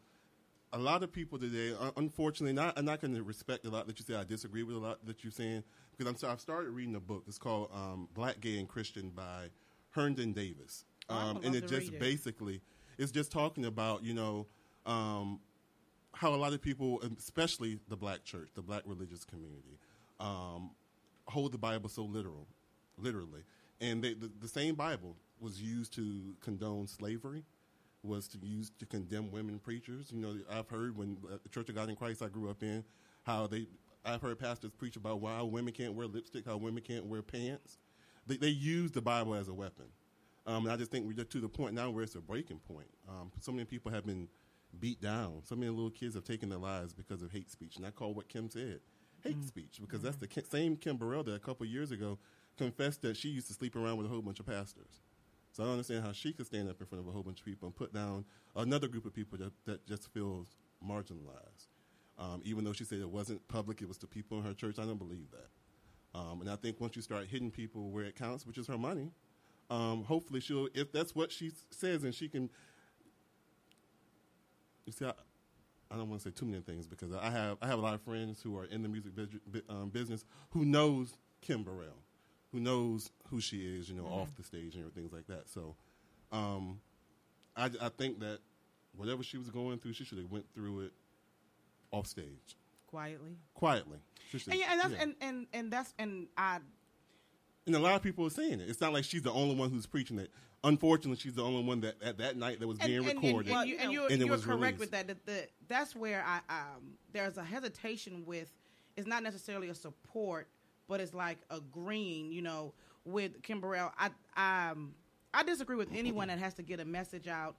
a 0.72 0.78
lot 0.78 1.02
of 1.02 1.12
people 1.12 1.38
today, 1.38 1.74
unfortunately, 1.96 2.52
not, 2.52 2.78
I'm 2.78 2.84
not 2.84 3.00
going 3.00 3.14
to 3.14 3.22
respect 3.22 3.66
a 3.66 3.70
lot 3.70 3.86
that 3.88 3.98
you 3.98 4.04
say. 4.04 4.14
I 4.14 4.24
disagree 4.24 4.62
with 4.62 4.76
a 4.76 4.78
lot 4.78 5.04
that 5.06 5.24
you're 5.24 5.32
saying 5.32 5.64
because 5.90 6.08
I'm. 6.10 6.16
So 6.16 6.28
I've 6.28 6.40
started 6.40 6.70
reading 6.70 6.94
a 6.94 7.00
book. 7.00 7.24
It's 7.26 7.38
called 7.38 7.70
um, 7.72 8.08
"Black, 8.14 8.40
Gay, 8.40 8.58
and 8.58 8.68
Christian" 8.68 9.10
by 9.10 9.48
Herndon 9.90 10.32
Davis, 10.32 10.84
Oh, 11.08 11.16
um, 11.16 11.40
and 11.42 11.54
it 11.54 11.66
just 11.66 11.92
it. 11.92 11.98
basically 11.98 12.60
it's 12.98 13.10
just 13.10 13.32
talking 13.32 13.64
about 13.64 14.04
you 14.04 14.14
know 14.14 14.46
um, 14.86 15.40
how 16.14 16.34
a 16.34 16.36
lot 16.36 16.52
of 16.52 16.60
people, 16.62 17.02
especially 17.18 17.78
the 17.88 17.96
black 17.96 18.24
church, 18.24 18.50
the 18.54 18.62
black 18.62 18.82
religious 18.84 19.24
community, 19.24 19.78
um, 20.20 20.70
hold 21.26 21.52
the 21.52 21.58
Bible 21.58 21.88
so 21.88 22.02
literal, 22.04 22.46
literally, 22.98 23.42
and 23.80 24.04
they, 24.04 24.14
the, 24.14 24.30
the 24.40 24.48
same 24.48 24.74
Bible 24.74 25.16
was 25.40 25.60
used 25.60 25.94
to 25.94 26.34
condone 26.40 26.86
slavery, 26.86 27.42
was 28.02 28.28
to 28.28 28.38
use 28.42 28.70
to 28.78 28.86
condemn 28.86 29.30
women 29.30 29.58
preachers. 29.58 30.10
You 30.12 30.20
know, 30.20 30.36
I've 30.50 30.68
heard 30.68 30.96
when 30.96 31.18
uh, 31.30 31.36
the 31.42 31.48
Church 31.48 31.68
of 31.68 31.74
God 31.74 31.88
in 31.88 31.96
Christ 31.96 32.22
I 32.22 32.28
grew 32.28 32.50
up 32.50 32.62
in, 32.62 32.84
how 33.24 33.46
they, 33.46 33.66
I've 34.04 34.22
heard 34.22 34.38
pastors 34.38 34.72
preach 34.72 34.96
about 34.96 35.20
why 35.20 35.40
women 35.42 35.72
can't 35.72 35.94
wear 35.94 36.06
lipstick, 36.06 36.46
how 36.46 36.56
women 36.56 36.82
can't 36.82 37.06
wear 37.06 37.22
pants. 37.22 37.78
They, 38.26 38.36
they 38.36 38.48
use 38.48 38.90
the 38.90 39.02
Bible 39.02 39.34
as 39.34 39.48
a 39.48 39.54
weapon. 39.54 39.86
Um, 40.46 40.64
and 40.64 40.72
I 40.72 40.76
just 40.76 40.90
think 40.90 41.06
we're 41.06 41.12
just 41.12 41.30
to 41.30 41.40
the 41.40 41.48
point 41.48 41.74
now 41.74 41.90
where 41.90 42.02
it's 42.02 42.14
a 42.14 42.20
breaking 42.20 42.60
point. 42.60 42.88
Um, 43.08 43.30
so 43.40 43.52
many 43.52 43.64
people 43.64 43.92
have 43.92 44.06
been 44.06 44.28
beat 44.78 45.00
down. 45.00 45.42
So 45.44 45.54
many 45.54 45.70
little 45.70 45.90
kids 45.90 46.14
have 46.14 46.24
taken 46.24 46.48
their 46.48 46.58
lives 46.58 46.94
because 46.94 47.22
of 47.22 47.30
hate 47.30 47.50
speech. 47.50 47.76
And 47.76 47.84
I 47.84 47.90
call 47.90 48.14
what 48.14 48.28
Kim 48.28 48.48
said 48.48 48.80
hate 49.22 49.44
speech 49.44 49.78
because 49.80 50.00
that's 50.00 50.16
the 50.16 50.28
same 50.48 50.76
Kim 50.76 50.96
Burrell 50.96 51.22
that 51.24 51.34
a 51.34 51.38
couple 51.38 51.66
years 51.66 51.90
ago 51.90 52.18
confessed 52.56 53.02
that 53.02 53.16
she 53.16 53.28
used 53.28 53.46
to 53.48 53.52
sleep 53.52 53.76
around 53.76 53.96
with 53.96 54.06
a 54.06 54.08
whole 54.08 54.22
bunch 54.22 54.40
of 54.40 54.46
pastors. 54.46 55.00
So 55.52 55.62
I 55.62 55.66
don't 55.66 55.72
understand 55.72 56.04
how 56.04 56.12
she 56.12 56.32
could 56.32 56.46
stand 56.46 56.68
up 56.68 56.80
in 56.80 56.86
front 56.86 57.02
of 57.02 57.08
a 57.08 57.12
whole 57.12 57.22
bunch 57.22 57.40
of 57.40 57.44
people 57.44 57.66
and 57.66 57.74
put 57.74 57.92
down 57.92 58.24
another 58.54 58.88
group 58.88 59.04
of 59.04 59.14
people 59.14 59.38
that, 59.38 59.52
that 59.66 59.86
just 59.86 60.12
feels 60.12 60.56
marginalized. 60.86 61.68
Um, 62.18 62.42
even 62.44 62.64
though 62.64 62.72
she 62.72 62.84
said 62.84 63.00
it 63.00 63.10
wasn't 63.10 63.46
public, 63.48 63.82
it 63.82 63.88
was 63.88 63.98
to 63.98 64.06
people 64.06 64.38
in 64.38 64.44
her 64.44 64.54
church. 64.54 64.78
I 64.78 64.84
don't 64.84 64.98
believe 64.98 65.26
that. 65.32 66.18
Um, 66.18 66.40
and 66.40 66.50
I 66.50 66.56
think 66.56 66.80
once 66.80 66.96
you 66.96 67.02
start 67.02 67.26
hitting 67.26 67.50
people 67.50 67.90
where 67.90 68.04
it 68.04 68.16
counts, 68.16 68.46
which 68.46 68.58
is 68.58 68.66
her 68.66 68.78
money, 68.78 69.10
um, 69.70 70.04
hopefully 70.04 70.40
she'll, 70.40 70.68
if 70.74 70.92
that's 70.92 71.14
what 71.14 71.30
she 71.32 71.52
says 71.70 72.04
and 72.04 72.14
she 72.14 72.28
can, 72.28 72.50
you 74.84 74.92
see, 74.92 75.06
I, 75.06 75.12
I 75.90 75.96
don't 75.96 76.08
want 76.08 76.22
to 76.22 76.28
say 76.28 76.34
too 76.34 76.46
many 76.46 76.62
things 76.62 76.86
because 76.86 77.12
I 77.12 77.30
have 77.30 77.58
I 77.60 77.66
have 77.66 77.78
a 77.78 77.82
lot 77.82 77.94
of 77.94 78.02
friends 78.02 78.40
who 78.42 78.56
are 78.56 78.64
in 78.64 78.82
the 78.82 78.88
music 78.88 79.12
bu- 79.14 79.62
um, 79.68 79.88
business 79.88 80.24
who 80.50 80.64
knows 80.64 81.14
Kim 81.40 81.64
Burrell, 81.64 81.98
who 82.52 82.60
knows 82.60 83.10
who 83.28 83.40
she 83.40 83.58
is, 83.58 83.88
you 83.88 83.94
know, 83.94 84.06
off 84.06 84.34
the 84.36 84.42
stage 84.42 84.74
and 84.74 84.92
things 84.94 85.12
like 85.12 85.26
that. 85.28 85.48
So, 85.48 85.74
um, 86.32 86.80
I, 87.56 87.70
I 87.80 87.88
think 87.90 88.20
that 88.20 88.38
whatever 88.96 89.22
she 89.22 89.38
was 89.38 89.48
going 89.50 89.78
through, 89.78 89.92
she 89.92 90.04
should 90.04 90.18
have 90.18 90.30
went 90.30 90.46
through 90.54 90.80
it 90.80 90.92
off 91.92 92.06
stage 92.06 92.56
quietly. 92.86 93.36
quietly. 93.54 93.98
And, 94.32 94.54
yeah, 94.54 94.66
and 94.70 94.80
that's 94.80 94.92
yeah. 94.92 95.02
and, 95.02 95.14
and 95.20 95.46
and 95.52 95.72
that's 95.72 95.94
and 95.98 96.26
I 96.36 96.58
And 97.66 97.74
a 97.74 97.78
lot 97.78 97.94
of 97.94 98.02
people 98.02 98.26
are 98.26 98.30
saying 98.30 98.60
it. 98.60 98.68
It's 98.68 98.80
not 98.80 98.92
like 98.92 99.04
she's 99.04 99.22
the 99.22 99.32
only 99.32 99.54
one 99.54 99.70
who's 99.70 99.86
preaching 99.86 100.18
it. 100.18 100.30
Unfortunately, 100.62 101.16
she's 101.16 101.34
the 101.34 101.42
only 101.42 101.64
one 101.64 101.80
that 101.80 101.96
at 102.02 102.18
that 102.18 102.36
night 102.36 102.60
that 102.60 102.68
was 102.68 102.78
being 102.78 102.98
and, 102.98 103.08
and- 103.08 103.22
recorded. 103.22 103.52
And, 103.52 103.68
you, 103.68 103.76
and 103.80 103.92
you're, 103.92 104.04
and 104.04 104.12
it 104.12 104.26
you're 104.26 104.28
was 104.28 104.44
correct 104.44 104.60
released. 104.60 104.78
with 104.80 104.90
that. 104.90 105.06
That 105.08 105.26
the, 105.26 105.48
that's 105.68 105.96
where 105.96 106.24
I 106.26 106.40
um, 106.48 106.92
there's 107.12 107.38
a 107.38 107.44
hesitation 107.44 108.24
with. 108.26 108.50
It's 108.96 109.06
not 109.06 109.22
necessarily 109.22 109.68
a 109.68 109.74
support, 109.74 110.48
but 110.90 111.00
it's 111.00 111.14
like 111.14 111.38
agreeing. 111.48 112.30
You 112.32 112.42
know, 112.42 112.74
with 113.06 113.42
Kim 113.42 113.60
Burrell, 113.62 113.90
I 113.98 114.70
um, 114.70 114.92
I 115.32 115.42
disagree 115.42 115.76
with 115.76 115.88
anyone 115.94 116.28
that 116.28 116.38
has 116.38 116.52
to 116.54 116.62
get 116.62 116.80
a 116.80 116.84
message 116.84 117.28
out 117.28 117.56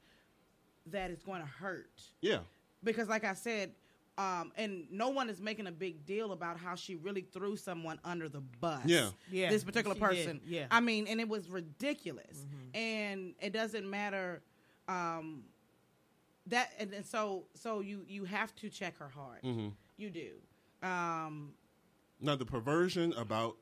that 0.87 1.09
is 1.09 1.23
going 1.23 1.41
to 1.41 1.47
hurt 1.47 2.01
Yeah. 2.21 2.39
because 2.83 3.07
like 3.07 3.23
I 3.23 3.33
said, 3.35 3.71
um, 4.17 4.51
and 4.57 4.85
no 4.91 5.09
one 5.09 5.29
is 5.29 5.39
making 5.39 5.67
a 5.67 5.71
big 5.71 6.05
deal 6.05 6.31
about 6.33 6.57
how 6.57 6.73
she 6.75 6.95
really 6.95 7.21
threw 7.21 7.55
someone 7.55 7.99
under 8.03 8.27
the 8.27 8.41
bus. 8.59 8.81
Yeah. 8.85 9.09
Yeah, 9.31 9.49
This 9.49 9.63
particular 9.63 9.95
she 9.95 9.99
did, 10.01 10.07
person. 10.25 10.41
yeah. 10.45 10.65
I 10.71 10.79
mean, 10.79 11.07
and 11.07 11.19
it 11.21 11.29
was 11.29 11.49
ridiculous. 11.49 12.45
And 12.73 13.33
it 13.39 13.53
doesn't 13.53 13.89
matter 13.89 14.41
um 14.87 15.43
that 16.47 16.71
and, 16.79 16.91
and 16.93 17.05
so 17.05 17.45
so 17.53 17.79
you 17.81 18.03
you 18.07 18.25
have 18.25 18.53
to 18.57 18.69
check 18.69 18.97
her 18.97 19.07
heart. 19.09 19.43
You 19.97 20.09
do. 20.09 20.31
Um 20.87 21.53
Now 22.21 22.35
the 22.35 22.45
perversion 22.45 23.13
about 23.13 23.57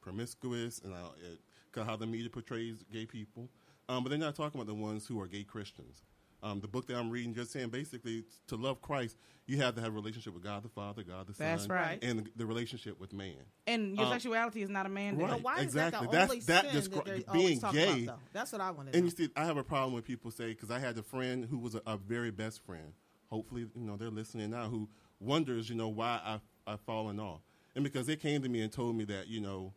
promiscuous 0.00 0.80
and 0.80 0.94
how, 0.94 1.12
it, 1.22 1.40
'cause 1.72 1.86
how 1.86 1.96
the 1.96 2.06
media 2.06 2.30
portrays 2.30 2.84
gay 2.92 3.06
people, 3.06 3.48
um, 3.88 4.02
but 4.02 4.10
they're 4.10 4.18
not 4.18 4.34
talking 4.34 4.60
about 4.60 4.66
the 4.72 4.74
ones 4.80 5.06
who 5.06 5.20
are 5.20 5.26
gay 5.26 5.44
Christians. 5.44 6.02
Um, 6.42 6.60
the 6.60 6.68
book 6.68 6.86
that 6.86 6.96
I'm 6.96 7.10
reading 7.10 7.34
just 7.34 7.52
saying 7.52 7.68
basically 7.68 8.24
to 8.46 8.56
love 8.56 8.80
Christ, 8.80 9.18
you 9.46 9.58
have 9.58 9.74
to 9.74 9.82
have 9.82 9.90
a 9.92 9.94
relationship 9.94 10.32
with 10.32 10.42
God 10.42 10.62
the 10.62 10.70
Father, 10.70 11.02
God 11.02 11.26
the 11.26 11.34
Son, 11.34 11.46
That's 11.46 11.68
right. 11.68 11.98
and 12.02 12.20
the, 12.20 12.30
the 12.36 12.46
relationship 12.46 12.98
with 12.98 13.12
man. 13.12 13.36
and 13.66 13.94
your 13.94 14.06
Um, 14.06 14.12
sexuality 14.12 14.62
is 14.62 14.70
not 14.70 14.86
a 14.86 14.88
mandate. 14.88 15.22
right. 15.26 15.32
But 15.32 15.42
why 15.42 15.60
exactly. 15.60 15.66
is 15.66 15.74
that 15.74 15.90
the 16.00 16.06
That's- 16.10 16.30
only 16.30 16.40
that 16.40 16.64
descri- 16.66 17.04
that 17.04 17.26
they 17.26 17.32
being 17.32 17.44
always 17.44 17.60
talk 17.60 17.72
gay- 17.74 18.04
about, 18.04 18.16
though? 18.16 18.28
That's 18.32 18.52
what 18.52 18.60
I 18.62 18.70
want 18.70 18.90
to 18.92 18.96
And 18.96 19.04
know. 19.04 19.10
you 19.10 19.26
see, 19.26 19.30
I 19.36 19.44
have 19.44 19.58
a 19.58 19.64
problem 19.64 19.92
when 19.92 20.02
people 20.02 20.30
say 20.30 20.48
because 20.54 20.70
I 20.70 20.78
had 20.78 20.96
a 20.96 21.02
friend 21.02 21.44
who 21.44 21.58
was 21.58 21.74
a, 21.74 21.82
a 21.86 21.98
very 21.98 22.30
best 22.30 22.60
friend. 22.64 22.94
Hopefully, 23.28 23.62
you 23.76 23.84
know 23.84 23.96
they're 23.98 24.08
listening 24.10 24.50
now. 24.50 24.68
Who 24.70 24.88
wonders, 25.20 25.68
you 25.68 25.74
know, 25.76 25.88
why 25.88 26.20
I 26.24 26.40
I've 26.72 26.80
fallen 26.80 27.20
off, 27.20 27.42
and 27.74 27.84
because 27.84 28.06
they 28.06 28.16
came 28.16 28.42
to 28.42 28.48
me 28.48 28.60
and 28.62 28.72
told 28.72 28.96
me 28.96 29.04
that 29.04 29.28
you 29.28 29.40
know 29.40 29.72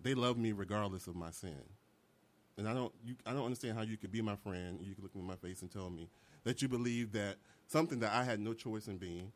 they 0.00 0.14
love 0.14 0.36
me 0.36 0.52
regardless 0.52 1.06
of 1.06 1.16
my 1.16 1.30
sin, 1.30 1.62
and 2.56 2.68
I 2.68 2.74
don't 2.74 2.92
you, 3.04 3.16
I 3.26 3.32
don't 3.32 3.44
understand 3.44 3.76
how 3.76 3.82
you 3.82 3.96
could 3.96 4.12
be 4.12 4.22
my 4.22 4.36
friend. 4.36 4.78
You 4.82 4.94
could 4.94 5.04
look 5.04 5.14
me 5.14 5.22
in 5.22 5.26
my 5.26 5.36
face 5.36 5.62
and 5.62 5.70
tell 5.70 5.90
me 5.90 6.08
that 6.44 6.62
you 6.62 6.68
believe 6.68 7.12
that 7.12 7.36
something 7.66 8.00
that 8.00 8.12
I 8.12 8.24
had 8.24 8.40
no 8.40 8.54
choice 8.54 8.88
in 8.88 8.98
being. 8.98 9.32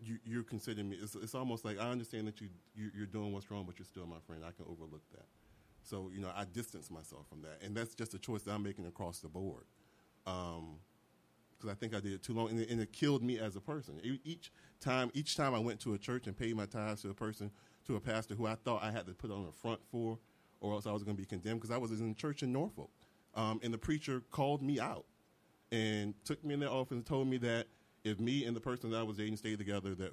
You, 0.00 0.16
you're 0.24 0.44
considering 0.44 0.88
me. 0.88 0.96
It's, 1.02 1.16
it's 1.16 1.34
almost 1.34 1.64
like 1.64 1.80
I 1.80 1.90
understand 1.90 2.28
that 2.28 2.40
you, 2.40 2.48
you 2.76 2.90
you're 2.96 3.06
doing 3.06 3.32
what's 3.32 3.50
wrong, 3.50 3.64
but 3.66 3.80
you're 3.80 3.86
still 3.86 4.06
my 4.06 4.20
friend. 4.28 4.44
I 4.46 4.52
can 4.52 4.64
overlook 4.70 5.02
that. 5.12 5.26
So 5.82 6.10
you 6.14 6.20
know, 6.20 6.30
I 6.36 6.44
distance 6.44 6.88
myself 6.90 7.26
from 7.28 7.42
that, 7.42 7.66
and 7.66 7.76
that's 7.76 7.96
just 7.96 8.14
a 8.14 8.18
choice 8.18 8.42
that 8.42 8.52
I'm 8.52 8.62
making 8.62 8.86
across 8.86 9.18
the 9.18 9.28
board. 9.28 9.64
Um, 10.26 10.76
Because 11.58 11.72
I 11.72 11.74
think 11.74 11.94
I 11.94 12.00
did 12.00 12.12
it 12.12 12.22
too 12.22 12.34
long, 12.34 12.50
and 12.50 12.60
it, 12.60 12.70
and 12.70 12.80
it 12.80 12.92
killed 12.92 13.22
me 13.22 13.38
as 13.38 13.56
a 13.56 13.60
person. 13.60 14.00
Each 14.24 14.52
time, 14.80 15.10
each 15.12 15.36
time 15.36 15.54
I 15.54 15.58
went 15.58 15.80
to 15.80 15.94
a 15.94 15.98
church 15.98 16.26
and 16.26 16.38
paid 16.38 16.56
my 16.56 16.66
tithes 16.66 17.02
to 17.02 17.10
a 17.10 17.14
person, 17.14 17.50
to 17.86 17.96
a 17.96 18.00
pastor 18.00 18.34
who 18.34 18.46
I 18.46 18.54
thought 18.54 18.82
I 18.82 18.90
had 18.92 19.06
to 19.06 19.12
put 19.12 19.30
on 19.30 19.44
the 19.44 19.52
front 19.52 19.80
for, 19.90 20.18
or 20.60 20.74
else 20.74 20.86
I 20.86 20.92
was 20.92 21.02
going 21.02 21.16
to 21.16 21.20
be 21.20 21.26
condemned. 21.26 21.60
Because 21.60 21.74
I 21.74 21.78
was 21.78 21.90
in 22.00 22.14
church 22.14 22.42
in 22.42 22.52
Norfolk, 22.52 22.90
um, 23.34 23.60
and 23.62 23.74
the 23.74 23.78
preacher 23.78 24.22
called 24.30 24.62
me 24.62 24.78
out 24.78 25.04
and 25.72 26.14
took 26.24 26.44
me 26.44 26.54
in 26.54 26.60
their 26.60 26.70
office 26.70 26.92
and 26.92 27.04
told 27.06 27.26
me 27.28 27.38
that 27.38 27.66
if 28.04 28.20
me 28.20 28.44
and 28.44 28.54
the 28.54 28.60
person 28.60 28.90
that 28.90 28.98
I 28.98 29.02
was 29.02 29.16
dating 29.16 29.36
stayed 29.36 29.58
together, 29.58 29.94
that 29.96 30.12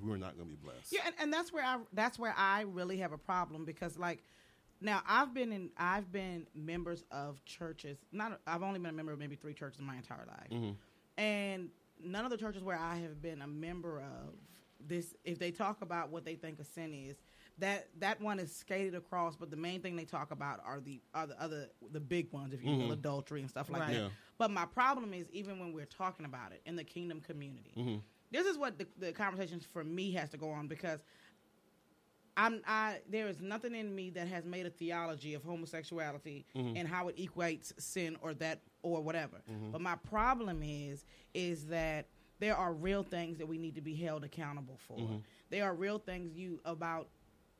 we 0.00 0.10
were 0.10 0.18
not 0.18 0.36
going 0.36 0.48
to 0.48 0.56
be 0.56 0.62
blessed. 0.62 0.92
Yeah, 0.92 1.00
and, 1.06 1.14
and 1.18 1.32
that's 1.32 1.52
where 1.52 1.64
I 1.64 1.78
that's 1.92 2.18
where 2.18 2.34
I 2.36 2.62
really 2.62 2.98
have 2.98 3.12
a 3.12 3.18
problem 3.18 3.64
because 3.64 3.98
like 3.98 4.22
now 4.80 5.02
I've 5.06 5.32
been 5.34 5.52
in 5.52 5.70
I've 5.76 6.10
been 6.12 6.46
members 6.54 7.04
of 7.10 7.44
churches. 7.44 7.98
Not 8.12 8.40
I've 8.46 8.62
only 8.62 8.78
been 8.78 8.90
a 8.90 8.94
member 8.94 9.12
of 9.12 9.18
maybe 9.18 9.36
three 9.36 9.54
churches 9.54 9.78
in 9.80 9.86
my 9.86 9.96
entire 9.96 10.26
life, 10.26 10.50
mm-hmm. 10.50 11.22
and 11.22 11.68
none 12.02 12.24
of 12.24 12.30
the 12.30 12.36
churches 12.36 12.62
where 12.62 12.78
I 12.78 12.96
have 12.96 13.22
been 13.22 13.42
a 13.42 13.46
member 13.46 14.00
of 14.00 14.34
this. 14.86 15.14
If 15.24 15.38
they 15.38 15.50
talk 15.50 15.82
about 15.82 16.10
what 16.10 16.24
they 16.24 16.34
think 16.34 16.58
a 16.60 16.64
sin 16.64 16.92
is, 16.92 17.16
that 17.58 17.88
that 17.98 18.20
one 18.20 18.38
is 18.38 18.54
skated 18.54 18.94
across. 18.94 19.36
But 19.36 19.50
the 19.50 19.56
main 19.56 19.80
thing 19.80 19.96
they 19.96 20.04
talk 20.04 20.30
about 20.30 20.60
are 20.64 20.80
the 20.80 21.00
are 21.14 21.26
the 21.26 21.40
other 21.40 21.68
the 21.92 22.00
big 22.00 22.32
ones, 22.32 22.52
if 22.52 22.62
you 22.62 22.70
will, 22.70 22.78
mm-hmm. 22.84 22.92
adultery 22.92 23.40
and 23.40 23.50
stuff 23.50 23.70
like 23.70 23.82
Right. 23.82 23.92
that. 23.94 24.00
Yeah. 24.02 24.08
But 24.38 24.50
my 24.50 24.66
problem 24.66 25.14
is 25.14 25.26
even 25.30 25.58
when 25.58 25.72
we're 25.72 25.84
talking 25.86 26.26
about 26.26 26.52
it 26.52 26.60
in 26.66 26.76
the 26.76 26.84
kingdom 26.84 27.20
community, 27.20 27.72
mm-hmm. 27.76 27.96
this 28.32 28.46
is 28.46 28.58
what 28.58 28.78
the, 28.78 28.86
the 28.98 29.12
conversation 29.12 29.60
for 29.72 29.84
me 29.84 30.12
has 30.12 30.30
to 30.30 30.36
go 30.36 30.50
on 30.50 30.66
because 30.66 31.00
I'm 32.36 32.60
I 32.66 32.98
there 33.08 33.28
is 33.28 33.40
nothing 33.40 33.74
in 33.74 33.94
me 33.94 34.10
that 34.10 34.28
has 34.28 34.44
made 34.44 34.66
a 34.66 34.70
theology 34.70 35.34
of 35.34 35.42
homosexuality 35.42 36.46
mm-hmm. 36.56 36.76
and 36.76 36.88
how 36.88 37.08
it 37.08 37.16
equates 37.16 37.72
sin 37.80 38.16
or 38.20 38.34
that 38.34 38.60
or 38.82 39.02
whatever. 39.02 39.42
Mm-hmm. 39.50 39.70
But 39.70 39.80
my 39.80 39.96
problem 39.96 40.62
is 40.62 41.04
is 41.32 41.66
that 41.66 42.06
there 42.40 42.56
are 42.56 42.72
real 42.72 43.02
things 43.02 43.38
that 43.38 43.46
we 43.46 43.58
need 43.58 43.76
to 43.76 43.80
be 43.80 43.94
held 43.94 44.24
accountable 44.24 44.78
for. 44.86 44.98
Mm-hmm. 44.98 45.16
There 45.50 45.64
are 45.64 45.74
real 45.74 45.98
things 45.98 46.36
you 46.36 46.60
about 46.64 47.08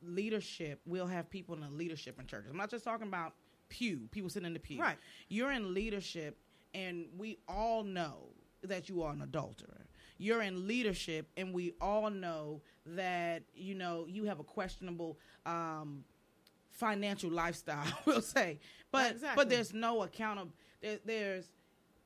leadership. 0.03 0.81
We'll 0.85 1.07
have 1.07 1.31
people 1.31 1.55
in 1.55 1.61
the 1.61 1.71
leadership 1.71 2.19
in 2.19 2.27
churches. 2.27 2.51
I'm 2.51 2.57
not 2.57 2.71
just 2.71 2.85
talking 2.85 3.07
about 3.07 3.35
pew, 3.69 4.09
people 4.11 4.29
sitting 4.31 4.47
in 4.47 4.53
the 4.53 4.61
pew. 4.61 4.81
Right. 4.81 4.99
You're 5.29 5.53
in 5.53 5.75
leadership 5.75 6.39
and 6.75 7.07
we 7.17 7.39
all 7.49 7.85
know 7.85 8.29
that 8.63 8.89
you 8.89 9.03
are 9.03 9.13
an 9.13 9.23
adulterer. 9.23 9.84
You're 10.19 10.43
in 10.43 10.67
leadership 10.67 11.29
and 11.37 11.53
we 11.53 11.75
all 11.81 12.11
know 12.11 12.63
that 12.87 13.43
you 13.55 13.75
know 13.75 14.07
you 14.09 14.25
have 14.25 14.41
a 14.41 14.45
questionable 14.45 15.19
um 15.47 16.05
financial 16.71 17.31
lifestyle, 17.31 17.87
we'll 18.05 18.21
say. 18.21 18.59
But 18.91 19.13
Exactly. 19.13 19.43
but 19.45 19.49
there's 19.51 19.73
no 19.73 20.03
account 20.03 20.51
there, 20.81 20.99
there's 21.05 21.47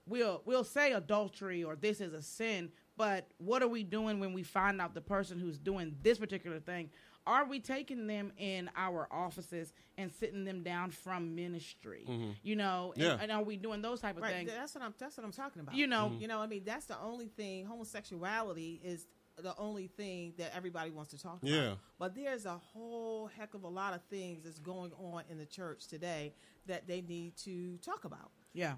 we'll 0.06 0.42
we'll 0.44 0.64
say 0.64 0.92
adultery 0.92 1.64
or 1.64 1.76
this 1.76 2.00
is 2.00 2.12
a 2.12 2.22
sin, 2.22 2.70
but 2.96 3.28
what 3.38 3.62
are 3.62 3.68
we 3.68 3.82
doing 3.84 4.20
when 4.20 4.32
we 4.32 4.42
find 4.42 4.80
out 4.80 4.94
the 4.94 5.00
person 5.00 5.38
who's 5.38 5.58
doing 5.58 5.96
this 6.02 6.18
particular 6.18 6.60
thing? 6.60 6.90
Are 7.28 7.44
we 7.44 7.60
taking 7.60 8.06
them 8.06 8.32
in 8.38 8.70
our 8.74 9.06
offices 9.12 9.74
and 9.98 10.10
sitting 10.10 10.44
them 10.46 10.62
down 10.62 10.90
from 10.90 11.34
ministry? 11.34 12.06
You 12.42 12.56
know, 12.56 12.92
and, 12.94 13.02
Yeah. 13.04 13.18
and 13.20 13.30
are 13.30 13.42
we 13.42 13.58
doing 13.58 13.82
those 13.82 14.00
type 14.00 14.16
of 14.16 14.22
Right, 14.22 14.32
things? 14.32 14.50
that's 14.50 14.74
what 14.74 14.82
I'm. 14.82 14.94
That's 14.98 15.16
what 15.18 15.24
I'm 15.26 15.32
talking 15.32 15.60
about. 15.60 15.74
You 15.74 15.86
know, 15.86 16.16
You 16.18 16.26
know, 16.26 16.38
I 16.40 16.46
mean, 16.46 16.64
that's 16.64 16.86
the 16.86 16.98
only 16.98 17.28
thing. 17.28 17.66
Homosexuality 17.66 18.80
is 18.82 19.06
the 19.36 19.54
only 19.58 19.88
thing 19.88 20.32
that 20.38 20.52
everybody 20.56 20.90
wants 20.90 21.10
to 21.10 21.18
talk 21.22 21.40
Yeah. 21.42 21.58
about. 21.66 21.78
But 21.98 22.14
there's 22.14 22.46
a 22.46 22.56
whole 22.56 23.26
heck 23.26 23.52
of 23.54 23.62
a 23.62 23.68
lot 23.68 23.92
of 23.94 24.02
things 24.04 24.44
that's 24.44 24.58
going 24.58 24.92
on 24.94 25.24
in 25.28 25.36
the 25.38 25.46
church 25.46 25.86
today 25.86 26.34
that 26.66 26.86
they 26.86 27.02
need 27.02 27.36
to 27.44 27.76
talk 27.78 28.04
about. 28.04 28.30
yeah. 28.54 28.76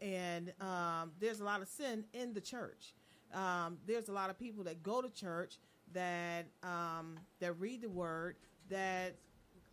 And 0.00 0.54
um, 0.62 1.12
there's 1.20 1.40
a 1.40 1.44
lot 1.44 1.60
of 1.60 1.68
sin 1.68 2.06
in 2.14 2.32
the 2.32 2.40
church. 2.40 2.94
Um, 3.34 3.78
there's 3.86 4.08
a 4.08 4.12
lot 4.12 4.30
of 4.30 4.38
people 4.38 4.64
that 4.64 4.82
go 4.82 5.02
to 5.02 5.10
church 5.10 5.58
that 5.92 6.46
um, 6.62 7.18
that 7.40 7.52
read 7.60 7.82
the 7.82 7.88
word 7.90 8.36
that 8.68 9.14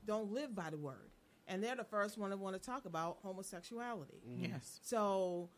don't 0.06 0.32
live 0.32 0.56
by 0.56 0.70
the 0.70 0.78
word, 0.78 1.10
and 1.48 1.64
they're 1.64 1.76
the 1.76 1.84
first 1.84 2.18
one 2.18 2.30
to 2.32 2.38
want 2.38 2.56
to 2.56 2.62
talk 2.62 2.86
about 2.86 3.18
homosexuality. 3.24 4.22
Yes. 4.40 4.80
So 4.84 5.50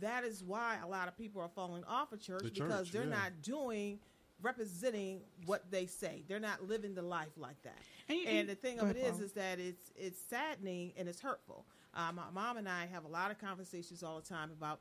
that 0.00 0.24
is 0.24 0.42
why 0.44 0.76
a 0.84 0.86
lot 0.88 1.08
of 1.08 1.16
people 1.16 1.40
are 1.40 1.48
falling 1.48 1.84
off 1.84 2.12
of 2.12 2.20
church 2.20 2.42
The 2.42 2.50
because 2.50 2.86
church, 2.86 2.92
they're 2.92 3.04
yeah. 3.04 3.08
not 3.16 3.42
doing 3.42 3.98
representing 4.42 5.22
what 5.46 5.70
they 5.70 5.86
say. 5.86 6.22
They're 6.28 6.38
not 6.40 6.68
living 6.68 6.94
the 6.94 7.00
life 7.02 7.32
like 7.38 7.60
that. 7.62 7.78
And 8.08 8.18
you- 8.18 8.26
And 8.28 8.48
the 8.48 8.54
thing 8.54 8.78
of 8.78 8.90
it 8.90 8.96
is, 8.98 9.16
is, 9.16 9.20
is 9.22 9.32
that 9.32 9.58
it's 9.58 9.90
it's 9.96 10.20
saddening 10.20 10.92
and 10.96 11.08
it's 11.08 11.20
hurtful. 11.20 11.64
Uh, 11.94 12.12
my 12.12 12.24
mom 12.34 12.58
and 12.58 12.68
I 12.68 12.84
have 12.86 13.04
a 13.04 13.08
lot 13.08 13.30
of 13.30 13.38
conversations 13.38 14.02
all 14.02 14.20
the 14.20 14.28
time 14.28 14.50
about, 14.52 14.80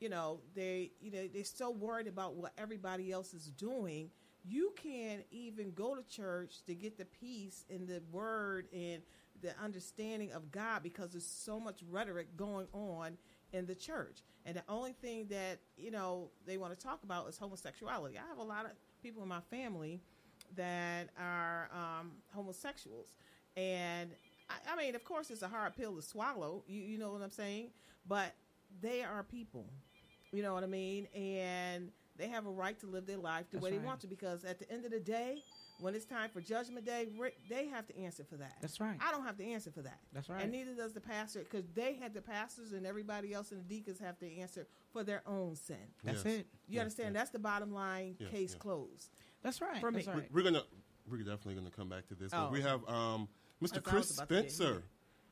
you 0.00 0.08
know, 0.08 0.40
they 0.54 0.92
you 1.02 1.10
know 1.10 1.28
they're 1.32 1.44
so 1.44 1.70
worried 1.70 2.06
about 2.06 2.34
what 2.34 2.52
everybody 2.56 3.12
else 3.12 3.34
is 3.34 3.48
doing. 3.58 4.10
You 4.44 4.72
can't 4.76 5.24
even 5.30 5.72
go 5.72 5.94
to 5.94 6.02
church 6.02 6.62
to 6.66 6.74
get 6.74 6.98
the 6.98 7.06
peace 7.06 7.64
and 7.70 7.88
the 7.88 8.02
word 8.12 8.66
and 8.72 9.02
the 9.42 9.54
understanding 9.62 10.32
of 10.32 10.50
God 10.50 10.82
because 10.82 11.12
there's 11.12 11.26
so 11.26 11.58
much 11.58 11.80
rhetoric 11.90 12.36
going 12.36 12.66
on 12.72 13.16
in 13.52 13.66
the 13.66 13.74
church. 13.74 14.18
And 14.44 14.56
the 14.56 14.62
only 14.68 14.92
thing 14.92 15.26
that, 15.30 15.60
you 15.76 15.90
know, 15.90 16.30
they 16.46 16.56
want 16.58 16.78
to 16.78 16.78
talk 16.78 17.04
about 17.04 17.28
is 17.28 17.38
homosexuality. 17.38 18.18
I 18.18 18.28
have 18.28 18.38
a 18.38 18.42
lot 18.42 18.64
of 18.64 18.72
people 19.02 19.22
in 19.22 19.28
my 19.28 19.40
family 19.50 20.00
that 20.56 21.08
are 21.18 21.70
um, 21.72 22.12
homosexuals. 22.34 23.12
And 23.56 24.10
I, 24.50 24.72
I 24.72 24.76
mean, 24.76 24.94
of 24.94 25.04
course, 25.04 25.30
it's 25.30 25.42
a 25.42 25.48
hard 25.48 25.74
pill 25.76 25.94
to 25.96 26.02
swallow. 26.02 26.64
You, 26.66 26.82
you 26.82 26.98
know 26.98 27.12
what 27.12 27.22
I'm 27.22 27.30
saying? 27.30 27.68
But 28.06 28.34
they 28.80 29.02
are 29.02 29.22
people. 29.22 29.66
You 30.32 30.42
know 30.42 30.52
what 30.52 30.64
I 30.64 30.66
mean? 30.66 31.06
And 31.14 31.90
they 32.16 32.28
have 32.28 32.46
a 32.46 32.50
right 32.50 32.78
to 32.80 32.86
live 32.86 33.06
their 33.06 33.18
life 33.18 33.46
the 33.50 33.56
That's 33.56 33.64
way 33.64 33.70
right. 33.72 33.80
they 33.80 33.86
want 33.86 34.00
to 34.00 34.06
because 34.06 34.44
at 34.44 34.58
the 34.58 34.70
end 34.70 34.84
of 34.84 34.90
the 34.92 35.00
day, 35.00 35.42
when 35.80 35.94
it's 35.94 36.04
time 36.04 36.30
for 36.32 36.40
judgment 36.40 36.86
day, 36.86 37.08
they 37.50 37.66
have 37.66 37.86
to 37.88 37.98
answer 37.98 38.24
for 38.24 38.36
that. 38.36 38.54
That's 38.60 38.78
right. 38.80 38.96
I 39.00 39.10
don't 39.10 39.24
have 39.26 39.36
to 39.38 39.44
answer 39.44 39.70
for 39.72 39.82
that. 39.82 39.98
That's 40.12 40.28
right. 40.28 40.42
And 40.42 40.52
neither 40.52 40.74
does 40.74 40.92
the 40.92 41.00
pastor 41.00 41.40
because 41.40 41.64
they 41.74 41.94
had 41.94 42.14
the 42.14 42.22
pastors 42.22 42.72
and 42.72 42.86
everybody 42.86 43.34
else 43.34 43.50
and 43.50 43.60
the 43.60 43.64
deacons 43.64 43.98
have 43.98 44.18
to 44.20 44.36
answer 44.38 44.66
for 44.92 45.02
their 45.02 45.22
own 45.26 45.56
sin. 45.56 45.76
That's 46.04 46.24
Yes. 46.24 46.34
it. 46.40 46.46
You 46.68 46.80
understand? 46.80 47.16
That's 47.16 47.30
the 47.30 47.40
bottom 47.40 47.72
line. 47.72 48.16
Yeah, 48.18 48.28
case 48.28 48.52
yeah. 48.52 48.58
closed. 48.58 49.10
That's 49.42 49.60
right. 49.60 49.80
For 49.80 49.90
me. 49.90 50.02
That's 50.02 50.16
right. 50.16 50.32
We're 50.32 50.42
gonna 50.42 50.62
we're 51.10 51.18
definitely 51.18 51.56
gonna 51.56 51.70
come 51.70 51.88
back 51.88 52.06
to 52.08 52.14
this. 52.14 52.30
But 52.30 52.48
Oh. 52.48 52.50
we 52.50 52.62
have 52.62 52.88
um, 52.88 53.28
Mr. 53.62 53.74
That's 53.74 53.86
Chris 53.88 54.08
was 54.08 54.18
about 54.18 54.28
to 54.28 54.34
say. 54.42 54.48
Spencer, 54.48 54.82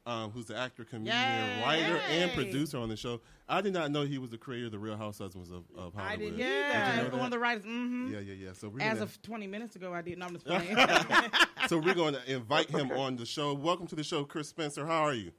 um, 0.07 0.31
who's 0.33 0.47
the 0.47 0.57
actor, 0.57 0.85
comedian, 0.85 1.17
Yay! 1.17 1.63
writer, 1.63 1.97
and 2.11 2.33
producer 2.33 2.79
on 2.79 2.89
the 2.89 2.97
show. 2.97 3.21
I 3.49 3.61
did 3.61 3.73
not 3.73 3.91
know 3.91 4.03
he 4.03 4.19
was 4.19 4.31
the 4.31 4.39
creator 4.39 4.67
of 4.67 4.73
the 4.73 4.79
Real 4.79 4.97
House 4.97 5.19
Husbands 5.19 5.51
of, 5.51 5.65
of 5.77 5.95
Hollywood. 5.95 6.01
I 6.13 6.17
didn't 6.17 6.39
Yeah, 6.39 6.97
Did 6.97 7.05
you 7.05 7.11
know 7.11 7.17
one 7.19 7.27
of 7.27 7.31
the 7.31 7.39
writers. 7.39 7.65
hmm 7.65 8.11
Yeah, 8.13 8.21
yeah, 8.21 8.35
yeah. 8.35 8.53
So 8.55 8.69
we're 8.69 8.81
As 8.83 8.95
gonna, 8.95 9.05
of 9.05 9.23
20 9.23 9.47
minutes 9.47 9.77
ago, 9.77 9.93
I 9.95 10.03
did. 10.03 10.19
No, 10.19 10.27
I'm 10.27 10.33
just 10.33 10.45
playing. 10.47 10.77
so 11.69 11.79
we're 11.79 11.95
going 11.95 12.15
to 12.15 12.33
invite 12.33 12.69
him 12.71 12.91
on 12.97 13.17
the 13.17 13.27
show. 13.27 13.55
Welcome 13.55 13.87
to 13.89 13.95
the 13.95 14.05
show, 14.05 14.25
Chris 14.25 14.49
Spencer. 14.49 14.87
How 14.87 15.03
are 15.03 15.15
you? 15.15 15.33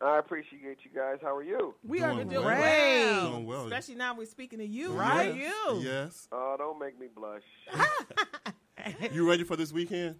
I 0.00 0.18
appreciate 0.18 0.78
you 0.84 0.90
guys. 0.94 1.18
How 1.22 1.36
are 1.36 1.44
you? 1.44 1.74
we 1.84 1.98
Doing 1.98 2.10
are 2.10 2.14
well. 2.16 2.24
doing 2.24 2.44
Well, 2.44 3.22
great. 3.22 3.30
Doing 3.30 3.46
well. 3.46 3.64
Especially 3.64 3.94
now 3.94 4.14
we're 4.16 4.26
speaking 4.26 4.58
to 4.58 4.66
you, 4.66 4.92
Right. 4.94 5.34
Yes. 5.36 5.52
You. 5.68 5.80
Yes. 5.80 6.28
Oh, 6.32 6.56
don't 6.58 6.78
make 6.80 6.98
me 6.98 7.06
blush. 7.14 7.42
You 9.12 9.28
ready 9.28 9.44
for 9.44 9.54
this 9.54 9.72
weekend? 9.72 10.16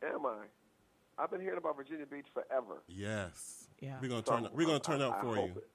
Am 0.00 0.24
I? 0.24 0.44
I've 1.18 1.30
been 1.30 1.40
hearing 1.40 1.58
about 1.58 1.76
Virginia 1.76 2.06
Beach 2.06 2.26
forever. 2.32 2.82
Yes. 2.88 3.68
Yeah. 3.80 3.96
We're 4.00 4.08
gonna 4.08 4.22
So, 4.26 4.32
turn. 4.38 4.48
We're 4.52 4.66
gonna 4.66 4.80
turn 4.80 5.00
I- 5.02 5.06
up 5.08 5.18
I 5.18 5.20
for 5.22 5.34
hope 5.36 5.48
you. 5.54 5.60
it. 5.62 5.68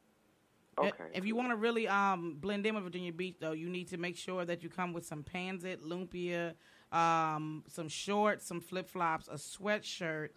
Okay. 0.77 1.03
If 1.13 1.25
you 1.25 1.35
want 1.35 1.49
to 1.49 1.55
really 1.57 1.87
um, 1.87 2.37
blend 2.39 2.65
in 2.65 2.75
with 2.75 2.83
Virginia 2.85 3.11
Beach, 3.11 3.35
though, 3.39 3.51
you 3.51 3.69
need 3.69 3.89
to 3.89 3.97
make 3.97 4.15
sure 4.17 4.45
that 4.45 4.63
you 4.63 4.69
come 4.69 4.93
with 4.93 5.05
some 5.05 5.23
Pansit, 5.23 5.81
lumpia, 5.81 6.53
um, 6.95 7.63
some 7.67 7.89
shorts, 7.89 8.45
some 8.47 8.61
flip 8.61 8.89
flops, 8.89 9.27
a 9.27 9.33
sweatshirt, 9.35 10.29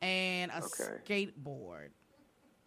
and 0.00 0.50
a 0.50 0.62
Okay. 0.64 1.26
skateboard. 1.34 1.90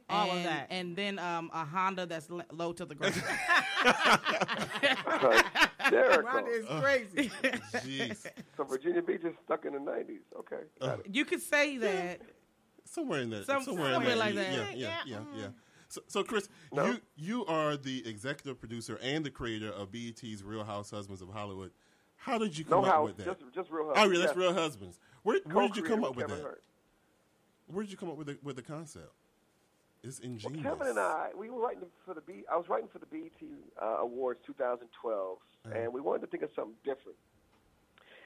All 0.09 0.29
of 0.31 0.43
that. 0.43 0.67
and 0.69 0.95
then 0.95 1.17
um, 1.17 1.49
a 1.53 1.65
Honda 1.65 2.05
that's 2.05 2.29
l- 2.29 2.43
low 2.51 2.73
to 2.73 2.85
the 2.85 2.93
ground. 2.95 3.15
Hysterical. 5.79 6.29
Rhonda 6.29 6.49
is 6.49 6.65
crazy. 6.81 7.31
Jeez. 7.41 8.25
So 8.57 8.63
Virginia 8.65 9.01
Beach 9.01 9.21
is 9.23 9.33
stuck 9.45 9.65
in 9.65 9.73
the 9.73 9.79
90s. 9.79 10.19
Okay. 10.39 10.61
Got 10.79 10.99
it. 11.01 11.07
you 11.11 11.25
could 11.25 11.41
say 11.41 11.77
that. 11.77 12.21
Somewhere 12.85 13.21
in 13.21 13.29
that. 13.31 13.45
Some- 13.45 13.63
somewhere 13.63 13.87
in 13.87 13.93
somewhere 13.95 14.09
that. 14.15 14.17
like 14.19 14.35
Yeah, 14.35 14.41
that. 14.43 14.77
Yeah, 14.77 14.97
yeah, 15.05 15.17
yeah, 15.35 15.41
yeah. 15.41 15.47
So, 15.87 16.01
so 16.07 16.23
Chris, 16.23 16.49
No. 16.73 16.85
you 16.85 16.97
you 17.15 17.45
are 17.45 17.77
the 17.77 18.07
executive 18.07 18.59
producer 18.59 18.99
and 19.01 19.23
the 19.25 19.29
creator 19.31 19.71
of 19.71 19.91
BET's 19.91 20.43
Real 20.43 20.63
House 20.63 20.91
Husbands 20.91 21.21
of 21.21 21.29
Hollywood. 21.29 21.71
How 22.15 22.37
did 22.37 22.57
you 22.57 22.65
No 22.69 22.81
come 22.81 22.85
up 22.85 22.91
house, 22.95 23.07
with 23.07 23.17
that? 23.17 23.25
just 23.25 23.41
just 23.53 23.69
real 23.71 23.87
house. 23.87 23.95
oh, 23.97 24.09
yeah, 24.09 24.19
that's 24.19 24.29
Yes. 24.31 24.37
Real 24.37 24.53
Husbands. 24.53 24.99
Where, 25.23 25.39
where 25.51 25.67
did 25.67 25.77
you 25.77 25.83
come 25.83 26.03
up 26.03 26.15
with 26.15 26.25
Kevin 26.27 26.37
that? 26.37 26.43
Hart. 26.43 26.63
Where 27.67 27.83
did 27.83 27.91
you 27.91 27.97
come 27.97 28.09
up 28.09 28.17
with 28.17 28.27
the, 28.27 28.37
with 28.43 28.55
the 28.55 28.61
concept? 28.61 29.11
It's 30.05 30.21
Well. 30.21 30.53
Kevin 30.61 30.87
and 30.87 30.99
I, 30.99 31.29
we 31.37 31.49
were 31.49 31.59
writing 31.61 31.83
for 32.05 32.13
the 32.13 32.21
B. 32.21 32.43
I 32.51 32.55
was 32.57 32.69
writing 32.69 32.87
for 32.91 32.99
the 32.99 33.05
BET 33.07 33.31
uh, 33.81 33.85
Awards 34.01 34.39
2012, 34.45 35.37
Uh-huh. 35.65 35.77
and 35.79 35.91
we 35.93 35.99
wanted 36.01 36.21
to 36.21 36.27
think 36.27 36.43
of 36.43 36.49
something 36.55 36.75
different. 36.83 37.17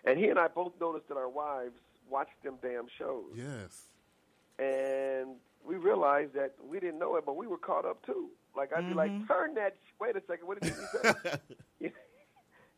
And 0.05 0.17
he 0.19 0.27
and 0.29 0.37
I 0.39 0.47
both 0.47 0.73
noticed 0.79 1.07
that 1.09 1.17
our 1.17 1.29
wives 1.29 1.75
watched 2.09 2.41
them 2.43 2.55
damn 2.61 2.87
shows, 2.97 3.31
Yes. 3.35 3.87
and 4.57 5.35
we 5.65 5.75
realized 5.75 6.33
that 6.33 6.55
we 6.63 6.79
didn't 6.79 6.99
know 6.99 7.15
it, 7.17 7.25
but 7.25 7.35
we 7.35 7.47
were 7.47 7.57
caught 7.57 7.85
up 7.85 8.05
too. 8.05 8.29
Like 8.55 8.73
I'd 8.75 8.87
be 8.89 8.95
like, 8.95 9.11
"Turn 9.27 9.53
that! 9.55 9.75
sh- 9.85 9.93
Wait 10.01 10.15
a 10.15 10.21
second, 10.27 10.47
what 10.47 10.59
did 10.59 10.73
you 10.73 10.75
say?" 11.03 11.39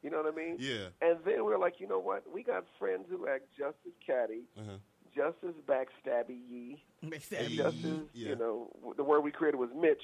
you, 0.04 0.10
know 0.10 0.22
what 0.22 0.34
I 0.34 0.36
mean? 0.36 0.58
Yeah. 0.60 0.88
And 1.02 1.20
then 1.24 1.36
we 1.46 1.52
were 1.54 1.58
like, 1.58 1.80
you 1.80 1.88
know 1.88 2.00
what? 2.00 2.24
We 2.32 2.44
got 2.44 2.66
friends 2.78 3.06
who 3.10 3.28
act 3.28 3.44
just 3.58 3.78
as 3.86 3.94
catty, 4.06 4.42
Uh-huh. 4.60 4.78
Just 5.16 5.38
as 5.48 5.54
backstabby 5.68 6.38
ye, 6.50 6.84
Hey, 7.02 7.48
just 7.56 7.78
as 7.84 7.84
yeah. 8.14 8.30
you 8.30 8.36
know, 8.36 8.70
the 8.96 9.04
word 9.04 9.22
we 9.22 9.32
created 9.32 9.58
was 9.58 9.70
Mitch, 9.76 10.04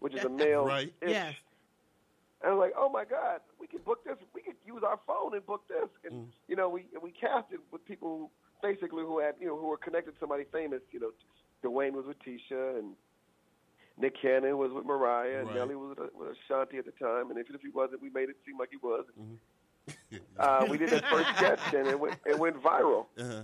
which 0.00 0.14
is 0.14 0.24
a 0.24 0.28
male. 0.28 0.64
Right. 0.66 0.92
itch. 1.00 1.10
Yes. 1.10 1.34
And 2.42 2.50
I 2.50 2.54
was 2.54 2.60
like, 2.60 2.72
oh 2.76 2.88
my 2.88 3.04
God, 3.04 3.40
we 3.60 3.66
could 3.68 3.84
book 3.84 4.04
this. 4.04 4.16
We 4.34 4.42
could 4.42 4.56
use 4.66 4.82
our 4.84 4.98
phone 5.06 5.34
and 5.34 5.46
book 5.46 5.62
this. 5.68 5.88
And 6.04 6.12
Mm. 6.12 6.26
you 6.48 6.56
know, 6.56 6.68
we 6.68 6.86
we 7.00 7.12
casted 7.12 7.60
with 7.70 7.84
people 7.84 8.30
basically 8.62 9.02
who 9.04 9.18
had 9.20 9.34
you 9.40 9.46
know 9.46 9.56
who 9.56 9.66
were 9.68 9.76
connected 9.76 10.12
to 10.12 10.16
somebody 10.18 10.44
famous. 10.50 10.80
You 10.90 11.00
know, 11.00 11.10
Duane 11.62 11.94
was 11.94 12.06
with 12.06 12.18
Tisha 12.20 12.78
and. 12.78 12.94
Nick 13.98 14.14
Cannon 14.22 14.56
was 14.56 14.72
with 14.72 14.86
Mariah, 14.86 15.40
and 15.40 15.48
Right. 15.48 15.56
Nelly 15.56 15.74
was 15.76 15.94
with, 15.98 16.08
with 16.14 16.28
Ashanti 16.48 16.78
at 16.78 16.86
the 16.86 16.92
time. 16.92 17.28
And 17.30 17.38
even 17.38 17.54
if 17.54 17.60
he 17.60 17.68
wasn't, 17.68 18.00
we 18.00 18.08
made 18.08 18.30
it 18.30 18.36
seem 18.46 18.56
like 18.58 18.70
he 18.70 18.78
was. 18.78 19.04
Mm-hmm. 19.20 20.16
Uh, 20.38 20.66
we 20.70 20.78
did 20.78 20.88
that 20.88 21.04
first 21.10 21.28
sketch, 21.36 21.74
and 21.74 21.86
it 21.86 22.00
went 22.00 22.16
it 22.24 22.38
went 22.38 22.56
viral. 22.62 23.06
Uh-huh. 23.18 23.42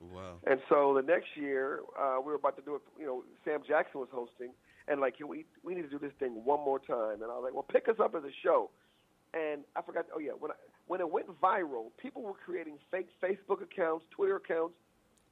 Wow. 0.00 0.36
And 0.46 0.60
so 0.68 0.94
the 0.94 1.02
next 1.02 1.36
year, 1.36 1.80
uh, 1.98 2.16
we 2.18 2.32
were 2.32 2.36
about 2.36 2.56
to 2.56 2.62
do 2.62 2.76
it. 2.76 2.82
You 2.98 3.06
know, 3.06 3.24
Sam 3.44 3.60
Jackson 3.66 4.00
was 4.00 4.08
hosting, 4.12 4.52
and 4.88 5.00
like, 5.00 5.16
we 5.20 5.44
we 5.62 5.74
need 5.74 5.82
to 5.82 5.88
do 5.90 5.98
this 5.98 6.12
thing 6.18 6.42
one 6.44 6.60
more 6.60 6.78
time. 6.78 7.22
And 7.22 7.30
I 7.30 7.34
was 7.36 7.42
like, 7.44 7.54
well, 7.54 7.66
pick 7.70 7.88
us 7.88 7.96
up 8.00 8.14
as 8.14 8.24
a 8.24 8.32
show. 8.42 8.70
And 9.34 9.62
I 9.76 9.82
forgot. 9.82 10.06
Oh 10.14 10.18
yeah, 10.18 10.32
when 10.32 10.50
I, 10.50 10.54
when 10.86 11.00
it 11.00 11.10
went 11.10 11.26
viral, 11.40 11.90
people 11.98 12.22
were 12.22 12.34
creating 12.34 12.78
fake 12.90 13.08
Facebook 13.22 13.62
accounts, 13.62 14.06
Twitter 14.10 14.36
accounts, 14.36 14.74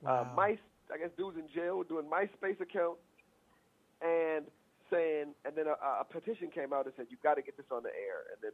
uh, 0.06 0.24
My 0.34 0.58
I 0.92 0.98
guess 0.98 1.10
dudes 1.16 1.36
in 1.36 1.48
jail 1.54 1.78
were 1.78 1.84
doing 1.84 2.06
MySpace 2.06 2.60
accounts, 2.60 3.00
and 4.00 4.44
saying, 4.90 5.34
and 5.44 5.54
then 5.54 5.66
a, 5.66 6.00
a 6.00 6.04
petition 6.04 6.48
came 6.48 6.72
out 6.72 6.86
and 6.86 6.94
said, 6.96 7.06
you 7.10 7.16
got 7.22 7.34
to 7.34 7.42
get 7.42 7.56
this 7.56 7.66
on 7.70 7.82
the 7.82 7.90
air. 7.90 8.24
And 8.32 8.40
then 8.42 8.52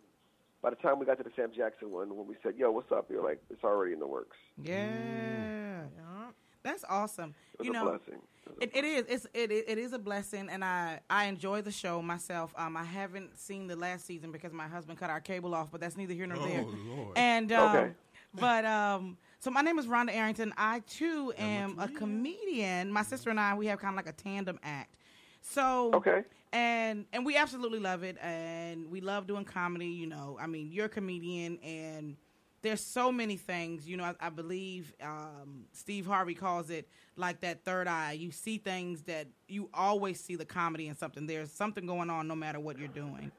by 0.62 0.70
the 0.70 0.76
time 0.76 0.98
we 0.98 1.06
got 1.06 1.18
to 1.18 1.22
the 1.22 1.30
Sam 1.36 1.50
Jackson 1.54 1.90
one, 1.92 2.16
when 2.16 2.26
we 2.26 2.34
said, 2.42 2.54
yo, 2.56 2.72
what's 2.72 2.90
up? 2.90 3.06
You're 3.08 3.22
like, 3.22 3.40
it's 3.50 3.62
already 3.62 3.92
in 3.92 4.00
the 4.00 4.06
works. 4.06 4.36
Yeah. 4.60 5.53
Yeah. 5.96 6.30
That's 6.62 6.84
awesome. 6.88 7.34
It 7.54 7.58
was 7.58 7.66
you 7.66 7.70
a 7.70 7.74
know, 7.74 7.84
blessing. 7.90 8.20
It 8.46 8.48
was 8.48 8.56
a 8.58 8.62
It, 8.62 8.70
it 8.74 8.84
is. 8.84 9.04
It's 9.08 9.26
it, 9.34 9.50
it 9.50 9.78
is 9.78 9.92
a 9.92 9.98
blessing, 9.98 10.48
and 10.50 10.64
I 10.64 11.00
I 11.10 11.26
enjoy 11.26 11.60
the 11.62 11.70
show 11.70 12.00
myself. 12.00 12.54
Um, 12.56 12.76
I 12.76 12.84
haven't 12.84 13.38
seen 13.38 13.66
the 13.66 13.76
last 13.76 14.06
season 14.06 14.32
because 14.32 14.52
my 14.52 14.66
husband 14.66 14.98
cut 14.98 15.10
our 15.10 15.20
cable 15.20 15.54
off, 15.54 15.70
but 15.70 15.80
that's 15.80 15.96
neither 15.96 16.14
here 16.14 16.26
nor 16.26 16.38
Oh, 16.38 16.44
there. 16.46 16.64
Lord. 16.86 17.16
And 17.16 17.52
um, 17.52 17.76
Okay. 17.76 17.92
but 18.40 18.64
um, 18.64 19.18
so 19.40 19.50
my 19.50 19.60
name 19.60 19.78
is 19.78 19.86
Rhonda 19.86 20.14
Arrington. 20.14 20.54
I 20.56 20.80
too 20.86 21.32
am 21.36 21.76
a 21.78 21.88
comedian. 21.88 22.90
My 22.90 23.02
sister 23.02 23.28
and 23.30 23.38
I 23.38 23.54
we 23.54 23.66
have 23.66 23.78
kind 23.78 23.92
of 23.92 23.96
like 23.96 24.08
a 24.12 24.16
tandem 24.16 24.58
act. 24.62 24.94
So 25.42 25.90
Okay. 25.94 26.22
and 26.52 27.04
and 27.12 27.26
we 27.26 27.36
absolutely 27.36 27.80
love 27.80 28.02
it, 28.04 28.16
and 28.22 28.90
we 28.90 29.00
love 29.02 29.26
doing 29.26 29.44
comedy. 29.44 29.88
You 29.88 30.06
know, 30.06 30.38
I 30.40 30.46
mean, 30.46 30.70
you're 30.72 30.86
a 30.86 30.88
comedian, 30.88 31.58
and 31.58 32.16
there's 32.64 32.80
so 32.80 33.12
many 33.12 33.36
things. 33.36 33.86
You 33.86 33.96
know, 33.98 34.04
I, 34.04 34.14
I 34.26 34.30
believe 34.30 34.92
um, 35.00 35.66
Steve 35.72 36.06
Harvey 36.06 36.34
calls 36.34 36.70
it 36.70 36.88
like 37.14 37.40
that 37.42 37.64
third 37.64 37.86
eye. 37.86 38.12
You 38.12 38.32
see 38.32 38.58
things 38.58 39.02
that 39.02 39.28
you 39.46 39.68
always 39.72 40.18
see 40.18 40.34
the 40.34 40.46
comedy 40.46 40.88
in 40.88 40.96
something. 40.96 41.26
There's 41.26 41.52
something 41.52 41.86
going 41.86 42.10
on 42.10 42.26
no 42.26 42.34
matter 42.34 42.58
what 42.58 42.78
you're 42.78 42.88
doing. 42.88 43.30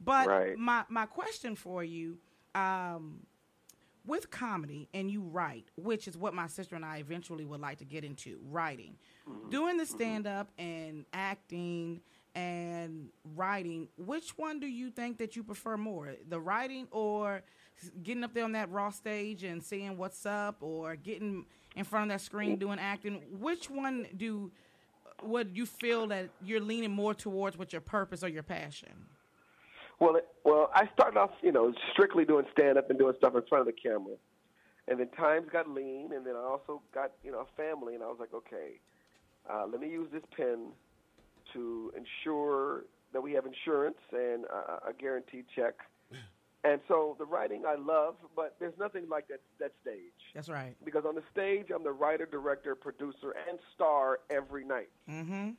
But 0.00 0.28
Right. 0.28 0.56
my 0.56 0.84
my 0.88 1.04
question 1.04 1.54
for 1.56 1.84
you. 1.84 2.18
Um, 2.54 3.26
with 4.06 4.30
comedy 4.30 4.88
and 4.94 5.10
you 5.10 5.20
write, 5.20 5.66
which 5.76 6.08
is 6.08 6.16
what 6.16 6.32
my 6.32 6.46
sister 6.46 6.74
and 6.74 6.84
I 6.84 6.96
eventually 6.98 7.44
would 7.44 7.60
like 7.60 7.78
to 7.78 7.84
get 7.84 8.02
into 8.02 8.38
writing, 8.48 8.96
doing 9.50 9.76
the 9.76 9.84
stand 9.84 10.26
up 10.26 10.50
and 10.58 11.04
acting 11.12 12.00
and 12.34 13.10
writing, 13.36 13.88
which 13.98 14.38
one 14.38 14.58
do 14.58 14.66
you 14.66 14.90
think 14.90 15.18
that 15.18 15.36
you 15.36 15.44
prefer 15.44 15.76
more? 15.76 16.14
The 16.28 16.40
writing 16.40 16.88
or 16.90 17.42
getting 18.02 18.24
up 18.24 18.34
there 18.34 18.44
on 18.44 18.52
that 18.52 18.70
raw 18.70 18.90
stage 18.90 19.44
and 19.44 19.62
saying 19.62 19.96
what's 19.96 20.26
up 20.26 20.56
or 20.60 20.96
getting 20.96 21.46
in 21.76 21.84
front 21.84 22.10
of 22.10 22.18
that 22.18 22.24
screen 22.24 22.56
doing 22.56 22.78
acting? 22.78 23.22
Which 23.38 23.70
one 23.70 24.06
do 24.16 24.50
would 25.22 25.56
you 25.56 25.66
feel 25.66 26.06
that 26.08 26.30
you're 26.42 26.60
leaning 26.60 26.90
more 26.90 27.14
towards 27.14 27.58
with 27.58 27.72
your 27.72 27.82
purpose 27.82 28.24
or 28.24 28.28
your 28.28 28.42
passion? 28.42 29.06
Well, 29.98 30.16
it, 30.16 30.26
well, 30.44 30.70
I 30.74 30.88
started 30.94 31.18
off, 31.18 31.30
you 31.42 31.52
know, 31.52 31.74
strictly 31.92 32.24
doing 32.24 32.46
stand 32.52 32.78
up 32.78 32.88
and 32.88 32.98
doing 32.98 33.14
stuff 33.18 33.34
in 33.34 33.42
front 33.48 33.68
of 33.68 33.74
the 33.74 33.80
camera, 33.80 34.14
and 34.88 34.98
then 34.98 35.08
times 35.08 35.48
got 35.52 35.68
lean, 35.68 36.12
and 36.14 36.26
then 36.26 36.36
I 36.36 36.40
also 36.40 36.80
got, 36.94 37.12
you 37.22 37.30
know, 37.30 37.40
a 37.40 37.56
family, 37.56 37.94
and 37.94 38.02
I 38.02 38.06
was 38.06 38.16
like, 38.18 38.32
okay, 38.32 38.80
uh, 39.48 39.66
let 39.70 39.80
me 39.80 39.88
use 39.88 40.08
this 40.10 40.22
pen 40.34 40.68
to 41.52 41.92
ensure 41.94 42.84
that 43.12 43.20
we 43.20 43.32
have 43.32 43.44
insurance 43.44 43.98
and 44.12 44.46
uh, 44.46 44.88
a 44.88 44.92
guaranteed 44.98 45.44
check. 45.54 45.74
And 46.62 46.80
so 46.88 47.16
the 47.18 47.24
writing 47.24 47.62
I 47.66 47.76
love, 47.76 48.16
but 48.36 48.56
there's 48.60 48.76
nothing 48.78 49.08
like 49.08 49.28
that 49.28 49.40
that 49.60 49.72
stage 49.80 50.12
That's 50.34 50.48
right. 50.50 50.76
because 50.84 51.04
on 51.06 51.14
the 51.14 51.22
stage 51.32 51.66
I'm 51.74 51.82
the 51.84 51.92
writer, 51.92 52.26
director, 52.26 52.74
producer, 52.74 53.34
and 53.48 53.58
star 53.74 54.20
every 54.28 54.64
night. 54.64 54.90
Mm-hmm. 55.08 55.50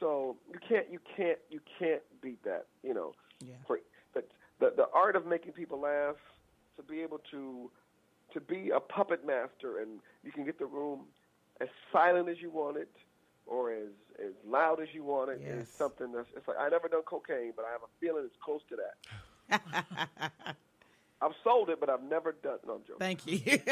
So 0.00 0.36
you 0.52 0.58
can't 0.68 0.90
you 0.90 0.98
can't 1.16 1.38
you 1.50 1.60
can't 1.78 2.02
beat 2.20 2.42
that. 2.44 2.66
You 2.82 2.94
know, 2.94 3.12
Yeah. 3.40 3.54
for 3.66 3.78
the, 4.14 4.24
the 4.58 4.72
the 4.76 4.86
art 4.92 5.14
of 5.14 5.24
making 5.24 5.52
people 5.52 5.78
laugh, 5.80 6.16
to 6.76 6.82
be 6.82 7.00
able 7.00 7.20
to 7.30 7.70
to 8.32 8.40
be 8.40 8.70
a 8.70 8.80
puppet 8.80 9.24
master, 9.24 9.78
and 9.78 10.00
you 10.24 10.32
can 10.32 10.44
get 10.44 10.58
the 10.58 10.66
room 10.66 11.06
as 11.60 11.68
silent 11.92 12.28
as 12.28 12.40
you 12.40 12.50
want 12.50 12.76
it, 12.76 12.90
or 13.46 13.70
as 13.72 13.90
as 14.18 14.32
loud 14.44 14.80
as 14.82 14.88
you 14.92 15.04
want 15.04 15.30
it. 15.30 15.40
Yes. 15.44 15.68
Is 15.68 15.72
something 15.72 16.10
that's 16.10 16.28
it's 16.36 16.48
like 16.48 16.56
I 16.58 16.68
never 16.70 16.88
done 16.88 17.02
cocaine, 17.06 17.52
but 17.54 17.64
I 17.66 17.70
have 17.70 17.82
a 17.82 17.90
feeling 18.00 18.24
it's 18.26 18.34
close 18.44 18.62
to 18.70 18.74
that. 18.76 18.96
I've 21.22 21.32
sold 21.44 21.68
it, 21.70 21.78
but 21.80 21.90
I've 21.90 22.02
never 22.02 22.32
done. 22.32 22.58
No, 22.66 22.74
I'm 22.74 22.80
joking. 22.82 22.96
Thank 22.98 23.26
you. 23.26 23.60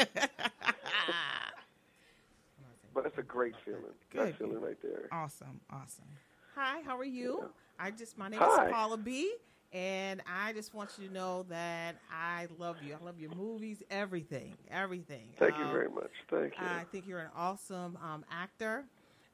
But 2.93 3.05
it's 3.05 3.17
a 3.19 3.23
great 3.23 3.53
feeling. 3.63 3.83
Good. 4.11 4.29
That 4.29 4.37
feeling 4.37 4.59
right 4.61 4.75
there. 4.81 5.07
awesome. 5.11 5.61
Awesome. 5.71 6.07
Hi, 6.55 6.81
how 6.81 6.97
are 6.97 7.05
you? 7.05 7.45
I 7.79 7.91
just 7.91 8.17
my 8.17 8.27
name 8.29 8.39
Hi. 8.41 8.65
is 8.67 8.73
Paula 8.73 8.97
B, 8.97 9.31
and 9.71 10.21
I 10.27 10.53
just 10.53 10.73
want 10.73 10.89
you 10.99 11.07
to 11.07 11.13
know 11.13 11.43
that 11.49 11.95
I 12.11 12.47
love 12.57 12.77
you. 12.83 12.97
I 12.99 13.05
love 13.05 13.19
your 13.19 13.33
movies, 13.35 13.83
everything, 13.89 14.55
everything. 14.69 15.29
Thank 15.37 15.57
you 15.59 15.65
Um, 15.65 15.71
very 15.71 15.89
much. 15.89 16.11
Thank 16.29 16.53
you. 16.59 16.65
I 16.67 16.83
think 16.91 17.07
you're 17.07 17.19
an 17.19 17.29
awesome 17.35 17.97
um, 18.03 18.25
actor. 18.29 18.83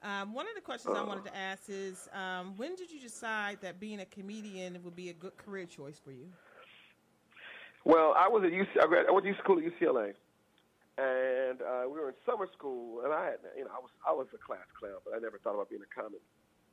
Um, 0.02 0.34
one 0.34 0.46
of 0.48 0.54
the 0.56 0.62
questions 0.62 0.96
I 0.96 1.04
wanted 1.04 1.26
to 1.26 1.36
ask 1.36 1.64
is, 1.68 2.08
um, 2.14 2.54
when 2.58 2.76
did 2.76 2.92
you 2.92 3.00
decide 3.00 3.58
that 3.62 3.80
being 3.80 4.02
a 4.02 4.06
comedian 4.06 4.78
would 4.84 4.96
be 4.96 5.10
a 5.10 5.14
good 5.14 5.36
career 5.38 5.66
choice 5.66 6.00
for 6.04 6.12
you? 6.12 6.28
Well, 7.86 8.14
I 8.18 8.28
was 8.28 8.44
at 8.44 8.52
UC. 8.52 8.82
I 8.82 9.12
went 9.12 9.26
to 9.26 9.34
school 9.44 9.58
at 9.58 9.66
UCLA, 9.66 10.14
and 10.98 11.62
uh, 11.62 11.86
we 11.86 12.00
were 12.00 12.10
in 12.10 12.16
summer 12.26 12.48
school, 12.58 13.02
and 13.04 13.14
I 13.14 13.26
had, 13.26 13.40
you 13.58 13.64
know, 13.64 13.72
I 13.74 13.80
was 13.80 13.92
I 14.08 14.12
was 14.12 14.28
a 14.34 14.38
class 14.38 14.66
clown, 14.80 14.98
but 15.06 15.14
I 15.16 15.20
never 15.20 15.38
thought 15.38 15.54
about 15.54 15.70
being 15.70 15.82
a 15.82 15.94
comic, 15.94 16.22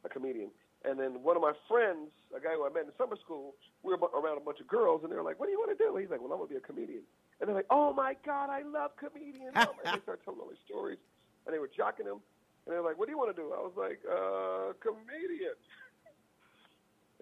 a 0.05 0.09
comedian. 0.09 0.51
And 0.85 0.99
then 0.99 1.23
one 1.23 1.37
of 1.37 1.43
my 1.43 1.53
friends, 1.69 2.11
a 2.35 2.41
guy 2.41 2.55
who 2.55 2.67
I 2.67 2.71
met 2.71 2.85
in 2.85 2.93
summer 2.99 3.17
school, 3.17 3.55
we 3.83 3.95
were 3.95 4.01
around 4.19 4.39
a 4.39 4.41
bunch 4.41 4.59
of 4.61 4.67
girls, 4.67 5.05
and 5.05 5.13
they 5.13 5.17
were 5.17 5.23
like, 5.23 5.39
"What 5.39 5.47
do 5.47 5.53
you 5.53 5.61
want 5.61 5.77
to 5.77 5.79
do?" 5.79 5.95
He's 5.97 6.11
like, 6.11 6.21
"Well, 6.21 6.33
I'm 6.33 6.39
gonna 6.39 6.49
be 6.49 6.57
a 6.57 6.65
comedian." 6.65 7.05
And 7.41 7.49
they're 7.49 7.57
like, 7.57 7.71
"Oh 7.71 7.93
my 7.93 8.17
God, 8.25 8.51
I 8.51 8.63
love 8.63 8.97
comedians!" 8.97 9.53
Oh 9.57 9.77
and 9.85 9.95
they 9.97 10.03
started 10.03 10.25
telling 10.25 10.41
all 10.41 10.49
these 10.49 10.65
stories, 10.65 10.99
and 11.47 11.55
they 11.55 11.61
were 11.61 11.71
jocking 11.71 12.09
him, 12.09 12.25
and 12.67 12.75
they 12.75 12.79
were 12.79 12.85
like, 12.89 12.99
"What 12.99 13.07
do 13.07 13.13
you 13.13 13.19
want 13.19 13.35
to 13.35 13.41
do?" 13.43 13.53
I 13.53 13.61
was 13.61 13.73
like, 13.77 14.01
"Uh, 14.11 14.73
comedian." 14.81 15.55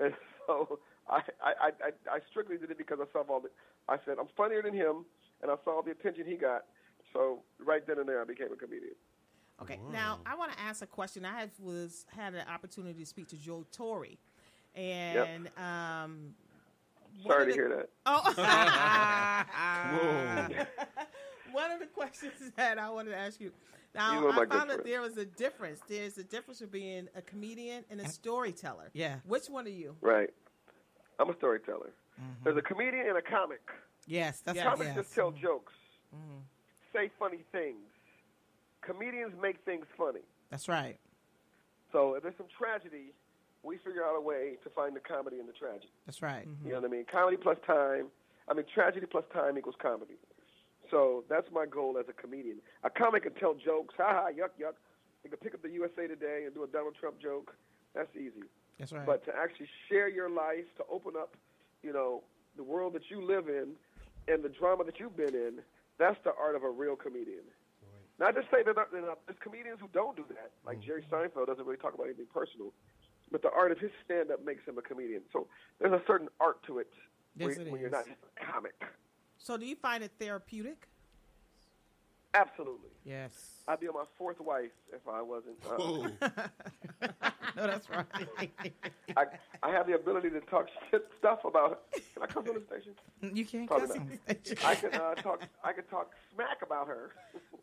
And 0.03 0.15
so 0.47 0.79
I, 1.11 1.21
I, 1.45 1.53
I, 1.61 1.67
I- 1.69 2.17
I 2.17 2.21
strictly 2.31 2.57
did 2.57 2.71
it 2.71 2.79
because 2.79 2.99
I 3.03 3.05
saw 3.13 3.21
all 3.31 3.41
the. 3.41 3.51
I 3.87 3.99
said 4.07 4.17
I'm 4.19 4.29
funnier 4.35 4.63
than 4.63 4.73
him, 4.73 5.05
and 5.43 5.51
I 5.51 5.57
saw 5.63 5.73
all 5.77 5.83
the 5.83 5.91
attention 5.91 6.25
he 6.27 6.37
got. 6.37 6.65
So 7.13 7.43
right 7.59 7.87
then 7.87 7.99
and 7.99 8.09
there, 8.09 8.23
I 8.23 8.25
became 8.25 8.51
a 8.51 8.57
comedian. 8.57 8.95
Okay, 9.61 9.79
now 9.93 10.21
I 10.25 10.37
want 10.37 10.53
to 10.53 10.61
ask 10.61 10.81
a 10.81 10.87
question. 10.87 11.27
I 11.27 11.39
had 11.39 11.51
was 11.59 12.07
had 12.17 12.33
an 12.35 12.47
opportunity 12.49 12.99
to 13.01 13.05
speak 13.07 13.29
to 13.29 13.37
Joe 13.37 13.67
Torry, 13.73 14.19
and 14.75 15.51
um, 15.59 16.35
Sorry 17.27 17.45
to 17.47 17.51
the- 17.51 17.53
hear 17.53 17.69
that. 17.77 17.91
Oh, 18.07 18.23
one 21.53 21.71
of 21.73 21.81
the 21.81 21.87
questions 21.87 22.33
that 22.57 22.79
I 22.79 22.89
wanted 22.89 23.11
to 23.11 23.19
ask 23.19 23.39
you. 23.39 23.53
Now 23.95 24.13
He's 24.13 24.21
one 24.21 24.31
of 24.31 24.37
my 24.37 24.43
I 24.43 24.45
good 24.45 24.53
found 24.53 24.71
that 24.71 24.75
friends. 24.77 24.91
there 24.91 25.01
was 25.01 25.17
a 25.17 25.25
difference. 25.25 25.81
There's 25.89 26.19
a 26.19 26.25
difference 26.25 26.61
between 26.61 26.83
being 26.83 27.09
a 27.17 27.23
comedian 27.23 27.85
and 27.91 28.01
a 28.01 28.09
storyteller. 28.09 28.91
Yeah. 28.93 29.17
Which 29.27 29.47
one 29.49 29.67
are 29.67 29.71
you? 29.71 29.97
Right. 30.01 30.31
I'm 31.19 31.29
a 31.29 31.37
storyteller. 31.37 31.91
Mm-hmm. 32.21 32.45
There's 32.45 32.57
a 32.57 32.63
comedian 32.63 33.09
and 33.09 33.19
a 33.19 33.23
comic. 33.23 33.61
Yes, 34.07 34.41
that's 34.41 34.57
Yes. 34.57 34.65
right. 34.67 34.73
Comics 34.75 34.89
Yes. 34.89 34.97
just 35.05 35.15
tell 35.15 35.31
jokes, 35.33 35.73
mm-hmm. 36.15 36.39
say 36.93 37.11
funny 37.19 37.45
things. 37.53 37.79
Comedians 38.83 39.35
make 39.41 39.59
things 39.65 39.87
funny. 39.97 40.21
That's 40.51 40.69
right. 40.69 40.99
So 41.93 42.15
if 42.15 42.23
there's 42.23 42.37
some 42.39 42.47
tragedy, 42.57 43.13
we 43.63 43.77
figure 43.79 44.05
out 44.05 44.17
a 44.17 44.21
way 44.21 44.57
to 44.65 44.71
find 44.71 44.97
the 44.97 45.01
comedy 45.01 45.39
in 45.39 45.47
the 45.47 45.53
tragedy. 45.53 45.93
That's 46.07 46.23
right. 46.23 46.49
Mm-hmm. 46.49 46.67
You 46.67 46.73
know 46.75 46.81
what 46.81 46.89
I 46.89 46.93
mean? 46.93 47.05
Comedy 47.11 47.37
plus 47.37 47.59
time. 47.67 48.07
I 48.49 48.55
mean, 48.55 48.65
tragedy 48.73 49.07
plus 49.07 49.25
time 49.33 49.59
equals 49.59 49.77
comedy. 49.81 50.15
So 50.91 51.25
that's 51.29 51.47
my 51.53 51.67
goal 51.67 51.97
as 51.99 52.07
a 52.09 52.13
comedian. 52.13 52.59
A 52.85 52.91
comic 52.91 53.23
can 53.23 53.35
tell 53.35 53.55
jokes. 53.55 53.95
Ha 53.99 54.05
ha, 54.07 54.29
yuck, 54.29 54.59
yuck. 54.61 54.75
You 55.25 55.31
can 55.31 55.39
pick 55.39 55.55
up 55.55 55.63
the 55.63 55.71
USA 55.71 56.07
Today 56.07 56.45
and 56.47 56.55
do 56.55 56.65
a 56.65 56.67
Donald 56.67 56.95
Trump 56.99 57.21
joke. 57.21 57.55
That's 57.95 58.15
easy. 58.17 58.47
That's 58.79 58.93
right. 58.93 59.07
But 59.07 59.25
to 59.27 59.33
actually 59.37 59.69
share 59.89 60.09
your 60.09 60.31
life, 60.31 60.65
to 60.77 60.85
open 60.91 61.13
up, 61.19 61.37
you 61.83 61.93
know, 61.93 62.23
the 62.57 62.63
world 62.63 62.95
that 62.95 63.11
you 63.11 63.23
live 63.23 63.49
in 63.49 63.73
and 64.29 64.43
the 64.43 64.49
drama 64.49 64.85
that 64.85 64.99
you've 64.99 65.17
been 65.17 65.35
in, 65.35 65.61
that's 65.99 66.19
the 66.25 66.33
art 66.41 66.57
of 66.57 66.63
a 66.65 66.71
real 66.71 66.97
comedian. 66.97 67.45
Not 68.19 68.35
to 68.35 68.43
say 68.53 68.63
that 68.63 68.77
there's 68.93 69.39
comedians 69.43 69.79
who 69.81 69.89
don't 69.95 70.15
do 70.15 70.25
that, 70.29 70.51
like 70.67 70.79
mm. 70.79 70.85
Jerry 70.85 71.05
Seinfeld 71.11 71.47
doesn't 71.47 71.65
really 71.65 71.79
talk 71.79 71.95
about 71.95 72.05
anything 72.05 72.27
personal, 72.33 72.71
but 73.33 73.41
the 73.41 73.51
art 73.51 73.73
of 73.73 73.79
his 73.79 73.91
stand-up 74.05 74.45
makes 74.45 74.61
him 74.69 74.77
a 74.77 74.83
comedian. 74.83 75.23
So 75.33 75.47
there's 75.81 75.93
a 75.93 76.03
certain 76.07 76.29
art 76.39 76.63
to 76.67 76.81
it 76.81 76.93
Yes, 77.37 77.57
when, 77.57 77.67
it 77.67 77.73
when 77.73 77.81
you're 77.81 77.91
not 77.91 78.05
just 78.05 78.19
a 78.21 78.53
comic. 78.53 78.75
So 79.43 79.57
do 79.57 79.67
you 79.67 79.77
find 79.77 80.05
it 80.05 80.13
therapeutic? 80.19 80.87
Absolutely. 82.33 82.91
yes. 83.05 83.33
I'd 83.67 83.81
be 83.81 83.89
on 83.89 83.95
my 83.95 84.05
fourth 84.17 84.41
wife 84.41 84.71
if 84.93 85.01
I 85.09 85.21
wasn't. 85.21 85.57
Uh, 85.69 86.47
No, 87.57 87.67
that's 87.67 87.91
right. 87.91 88.07
I, 89.17 89.25
I 89.65 89.71
have 89.71 89.89
the 89.89 89.95
ability 89.97 90.31
to 90.31 90.41
talk 90.43 90.69
shit 90.91 91.05
stuff 91.19 91.41
about. 91.45 91.91
Can 91.93 92.23
I 92.23 92.27
come 92.27 92.45
to 92.45 92.53
the 92.53 92.63
station? 92.65 92.93
you 93.35 93.45
can't 93.45 93.67
Probably 93.67 93.89
cuss 93.89 93.97
not. 93.97 94.37
on. 94.63 94.71
I 94.71 94.75
can 94.77 94.95
uh, 94.95 95.15
talk. 95.17 95.43
I 95.65 95.73
can 95.73 95.85
talk 95.87 96.13
smack 96.33 96.59
about 96.63 96.87
her, 96.87 97.11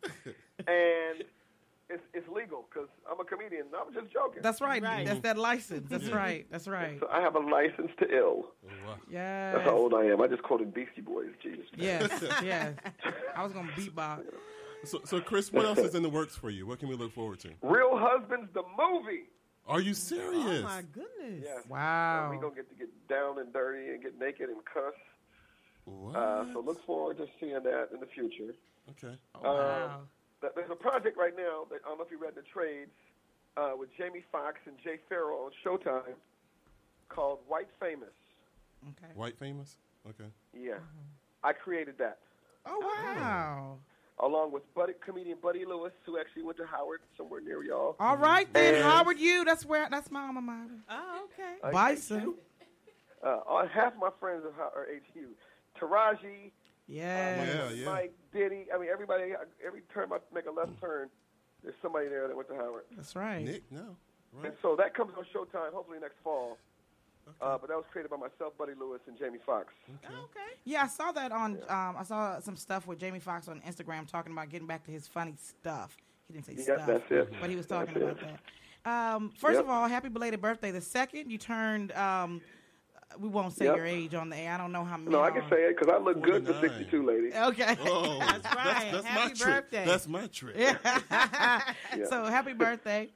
and 0.66 1.24
it's 1.90 2.02
it's 2.12 2.28
legal 2.28 2.66
because 2.68 2.88
I'm 3.10 3.18
a 3.20 3.24
comedian. 3.24 3.66
I'm 3.78 3.92
just 3.94 4.12
joking. 4.12 4.42
That's 4.42 4.60
right. 4.60 4.82
Right. 4.82 5.06
That's 5.06 5.20
that 5.20 5.38
license. 5.38 5.88
That's 5.88 6.08
right. 6.08 6.46
That's 6.50 6.68
right. 6.68 6.98
So 7.00 7.08
I 7.10 7.20
have 7.20 7.34
a 7.34 7.40
license 7.40 7.90
to 8.00 8.14
ill. 8.14 8.48
Yeah. 9.10 9.52
That's 9.52 9.64
how 9.64 9.76
old 9.76 9.94
I 9.94 10.04
am. 10.04 10.20
I 10.20 10.26
just 10.26 10.42
quoted 10.42 10.74
Beastie 10.74 11.00
Boys. 11.00 11.30
Jesus. 11.42 11.64
Yes. 11.76 12.10
Yes. 12.44 12.74
I 13.34 13.42
was 13.42 13.52
gonna 13.52 13.70
beatbox. 13.72 14.24
So, 14.84 15.00
so 15.04 15.20
Chris, 15.20 15.52
what 15.52 15.64
else 15.64 15.78
is 15.78 15.94
in 15.94 16.02
the 16.02 16.08
works 16.08 16.36
for 16.36 16.50
you? 16.50 16.66
What 16.66 16.78
can 16.78 16.88
we 16.88 16.94
look 16.94 17.12
forward 17.12 17.40
to? 17.40 17.50
Real 17.62 17.96
Husbands, 17.98 18.48
the 18.54 18.62
movie. 18.78 19.24
Are 19.66 19.80
you 19.80 19.92
serious? 19.92 20.60
Oh 20.60 20.62
my 20.62 20.82
goodness! 20.92 21.42
Yes. 21.44 21.64
Wow. 21.68 22.30
We're 22.32 22.40
gonna 22.40 22.54
get 22.54 22.68
to 22.70 22.74
get 22.76 23.08
down 23.08 23.38
and 23.38 23.52
dirty 23.52 23.90
and 23.90 24.02
get 24.02 24.18
naked 24.18 24.48
and 24.48 24.64
cuss. 24.64 24.94
What? 25.84 26.16
Uh, 26.16 26.44
so 26.52 26.60
look 26.60 26.84
forward 26.86 27.18
to 27.18 27.26
seeing 27.40 27.54
that 27.54 27.88
in 27.92 28.00
the 28.00 28.06
future. 28.06 28.54
okay. 28.90 29.16
Wow. 29.42 30.00
Th- 30.40 30.52
There's 30.54 30.70
a 30.70 30.76
project 30.76 31.16
right 31.18 31.34
now 31.36 31.64
that 31.70 31.80
I 31.84 31.88
don't 31.88 31.98
know 31.98 32.04
if 32.04 32.10
you 32.10 32.18
read 32.18 32.34
the 32.34 32.42
trades 32.52 32.90
uh, 33.56 33.72
with 33.78 33.88
Jamie 33.98 34.24
Foxx 34.30 34.58
and 34.66 34.76
Jay 34.82 34.98
Pharoah 35.08 35.46
on 35.46 35.50
Showtime 35.64 36.14
called 37.08 37.38
White 37.48 37.68
Famous. 37.80 38.14
Okay. 38.90 39.12
White 39.14 39.36
famous? 39.38 39.76
Okay. 40.08 40.30
Yeah, 40.54 40.78
I 41.42 41.52
created 41.52 41.96
that 41.98 42.18
Oh 42.64 42.78
wow. 42.80 43.76
along 44.20 44.52
with 44.52 44.62
Buddy, 44.74 44.92
comedian 45.04 45.38
Buddy 45.42 45.64
Lewis, 45.64 45.92
who 46.06 46.16
actually 46.18 46.44
went 46.44 46.58
to 46.58 46.66
Howard 46.66 47.00
somewhere 47.16 47.40
near 47.40 47.62
y'all. 47.64 47.96
All 47.98 48.16
right 48.16 48.46
then, 48.52 48.74
And- 48.76 48.84
Howard. 48.84 49.18
You. 49.18 49.44
That's 49.44 49.64
where. 49.66 49.88
That's 49.90 50.10
my 50.12 50.22
alma 50.26 50.40
mater. 50.40 50.74
Oh, 50.88 51.24
okay. 51.24 51.56
Uh, 51.62 51.70
Bison. 51.72 52.34
Uh, 53.24 53.66
half 53.66 53.94
my 53.98 54.10
friends 54.20 54.44
are, 54.44 54.52
How- 54.52 54.70
are 54.76 54.86
HQ. 54.86 55.24
Taraji, 55.80 56.52
Yes. 56.88 57.48
Yeah, 57.54 57.70
yeah. 57.70 57.84
Mike, 57.84 58.14
Diddy. 58.32 58.66
I 58.74 58.78
mean, 58.78 58.88
everybody. 58.90 59.32
Every 59.64 59.82
time 59.94 60.12
I 60.12 60.18
make 60.34 60.46
a 60.46 60.50
left 60.50 60.80
turn, 60.80 61.08
there's 61.62 61.74
somebody 61.82 62.08
there 62.08 62.26
that 62.26 62.36
went 62.36 62.48
to 62.48 62.54
Howard. 62.54 62.84
That's 62.96 63.14
right. 63.14 63.44
Nick, 63.44 63.62
no. 63.70 63.96
Right. 64.32 64.46
And 64.46 64.54
so 64.62 64.74
that 64.76 64.94
comes 64.94 65.12
on 65.16 65.24
Showtime 65.34 65.72
hopefully 65.72 65.98
next 66.00 66.16
fall. 66.24 66.56
Uh, 67.42 67.58
but 67.58 67.68
that 67.68 67.76
was 67.76 67.84
created 67.92 68.08
by 68.10 68.16
myself, 68.16 68.56
Buddy 68.56 68.72
Lewis, 68.78 69.00
and 69.06 69.18
Jamie 69.18 69.38
Foxx. 69.44 69.68
Oh, 69.90 70.06
okay. 70.24 70.56
Yeah, 70.64 70.84
I 70.84 70.86
saw 70.86 71.12
that 71.12 71.30
on. 71.30 71.58
Um, 71.68 71.96
I 71.98 72.02
saw 72.04 72.40
some 72.40 72.56
stuff 72.56 72.86
with 72.86 72.98
Jamie 72.98 73.18
Foxx 73.20 73.48
on 73.48 73.60
Instagram 73.60 74.06
talking 74.10 74.32
about 74.32 74.48
getting 74.48 74.66
back 74.66 74.82
to 74.84 74.90
his 74.90 75.06
funny 75.06 75.34
stuff. 75.36 75.94
He 76.26 76.32
didn't 76.34 76.46
say 76.46 76.54
Yeah, 76.56 76.62
stuff, 76.76 76.86
that's 76.86 77.10
it. 77.10 77.32
but 77.38 77.50
he 77.50 77.56
was 77.56 77.66
talking 77.66 77.92
That's 77.94 78.18
about 78.18 78.30
it. 78.32 78.38
that. 78.84 78.90
Um, 79.14 79.30
first 79.36 79.56
Yep. 79.56 79.64
of 79.64 79.70
all, 79.70 79.86
happy 79.88 80.08
belated 80.08 80.40
birthday. 80.40 80.70
The 80.70 80.80
second 80.80 81.30
you 81.30 81.36
turned, 81.36 81.92
um, 81.92 82.40
we 83.18 83.28
won't 83.28 83.52
say 83.54 83.64
Yep. 83.66 83.76
your 83.76 83.86
age 83.86 84.14
on 84.14 84.28
the 84.28 84.36
air. 84.36 84.52
I 84.52 84.58
don't 84.58 84.72
know 84.72 84.84
how 84.84 84.96
many. 84.96 85.10
No, 85.10 85.22
I 85.22 85.30
can 85.30 85.42
say 85.48 85.62
it 85.64 85.76
because 85.78 85.92
I 85.92 85.98
look 85.98 86.20
good 86.22 86.46
for 86.46 86.52
62, 86.60 87.06
lady. 87.06 87.34
Okay. 87.34 87.76
Oh, 87.80 88.18
That's 88.18 88.54
right. 88.54 88.88
That's, 88.92 89.04
Happy 89.06 89.28
my 89.28 89.34
trick. 89.34 89.54
birthday. 89.70 89.84
That's 89.86 90.08
my 90.08 90.26
trick. 90.26 90.56
Yeah. 90.58 91.60
So 92.08 92.24
happy 92.24 92.52
birthday. 92.52 93.08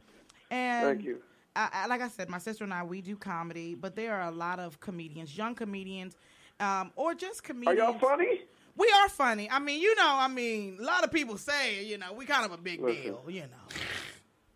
And 0.50 0.86
Thank 0.86 1.04
you. 1.04 1.18
I, 1.54 1.68
I, 1.72 1.86
like 1.86 2.00
I 2.00 2.08
said, 2.08 2.28
my 2.30 2.38
sister 2.38 2.64
and 2.64 2.72
I 2.72 2.82
we 2.82 3.00
do 3.02 3.16
comedy, 3.16 3.74
but 3.74 3.94
there 3.94 4.14
are 4.16 4.28
a 4.28 4.34
lot 4.34 4.58
of 4.58 4.80
comedians, 4.80 5.36
young 5.36 5.54
comedians, 5.54 6.16
um, 6.60 6.90
or 6.96 7.14
just 7.14 7.42
comedians. 7.44 7.78
Are 7.78 7.82
y'all 7.90 7.98
funny? 7.98 8.42
We 8.76 8.90
are 9.02 9.08
funny. 9.10 9.50
I 9.50 9.58
mean, 9.58 9.80
you 9.82 9.94
know, 9.96 10.08
I 10.08 10.28
mean, 10.28 10.78
a 10.80 10.82
lot 10.82 11.04
of 11.04 11.12
people 11.12 11.36
say, 11.36 11.84
you 11.84 11.98
know, 11.98 12.14
we 12.14 12.24
kind 12.24 12.46
of 12.46 12.52
a 12.52 12.56
big 12.56 12.80
Listen. 12.80 13.02
deal, 13.02 13.22
you 13.28 13.42
know. 13.42 13.76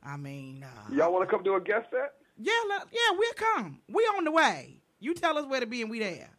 I 0.02 0.16
mean, 0.16 0.64
uh, 0.64 0.94
Y'all 0.94 1.12
want 1.12 1.28
to 1.28 1.34
come 1.34 1.42
do 1.44 1.54
a 1.54 1.60
guest 1.60 1.88
set? 1.90 2.14
yeah, 2.38 2.52
le- 2.68 2.86
yeah, 2.92 3.16
we'll 3.18 3.32
come. 3.34 3.80
We 3.92 4.02
on 4.04 4.24
the 4.24 4.30
way. 4.30 4.80
You 5.00 5.14
tell 5.14 5.36
us 5.38 5.46
where 5.46 5.60
to 5.60 5.66
be, 5.66 5.82
and 5.82 5.90
we 5.90 5.98
there. 5.98 6.30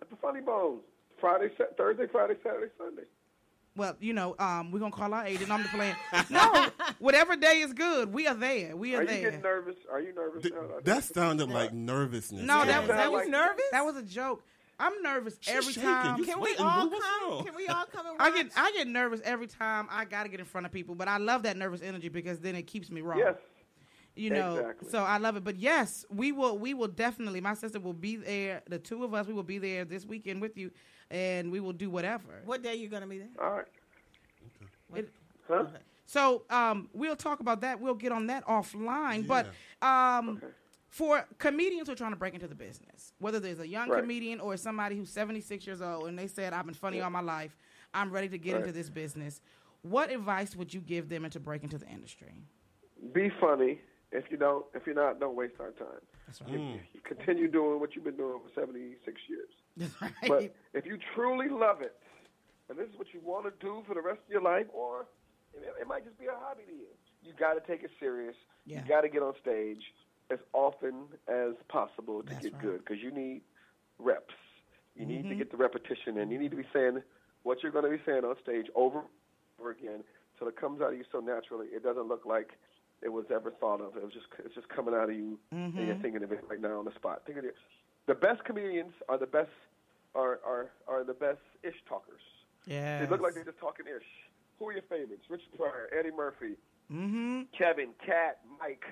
At 0.00 0.10
the 0.10 0.16
Funny 0.16 0.40
Bones. 0.40 0.82
Friday, 1.20 1.48
Thursday, 1.78 2.06
Friday, 2.10 2.34
Saturday, 2.42 2.70
Sunday. 2.76 3.04
Well, 3.76 3.96
you 4.00 4.12
know, 4.12 4.36
um, 4.38 4.70
we're 4.70 4.78
gonna 4.80 4.92
call 4.92 5.12
our 5.14 5.24
agent. 5.26 5.50
I'm 5.50 5.62
just 5.62 5.74
playing. 5.74 5.96
No, 6.30 6.66
whatever 6.98 7.34
day 7.36 7.60
is 7.60 7.72
good, 7.72 8.12
we 8.12 8.26
are 8.26 8.34
there. 8.34 8.76
We 8.76 8.94
are, 8.94 8.98
Are 8.98 9.02
you 9.02 9.08
there. 9.08 9.20
getting 9.22 9.40
nervous? 9.42 9.76
Are 9.90 10.00
you 10.00 10.14
nervous? 10.14 10.42
Th- 10.42 10.54
now? 10.54 10.60
that 10.84 11.04
sounded 11.04 11.48
like 11.50 11.72
nervousness. 11.72 12.42
No, 12.42 12.58
Yeah. 12.58 12.82
that, 12.82 12.88
that 12.88 13.12
was 13.12 13.22
like- 13.22 13.30
nervous? 13.30 13.64
That 13.72 13.84
was 13.84 13.96
a 13.96 14.02
joke. 14.02 14.44
I'm 14.78 14.92
nervous 15.02 15.36
She's 15.40 15.54
every 15.54 15.72
shaking. 15.72 15.88
time. 15.88 16.18
You 16.18 16.24
Can 16.24 16.40
we 16.40 16.54
all 16.56 16.88
come? 16.90 17.44
Can 17.44 17.54
we 17.56 17.66
all 17.68 17.84
come 17.92 18.06
and 18.06 18.16
I 18.18 18.30
get 18.32 18.50
I 18.56 18.72
get 18.72 18.86
nervous 18.88 19.20
every 19.24 19.46
time 19.46 19.86
I 19.90 20.04
got 20.04 20.24
to 20.24 20.28
get 20.28 20.40
in 20.40 20.46
front 20.46 20.66
of 20.66 20.72
people, 20.72 20.94
but 20.96 21.06
I 21.08 21.18
love 21.18 21.44
that 21.44 21.56
nervous 21.56 21.80
energy 21.80 22.08
because 22.08 22.40
then 22.40 22.56
it 22.56 22.66
keeps 22.66 22.90
me 22.90 23.00
raw. 23.00 23.16
Yes. 23.16 23.36
You 24.16 24.30
know. 24.30 24.56
exactly. 24.58 24.90
So 24.90 24.98
I 25.02 25.18
love 25.18 25.36
it. 25.36 25.44
But 25.44 25.56
yes, 25.56 26.04
we 26.10 26.32
will 26.32 26.58
we 26.58 26.74
will 26.74 26.88
definitely. 26.88 27.40
My 27.40 27.54
sister 27.54 27.80
will 27.80 27.92
be 27.92 28.16
there. 28.16 28.62
The 28.68 28.78
two 28.78 29.04
of 29.04 29.14
us, 29.14 29.26
we 29.26 29.34
will 29.34 29.42
be 29.42 29.58
there 29.58 29.84
this 29.84 30.04
weekend 30.06 30.40
with 30.40 30.56
you, 30.56 30.70
and 31.10 31.50
we 31.50 31.60
will 31.60 31.72
do 31.72 31.90
whatever. 31.90 32.42
What 32.44 32.62
day 32.62 32.74
you 32.76 32.88
gonna 32.88 33.06
be 33.06 33.18
there? 33.18 33.28
All 33.40 33.50
right. 33.52 33.66
It- 34.94 35.10
Huh? 35.46 35.66
So 36.06 36.44
um, 36.48 36.88
we'll 36.94 37.16
talk 37.16 37.40
about 37.40 37.60
that. 37.60 37.78
We'll 37.78 37.94
get 37.94 38.12
on 38.12 38.28
that 38.28 38.46
offline. 38.46 39.26
But 39.26 39.48
um, 39.86 40.40
for 40.88 41.26
comedians 41.38 41.86
who 41.88 41.92
are 41.92 41.96
trying 41.96 42.12
to 42.12 42.16
break 42.16 42.32
into 42.32 42.46
the 42.48 42.54
business, 42.54 43.12
whether 43.18 43.38
there's 43.40 43.58
a 43.58 43.68
young 43.68 43.90
Right. 43.90 44.00
comedian 44.00 44.40
or 44.40 44.56
somebody 44.56 44.96
who's 44.96 45.10
76 45.10 45.66
years 45.66 45.82
old 45.82 46.08
and 46.08 46.18
they 46.18 46.26
said, 46.28 46.54
I've 46.54 46.64
been 46.64 46.74
funny 46.74 47.02
all 47.02 47.10
my 47.10 47.20
life, 47.20 47.54
I'm 47.92 48.10
ready 48.10 48.28
to 48.30 48.38
get 48.38 48.52
Right. 48.54 48.60
into 48.60 48.72
this 48.72 48.88
business, 48.88 49.42
what 49.82 50.10
advice 50.10 50.56
would 50.56 50.72
you 50.72 50.80
give 50.80 51.10
them 51.10 51.28
to 51.28 51.40
break 51.40 51.62
into 51.62 51.76
the 51.76 51.88
industry? 51.88 52.32
Be 53.12 53.30
funny. 53.38 53.82
If 54.14 54.30
you 54.30 54.36
don't, 54.36 54.64
if 54.74 54.86
you're 54.86 54.94
not, 54.94 55.18
don't 55.18 55.34
waste 55.36 55.54
our 55.60 55.72
time. 55.72 56.00
That's 56.26 56.40
You, 56.46 56.56
right. 56.58 56.80
you 56.94 57.00
continue 57.02 57.48
doing 57.48 57.80
what 57.80 57.94
you've 57.96 58.04
been 58.04 58.16
doing 58.16 58.38
for 58.38 58.60
76 58.60 59.20
years. 59.28 59.48
That's 59.76 60.00
right. 60.00 60.12
But 60.28 60.54
if 60.72 60.86
you 60.86 60.98
truly 61.14 61.48
love 61.48 61.82
it, 61.82 61.96
and 62.70 62.78
this 62.78 62.88
is 62.88 62.96
what 62.96 63.08
you 63.12 63.20
want 63.24 63.44
to 63.46 63.52
do 63.60 63.82
for 63.88 63.94
the 63.94 64.00
rest 64.00 64.20
of 64.24 64.30
your 64.30 64.40
life, 64.40 64.66
or 64.72 65.06
it, 65.52 65.66
it 65.82 65.88
might 65.88 66.04
just 66.04 66.18
be 66.18 66.26
a 66.26 66.30
hobby 66.38 66.62
to 66.68 66.72
you, 66.72 66.86
you 67.24 67.32
got 67.38 67.54
to 67.54 67.60
take 67.70 67.82
it 67.82 67.90
serious. 67.98 68.36
Yeah. 68.66 68.82
You 68.82 68.88
got 68.88 69.00
to 69.00 69.08
get 69.08 69.22
on 69.22 69.34
stage 69.42 69.82
as 70.30 70.38
often 70.52 70.94
as 71.28 71.54
possible 71.68 72.22
to 72.22 72.30
That's 72.30 72.44
get 72.44 72.52
right. 72.54 72.62
good 72.62 72.78
because 72.84 73.02
you 73.02 73.10
need 73.10 73.42
reps. 73.98 74.32
You 74.94 75.06
need 75.06 75.20
Mm-hmm. 75.22 75.28
to 75.30 75.34
get 75.34 75.50
the 75.50 75.56
repetition, 75.56 76.18
and 76.18 76.30
you 76.30 76.38
need 76.38 76.52
to 76.52 76.56
be 76.56 76.66
saying 76.72 77.02
what 77.42 77.64
you're 77.64 77.72
going 77.72 77.84
to 77.84 77.90
be 77.90 78.00
saying 78.06 78.24
on 78.24 78.36
stage 78.40 78.66
over 78.76 79.00
and 79.00 79.08
over 79.58 79.70
again 79.72 80.04
till 80.38 80.46
it 80.46 80.56
comes 80.56 80.80
out 80.80 80.92
of 80.92 80.98
you 80.98 81.04
so 81.10 81.18
naturally. 81.18 81.66
It 81.72 81.82
doesn't 81.82 82.06
look 82.06 82.24
like 82.24 82.50
it 83.04 83.12
was 83.12 83.26
ever 83.32 83.52
thought 83.60 83.80
of. 83.80 83.96
It 83.96 84.02
was 84.02 84.12
just 84.12 84.26
it's 84.44 84.54
just 84.54 84.68
coming 84.68 84.94
out 84.94 85.10
of 85.10 85.14
you, 85.16 85.38
and 85.52 85.72
Mm-hmm. 85.72 85.86
you're 85.86 85.96
thinking 86.02 86.22
of 86.24 86.32
it 86.32 86.42
right 86.48 86.60
now 86.60 86.78
on 86.78 86.84
the 86.84 86.94
spot. 86.94 87.22
Think 87.26 87.38
of 87.38 87.44
it. 87.44 87.54
The 88.06 88.14
best 88.14 88.44
comedians 88.44 88.92
are 89.08 89.18
the 89.18 89.26
best 89.26 89.50
are 90.14 90.40
are 90.46 90.70
are 90.88 91.04
the 91.04 91.14
best 91.14 91.38
ish 91.62 91.76
talkers. 91.88 92.20
Yeah. 92.66 93.04
They 93.04 93.10
look 93.10 93.20
like 93.20 93.34
they're 93.34 93.44
just 93.44 93.58
talking 93.58 93.86
ish. 93.86 94.06
Who 94.58 94.68
are 94.68 94.72
your 94.72 94.82
favorites? 94.82 95.24
Richard 95.28 95.52
Pryor, 95.56 95.88
Eddie 95.98 96.10
Murphy, 96.16 96.54
Mm-hmm. 96.92 97.42
Kevin, 97.56 97.90
Katt, 98.04 98.38
Mike. 98.60 98.84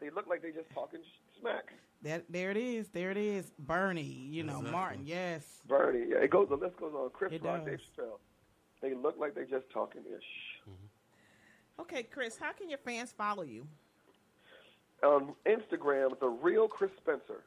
They 0.00 0.10
look 0.10 0.26
like 0.28 0.40
they're 0.42 0.52
just 0.52 0.70
talking 0.74 1.00
smack. 1.40 1.64
That 2.02 2.24
there 2.30 2.50
it 2.50 2.56
is. 2.56 2.88
There 2.88 3.10
it 3.10 3.16
is. 3.18 3.52
Bernie. 3.58 4.02
You 4.30 4.42
know, 4.44 4.62
Martin. 4.62 5.02
Yes. 5.06 5.42
Bernie, 5.68 6.06
yeah, 6.10 6.18
it 6.18 6.30
goes. 6.30 6.48
The 6.48 6.56
list 6.56 6.76
goes 6.78 6.92
on. 6.94 7.10
Chris 7.10 7.32
Rock, 7.42 7.66
Dave. 7.66 7.78
Chappelle. 7.98 8.18
They 8.80 8.94
look 8.94 9.16
like 9.18 9.34
they're 9.34 9.44
just 9.44 9.68
talking 9.70 10.00
ish. 10.02 10.72
Okay, 11.78 12.02
Chris, 12.02 12.36
how 12.36 12.52
can 12.52 12.68
your 12.68 12.78
fans 12.78 13.12
follow 13.16 13.42
you? 13.42 13.66
On 15.02 15.34
Instagram, 15.46 16.18
the 16.20 16.28
real 16.28 16.68
Chris 16.68 16.90
Spencer. 16.98 17.42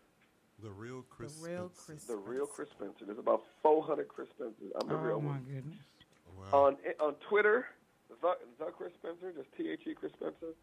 The 0.63 0.71
real 0.71 1.03
Chris. 1.09 1.35
the 1.35 1.49
real 1.49 1.71
Spencer. 1.73 1.83
Chris. 1.85 2.03
The 2.05 2.15
real 2.15 2.45
Chris 2.45 2.69
Spencer. 2.69 3.05
There's 3.05 3.19
about 3.19 3.43
400 3.61 4.07
Chris 4.07 4.27
Spencers. 4.35 4.71
I'm 4.79 4.87
the 4.87 4.95
Oh 4.95 4.97
real 4.97 5.19
one. 5.19 5.43
Oh 5.45 5.49
my 5.49 5.53
goodness. 5.55 5.77
Wow. 6.51 6.65
On 6.65 6.77
on 6.99 7.15
Twitter, 7.29 7.67
the, 8.09 8.33
the 8.59 8.65
Chris 8.71 8.91
Spencer, 8.99 9.31
just 9.35 9.49
T 9.57 9.69
H 9.69 9.81
E 9.85 9.93
Chris 9.93 10.11
Spencer, 10.13 10.53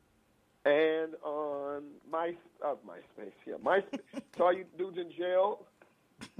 and 0.64 1.14
on 1.22 1.82
my 2.10 2.34
uh, 2.64 2.74
MySpace, 2.86 3.32
yeah, 3.46 3.54
MySpace. 3.64 4.00
so 4.36 4.44
all 4.44 4.52
you 4.52 4.64
dudes 4.76 4.98
in 4.98 5.10
jail 5.12 5.66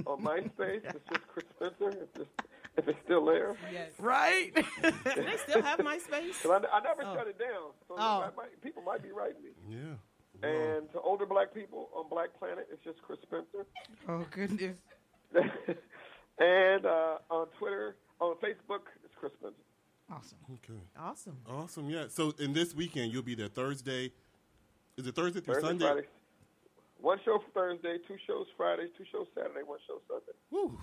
on 0.07 0.23
MySpace, 0.23 0.83
it's 0.85 1.09
just 1.09 1.27
Chris 1.29 1.45
Spencer. 1.57 1.91
If 1.91 2.21
it's, 2.21 2.31
if 2.81 2.89
it's 2.89 2.99
still 3.05 3.25
there, 3.25 3.57
Yes. 3.73 3.91
Right. 3.99 4.53
Do 4.55 4.63
they 5.05 5.37
still 5.47 5.63
have 5.63 5.79
MySpace? 5.81 6.43
'Cause 6.43 6.51
I, 6.73 6.77
I 6.77 6.81
never 6.81 7.03
Oh. 7.05 7.15
shut 7.15 7.29
it 7.29 7.39
down. 7.39 7.73
So 7.89 7.95
Oh. 7.99 8.21
I 8.23 8.31
might, 8.37 8.61
people 8.63 8.83
might 8.83 9.03
be 9.03 9.13
writing 9.13 9.43
me. 9.43 9.51
Yeah. 9.69 10.49
And 10.49 10.91
to 10.93 11.01
older 11.01 11.27
black 11.27 11.53
people 11.53 11.91
on 11.95 12.09
Black 12.09 12.31
Planet, 12.39 12.67
it's 12.73 12.83
just 12.83 13.01
Chris 13.03 13.19
Spencer. 13.23 13.67
oh 14.09 14.25
goodness. 14.31 14.79
and 16.39 16.87
uh, 16.87 17.19
on 17.31 17.47
Twitter, 17.59 17.97
on 18.21 18.37
Facebook, 18.37 18.83
it's 19.05 19.15
Chris 19.19 19.33
Spencer. 19.39 19.57
Awesome. 20.11 20.39
Okay. 20.55 20.81
Awesome. 20.99 21.37
Awesome. 21.49 21.91
Yeah. 21.91 22.07
So 22.09 22.33
in 22.39 22.53
this 22.53 22.75
weekend, 22.75 23.13
you'll 23.13 23.23
be 23.23 23.35
there 23.35 23.49
Thursday. 23.49 24.13
Is 24.97 25.07
it 25.07 25.15
Thursday 25.15 25.41
through 25.41 25.55
Thursday, 25.55 25.69
Sunday? 25.69 25.85
Friday. 25.87 26.07
One 27.01 27.19
show 27.25 27.39
Thursday, 27.55 27.97
two 28.09 28.17
shows 28.27 28.47
Friday, 28.57 28.89
two 28.99 29.05
shows 29.13 29.27
Saturday, 29.35 29.61
one 29.65 29.79
show 29.87 30.01
Sunday. 30.09 30.33
Woo. 30.51 30.79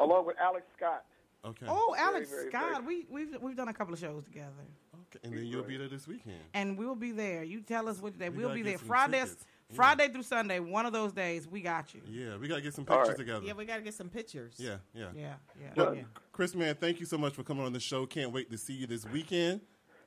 Along 0.00 0.26
with 0.26 0.36
Alex 0.40 0.66
Scott. 0.76 1.04
Okay. 1.44 1.66
Oh, 1.68 1.94
Alex 1.98 2.28
very, 2.30 2.48
Scott. 2.50 2.82
very- 2.82 2.84
We 2.84 3.06
we've 3.08 3.36
we've 3.42 3.56
done 3.56 3.68
a 3.68 3.72
couple 3.74 3.94
of 3.94 4.00
shows 4.00 4.24
together. 4.24 4.50
Okay. 4.94 5.20
And 5.24 5.32
then 5.36 5.46
you'll 5.46 5.62
be 5.64 5.76
there 5.76 5.88
this 5.88 6.06
weekend. 6.06 6.36
and 6.54 6.76
we'll 6.78 6.94
be 6.94 7.12
there. 7.12 7.42
You 7.42 7.60
tell 7.62 7.88
us 7.88 8.00
what 8.00 8.18
day. 8.18 8.28
We 8.28 8.44
we'll 8.44 8.54
be 8.54 8.62
there 8.62 8.78
some 8.78 8.86
Friday. 8.86 9.18
Yeah. 9.18 9.76
Friday 9.76 10.08
through 10.08 10.24
Sunday. 10.24 10.58
One 10.58 10.84
of 10.84 10.92
those 10.92 11.12
days, 11.12 11.46
we 11.46 11.60
got 11.60 11.94
you. 11.94 12.02
Yeah, 12.06 12.36
we 12.36 12.48
gotta 12.48 12.60
get 12.60 12.74
some 12.74 12.84
pictures 12.84 13.08
right. 13.08 13.16
together. 13.16 13.46
Yeah, 13.46 13.52
we 13.52 13.64
got 13.64 13.76
to 13.76 13.82
get 13.82 13.94
some 13.94 14.08
pictures. 14.08 14.54
yeah, 14.58 14.78
yeah. 14.92 15.06
Yeah, 15.14 15.34
yeah. 15.60 15.68
Well, 15.76 15.94
yeah. 15.94 16.02
Chris, 16.32 16.56
man, 16.56 16.74
thank 16.74 16.98
you 16.98 17.06
so 17.06 17.16
much 17.16 17.34
for 17.34 17.44
coming 17.44 17.64
on 17.64 17.72
the 17.72 17.78
show. 17.78 18.04
Can't 18.04 18.32
wait 18.32 18.50
to 18.50 18.58
see 18.58 18.72
you 18.72 18.88
this 18.88 19.06
weekend. 19.06 19.60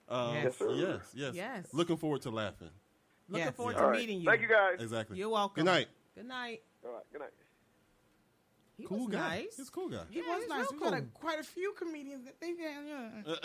Um, 0.10 0.34
Yes. 0.36 0.56
yes, 0.60 1.02
yes, 1.16 1.34
Yes. 1.36 1.68
Looking 1.74 1.96
forward 1.96 2.22
to 2.24 2.30
laughing. 2.30 2.70
Looking 3.30 3.46
Yes. 3.46 3.56
forward 3.56 3.72
Yeah. 3.72 3.78
to 3.78 3.84
All 3.86 3.90
right. 3.92 4.00
meeting 4.02 4.20
you. 4.20 4.26
Thank 4.26 4.42
you 4.42 4.50
guys. 4.50 4.82
Exactly. 4.82 5.18
You're 5.18 5.30
welcome. 5.30 5.64
Good 5.64 5.72
night. 5.72 5.88
Good 6.14 6.26
night. 6.26 6.62
All 6.86 6.92
right. 6.92 7.04
Good 7.12 7.22
night. 7.22 7.30
He 8.78 8.86
Cool 8.86 9.06
was 9.06 9.16
guy. 9.16 9.30
nice. 9.38 9.56
He's 9.58 9.68
a 9.68 9.72
cool 9.72 9.90
guy. 9.90 10.00
He 10.10 10.20
Yeah, 10.20 10.36
was 10.38 10.48
nice. 10.50 10.60
real 10.62 10.70
We 10.74 10.80
got 10.80 10.94
a, 11.00 11.02
quite 11.14 11.40
a 11.40 11.44
few 11.44 11.74
comedians 11.78 12.26
that 12.26 12.40
they 12.42 12.54
yeah, 12.60 12.82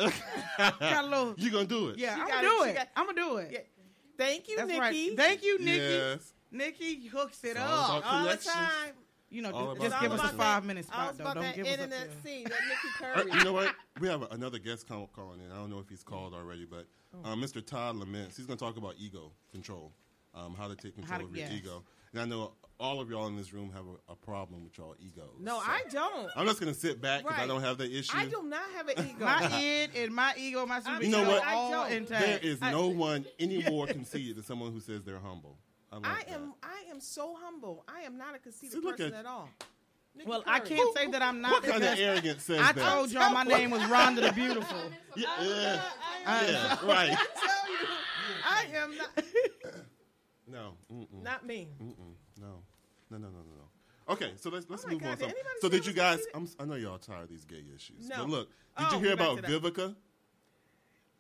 yeah. 0.01 0.71
got 0.81 1.05
a 1.05 1.07
little. 1.07 1.35
you 1.39 1.51
gonna 1.51 1.67
do 1.67 1.89
it? 1.91 1.99
Yeah, 1.99 2.15
She 2.15 2.21
I'm 2.23 2.29
got 2.29 2.43
gonna 2.43 2.49
do 2.49 2.63
it. 2.65 2.75
got- 2.77 2.89
I'm 2.97 3.07
gonna 3.07 3.21
do 3.21 3.37
it. 3.37 3.51
Yeah. 3.53 3.59
Thank 4.17 4.49
you, 4.49 4.57
That's 4.57 4.69
Nikki. 4.69 4.81
right. 4.81 5.17
Thank 5.17 5.45
you, 5.45 5.59
Nikki. 5.59 5.79
Yes. 5.79 6.33
Nikki 6.51 7.07
hooks 7.09 7.45
it 7.45 7.49
It's 7.51 7.61
all 7.61 7.99
up. 7.99 8.13
All 8.13 8.25
the 8.25 8.37
time. 8.37 8.95
You 9.31 9.43
know, 9.43 9.51
All 9.53 9.75
just, 9.75 9.77
about 9.77 9.83
just 9.91 9.95
It's 9.95 10.03
give 10.03 10.13
us 10.13 10.21
a 10.33 10.37
five 10.37 10.63
that- 10.63 10.67
minute 10.67 10.87
all 10.91 11.13
spot, 11.13 11.19
though. 11.19 11.25
about 11.25 11.35
Don't 11.35 11.43
that 11.45 11.55
give 11.57 11.67
us 11.67 11.73
internet 11.73 12.01
up 12.01 12.09
there. 12.25 12.33
scene, 12.33 12.45
that 12.45 12.61
Nikki 12.67 12.89
Uh, 13.05 13.23
Curry. 13.31 13.39
you 13.39 13.45
know 13.45 13.53
what? 13.53 13.75
We 14.01 14.09
have 14.09 14.23
another 14.33 14.59
guest 14.59 14.89
call, 14.89 15.09
calling 15.15 15.41
in. 15.41 15.53
I 15.53 15.57
don't 15.57 15.69
know 15.69 15.79
if 15.81 15.89
he's 15.91 16.03
called 16.03 16.33
already, 16.33 16.65
but 16.65 16.87
uh, 17.25 17.35
Mr. 17.35 17.65
Todd 17.65 17.97
Laments. 17.97 18.39
He's 18.39 18.47
going 18.47 18.59
to 18.59 18.65
talk 18.65 18.79
about 18.79 18.95
ego 18.99 19.31
control, 19.53 19.93
um, 20.35 20.55
how 20.59 20.67
to 20.69 20.75
take 20.75 20.95
control 20.95 21.19
to- 21.21 21.25
of 21.27 21.37
your 21.37 21.45
yes. 21.47 21.53
ego. 21.53 21.85
And 22.13 22.21
I 22.21 22.25
know 22.25 22.53
all 22.81 23.01
of 23.01 23.11
y'all 23.11 23.27
in 23.27 23.37
this 23.37 23.53
room 23.53 23.71
have 23.73 23.85
a, 23.87 24.13
a 24.13 24.17
problem 24.17 24.63
with 24.65 24.79
y'all 24.79 24.95
egos. 25.01 25.25
no, 25.41 25.59
So 25.61 25.65
I 25.67 25.83
don't. 25.91 26.31
I'm 26.37 26.47
just 26.47 26.61
going 26.61 26.73
to 26.73 26.79
sit 26.79 27.01
back 27.01 27.23
because 27.23 27.37
I 27.37 27.41
Right. 27.41 27.49
don't 27.49 27.61
have 27.61 27.79
that 27.79 27.91
issue. 27.91 28.17
I 28.17 28.27
do 28.27 28.43
not 28.45 28.63
have 28.77 28.89
an 28.89 29.09
ego. 29.11 29.25
My 29.25 29.49
id 29.59 29.91
and 29.97 30.15
my 30.15 30.33
ego, 30.39 30.65
my 30.65 30.81
super 30.81 31.03
You 31.03 31.11
know 31.11 31.23
ego 31.23 31.31
what? 31.33 31.43
are 31.45 31.55
all 31.55 31.71
don't. 31.73 31.93
intact. 31.93 32.25
There 32.25 32.39
is 32.41 32.59
I- 32.63 32.71
no 32.71 32.87
one 32.89 33.27
any 33.39 33.69
more 33.69 33.87
conceited 33.87 34.37
than 34.37 34.45
someone 34.45 34.73
who 34.73 34.81
says 34.81 35.03
they're 35.05 35.19
humble. 35.19 35.59
I, 35.91 35.97
love 35.97 36.05
I 36.07 36.33
am. 36.33 36.55
I 36.63 36.91
am 36.91 37.01
so 37.01 37.35
humble. 37.43 37.85
I 37.89 38.03
am 38.03 38.17
not 38.19 38.35
a 38.35 38.39
conceited 38.39 38.73
See, 38.75 38.81
look 38.81 38.99
person 38.99 39.15
at- 39.15 39.21
at 39.21 39.27
all. 39.27 39.49
Nikki 40.15 40.31
Well, 40.31 40.43
I 40.47 40.59
Curry. 40.61 40.77
can't 40.77 40.97
say 40.97 41.07
that 41.13 41.23
I'm 41.23 41.41
not. 41.41 41.53
What 41.53 41.63
kind 41.63 41.75
of 41.77 41.81
because 41.83 41.99
arrogance 42.01 42.43
says 42.43 42.59
I 42.61 42.73
that? 42.73 42.91
told 42.95 43.11
y'all 43.13 43.31
my 43.33 43.45
oh. 43.47 43.49
name 43.57 43.71
was 43.71 43.83
Rhonda 43.83 44.21
the 44.27 44.33
Beautiful. 44.33 44.77
Yeah, 45.17 45.27
yeah, 45.43 45.83
I 46.27 46.47
yeah, 46.47 46.87
right. 46.87 47.11
I 47.19 47.27
tell 47.47 47.71
you, 47.73 47.89
I 48.45 48.67
am 48.83 48.97
not. 48.97 49.25
No, 50.51 50.73
mm-mm, 50.93 51.23
Not 51.23 51.45
me. 51.47 51.69
mm-mm, 51.83 52.15
no, 52.41 52.63
no, 53.11 53.19
no, 53.19 53.29
no, 53.29 53.29
no, 53.29 53.29
no. 53.57 54.13
Okay, 54.15 54.33
so 54.37 54.49
let's 54.49 54.67
let's 54.71 54.85
Oh 54.85 54.87
my 54.89 54.93
move 54.95 55.03
God, 55.03 55.09
on. 55.11 55.17
did 55.19 55.21
Some, 55.21 55.29
anybody 55.31 55.55
so 55.61 55.69
say 55.69 55.71
did 55.71 55.83
I 55.83 55.85
you 55.85 55.91
was 55.91 55.95
guys? 55.97 56.27
I'm, 56.35 56.49
I 56.59 56.65
know 56.65 56.75
y'all 56.77 56.99
tired 56.99 57.25
of 57.25 57.29
these 57.29 57.45
gay 57.45 57.63
issues. 57.75 58.09
No. 58.09 58.17
But 58.19 58.29
look, 58.31 58.49
did 58.49 58.87
Oh, 58.91 58.93
you 58.95 58.99
hear 59.07 59.17
back 59.17 59.27
about 59.27 59.37
to 59.37 59.43
that. 59.43 59.63
Vivica? 59.63 59.95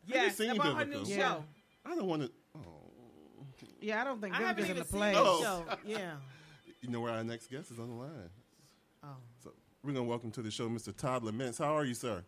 Yes, 0.06 0.36
seen 0.36 0.50
about 0.50 0.78
her 0.78 0.84
new 0.86 0.96
Vivica? 1.00 1.08
Yeah. 1.08 1.16
show. 1.34 1.44
I 1.84 1.94
don't 1.94 2.06
want 2.06 2.22
to. 2.22 2.30
Oh, 2.56 2.60
Yeah, 3.82 4.00
I 4.00 4.04
don't 4.04 4.20
think 4.22 4.34
I 4.34 4.38
haven't 4.38 4.64
Vivica's 4.64 4.70
in 4.70 4.76
even 4.76 4.82
the 4.82 4.88
seen 4.88 4.98
play. 4.98 5.12
the 5.12 5.20
Oh. 5.20 5.42
show. 5.42 5.76
Yeah. 5.84 6.12
you 6.80 6.88
know 6.88 7.00
where 7.00 7.12
our 7.12 7.22
next 7.24 7.50
guest 7.50 7.70
is 7.70 7.78
on 7.78 7.88
the 7.90 7.94
line. 7.94 8.30
Oh. 9.04 9.08
So 9.44 9.52
we're 9.84 9.92
gonna 9.92 10.04
welcome 10.04 10.30
to 10.32 10.40
the 10.42 10.50
show 10.50 10.68
Mr. 10.70 10.96
Todd 10.96 11.22
Laments. 11.24 11.58
How 11.58 11.76
are 11.76 11.84
you, 11.84 11.92
sir? 11.94 12.24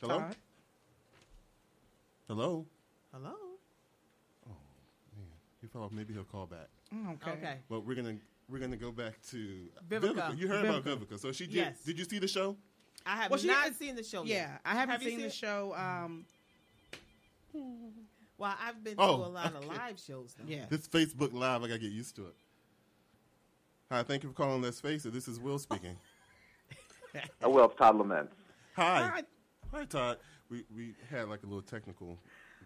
Hello. 0.00 0.18
Todd? 0.20 0.36
Hello. 2.28 2.66
Hello. 3.12 3.34
He 5.60 5.66
fell 5.66 5.82
off. 5.82 5.92
Maybe 5.92 6.14
he'll 6.14 6.24
call 6.24 6.46
back. 6.46 6.68
Mm, 6.94 7.14
Okay. 7.14 7.30
Okay. 7.32 7.56
But 7.68 7.84
we're 7.86 7.94
gonna 7.94 8.16
we're 8.48 8.58
gonna 8.58 8.76
go 8.76 8.90
back 8.90 9.20
to 9.30 9.68
Vivica. 9.88 10.36
You 10.38 10.48
heard 10.48 10.64
about 10.64 10.84
Vivica. 10.84 11.06
Vivica. 11.06 11.18
So 11.20 11.32
she 11.32 11.46
did. 11.46 11.54
Yes. 11.54 11.82
Did 11.84 11.98
you 11.98 12.04
see 12.04 12.18
the 12.18 12.28
show? 12.28 12.56
I 13.06 13.16
have 13.16 13.30
Well, 13.30 13.38
she 13.40 13.46
not 13.46 13.74
seen 13.74 13.94
the 13.96 14.02
show 14.02 14.24
Yeah, 14.24 14.34
yet. 14.34 14.60
I 14.64 14.74
haven't 14.74 14.90
Have 14.92 15.02
you 15.02 15.10
seen 15.10 15.20
the 15.22 15.30
show. 15.30 15.74
Um, 15.74 16.24
Well, 18.38 18.54
I've 18.58 18.82
been 18.82 18.94
Oh, 18.98 19.18
to 19.18 19.24
a 19.24 19.28
lot 19.28 19.54
of 19.54 19.64
live 19.66 19.98
shows 19.98 20.34
though. 20.38 20.44
yeah. 20.46 20.64
This 20.68 20.88
Facebook 20.88 21.32
Live, 21.32 21.62
I 21.62 21.68
gotta 21.68 21.78
get 21.78 21.92
used 21.92 22.16
to 22.16 22.26
it. 22.26 22.34
Hi, 23.90 24.02
thank 24.02 24.22
you 24.22 24.30
for 24.30 24.34
calling 24.34 24.62
Let's 24.62 24.80
Face 24.80 25.04
It. 25.04 25.12
This 25.12 25.28
is 25.28 25.38
Will 25.40 25.58
speaking. 25.58 25.96
Oh, 27.42 27.50
well, 27.50 27.64
it's 27.66 27.76
Todd 27.76 27.96
Laments. 27.96 28.32
Hi. 28.76 29.08
Hi. 29.08 29.22
Hi, 29.72 29.84
Todd. 29.84 30.18
We 30.48 30.64
we 30.74 30.94
had 31.10 31.28
like 31.28 31.42
a 31.42 31.46
little 31.46 31.60
technical 31.62 32.16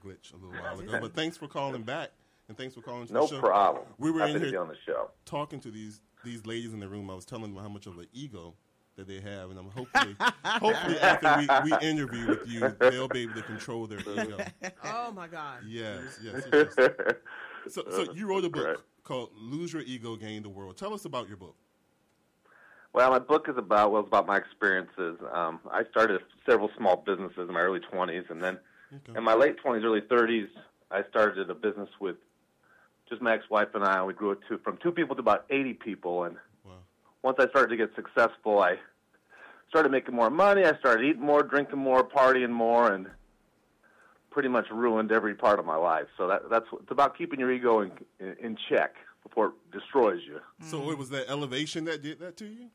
glitch 0.05 0.33
a 0.33 0.37
little 0.37 0.51
while 0.63 0.79
ago, 0.79 0.99
but 1.01 1.15
thanks 1.15 1.37
for 1.37 1.49
calling 1.49 1.83
back 1.83 2.11
and 2.49 2.57
thanks 2.57 2.75
for 2.75 2.83
calling 2.83 3.07
to 3.07 3.13
No 3.13 3.21
the 3.23 3.29
show. 3.29 3.41
problem. 3.41 3.85
We 3.99 4.11
were 4.11 4.21
Happy 4.21 4.35
in 4.35 4.41
here 4.43 4.61
on 4.61 4.69
the 4.69 4.77
show. 4.87 5.11
talking 5.25 5.61
to 5.61 5.71
these 5.71 6.01
these 6.23 6.47
ladies 6.47 6.73
in 6.73 6.81
the 6.81 6.89
room. 6.89 7.11
I 7.11 7.15
was 7.15 7.25
telling 7.25 7.55
them 7.55 7.63
how 7.63 7.69
much 7.69 7.87
of 7.87 7.99
an 7.99 8.07
ego 8.13 8.55
that 8.97 9.07
they 9.07 9.21
have, 9.21 9.51
and 9.51 9.59
I'm 9.59 9.69
hopefully 9.71 10.15
hopefully 10.45 10.99
after 11.01 11.35
we, 11.37 11.49
we 11.65 11.87
interview 11.87 12.29
with 12.29 12.47
you, 12.47 12.75
they'll 12.79 13.09
be 13.09 13.23
able 13.23 13.35
to 13.35 13.43
control 13.43 13.87
their 13.87 14.01
ego. 14.01 14.45
Oh 14.85 15.11
my 15.13 15.27
God. 15.27 15.61
Yes, 15.67 16.19
yes. 16.23 16.47
yes, 16.53 16.75
yes. 16.79 16.89
So, 17.67 17.83
so 17.91 18.13
you 18.13 18.29
wrote 18.29 18.45
a 18.45 18.51
book 18.51 18.67
Right. 18.67 18.77
called 19.05 19.31
"Lose 19.35 19.73
Your 19.73 19.81
Ego, 19.83 20.17
Gain 20.17 20.43
the 20.43 20.51
World." 20.51 20.77
Tell 20.77 20.93
us 20.93 21.07
about 21.07 21.29
your 21.29 21.39
book. 21.39 21.57
Well, 22.93 23.11
my 23.11 23.19
book 23.19 23.47
is 23.49 23.57
about 23.57 23.91
well, 23.91 24.03
it's 24.03 24.09
about 24.09 24.27
my 24.27 24.37
experiences. 24.37 25.17
Um, 25.33 25.61
I 25.71 25.83
started 25.91 26.21
several 26.47 26.71
small 26.77 27.03
businesses 27.07 27.49
in 27.49 27.55
my 27.55 27.61
early 27.61 27.81
20s, 27.81 28.31
and 28.31 28.43
then 28.43 28.59
Okay. 28.95 29.19
in 29.19 29.25
my 29.25 29.33
late 29.35 29.57
20s, 29.65 29.83
early 29.83 30.03
30s, 30.03 30.49
I 30.91 31.03
started 31.09 31.49
a 31.51 31.55
business 31.55 31.89
with 32.01 32.17
just 33.15 33.23
my 33.23 33.35
ex-wife 33.35 33.69
and 33.75 33.85
I. 33.85 34.03
We 34.05 34.13
grew 34.13 34.33
it 34.33 34.41
to 34.49 34.59
from 34.59 34.77
two 34.83 34.91
people 34.93 35.15
to 35.17 35.21
about 35.21 35.47
80 35.51 35.75
people, 35.75 36.25
and 36.25 36.37
Wow. 36.65 36.73
once 37.23 37.37
I 37.39 37.49
started 37.49 37.69
to 37.69 37.77
get 37.77 37.95
successful, 37.95 38.61
I 38.61 38.79
started 39.69 39.91
making 39.93 40.15
more 40.15 40.31
money. 40.31 40.65
I 40.65 40.77
started 40.79 41.05
eating 41.05 41.23
more, 41.23 41.43
drinking 41.43 41.79
more, 41.79 42.03
partying 42.05 42.51
more, 42.51 42.93
and 42.93 43.07
pretty 44.31 44.49
much 44.49 44.67
ruined 44.71 45.13
every 45.13 45.35
part 45.35 45.59
of 45.61 45.65
my 45.65 45.77
life. 45.77 46.07
So 46.17 46.27
that, 46.27 46.51
that's 46.51 46.67
it's 46.73 46.91
about 46.91 47.17
keeping 47.17 47.39
your 47.39 47.53
ego 47.53 47.81
in, 47.81 47.93
in, 48.19 48.37
in 48.41 48.59
check 48.69 48.95
before 49.23 49.47
it 49.49 49.53
destroys 49.73 50.21
you. 50.27 50.41
So 50.61 50.91
it 50.91 50.99
was 50.99 51.11
that 51.11 51.29
elevation 51.31 51.85
that 51.85 52.03
did 52.03 52.19
that 52.21 52.37
to 52.39 52.47
you. 52.47 52.67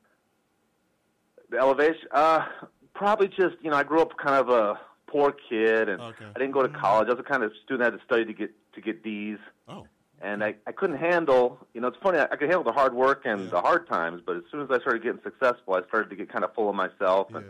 The 1.50 1.58
elevation, 1.58 2.08
uh, 2.12 2.46
probably 2.94 3.28
just 3.28 3.56
you 3.62 3.72
know, 3.72 3.76
I 3.78 3.84
grew 3.84 4.02
up 4.02 4.16
kind 4.18 4.36
of 4.36 4.50
a 4.50 4.80
poor 5.08 5.34
kid, 5.50 5.90
and 5.90 6.00
Okay. 6.02 6.26
I 6.34 6.40
didn't 6.40 6.54
go 6.54 6.62
to 6.62 6.70
college. 6.70 7.08
I 7.08 7.12
was 7.14 7.18
the 7.18 7.24
kind 7.30 7.44
of 7.44 7.52
student 7.66 7.80
that 7.80 7.92
had 7.94 8.00
to 8.00 8.06
study 8.06 8.24
to 8.26 8.34
get 8.34 8.52
to 8.74 8.82
get 8.82 9.04
D's, 9.04 9.40
Oh, 9.68 9.88
and 10.22 10.44
I, 10.44 10.56
I 10.68 10.72
couldn't 10.72 10.98
handle. 10.98 11.58
You 11.74 11.82
know, 11.82 11.88
it's 11.88 11.98
funny. 12.02 12.20
I, 12.20 12.24
I 12.26 12.36
could 12.36 12.50
handle 12.50 12.64
the 12.64 12.72
hard 12.72 12.94
work 12.94 13.22
and 13.26 13.46
Yeah. 13.46 13.50
the 13.52 13.62
hard 13.62 13.88
times, 13.88 14.22
but 14.26 14.38
as 14.38 14.44
soon 14.52 14.62
as 14.62 14.70
I 14.72 14.80
started 14.80 15.04
getting 15.04 15.22
successful, 15.24 15.74
I 15.74 15.84
started 15.88 16.10
to 16.10 16.16
get 16.16 16.30
kind 16.32 16.44
of 16.44 16.54
full 16.54 16.70
of 16.70 16.76
myself 16.76 17.28
yeah. 17.32 17.38
and 17.38 17.46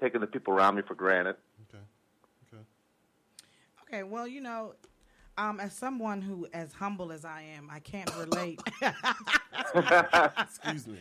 taking 0.00 0.20
the 0.20 0.26
people 0.26 0.54
around 0.54 0.76
me 0.76 0.82
for 0.86 0.94
granted. 0.94 1.36
Okay. 1.68 1.82
Okay. 2.52 2.62
Okay. 3.88 4.02
Well, 4.02 4.26
you 4.26 4.40
know, 4.40 4.74
um, 5.38 5.60
as 5.60 5.74
someone 5.74 6.22
who 6.22 6.46
as 6.52 6.72
humble 6.72 7.12
as 7.12 7.24
I 7.24 7.42
am, 7.56 7.68
I 7.70 7.80
can't 7.80 8.10
relate. 8.16 8.60
Excuse 10.38 10.86
me. 10.86 10.98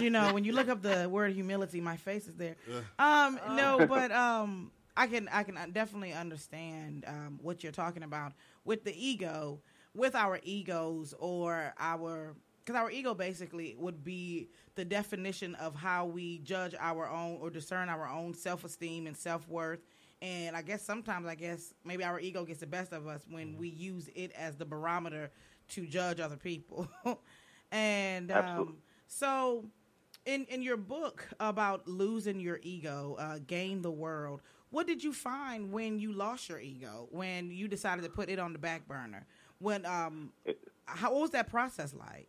you 0.00 0.10
know, 0.10 0.32
when 0.34 0.44
you 0.44 0.52
look 0.52 0.68
up 0.68 0.82
the 0.82 1.08
word 1.08 1.32
humility, 1.32 1.80
my 1.80 1.96
face 1.96 2.28
is 2.28 2.34
there. 2.36 2.56
Um, 2.98 3.38
no, 3.56 3.86
but 3.88 4.12
um, 4.12 4.70
I 4.96 5.06
can 5.06 5.28
I 5.28 5.42
can 5.44 5.56
definitely 5.72 6.12
understand 6.12 7.04
um, 7.06 7.38
what 7.42 7.62
you're 7.62 7.72
talking 7.72 8.02
about 8.02 8.32
with 8.64 8.84
the 8.84 8.94
ego, 8.94 9.60
with 9.94 10.14
our 10.14 10.38
egos 10.42 11.14
or 11.18 11.74
our 11.78 12.34
because 12.64 12.80
our 12.80 12.90
ego 12.90 13.14
basically 13.14 13.74
would 13.78 14.04
be 14.04 14.48
the 14.76 14.84
definition 14.84 15.54
of 15.56 15.74
how 15.74 16.06
we 16.06 16.38
judge 16.38 16.74
our 16.78 17.08
own 17.08 17.38
or 17.40 17.50
discern 17.50 17.88
our 17.88 18.06
own 18.06 18.34
self 18.34 18.64
esteem 18.64 19.06
and 19.06 19.16
self 19.16 19.48
worth. 19.48 19.80
And 20.22 20.54
I 20.54 20.62
guess 20.62 20.82
sometimes 20.82 21.26
I 21.26 21.34
guess 21.34 21.74
maybe 21.84 22.04
our 22.04 22.20
ego 22.20 22.44
gets 22.44 22.60
the 22.60 22.66
best 22.66 22.92
of 22.92 23.06
us 23.06 23.24
when 23.28 23.56
we 23.56 23.68
use 23.68 24.08
it 24.14 24.32
as 24.32 24.56
the 24.56 24.64
barometer 24.66 25.30
to 25.70 25.86
judge 25.86 26.20
other 26.20 26.36
people. 26.36 26.88
and 27.72 28.30
um, 28.30 28.76
so 29.06 29.64
in 30.26 30.44
in 30.44 30.62
your 30.62 30.76
book 30.76 31.26
about 31.40 31.88
losing 31.88 32.40
your 32.40 32.60
ego, 32.62 33.16
uh, 33.18 33.38
gain 33.46 33.82
the 33.82 33.90
world. 33.90 34.42
What 34.70 34.86
did 34.86 35.02
you 35.02 35.12
find 35.12 35.72
when 35.72 35.98
you 35.98 36.12
lost 36.12 36.48
your 36.48 36.60
ego? 36.60 37.08
When 37.10 37.50
you 37.50 37.66
decided 37.66 38.04
to 38.04 38.10
put 38.10 38.28
it 38.30 38.38
on 38.38 38.52
the 38.52 38.58
back 38.58 38.86
burner? 38.86 39.26
When 39.60 39.86
um, 39.86 40.32
how 40.86 41.12
what 41.12 41.20
was 41.20 41.30
that 41.30 41.48
process 41.50 41.94
like? 41.94 42.28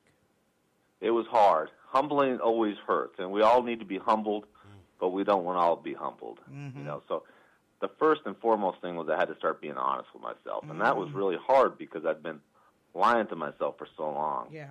It 1.00 1.12
was 1.12 1.26
hard. 1.28 1.70
Humbling 1.88 2.40
always 2.40 2.76
hurts, 2.86 3.16
and 3.18 3.32
we 3.32 3.42
all 3.42 3.64
need 3.64 3.80
to 3.80 3.86
be 3.86 3.98
humbled, 3.98 4.46
but 5.00 5.10
we 5.10 5.24
don't 5.24 5.44
want 5.44 5.58
to 5.58 5.62
all 5.62 5.76
be 5.76 5.94
humbled. 5.94 6.40
You 6.50 6.84
know, 6.84 7.02
so 7.08 7.24
the 7.80 7.90
first 8.00 8.22
and 8.26 8.38
foremost 8.38 8.82
thing 8.82 8.96
was 8.96 9.10
I 9.10 9.18
had 9.18 9.28
to 9.30 9.36
start 9.36 9.62
being 9.62 9.78
honest 9.78 10.10
with 10.14 10.22
myself, 10.22 10.66
and 10.70 10.80
that 10.82 10.96
was 10.96 11.12
really 11.12 11.38
hard 11.46 11.78
because 11.78 12.06
I'd 12.06 12.22
been 12.22 12.40
lying 12.94 13.28
to 13.28 13.36
myself 13.36 13.78
for 13.78 13.88
so 13.98 14.04
long. 14.04 14.50
Yeah. 14.52 14.70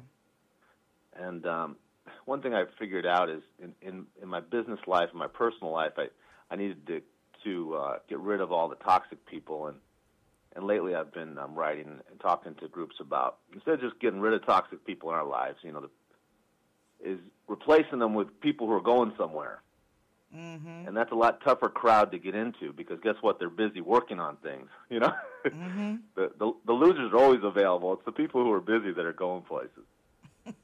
And 1.17 1.45
um, 1.47 1.77
one 2.25 2.41
thing 2.43 2.55
I 2.55 2.65
figured 2.79 3.07
out 3.07 3.29
is 3.29 3.43
in, 3.59 3.75
in, 3.83 4.07
in 4.23 4.29
my 4.29 4.41
business 4.41 4.79
life, 4.87 5.09
in 5.13 5.19
my 5.19 5.27
personal 5.27 5.73
life, 5.73 5.93
I, 5.97 6.07
I 6.51 6.57
needed 6.57 6.87
to 6.87 7.03
to 7.45 7.75
uh, 7.75 7.99
get 8.09 8.19
rid 8.19 8.41
of 8.41 8.53
all 8.53 8.69
the 8.69 8.77
toxic 8.77 9.25
people. 9.25 9.67
And 9.67 9.79
and 10.57 10.67
lately, 10.67 10.95
I've 10.95 11.13
been 11.13 11.39
um, 11.39 11.55
writing 11.55 12.01
and 12.11 12.21
talking 12.21 12.55
to 12.57 12.69
groups 12.69 12.97
about 13.01 13.39
instead 13.55 13.75
of 13.75 13.81
just 13.81 13.99
getting 14.01 14.21
rid 14.21 14.33
of 14.35 14.45
toxic 14.45 14.85
people 14.85 15.11
in 15.11 15.15
our 15.17 15.25
lives, 15.27 15.59
you 15.63 15.73
know, 15.73 15.83
the, 15.83 15.91
is 17.11 17.19
replacing 17.49 17.99
them 18.01 18.15
with 18.15 18.41
people 18.41 18.67
who 18.67 18.73
are 18.75 18.81
going 18.81 19.13
somewhere. 19.17 19.63
Mm-hmm. 20.37 20.87
And 20.87 20.97
that's 20.97 21.11
a 21.11 21.17
lot 21.17 21.41
tougher 21.43 21.69
crowd 21.69 22.13
to 22.13 22.19
get 22.19 22.35
into 22.37 22.73
because 22.73 23.01
guess 23.03 23.17
what? 23.21 23.39
They're 23.41 23.49
busy 23.51 23.81
working 23.81 24.21
on 24.21 24.37
things. 24.37 24.69
You 24.91 25.01
know, 25.01 25.13
Mm-hmm. 25.47 25.95
the, 26.17 26.31
the 26.39 26.53
the 26.67 26.73
losers 26.73 27.13
are 27.13 27.17
always 27.19 27.41
available. 27.43 27.93
It's 27.95 28.05
the 28.05 28.13
people 28.13 28.43
who 28.45 28.53
are 28.53 28.61
busy 28.61 28.93
that 28.93 29.07
are 29.07 29.13
going 29.13 29.43
places. 29.43 29.85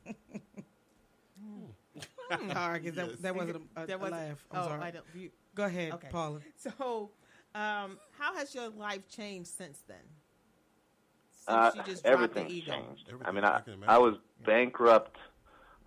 All 2.31 2.39
right, 2.71 2.85
'cause 2.85 2.95
that, 2.95 3.09
Yes. 3.09 3.19
that 3.21 3.35
wasn't 3.37 3.57
a, 3.77 3.83
a, 3.83 3.87
That 3.87 3.95
a 3.95 3.99
wasn't- 3.99 4.21
laugh. 4.21 4.45
I'm 4.53 4.61
oh, 4.61 4.65
sorry. 4.67 4.83
I 4.83 4.91
don't. 4.91 5.05
You, 5.15 5.31
Go 5.55 5.65
ahead, 5.65 5.93
Okay. 5.95 6.09
Paula. 6.11 6.41
so, 6.57 7.11
um, 7.57 7.99
how 8.19 8.35
has 8.37 8.55
your 8.55 8.69
life 8.69 9.09
changed 9.09 9.49
since 9.49 9.79
then? 9.89 9.97
Since 11.33 11.49
Uh, 11.49 11.71
you 11.77 11.83
just 11.85 12.05
dropped 12.05 12.35
the 12.35 12.41
everything's 12.41 12.53
ego. 12.53 12.73
changed. 12.73 13.11
I 13.25 13.31
mean, 13.33 13.45
I 13.45 13.63
I. 13.87 13.95
I 13.95 13.99
was 13.99 14.15
bankrupt. 14.45 15.17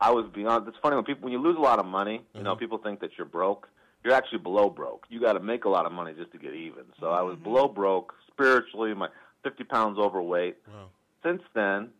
I 0.01 0.11
was 0.11 0.25
beyond. 0.33 0.67
It's 0.67 0.77
funny 0.81 0.95
when 0.95 1.05
people 1.05 1.23
when 1.23 1.33
you 1.33 1.39
lose 1.39 1.57
a 1.57 1.61
lot 1.61 1.79
of 1.79 1.85
money. 1.85 2.25
You 2.33 2.43
know, 2.43 2.55
Mhm. 2.55 2.59
people 2.59 2.77
think 2.77 2.99
that 3.01 3.17
you're 3.17 3.27
broke. 3.27 3.69
You're 4.03 4.13
actually 4.13 4.39
below 4.39 4.69
broke. 4.69 5.05
You 5.09 5.19
got 5.19 5.33
to 5.33 5.41
make 5.41 5.65
a 5.65 5.69
lot 5.69 5.85
of 5.85 5.91
money 5.91 6.13
just 6.13 6.31
to 6.31 6.37
get 6.37 6.53
even. 6.55 6.85
So 6.99 7.11
I 7.11 7.21
was 7.21 7.37
below 7.37 7.67
broke 7.67 8.15
spiritually. 8.27 8.93
My 8.93 9.09
50 9.43 9.65
pounds 9.65 9.99
overweight. 9.99 10.57
Wow. 10.67 10.89
Since 11.23 11.43
then, 11.53 11.91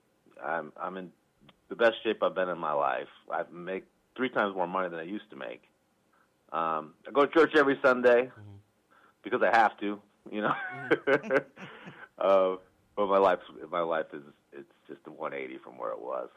I'm 0.41 0.71
I'm 0.77 0.95
in 0.97 1.11
the 1.67 1.75
best 1.75 2.01
shape 2.03 2.23
I've 2.23 2.33
been 2.33 2.49
in 2.49 2.57
my 2.57 2.71
life. 2.71 3.09
I 3.29 3.43
make 3.51 3.83
three 4.15 4.29
times 4.29 4.55
more 4.55 4.67
money 4.67 4.87
than 4.89 4.99
I 4.99 5.03
used 5.03 5.29
to 5.31 5.35
make. 5.35 5.63
Um, 6.53 6.95
I 7.07 7.11
go 7.11 7.25
to 7.25 7.31
church 7.31 7.53
every 7.55 7.77
Sunday 7.83 8.31
because 9.23 9.41
I 9.41 9.55
have 9.55 9.77
to. 9.79 9.99
You 10.31 10.41
know. 10.41 10.53
uh, 12.19 12.55
but 12.95 13.07
my 13.07 13.17
life 13.17 13.39
my 13.71 13.81
life 13.81 14.07
is 14.13 14.21
it's 14.51 14.71
just 14.87 14.99
a 15.07 15.11
180 15.11 15.59
from 15.63 15.77
where 15.77 15.91
it 15.91 15.99
was. 15.99 16.29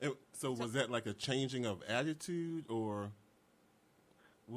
It- 0.00 0.16
so 0.32 0.50
was 0.52 0.72
that 0.72 0.90
like 0.90 1.06
a 1.06 1.12
changing 1.12 1.66
of 1.66 1.82
attitude 1.88 2.64
or? 2.68 3.10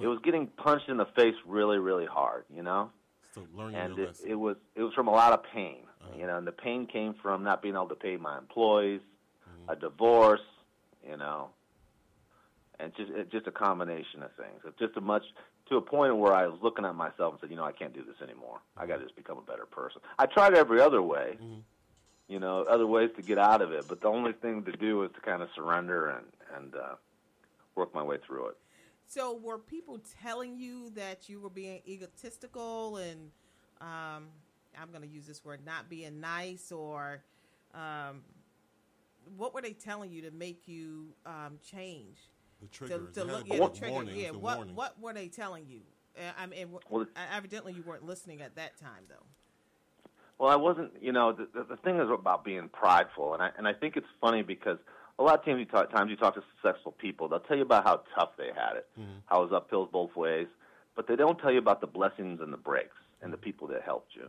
It 0.02 0.08
was 0.08 0.18
getting 0.24 0.48
punched 0.48 0.90
in 0.90 0.98
the 0.98 1.06
face 1.16 1.36
really, 1.46 1.78
really 1.78 2.08
hard, 2.08 2.46
you 2.50 2.64
know. 2.64 2.90
So 3.36 3.46
learning 3.56 3.76
And 3.76 3.96
your 3.96 4.06
it, 4.06 4.08
lesson. 4.08 4.30
it 4.32 4.36
was 4.36 4.56
it 4.76 4.82
was 4.82 4.94
from 4.94 5.08
a 5.08 5.12
lot 5.12 5.34
of 5.34 5.44
pain, 5.54 5.84
Uh-huh. 6.02 6.18
you 6.18 6.26
know. 6.26 6.38
And 6.38 6.48
the 6.48 6.52
pain 6.52 6.88
came 6.88 7.14
from 7.22 7.44
not 7.44 7.62
being 7.62 7.76
able 7.76 7.90
to 7.90 7.96
pay 7.96 8.18
my 8.18 8.38
employees, 8.38 9.02
Mm-hmm. 9.48 9.72
a 9.72 9.76
divorce, 9.76 10.42
you 11.08 11.18
know, 11.18 11.50
and 12.80 12.92
just 12.96 13.12
just 13.32 13.46
a 13.48 13.52
combination 13.52 14.24
of 14.24 14.32
things. 14.36 14.62
It's 14.66 14.80
just 14.80 14.96
a 14.98 15.02
much 15.02 15.24
to 15.70 15.78
a 15.78 15.82
point 15.82 16.18
where 16.18 16.34
I 16.34 16.48
was 16.48 16.60
looking 16.62 16.86
at 16.86 16.96
myself 16.96 17.34
and 17.34 17.42
said, 17.42 17.50
you 17.50 17.56
know, 17.56 17.64
I 17.64 17.72
can't 17.72 17.94
do 17.94 18.04
this 18.04 18.22
anymore. 18.22 18.60
I 18.78 18.86
got 18.86 18.98
to 18.98 19.04
just 19.04 19.16
become 19.16 19.38
a 19.38 19.42
better 19.42 19.66
person. 19.66 20.02
I 20.20 20.26
tried 20.26 20.56
every 20.56 20.82
other 20.82 21.02
way, 21.02 21.38
Mhm. 21.42 21.64
you 22.28 22.40
know, 22.40 22.64
other 22.64 22.88
ways 22.88 23.12
to 23.16 23.22
get 23.22 23.38
out 23.38 23.62
of 23.62 23.72
it, 23.72 23.88
but 23.88 24.02
the 24.02 24.08
only 24.08 24.34
thing 24.34 24.64
to 24.66 24.72
do 24.74 24.98
was 24.98 25.12
to 25.14 25.22
kind 25.22 25.42
of 25.42 25.50
surrender 25.56 26.10
and 26.10 26.26
and 26.56 26.76
uh, 26.76 26.96
work 27.76 27.94
my 27.96 28.04
way 28.04 28.18
through 28.20 28.48
it. 28.50 28.58
So, 29.08 29.34
were 29.34 29.58
people 29.58 30.00
telling 30.22 30.58
you 30.58 30.90
that 30.92 31.28
you 31.30 31.40
were 31.40 31.50
being 31.50 31.82
egotistical 31.88 32.98
and, 32.98 33.32
um, 33.82 34.30
I'm 34.80 34.90
going 34.92 35.02
to 35.02 35.08
use 35.08 35.26
this 35.28 35.44
word, 35.44 35.66
not 35.66 35.90
being 35.90 36.20
nice, 36.20 36.72
or 36.72 37.24
um, 37.74 38.24
what 39.36 39.54
were 39.54 39.62
they 39.62 39.74
telling 39.74 40.12
you 40.12 40.22
to 40.24 40.32
make 40.32 40.68
you 40.68 41.14
um, 41.26 41.60
change? 41.64 42.18
The 42.72 42.78
To, 42.80 42.88
triggers. 42.88 43.14
to 43.16 43.22
It 43.22 43.28
look, 43.28 43.44
to 43.46 43.48
yeah, 43.54 43.60
the 43.60 43.70
the 43.70 43.78
trigger. 43.78 43.94
warnings, 43.94 44.18
yeah, 44.18 44.32
the 44.32 44.38
what 44.40 44.58
warnings. 44.58 44.78
what 44.78 45.00
were 45.02 45.14
they 45.14 45.28
telling 45.28 45.66
you? 45.68 45.82
Uh, 46.18 46.32
I 46.38 46.46
mean, 46.46 46.68
Well, 46.90 47.08
uh, 47.16 47.20
evidently 47.32 47.74
you 47.74 47.84
weren't 47.84 48.06
listening 48.06 48.42
at 48.42 48.56
that 48.56 48.78
time, 48.78 49.04
though. 49.10 49.26
Well, 50.40 50.52
I 50.52 50.56
wasn't. 50.56 50.92
You 51.02 51.12
know, 51.12 51.32
the, 51.32 51.48
the, 51.54 51.64
the 51.64 51.78
thing 51.78 52.00
is 52.00 52.10
about 52.10 52.44
being 52.44 52.70
prideful, 52.70 53.34
and 53.34 53.42
I 53.44 53.50
and 53.58 53.68
I 53.68 53.74
think 53.74 53.96
it's 53.98 54.08
funny 54.20 54.42
because 54.44 54.78
a 55.20 55.24
lot 55.24 55.40
of 55.40 55.46
times 55.46 55.60
you 55.60 55.66
talk, 55.66 55.92
times 55.92 56.10
you 56.10 56.16
talk 56.18 56.34
to 56.36 56.44
successful 56.56 56.92
people, 56.94 57.28
they'll 57.30 57.40
tell 57.40 57.56
you 57.58 57.64
about 57.64 57.84
how 57.84 58.02
tough 58.16 58.32
they 58.38 58.48
had 58.56 58.76
it, 58.78 58.88
how 59.26 59.42
it 59.44 59.52
was 59.52 59.54
uphill 59.54 59.86
both 59.86 60.16
ways, 60.16 60.48
but 60.96 61.08
they 61.08 61.16
don't 61.16 61.38
tell 61.40 61.52
you 61.52 61.60
about 61.60 61.82
the 61.82 61.88
blessings 61.88 62.42
and 62.42 62.52
the 62.52 62.58
breaks 62.58 62.96
and 63.22 63.32
the 63.32 63.38
people 63.38 63.68
that 63.68 63.84
helped 63.84 64.16
you. 64.16 64.28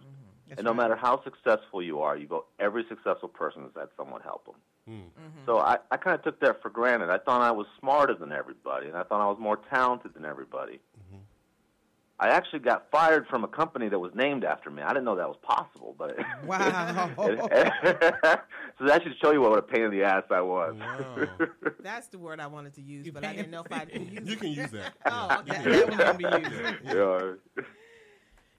That's 0.48 0.58
and 0.58 0.64
no 0.66 0.70
right. 0.72 0.76
matter 0.76 0.94
how 0.96 1.22
successful 1.24 1.82
you 1.82 2.00
are, 2.00 2.16
you 2.18 2.26
go. 2.26 2.44
Every 2.60 2.84
successful 2.88 3.30
person 3.30 3.62
has 3.62 3.72
had 3.74 3.88
someone 3.96 4.20
help 4.20 4.44
them. 4.44 4.56
Mm-hmm. 4.88 5.44
So 5.46 5.58
I, 5.58 5.78
I 5.90 5.96
kind 5.96 6.14
of 6.14 6.22
took 6.22 6.40
that 6.40 6.60
for 6.62 6.68
granted. 6.70 7.10
I 7.10 7.18
thought 7.18 7.40
I 7.40 7.50
was 7.50 7.66
smarter 7.80 8.14
than 8.14 8.32
everybody, 8.32 8.86
and 8.88 8.96
I 8.96 9.02
thought 9.02 9.20
I 9.20 9.26
was 9.26 9.38
more 9.40 9.58
talented 9.70 10.14
than 10.14 10.24
everybody. 10.24 10.80
I 12.20 12.28
actually 12.28 12.60
got 12.60 12.86
fired 12.92 13.26
from 13.26 13.42
a 13.42 13.48
company 13.48 13.88
that 13.88 13.98
was 13.98 14.12
named 14.14 14.44
after 14.44 14.70
me. 14.70 14.82
I 14.82 14.88
didn't 14.90 15.04
know 15.04 15.16
that 15.16 15.26
was 15.28 15.36
possible, 15.42 15.96
but 15.98 16.16
Wow. 16.46 17.10
so 18.78 18.84
that 18.86 19.02
should 19.02 19.16
show 19.20 19.32
you 19.32 19.40
what 19.40 19.58
a 19.58 19.62
pain 19.62 19.82
in 19.82 19.90
the 19.90 20.04
ass 20.04 20.22
I 20.30 20.40
was. 20.40 20.76
That's 21.80 22.06
the 22.06 22.18
word 22.18 22.38
I 22.38 22.46
wanted 22.46 22.74
to 22.74 22.82
use, 22.82 23.10
but 23.12 23.24
I 23.24 23.34
didn't 23.34 23.50
know 23.50 23.62
if 23.68 23.72
I 23.72 23.84
could 23.84 24.02
use 24.10 24.28
You 24.30 24.36
can 24.36 24.48
use 24.52 24.70
that. 24.70 24.94
Oh, 25.06 25.42
Yeah. 25.46 25.60
okay. 25.60 25.70
that 25.70 25.88
was 25.88 25.96
gonna 25.96 26.14
be 26.14 26.24
used. 26.24 26.84
yeah. 26.84 27.64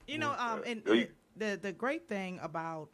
You 0.06 0.18
know, 0.18 0.34
um, 0.38 0.62
and 0.66 0.82
Oh, 0.86 0.92
you- 0.92 1.08
the 1.36 1.58
the 1.60 1.72
great 1.72 2.08
thing 2.08 2.38
about, 2.42 2.88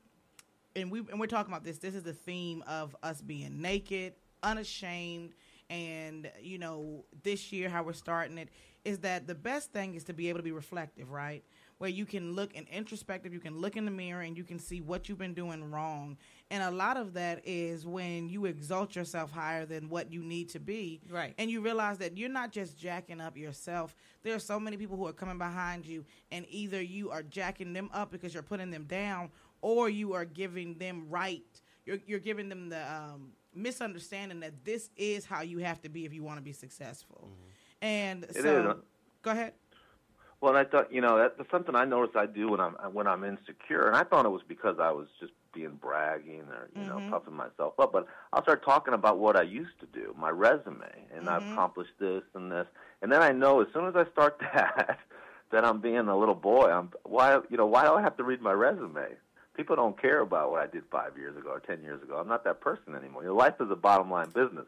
and 0.77 0.91
we 0.91 1.01
and 1.01 1.19
we're 1.19 1.27
talking 1.27 1.53
about 1.53 1.65
this. 1.65 1.79
This 1.79 1.95
is 1.95 2.03
the 2.03 2.13
theme 2.13 2.63
of 2.67 2.97
us 3.03 3.21
being 3.21 3.61
naked, 3.61 4.15
unashamed, 4.43 5.35
and 5.71 6.31
you 6.41 6.59
know, 6.59 7.05
this 7.23 7.53
year 7.53 7.69
how 7.69 7.83
we're 7.83 7.93
starting 7.93 8.39
it 8.39 8.49
is 8.85 8.99
that 8.99 9.27
the 9.27 9.35
best 9.35 9.73
thing 9.73 9.95
is 9.95 10.05
to 10.05 10.13
be 10.13 10.29
able 10.29 10.39
to 10.39 10.43
be 10.43 10.53
reflective, 10.53 11.11
right? 11.11 11.45
Where 11.79 11.91
you 11.91 12.05
can 12.05 12.35
look 12.35 12.57
and 12.57 12.67
introspective, 12.69 13.33
you 13.33 13.41
can 13.41 13.59
look 13.59 13.77
in 13.77 13.85
the 13.85 13.91
mirror 13.91 14.23
and 14.23 14.37
you 14.37 14.45
can 14.45 14.59
see 14.59 14.81
what 14.81 15.09
you've 15.09 15.19
been 15.19 15.35
doing 15.35 15.71
wrong. 15.71 16.17
And 16.51 16.63
a 16.63 16.71
lot 16.71 16.97
of 16.97 17.15
that 17.15 17.43
is 17.45 17.87
when 17.87 18.29
you 18.29 18.45
exalt 18.45 18.95
yourself 18.95 19.33
higher 19.33 19.67
than 19.67 19.89
what 19.89 20.13
you 20.13 20.23
need 20.23 20.49
to 20.51 20.61
be. 20.61 21.01
Right. 21.09 21.35
And 21.39 21.51
you 21.51 21.61
realize 21.61 21.99
that 21.99 22.17
you're 22.17 22.29
not 22.29 22.53
just 22.53 22.79
jacking 22.79 23.21
up 23.21 23.37
yourself. 23.37 23.97
There 24.23 24.35
are 24.35 24.41
so 24.41 24.61
many 24.61 24.77
people 24.77 24.97
who 24.97 25.07
are 25.07 25.13
coming 25.13 25.39
behind 25.39 25.87
you, 25.87 26.05
and 26.31 26.45
either 26.49 26.81
you 26.81 27.11
are 27.11 27.23
jacking 27.23 27.73
them 27.73 27.91
up 27.93 28.13
because 28.13 28.35
you're 28.35 28.43
putting 28.43 28.71
them 28.71 28.85
down, 28.85 29.31
or 29.63 29.89
you 29.89 30.13
are 30.13 30.25
giving 30.27 30.75
them 30.77 31.07
right. 31.09 31.43
You're, 31.87 31.99
you're 32.07 32.19
giving 32.21 32.49
them 32.49 32.69
the 32.69 32.83
um, 32.93 33.31
misunderstanding 33.55 34.41
that 34.41 34.65
this 34.65 34.91
is 34.97 35.25
how 35.25 35.41
you 35.41 35.59
have 35.59 35.81
to 35.83 35.89
be 35.89 36.05
if 36.05 36.13
you 36.13 36.23
want 36.23 36.39
to 36.39 36.43
be 36.43 36.53
successful. 36.53 37.31
And 37.81 38.25
It 38.25 38.37
so, 38.37 38.71
is. 38.71 38.77
go 39.23 39.31
ahead. 39.31 39.55
Well, 40.41 40.57
I 40.57 40.65
thought, 40.65 40.93
you 40.93 41.01
know, 41.01 41.19
that, 41.19 41.39
that's 41.39 41.51
something 41.53 41.77
I 41.77 41.85
notice 41.85 42.17
I 42.17 42.27
do 42.27 42.51
when 42.51 42.61
I'm 42.61 42.73
when 42.93 43.07
I'm 43.07 43.23
insecure, 43.23 43.87
and 43.87 43.97
I 43.97 44.03
thought 44.03 44.27
it 44.27 44.31
was 44.31 44.43
because 44.47 44.77
I 44.81 44.91
was 44.91 45.07
just 45.21 45.33
being 45.55 45.77
bragging 45.81 46.43
or 46.51 46.69
you 46.77 46.85
know 46.85 46.97
Mhm. 46.99 47.11
puffing 47.11 47.35
myself 47.35 47.75
up. 47.79 47.93
But 47.93 48.09
I'll 48.33 48.43
start 48.43 48.65
talking 48.65 48.93
about 48.95 49.21
what 49.21 49.37
I 49.37 49.43
used 49.43 49.79
to 49.81 49.87
do, 49.87 50.15
my 50.19 50.31
resume, 50.31 50.91
and 51.15 51.29
I've 51.31 51.43
Mhm. 51.43 51.53
accomplished 51.53 51.93
this 52.01 52.25
and 52.35 52.51
this, 52.51 52.67
and 53.03 53.13
then 53.13 53.23
I 53.23 53.31
know 53.31 53.61
as 53.61 53.69
soon 53.73 53.87
as 53.87 53.95
I 53.95 54.05
start 54.11 54.37
that 54.53 54.99
that 55.53 55.65
I'm 55.65 55.81
being 55.81 56.09
a 56.09 56.19
little 56.19 56.35
boy. 56.35 56.71
I'm 56.73 56.91
why 57.05 57.39
you 57.49 57.57
know 57.57 57.67
why 57.67 57.85
do 57.85 57.95
I 57.95 58.03
have 58.03 58.17
to 58.17 58.25
read 58.25 58.41
my 58.41 58.53
resume? 58.53 59.17
People 59.63 59.77
don't 59.77 60.01
care 60.03 60.23
about 60.23 60.51
what 60.51 60.61
I 60.61 60.67
did 60.67 60.83
five 60.91 61.17
years 61.17 61.37
ago 61.37 61.51
or 61.51 61.61
ten 61.61 61.83
years 61.85 62.03
ago. 62.03 62.17
I'm 62.17 62.27
not 62.27 62.43
that 62.43 62.61
person 62.61 62.97
anymore. 62.97 63.23
Your 63.23 63.33
life 63.33 63.55
is 63.61 63.71
a 63.71 63.77
bottom 63.77 64.11
line 64.11 64.29
business. 64.31 64.67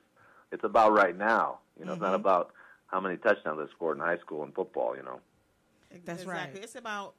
It's 0.52 0.62
about 0.62 0.92
right 0.92 1.18
now. 1.18 1.58
You 1.76 1.84
know, 1.84 1.94
it's 1.94 2.00
not 2.00 2.12
Mhm. 2.12 2.20
about 2.20 2.52
how 2.86 3.00
many 3.00 3.16
touchdowns 3.16 3.58
I 3.58 3.66
scored 3.74 3.96
in 3.96 4.04
high 4.04 4.18
school 4.18 4.44
in 4.44 4.52
football. 4.52 4.96
You 4.96 5.02
know. 5.02 5.20
That's 5.90 6.22
exactly. 6.22 6.26
right. 6.26 6.54
It's 6.62 6.76
about. 6.76 7.16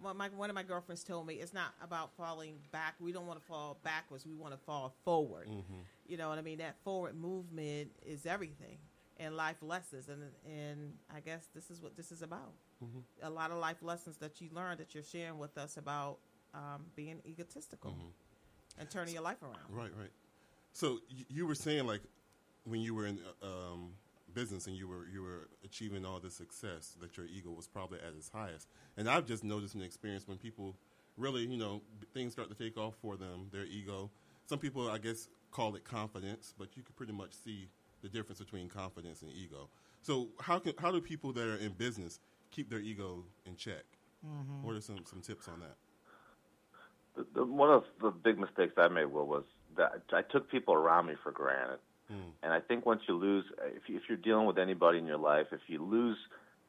Well, 0.00 0.14
my, 0.14 0.28
one 0.28 0.48
of 0.48 0.54
my 0.54 0.62
girlfriends 0.62 1.02
told 1.02 1.26
me 1.26 1.34
it's 1.34 1.52
not 1.52 1.74
about 1.82 2.12
falling 2.16 2.60
back. 2.70 2.94
We 3.00 3.10
don't 3.10 3.26
want 3.26 3.40
to 3.40 3.44
fall 3.46 3.78
backwards. 3.82 4.24
We 4.24 4.34
want 4.34 4.52
to 4.54 4.58
fall 4.58 4.94
forward. 5.04 5.48
You 6.06 6.16
know 6.16 6.28
what 6.28 6.38
I 6.38 6.42
mean? 6.42 6.58
That 6.58 6.76
forward 6.84 7.16
movement 7.16 7.90
is 8.06 8.26
everything, 8.26 8.78
and 9.16 9.36
life 9.36 9.60
lessons. 9.60 10.08
And 10.08 10.22
and 10.48 10.96
I 11.12 11.18
guess 11.18 11.48
this 11.52 11.68
is 11.68 11.80
what 11.82 11.96
this 11.96 12.12
is 12.12 12.22
about. 12.22 12.52
A 13.22 13.30
lot 13.30 13.50
of 13.50 13.58
life 13.58 13.82
lessons 13.82 14.18
that 14.18 14.40
you 14.40 14.50
learned 14.52 14.78
that 14.78 14.94
you're 14.94 15.02
sharing 15.02 15.38
with 15.38 15.58
us 15.58 15.76
about 15.76 16.18
um, 16.54 16.86
being 16.94 17.20
egotistical 17.26 17.94
and 18.78 18.90
turning 18.90 19.14
your 19.14 19.22
life 19.22 19.42
around. 19.42 19.56
Right, 19.70 19.90
right. 19.98 20.10
So 20.72 20.98
y- 21.10 21.24
you 21.28 21.46
were 21.46 21.54
saying 21.54 21.86
like 21.86 22.02
when 22.64 22.80
you 22.80 22.94
were 22.94 23.06
in 23.06 23.18
uh, 23.42 23.46
um, 23.46 23.92
business 24.34 24.66
and 24.66 24.76
you 24.76 24.88
were 24.88 25.06
you 25.12 25.22
were 25.22 25.48
achieving 25.64 26.04
all 26.06 26.18
this 26.20 26.34
success 26.34 26.96
that 27.00 27.16
your 27.16 27.26
ego 27.26 27.50
was 27.50 27.66
probably 27.66 27.98
at 28.00 28.14
its 28.16 28.28
highest. 28.30 28.68
And 28.96 29.08
I've 29.08 29.26
just 29.26 29.44
noticed 29.44 29.74
an 29.74 29.82
experience 29.82 30.26
when 30.26 30.38
people 30.38 30.76
really, 31.18 31.42
you 31.46 31.58
know, 31.58 31.82
things 32.14 32.32
start 32.32 32.48
to 32.48 32.54
take 32.54 32.78
off 32.78 32.94
for 33.02 33.16
them, 33.16 33.48
their 33.52 33.64
ego. 33.66 34.10
Some 34.46 34.58
people, 34.58 34.90
I 34.90 34.98
guess, 34.98 35.28
call 35.50 35.74
it 35.76 35.84
confidence, 35.84 36.54
but 36.58 36.76
you 36.76 36.82
can 36.82 36.94
pretty 36.94 37.12
much 37.12 37.32
see 37.34 37.68
the 38.02 38.08
difference 38.08 38.38
between 38.40 38.68
confidence 38.68 39.22
and 39.22 39.30
ego. 39.32 39.68
So 40.02 40.30
how 40.40 40.58
can 40.58 40.72
how 40.78 40.90
do 40.90 41.00
people 41.00 41.32
that 41.34 41.46
are 41.46 41.56
in 41.56 41.72
business 41.72 42.18
keep 42.50 42.70
their 42.70 42.80
ego 42.80 43.24
in 43.44 43.56
check? 43.56 43.84
Mhm. 44.26 44.62
What 44.62 44.76
are 44.76 44.80
some 44.80 45.04
some 45.04 45.20
tips 45.20 45.48
on 45.48 45.60
that? 45.60 45.76
The, 47.16 47.26
the, 47.34 47.44
one 47.44 47.70
of 47.70 47.84
the 48.00 48.10
big 48.10 48.38
mistakes 48.38 48.74
I 48.76 48.88
made, 48.88 49.06
Will, 49.06 49.26
was 49.26 49.44
that 49.76 50.02
I 50.12 50.22
took 50.22 50.50
people 50.50 50.74
around 50.74 51.06
me 51.06 51.14
for 51.22 51.32
granted. 51.32 51.78
Hmm. 52.08 52.30
And 52.42 52.52
I 52.52 52.60
think 52.60 52.84
once 52.84 53.02
you 53.08 53.14
lose, 53.14 53.44
if, 53.74 53.88
you, 53.88 53.96
if 53.96 54.02
you're 54.08 54.18
dealing 54.18 54.46
with 54.46 54.58
anybody 54.58 54.98
in 54.98 55.06
your 55.06 55.18
life, 55.18 55.46
if 55.52 55.60
you 55.66 55.82
lose, 55.82 56.16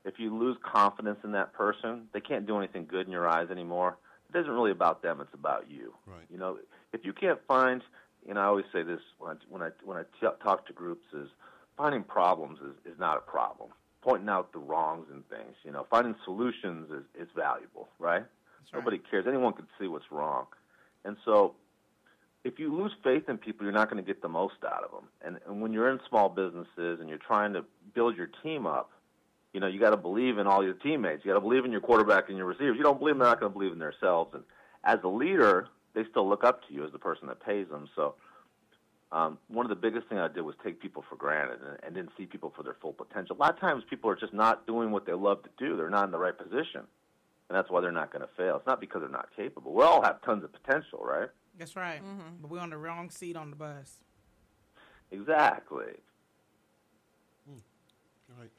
if 0.05 0.15
you 0.17 0.35
lose 0.35 0.57
confidence 0.63 1.19
in 1.23 1.31
that 1.33 1.53
person, 1.53 2.07
they 2.13 2.21
can't 2.21 2.45
do 2.45 2.57
anything 2.57 2.85
good 2.85 3.05
in 3.05 3.11
your 3.11 3.27
eyes 3.27 3.49
anymore. 3.49 3.97
It 4.33 4.37
isn't 4.39 4.51
really 4.51 4.71
about 4.71 5.03
them; 5.03 5.21
it's 5.21 5.33
about 5.33 5.69
you. 5.69 5.93
Right. 6.07 6.25
You 6.29 6.37
know, 6.37 6.57
if 6.91 7.01
you 7.03 7.13
can't 7.13 7.39
find, 7.47 7.81
and 8.27 8.39
I 8.39 8.45
always 8.45 8.65
say 8.73 8.83
this 8.83 8.99
when 9.19 9.31
I 9.31 9.35
when 9.49 9.61
I 9.61 9.69
when 9.83 9.97
I 9.97 10.03
t- 10.19 10.35
talk 10.41 10.65
to 10.67 10.73
groups 10.73 11.05
is 11.13 11.27
finding 11.77 12.03
problems 12.03 12.59
is, 12.59 12.93
is 12.93 12.99
not 12.99 13.17
a 13.17 13.21
problem. 13.21 13.69
Pointing 14.01 14.29
out 14.29 14.51
the 14.51 14.59
wrongs 14.59 15.07
and 15.11 15.27
things, 15.29 15.55
you 15.63 15.71
know, 15.71 15.87
finding 15.89 16.15
solutions 16.25 16.89
is, 16.91 17.21
is 17.21 17.27
valuable, 17.35 17.87
right? 17.99 18.23
Nobody 18.73 18.99
cares. 18.99 19.25
Anyone 19.27 19.53
can 19.53 19.67
see 19.79 19.87
what's 19.87 20.11
wrong. 20.11 20.45
And 21.05 21.17
so 21.25 21.55
if 22.43 22.59
you 22.59 22.75
lose 22.75 22.91
faith 23.03 23.29
in 23.29 23.37
people, 23.37 23.65
you're 23.65 23.73
not 23.73 23.89
going 23.89 24.03
to 24.03 24.07
get 24.07 24.21
the 24.21 24.29
most 24.29 24.55
out 24.65 24.83
of 24.83 24.91
them. 24.91 25.09
And, 25.23 25.39
and 25.47 25.61
when 25.61 25.73
you're 25.73 25.89
in 25.89 25.99
small 26.09 26.29
businesses 26.29 26.99
and 26.99 27.07
you're 27.07 27.17
trying 27.17 27.53
to 27.53 27.63
build 27.93 28.17
your 28.17 28.29
team 28.43 28.65
up, 28.65 28.91
you 29.53 29.59
know, 29.59 29.67
you 29.67 29.79
got 29.79 29.91
to 29.91 29.97
believe 29.97 30.37
in 30.39 30.47
all 30.47 30.63
your 30.63 30.73
teammates. 30.73 31.23
You 31.23 31.31
got 31.31 31.35
to 31.35 31.41
believe 31.41 31.63
in 31.63 31.71
your 31.71 31.81
quarterback 31.81 32.29
and 32.29 32.37
your 32.37 32.47
receivers. 32.47 32.75
You 32.75 32.83
don't 32.83 32.99
believe 32.99 33.13
them, 33.15 33.19
they're 33.19 33.29
not 33.29 33.39
going 33.39 33.51
to 33.51 33.57
believe 33.57 33.71
in 33.71 33.79
themselves. 33.79 34.33
And 34.33 34.43
as 34.83 34.99
a 35.03 35.07
leader, 35.07 35.67
they 35.93 36.03
still 36.09 36.27
look 36.27 36.43
up 36.43 36.67
to 36.67 36.73
you 36.73 36.83
as 36.85 36.91
the 36.91 36.99
person 36.99 37.27
that 37.27 37.45
pays 37.45 37.67
them. 37.69 37.87
So 37.95 38.15
um, 39.11 39.37
one 39.47 39.65
of 39.65 39.69
the 39.69 39.75
biggest 39.75 40.07
things 40.07 40.19
I 40.19 40.27
did 40.27 40.41
was 40.41 40.55
take 40.63 40.81
people 40.81 41.05
for 41.07 41.15
granted 41.15 41.59
and, 41.61 41.77
and 41.83 41.95
didn't 41.95 42.11
see 42.17 42.25
people 42.25 42.51
for 42.55 42.63
their 42.63 42.75
full 42.81 42.93
potential. 42.93 43.35
A 43.35 43.39
lot 43.39 43.53
of 43.53 43.59
times 43.59 43.83
people 43.87 44.09
are 44.09 44.15
just 44.15 44.33
not 44.33 44.65
doing 44.65 44.89
what 44.89 45.05
they 45.05 45.13
love 45.13 45.43
to 45.43 45.49
do. 45.57 45.77
They're 45.77 45.91
not 45.91 46.05
in 46.05 46.11
the 46.11 46.17
right 46.17 46.37
position. 46.37 46.81
And 47.49 47.57
that's 47.57 47.69
why 47.69 47.81
they're 47.81 47.91
not 47.91 48.11
going 48.11 48.21
to 48.21 48.33
fail. 48.35 48.57
It's 48.57 48.67
not 48.67 48.79
because 48.79 49.01
they're 49.01 49.09
not 49.09 49.29
capable. 49.35 49.73
We 49.73 49.83
all 49.83 50.01
have 50.01 50.21
tons 50.21 50.43
of 50.43 50.51
potential, 50.53 50.99
right? 51.03 51.29
That's 51.57 51.75
right. 51.75 52.01
But 52.41 52.49
we're 52.49 52.59
on 52.59 52.69
the 52.69 52.77
wrong 52.77 53.09
seat 53.09 53.35
on 53.35 53.49
the 53.49 53.55
bus. 53.55 53.99
Exactly. 55.11 55.93
All 57.47 58.39
right. 58.39 58.49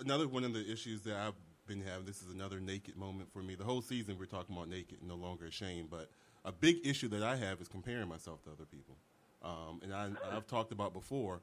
Another 0.00 0.26
one 0.26 0.44
of 0.44 0.52
the 0.52 0.70
issues 0.70 1.02
that 1.02 1.16
I've 1.16 1.34
been 1.66 1.82
having, 1.82 2.04
this 2.04 2.22
is 2.22 2.34
another 2.34 2.58
naked 2.58 2.96
moment 2.96 3.32
for 3.32 3.42
me. 3.42 3.54
The 3.54 3.64
whole 3.64 3.82
season 3.82 4.16
we're 4.18 4.24
talking 4.24 4.56
about 4.56 4.68
naked, 4.68 4.98
no 5.06 5.14
longer 5.14 5.46
ashamed. 5.46 5.90
But 5.90 6.10
a 6.44 6.50
big 6.50 6.84
issue 6.84 7.08
that 7.08 7.22
I 7.22 7.36
have 7.36 7.60
is 7.60 7.68
comparing 7.68 8.08
myself 8.08 8.42
to 8.44 8.50
other 8.50 8.64
people. 8.64 8.96
Um, 9.42 9.80
and 9.82 9.94
I, 9.94 10.08
I've 10.36 10.46
talked 10.46 10.72
about 10.72 10.92
before, 10.92 11.42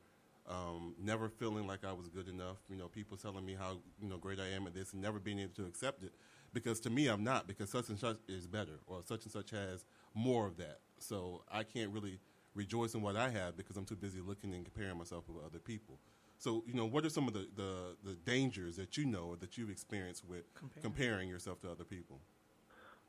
um, 0.50 0.96
never 1.02 1.30
feeling 1.30 1.68
like 1.68 1.86
I 1.86 1.94
was 1.94 2.10
good 2.10 2.28
enough. 2.28 2.58
You 2.70 2.76
know, 2.76 2.88
people 2.88 3.16
telling 3.16 3.46
me 3.46 3.56
how 3.58 3.78
you 4.02 4.10
know 4.10 4.18
great 4.18 4.40
I 4.40 4.50
am 4.50 4.68
at 4.68 4.74
this, 4.74 4.94
and 4.94 5.02
never 5.02 5.20
being 5.20 5.40
able 5.40 5.54
to 5.56 5.66
accept 5.66 6.04
it 6.04 6.14
because 6.58 6.80
to 6.82 6.90
me 6.90 7.08
I'm 7.08 7.24
not 7.24 7.48
because 7.48 7.70
such 7.70 7.90
and 7.90 8.00
such 8.00 8.18
is 8.28 8.48
better 8.48 8.80
or 8.88 9.02
such 9.06 9.24
and 9.24 9.32
such 9.32 9.52
has 9.52 9.86
more 10.16 10.48
of 10.48 10.58
that. 10.58 10.80
So 10.98 11.44
I 11.52 11.62
can't 11.64 11.92
really 11.92 12.20
rejoice 12.56 12.96
in 12.96 13.02
what 13.04 13.16
I 13.16 13.30
have 13.30 13.56
because 13.56 13.78
I'm 13.78 13.86
too 13.86 13.96
busy 13.96 14.20
looking 14.20 14.54
and 14.56 14.66
comparing 14.66 14.98
myself 14.98 15.26
with 15.28 15.46
other 15.46 15.60
people. 15.60 16.00
So 16.40 16.64
you 16.66 16.74
know, 16.74 16.86
what 16.86 17.06
are 17.06 17.10
some 17.10 17.28
of 17.28 17.34
the, 17.34 17.48
the, 17.56 17.96
the 18.04 18.14
dangers 18.26 18.76
that 18.78 18.98
you 18.98 19.06
know 19.06 19.26
or 19.26 19.36
that 19.38 19.58
you've 19.58 19.70
experienced 19.70 20.24
with 20.28 20.52
Comparing. 20.56 20.82
comparing 20.82 21.30
yourself 21.30 21.62
to 21.62 21.70
other 21.70 21.84
people? 21.84 22.20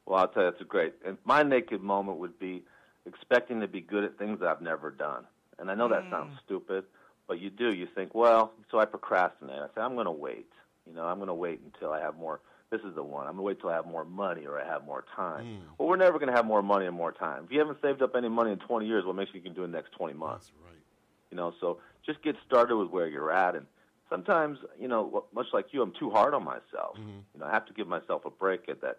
Well, 0.04 0.20
I'll 0.20 0.28
tell 0.28 0.44
you, 0.44 0.50
that's 0.50 0.62
a 0.62 0.66
great. 0.66 0.94
And 1.06 1.16
my 1.24 1.42
naked 1.42 1.82
moment 1.82 2.18
would 2.18 2.38
be 2.38 2.64
expecting 3.06 3.60
to 3.60 3.68
be 3.68 3.80
good 3.80 4.04
at 4.04 4.18
things 4.18 4.40
that 4.40 4.48
I've 4.48 4.62
never 4.62 4.90
done. 4.90 5.24
And 5.58 5.70
I 5.70 5.74
know 5.74 5.88
that 5.88 6.04
sounds 6.10 6.34
mm. 6.34 6.44
stupid, 6.44 6.84
but 7.26 7.40
you 7.40 7.50
do. 7.50 7.72
You 7.74 7.88
think, 7.94 8.14
well, 8.14 8.52
so 8.70 8.78
I 8.78 8.84
procrastinate. 8.84 9.58
I 9.58 9.66
say, 9.74 9.80
I'm 9.80 9.94
going 9.94 10.06
to 10.06 10.12
wait. 10.12 10.50
You 10.86 10.94
know, 10.94 11.04
I'm 11.04 11.16
going 11.16 11.28
to 11.28 11.34
wait 11.34 11.60
until 11.64 11.92
I 11.92 12.00
have 12.00 12.16
more. 12.16 12.40
This 12.70 12.82
is 12.82 12.94
the 12.94 13.02
one. 13.02 13.26
I'm 13.26 13.32
going 13.32 13.38
to 13.38 13.42
wait 13.42 13.60
till 13.60 13.70
I 13.70 13.74
have 13.74 13.86
more 13.86 14.04
money 14.04 14.46
or 14.46 14.60
I 14.60 14.66
have 14.66 14.84
more 14.84 15.04
time. 15.16 15.44
Mm. 15.46 15.60
Well, 15.78 15.88
we're 15.88 15.96
never 15.96 16.18
going 16.18 16.28
to 16.28 16.36
have 16.36 16.44
more 16.44 16.62
money 16.62 16.84
and 16.84 16.94
more 16.94 17.12
time. 17.12 17.44
If 17.44 17.52
you 17.52 17.58
haven't 17.60 17.78
saved 17.80 18.02
up 18.02 18.14
any 18.14 18.28
money 18.28 18.52
in 18.52 18.58
20 18.58 18.86
years, 18.86 19.06
what 19.06 19.16
makes 19.16 19.30
you 19.32 19.40
can 19.40 19.54
do 19.54 19.64
in 19.64 19.72
the 19.72 19.78
next 19.78 19.92
20 19.92 20.12
months? 20.14 20.46
That's 20.48 20.66
right. 20.66 20.82
You 21.30 21.36
know, 21.38 21.54
so 21.60 21.78
just 22.04 22.22
get 22.22 22.36
started 22.46 22.76
with 22.76 22.90
where 22.90 23.08
you're 23.08 23.32
at. 23.32 23.54
And 23.54 23.66
sometimes, 24.10 24.58
you 24.78 24.88
know, 24.88 25.24
much 25.34 25.46
like 25.52 25.66
you, 25.72 25.80
I'm 25.80 25.92
too 25.98 26.10
hard 26.10 26.34
on 26.34 26.44
myself. 26.44 26.98
Mm-hmm. 26.98 27.18
You 27.34 27.40
know, 27.40 27.46
I 27.46 27.52
have 27.52 27.66
to 27.66 27.72
give 27.72 27.88
myself 27.88 28.26
a 28.26 28.30
break 28.30 28.68
at 28.68 28.82
that. 28.82 28.98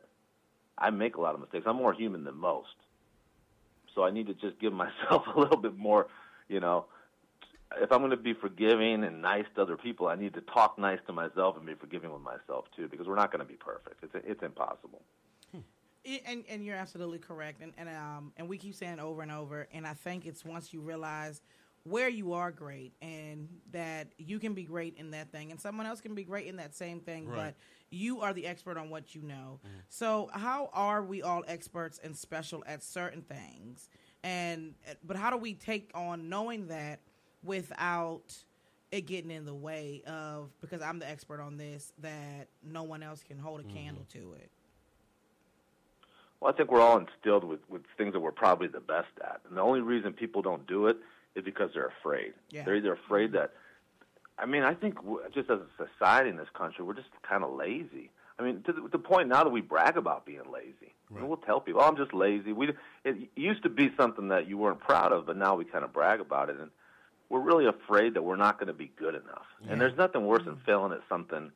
I 0.78 0.90
make 0.90 1.18
a 1.18 1.22
lot 1.22 1.36
of 1.36 1.42
mistakes. 1.42 1.66
I'm 1.68 1.76
more 1.76 1.94
human 1.94 2.24
than 2.24 2.36
most. 2.36 2.70
So 3.94 4.04
I 4.04 4.10
need 4.10 4.28
to 4.28 4.34
just 4.34 4.60
give 4.60 4.74
myself 4.86 5.26
a 5.36 5.40
little 5.40 5.58
bit 5.58 5.78
more, 5.78 6.08
you 6.48 6.60
know, 6.60 6.86
if 7.78 7.92
I'm 7.92 8.00
going 8.00 8.12
to 8.12 8.18
be 8.18 8.34
forgiving 8.34 9.04
and 9.04 9.22
nice 9.22 9.46
to 9.56 9.62
other 9.62 9.78
people, 9.78 10.08
I 10.08 10.16
need 10.16 10.34
to 10.34 10.42
talk 10.42 10.78
nice 10.80 11.00
to 11.08 11.14
myself 11.14 11.56
and 11.58 11.66
be 11.66 11.76
forgiving 11.76 12.12
with 12.12 12.22
myself 12.22 12.66
too, 12.76 12.88
because 12.88 13.08
we're 13.08 13.16
not 13.16 13.32
going 13.32 13.46
to 13.46 13.46
be 13.46 13.58
perfect. 13.58 14.04
It's 14.04 14.14
it's 14.28 14.44
impossible. 14.44 15.02
I- 15.54 16.22
and 16.26 16.46
and 16.50 16.64
you're 16.66 16.78
absolutely 16.78 17.20
correct, 17.20 17.62
and 17.62 17.74
and 17.78 17.90
um 17.90 18.32
and 18.38 18.48
we 18.48 18.58
keep 18.58 18.74
saying 18.74 19.00
over 19.00 19.22
and 19.22 19.32
over, 19.32 19.68
and 19.74 19.86
I 19.86 19.94
think 19.94 20.26
it's 20.26 20.44
once 20.46 20.74
you 20.74 20.82
realize 20.82 21.42
where 21.84 22.10
you 22.10 22.34
are 22.34 22.52
great 22.52 22.94
and 23.02 23.48
that 23.72 24.08
you 24.18 24.38
can 24.40 24.54
be 24.54 24.64
great 24.64 24.96
in 24.98 25.12
that 25.12 25.32
thing, 25.32 25.52
and 25.52 25.60
someone 25.60 25.86
else 25.86 26.02
can 26.02 26.14
be 26.16 26.24
great 26.24 26.48
in 26.48 26.56
that 26.58 26.76
same 26.76 27.00
thing, 27.00 27.28
Right. 27.28 27.36
but 27.38 27.56
you 27.90 28.22
are 28.22 28.34
the 28.34 28.46
expert 28.48 28.78
on 28.78 28.90
what 28.90 29.14
you 29.16 29.22
know. 29.22 29.60
So 29.90 30.30
how 30.34 30.70
are 30.74 31.04
we 31.04 31.22
all 31.22 31.44
experts 31.48 32.00
and 32.04 32.16
special 32.16 32.64
at 32.66 32.82
certain 32.84 33.22
things, 33.22 33.90
and 34.24 34.76
but 35.04 35.18
how 35.18 35.30
do 35.30 35.38
we 35.38 35.54
take 35.54 35.92
on 35.94 36.30
knowing 36.30 36.68
that 36.68 37.02
without 37.44 38.34
it 38.92 39.02
getting 39.02 39.32
in 39.32 39.46
the 39.46 39.54
way 39.54 40.02
of 40.08 40.50
because 40.62 40.82
I'm 40.82 41.00
the 41.00 41.10
expert 41.10 41.40
on 41.40 41.58
this 41.58 41.94
that 42.00 42.48
no 42.64 42.84
one 42.84 43.04
else 43.04 43.24
can 43.24 43.38
hold 43.38 43.60
a 43.60 43.64
mm-hmm. 43.64 43.76
candle 43.76 44.06
to 44.14 44.34
it. 44.34 44.50
Well, 46.40 46.54
I 46.54 46.56
think 46.56 46.72
we're 46.72 46.82
all 46.82 46.98
instilled 46.98 47.44
with, 47.44 47.60
with 47.70 47.82
things 47.98 48.14
that 48.14 48.20
we're 48.22 48.32
probably 48.32 48.68
the 48.68 48.80
best 48.80 49.10
at. 49.22 49.42
And 49.48 49.58
the 49.58 49.62
only 49.62 49.82
reason 49.82 50.14
people 50.14 50.42
don't 50.42 50.66
do 50.68 50.88
it 50.88 50.98
is 51.36 51.44
because 51.44 51.72
they're 51.74 51.92
afraid. 52.00 52.34
Yeah. 52.50 52.64
They're 52.64 52.78
either 52.78 52.94
afraid 52.94 53.32
mm-hmm. 53.32 53.40
that, 53.40 53.54
I 54.38 54.46
mean, 54.46 54.64
I 54.64 54.74
think 54.74 54.96
just 55.34 55.50
as 55.50 55.60
a 55.60 55.86
society 55.86 56.30
in 56.30 56.38
this 56.38 56.48
country, 56.54 56.86
we're 56.86 56.94
just 56.94 57.10
kind 57.28 57.44
of 57.44 57.54
lazy. 57.54 58.10
I 58.40 58.44
mean, 58.44 58.64
to 58.64 58.72
the, 58.72 58.88
the 58.90 58.98
point 58.98 59.28
now 59.28 59.44
that 59.44 59.50
we 59.50 59.60
brag 59.60 59.98
about 59.98 60.26
being 60.26 60.50
lazy. 60.52 60.94
I 61.12 61.16
mean, 61.16 61.28
we'll 61.28 61.38
tell 61.38 61.60
people, 61.60 61.82
oh, 61.82 61.88
I'm 61.88 61.98
just 61.98 62.14
lazy. 62.14 62.54
We, 62.54 62.70
it 63.04 63.30
used 63.36 63.64
to 63.64 63.70
be 63.70 63.92
something 63.98 64.28
that 64.30 64.48
you 64.48 64.58
weren't 64.58 64.80
proud 64.80 65.12
of, 65.12 65.26
but 65.26 65.36
now 65.36 65.56
we 65.56 65.66
kind 65.66 65.84
of 65.84 65.92
brag 65.92 66.22
about 66.22 66.50
it. 66.50 66.60
And 66.60 66.70
we're 67.30 67.40
really 67.40 67.68
afraid 67.68 68.16
that 68.16 68.24
we're 68.24 68.36
not 68.36 68.60
going 68.60 68.68
to 68.68 68.74
be 68.74 68.92
good 68.98 69.16
enough. 69.16 69.46
And 69.70 69.80
there's 69.80 69.98
nothing 69.98 70.26
worse 70.26 70.44
than 70.44 70.58
failing 70.66 70.92
at 70.92 71.02
something 71.08 71.52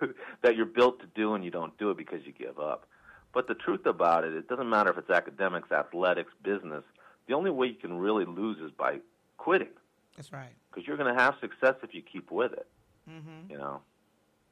that 0.42 0.56
you're 0.56 0.66
built 0.66 1.00
to 1.00 1.06
do 1.14 1.34
and 1.34 1.44
you 1.44 1.50
don't 1.50 1.76
do 1.78 1.90
it 1.90 1.96
because 1.96 2.20
you 2.24 2.32
give 2.32 2.58
up. 2.58 2.86
But 3.32 3.48
the 3.48 3.54
truth 3.54 3.86
about 3.86 4.24
it, 4.24 4.34
it 4.34 4.48
doesn't 4.48 4.70
matter 4.70 4.90
if 4.90 4.98
it's 4.98 5.10
academics, 5.10 5.72
athletics, 5.72 6.32
business. 6.42 6.84
The 7.26 7.34
only 7.34 7.50
way 7.50 7.66
you 7.66 7.74
can 7.74 7.98
really 7.98 8.24
lose 8.24 8.58
is 8.60 8.70
by 8.70 8.98
quitting, 9.36 9.72
That's 10.16 10.32
right. 10.32 10.52
because 10.70 10.86
you're 10.86 10.96
going 10.96 11.12
to 11.12 11.20
have 11.20 11.34
success 11.40 11.74
if 11.82 11.92
you 11.92 12.02
keep 12.02 12.30
with 12.30 12.52
it. 12.52 12.66
Mm-hmm. 13.10 13.50
You 13.50 13.58
know, 13.58 13.80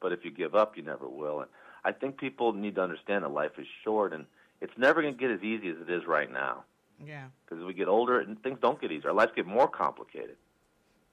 but 0.01 0.11
if 0.11 0.25
you 0.25 0.31
give 0.31 0.53
up, 0.53 0.75
you 0.75 0.83
never 0.83 1.07
will. 1.07 1.39
And 1.41 1.49
I 1.85 1.93
think 1.93 2.17
people 2.17 2.53
need 2.53 2.75
to 2.75 2.81
understand 2.81 3.23
that 3.23 3.29
life 3.29 3.53
is 3.57 3.65
short, 3.83 4.13
and 4.13 4.25
it's 4.61 4.77
never 4.77 5.01
going 5.01 5.15
to 5.15 5.19
get 5.19 5.31
as 5.31 5.41
easy 5.41 5.69
as 5.69 5.77
it 5.81 5.89
is 5.89 6.05
right 6.05 6.31
now. 6.31 6.65
Yeah. 7.05 7.27
Because 7.45 7.61
as 7.61 7.65
we 7.65 7.73
get 7.73 7.87
older, 7.87 8.19
and 8.19 8.41
things 8.43 8.59
don't 8.61 8.79
get 8.79 8.91
easier. 8.91 9.09
Our 9.09 9.15
lives 9.15 9.31
get 9.35 9.45
more 9.45 9.67
complicated. 9.67 10.37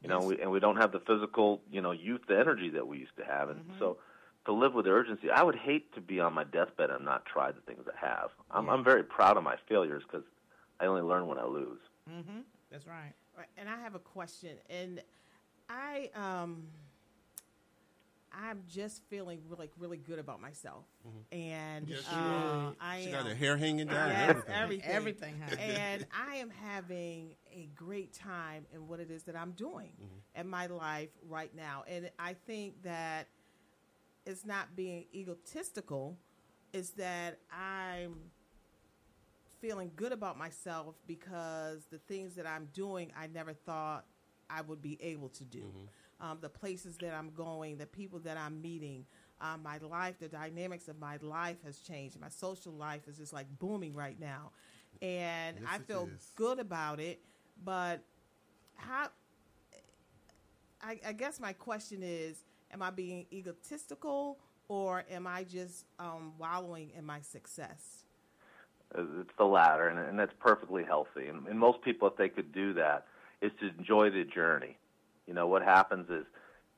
You 0.02 0.08
know, 0.08 0.20
we, 0.20 0.40
and 0.40 0.50
we 0.50 0.60
don't 0.60 0.76
have 0.76 0.92
the 0.92 1.00
physical, 1.00 1.60
you 1.70 1.82
know, 1.82 1.90
youth, 1.90 2.22
the 2.26 2.38
energy 2.38 2.70
that 2.70 2.86
we 2.86 2.98
used 2.98 3.16
to 3.18 3.24
have, 3.24 3.50
and 3.50 3.60
so 3.78 3.98
to 4.46 4.52
live 4.52 4.72
with 4.72 4.86
urgency. 4.86 5.30
I 5.30 5.42
would 5.42 5.56
hate 5.56 5.94
to 5.94 6.00
be 6.00 6.20
on 6.20 6.32
my 6.32 6.44
deathbed 6.44 6.88
and 6.90 7.04
not 7.04 7.26
try 7.26 7.52
the 7.52 7.60
things 7.60 7.84
I 7.86 8.06
have. 8.06 8.30
I'm, 8.50 8.68
I'm 8.70 8.82
very 8.82 9.02
proud 9.02 9.36
of 9.36 9.44
my 9.44 9.56
failures 9.68 10.02
because 10.06 10.24
I 10.80 10.86
only 10.86 11.02
learn 11.02 11.26
when 11.26 11.38
I 11.38 11.44
lose. 11.44 11.80
Mm-hmm. 12.10 12.40
That's 12.70 12.86
right. 12.86 13.12
Right, 13.36 13.48
And 13.56 13.68
I 13.68 13.78
have 13.80 13.94
a 13.94 13.98
question, 13.98 14.56
and 14.68 15.02
I 15.68 16.10
um, 16.14 16.64
I'm 18.32 18.62
just 18.68 19.02
feeling 19.08 19.40
really, 19.48 19.70
really 19.78 19.96
good 19.98 20.18
about 20.18 20.40
myself, 20.40 20.84
and 21.32 21.88
Yes, 21.88 22.04
she 22.08 22.14
uh, 22.16 22.70
is. 22.70 22.76
I 22.80 22.96
She 22.98 23.08
am 23.10 23.12
got 23.12 23.26
her 23.26 23.34
hair 23.34 23.56
hanging 23.56 23.86
down 23.86 24.10
and 24.10 24.18
Yes, 24.18 24.28
everything. 24.30 24.54
everything, 24.54 24.94
Everything, 24.94 25.40
honey. 25.40 25.56
and 25.58 26.06
I 26.30 26.36
am 26.36 26.50
having 26.50 27.34
a 27.52 27.68
great 27.74 28.12
time 28.12 28.66
in 28.72 28.86
what 28.88 29.00
it 29.00 29.10
is 29.10 29.22
that 29.24 29.36
I'm 29.36 29.52
doing 29.52 29.92
Mm-hmm. 30.02 30.40
in 30.40 30.48
my 30.48 30.66
life 30.66 31.10
right 31.28 31.54
now, 31.54 31.84
and 31.88 32.10
I 32.18 32.34
think 32.46 32.82
that 32.82 33.26
it's 34.26 34.44
not 34.44 34.76
being 34.76 35.06
egotistical, 35.14 36.16
is 36.72 36.90
that 36.92 37.38
I'm 37.52 38.16
feeling 39.60 39.90
good 39.96 40.12
about 40.12 40.38
myself 40.38 40.94
because 41.06 41.84
the 41.90 41.98
things 41.98 42.34
that 42.36 42.46
I'm 42.46 42.68
doing, 42.72 43.12
I 43.16 43.26
never 43.26 43.52
thought 43.52 44.04
I 44.48 44.62
would 44.62 44.80
be 44.80 44.98
able 45.02 45.28
to 45.30 45.44
do. 45.44 45.72
Um, 46.20 46.38
the 46.40 46.50
places 46.50 46.98
that 46.98 47.14
I'm 47.14 47.30
going, 47.30 47.78
the 47.78 47.86
people 47.86 48.18
that 48.20 48.36
I'm 48.36 48.60
meeting, 48.60 49.06
um, 49.40 49.62
my 49.62 49.78
life, 49.78 50.18
the 50.18 50.28
dynamics 50.28 50.86
of 50.88 50.98
my 51.00 51.16
life 51.22 51.56
has 51.64 51.78
changed. 51.78 52.20
My 52.20 52.28
social 52.28 52.72
life 52.72 53.08
is 53.08 53.16
just 53.16 53.32
like 53.32 53.46
booming 53.58 53.94
right 53.94 54.20
now, 54.20 54.50
and 55.00 55.56
Yes, 55.60 55.68
I 55.72 55.78
feel 55.78 56.10
is. 56.14 56.26
good 56.36 56.58
about 56.58 57.00
it. 57.00 57.20
But 57.64 58.02
how? 58.76 59.08
I, 60.82 61.00
I 61.06 61.12
guess 61.12 61.40
my 61.40 61.54
question 61.54 62.02
is: 62.02 62.44
Am 62.72 62.82
I 62.82 62.90
being 62.90 63.26
egotistical, 63.32 64.38
or 64.68 65.04
am 65.10 65.26
I 65.26 65.44
just 65.44 65.86
um, 65.98 66.34
wallowing 66.38 66.90
in 66.96 67.04
my 67.04 67.20
success? 67.22 68.04
Uh, 68.94 69.02
It's 69.20 69.30
the 69.38 69.44
latter, 69.44 69.88
and, 69.88 69.98
and 69.98 70.18
that's 70.18 70.32
perfectly 70.38 70.84
healthy. 70.84 71.28
And, 71.28 71.46
and 71.46 71.58
most 71.58 71.80
people, 71.82 72.08
if 72.08 72.16
they 72.16 72.28
could 72.28 72.52
do 72.52 72.74
that, 72.74 73.06
is 73.40 73.52
to 73.60 73.68
enjoy 73.78 74.10
the 74.10 74.24
journey. 74.24 74.76
You 75.30 75.36
know, 75.36 75.46
what 75.46 75.62
happens 75.62 76.10
is, 76.10 76.26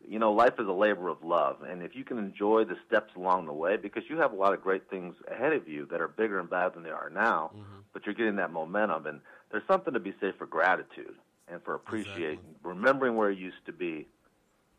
you 0.06 0.18
know, 0.18 0.30
life 0.30 0.52
is 0.58 0.68
a 0.68 0.72
labor 0.72 1.08
of 1.08 1.24
love, 1.24 1.62
and 1.62 1.82
if 1.82 1.96
you 1.96 2.04
can 2.04 2.18
enjoy 2.18 2.64
the 2.64 2.76
steps 2.86 3.14
along 3.16 3.46
the 3.46 3.52
way, 3.54 3.78
because 3.78 4.02
you 4.10 4.18
have 4.18 4.32
a 4.34 4.36
lot 4.36 4.52
of 4.52 4.60
great 4.60 4.90
things 4.90 5.14
ahead 5.26 5.54
of 5.54 5.66
you 5.66 5.86
that 5.90 6.02
are 6.02 6.08
bigger 6.08 6.38
and 6.38 6.50
better 6.50 6.68
than 6.68 6.82
they 6.82 6.90
are 6.90 7.08
now, 7.08 7.52
but 7.94 8.04
you're 8.04 8.14
getting 8.14 8.36
that 8.36 8.52
momentum, 8.52 9.06
and 9.06 9.20
there's 9.50 9.62
something 9.66 9.94
to 9.94 10.00
be 10.00 10.12
said 10.20 10.34
for 10.36 10.44
gratitude 10.44 11.14
and 11.48 11.62
for 11.62 11.74
appreciating, 11.74 12.40
remembering 12.62 13.16
where 13.16 13.30
you 13.30 13.46
used 13.46 13.64
to 13.64 13.72
be, 13.72 14.06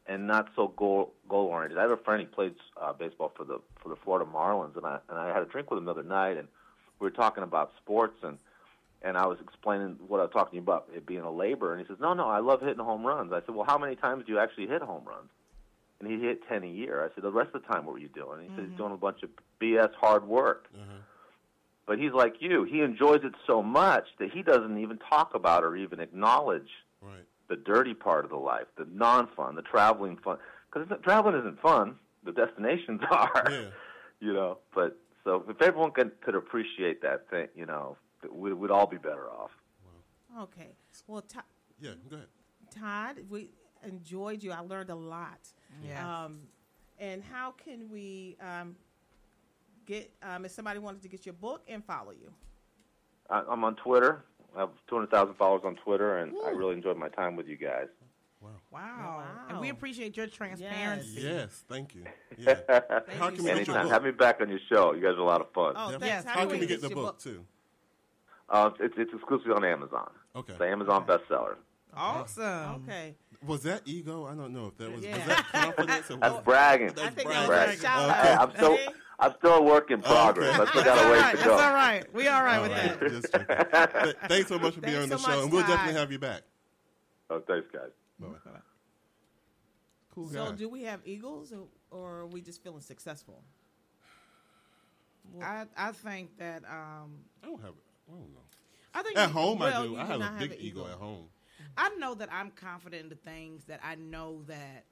and 0.05 0.27
not 0.27 0.49
so 0.55 0.67
goal 0.67 1.11
goal 1.27 1.47
oriented. 1.47 1.79
I 1.79 1.81
have 1.81 1.89
a 1.89 1.97
friend 1.97 2.19
he 2.19 2.27
played 2.27 2.53
uh, 2.79 2.93
baseball 2.93 3.31
for 3.35 3.43
the 3.43 3.59
for 3.81 3.89
the 3.89 3.95
Florida 3.95 4.29
Marlins, 4.31 4.77
and 4.77 4.85
I 4.85 4.99
and 5.09 5.17
I 5.17 5.33
had 5.33 5.41
a 5.41 5.45
drink 5.47 5.71
with 5.71 5.79
him 5.79 5.85
the 5.85 5.91
other 5.91 6.03
night, 6.03 6.37
and 6.37 6.47
we 6.99 7.05
were 7.05 7.11
talking 7.11 7.43
about 7.43 7.71
sports, 7.81 8.17
and 8.21 8.37
and 9.03 9.17
I 9.17 9.27
was 9.27 9.37
explaining 9.41 9.97
what 10.07 10.19
I 10.19 10.23
was 10.23 10.31
talking 10.31 10.59
about 10.59 10.87
it 10.95 11.05
being 11.05 11.21
a 11.21 11.31
labor, 11.31 11.73
and 11.73 11.81
he 11.81 11.87
says, 11.87 11.99
"No, 11.99 12.13
no, 12.13 12.27
I 12.27 12.39
love 12.39 12.61
hitting 12.61 12.83
home 12.83 13.05
runs." 13.05 13.33
I 13.33 13.41
said, 13.41 13.53
"Well, 13.53 13.65
how 13.65 13.77
many 13.77 13.95
times 13.95 14.25
do 14.25 14.31
you 14.31 14.39
actually 14.39 14.67
hit 14.67 14.81
home 14.81 15.03
runs?" 15.05 15.29
And 15.99 16.09
he 16.09 16.19
hit 16.19 16.47
ten 16.47 16.63
a 16.63 16.67
year. 16.67 17.03
I 17.03 17.13
said, 17.13 17.23
"The 17.23 17.31
rest 17.31 17.53
of 17.53 17.61
the 17.61 17.67
time, 17.67 17.85
what 17.85 17.93
were 17.93 17.99
you 17.99 18.09
doing?" 18.09 18.39
And 18.39 18.49
he 18.49 18.55
said, 18.55 18.59
"He's 18.59 18.69
mm-hmm. 18.69 18.77
doing 18.77 18.93
a 18.93 18.97
bunch 18.97 19.23
of 19.23 19.29
BS 19.61 19.93
hard 19.95 20.25
work." 20.27 20.67
Mm-hmm. 20.73 20.97
But 21.85 21.99
he's 21.99 22.13
like 22.13 22.35
you; 22.39 22.63
he 22.63 22.81
enjoys 22.81 23.23
it 23.23 23.33
so 23.45 23.61
much 23.61 24.05
that 24.19 24.31
he 24.31 24.41
doesn't 24.41 24.77
even 24.77 24.97
talk 24.97 25.35
about 25.35 25.63
or 25.63 25.75
even 25.75 25.99
acknowledge 25.99 26.69
Right. 27.01 27.25
the 27.49 27.57
dirty 27.57 27.93
part 27.93 28.23
of 28.23 28.31
the 28.31 28.37
life, 28.37 28.67
the 28.77 28.87
non-fun, 28.89 29.55
the 29.55 29.61
traveling 29.61 30.17
fun. 30.17 30.37
Because 30.71 30.87
traveling 31.03 31.35
isn't 31.35 31.59
fun; 31.61 31.95
the 32.23 32.31
destinations 32.31 33.01
are. 33.11 33.47
Yeah. 33.51 33.65
You 34.21 34.31
know, 34.31 34.59
but 34.73 34.97
so 35.25 35.43
if 35.49 35.61
everyone 35.61 35.91
could 35.91 36.21
could 36.21 36.35
appreciate 36.35 37.01
that 37.01 37.29
thing, 37.29 37.49
you 37.55 37.65
know, 37.65 37.97
we'd, 38.31 38.53
we'd 38.53 38.71
all 38.71 38.87
be 38.87 38.97
better 38.97 39.29
off. 39.29 39.51
Okay. 40.39 40.75
Well, 41.07 41.21
Todd, 41.21 41.43
Yeah, 41.79 41.91
go 42.09 42.15
ahead. 42.17 42.27
Todd, 42.71 43.17
we 43.29 43.49
enjoyed 43.85 44.41
you. 44.43 44.51
I 44.51 44.59
learned 44.61 44.89
a 44.89 44.95
lot. 44.95 45.39
Yes. 45.85 46.03
Um, 46.03 46.39
and 46.99 47.23
how 47.23 47.51
can 47.51 47.89
we 47.91 48.37
um, 48.41 48.75
get 49.85 50.11
um, 50.23 50.45
if 50.45 50.51
somebody 50.51 50.79
wanted 50.79 51.01
to 51.03 51.07
get 51.07 51.25
your 51.25 51.33
book 51.33 51.61
and 51.67 51.83
follow 51.83 52.11
you? 52.11 52.31
I, 53.29 53.43
I'm 53.49 53.63
on 53.63 53.75
Twitter. 53.75 54.23
I 54.55 54.61
have 54.61 54.69
200,000 54.87 55.33
followers 55.35 55.63
on 55.65 55.75
Twitter, 55.77 56.19
and 56.19 56.33
I 56.45 56.51
really 56.51 56.73
enjoyed 56.75 56.97
my 56.97 57.09
time 57.09 57.35
with 57.35 57.47
you 57.47 57.57
guys. 57.57 57.87
Wow. 58.71 59.23
And 59.49 59.59
we 59.59 59.69
appreciate 59.69 60.17
your 60.17 60.27
transparency. 60.27 61.21
Yes, 61.21 61.63
thank 61.69 61.95
you. 61.95 62.03
Yeah. 62.37 62.55
How 63.19 63.29
you 63.29 63.43
we 63.43 63.49
so 63.49 63.55
get 63.55 63.67
your 63.67 63.81
book? 63.83 63.91
have 63.91 64.03
me 64.03 64.11
back 64.11 64.41
on 64.41 64.49
your 64.49 64.59
show. 64.69 64.93
You 64.93 65.01
guys 65.01 65.13
are 65.13 65.19
a 65.19 65.23
lot 65.23 65.41
of 65.41 65.51
fun. 65.53 65.73
Oh, 65.77 65.91
Yeah. 65.91 65.97
thanks. 66.21 66.25
How 66.29 66.43
do 66.43 66.51
can 66.51 66.59
we 66.59 66.65
get 66.65 66.81
the 66.81 66.89
your 66.89 66.95
book 66.95 67.19
too? 67.19 67.45
Uh, 68.53 68.69
it's, 68.79 68.93
it's 68.97 69.11
exclusively 69.13 69.51
on 69.53 69.65
Amazon. 69.65 70.09
Okay. 70.35 70.51
It's 70.53 70.59
the 70.59 70.67
Amazon 70.67 71.05
bestseller. 71.07 71.55
Awesome. 71.95 72.83
Okay. 72.87 73.15
Was 73.45 73.63
that 73.63 73.81
ego? 73.85 74.25
I 74.27 74.35
don't 74.35 74.53
know 74.53 74.67
if 74.67 74.77
that 74.77 74.91
was. 74.91 75.03
Yeah. 75.03 75.17
Was 75.17 75.25
that 75.25 75.45
confidence? 75.51 76.11
Or 76.11 76.17
That's 76.17 76.33
was- 76.35 76.43
bragging. 76.43 76.89
I 76.91 77.09
think 77.09 77.27
bragging. 77.27 77.29
That 77.29 77.39
was 77.39 77.47
bragging. 77.47 77.79
Okay. 78.11 78.33
I'm 78.33 78.51
still 78.51 78.77
See? 78.77 78.87
I'm 79.19 79.33
still 79.39 79.53
a 79.55 79.61
work 79.63 79.89
in 79.91 80.01
progress. 80.01 80.59
I 80.59 80.65
still 80.67 80.83
got 80.83 80.95
That's 80.95 81.01
a 81.01 81.03
all 81.05 81.11
ways 81.11 81.21
right. 81.21 81.31
to 81.31 81.37
That's 81.37 81.49
all 81.49 81.73
right. 81.73 82.13
We 82.13 82.27
all 82.27 82.43
right 82.43 82.55
All 82.57 82.61
with 82.63 82.71
right, 82.71 82.99
that. 82.99 83.09
just 83.09 83.31
checking. 83.31 84.03
Th- 84.03 84.15
Thanks 84.27 84.49
so 84.49 84.59
much 84.59 84.75
for 84.75 84.81
being 84.81 84.93
Thanks 84.97 85.03
on 85.03 85.09
the 85.09 85.17
so 85.17 85.23
show, 85.23 85.35
much, 85.35 85.43
and 85.43 85.51
we'll 85.51 85.61
Todd. 85.61 85.69
definitely 85.71 85.99
have 85.99 86.11
you 86.11 86.19
back. 86.19 86.41
Oh, 87.31 87.41
thanks, 87.47 87.67
guys. 87.73 87.89
Bye-bye. 88.19 88.51
Cool 90.13 90.29
So, 90.29 90.45
guy. 90.45 90.51
do 90.55 90.69
we 90.69 90.83
have 90.83 90.99
eagles, 91.05 91.51
or, 91.51 91.65
or 91.91 92.19
are 92.19 92.27
we 92.27 92.41
just 92.41 92.61
feeling 92.63 92.81
successful? 92.81 93.43
I, 95.41 95.65
I 95.77 95.91
think 95.91 96.37
that 96.37 96.63
um, 96.69 97.19
I 97.43 97.47
don't 97.47 97.61
have. 97.61 97.73
I 98.07 98.11
don't 98.11 98.33
know. 98.33 98.39
I 98.93 99.01
think 99.03 99.17
At 99.17 99.27
you- 99.29 99.33
home, 99.33 99.59
well, 99.59 99.81
I 99.81 99.85
do. 99.85 99.91
you 99.91 99.97
I 99.97 100.03
do 100.03 100.21
have 100.21 100.35
a 100.35 100.39
big 100.39 100.51
an 100.51 100.57
ego 100.59 100.81
ego. 100.81 100.87
at 100.91 100.97
home. 100.99 101.29
I 101.77 101.89
know 101.95 102.13
that 102.15 102.29
I'm 102.31 102.51
confident 102.51 103.03
in 103.03 103.09
the 103.09 103.15
things 103.15 103.65
that 103.65 103.79
I 103.83 103.95
know 103.95 104.43
that 104.47 104.85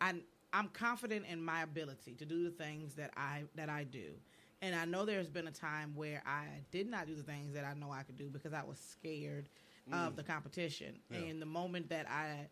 I 0.00 0.14
I'm 0.52 0.68
confident 0.68 1.24
in 1.26 1.42
my 1.42 1.62
ability 1.62 2.14
to 2.16 2.26
do 2.26 2.44
the 2.44 2.50
things 2.50 2.94
that 2.96 3.12
I 3.16 3.44
that 3.54 3.68
I 3.70 3.84
do. 3.84 4.12
And 4.60 4.74
I 4.76 4.84
know 4.84 5.04
there's 5.04 5.30
been 5.30 5.46
a 5.48 5.52
time 5.52 5.94
where 5.94 6.22
I 6.26 6.46
did 6.70 6.88
not 6.88 7.06
do 7.06 7.14
the 7.16 7.22
things 7.22 7.54
that 7.54 7.64
I 7.64 7.74
know 7.74 7.90
I 7.90 8.02
could 8.02 8.16
do 8.16 8.28
because 8.28 8.52
I 8.52 8.62
was 8.62 8.78
scared 8.78 9.48
of 9.90 10.12
Mm. 10.12 10.16
the 10.16 10.22
competition. 10.22 11.00
Yeah. 11.10 11.18
And 11.18 11.42
the 11.42 11.46
moment 11.46 11.88
that 11.88 12.08
I, 12.08 12.48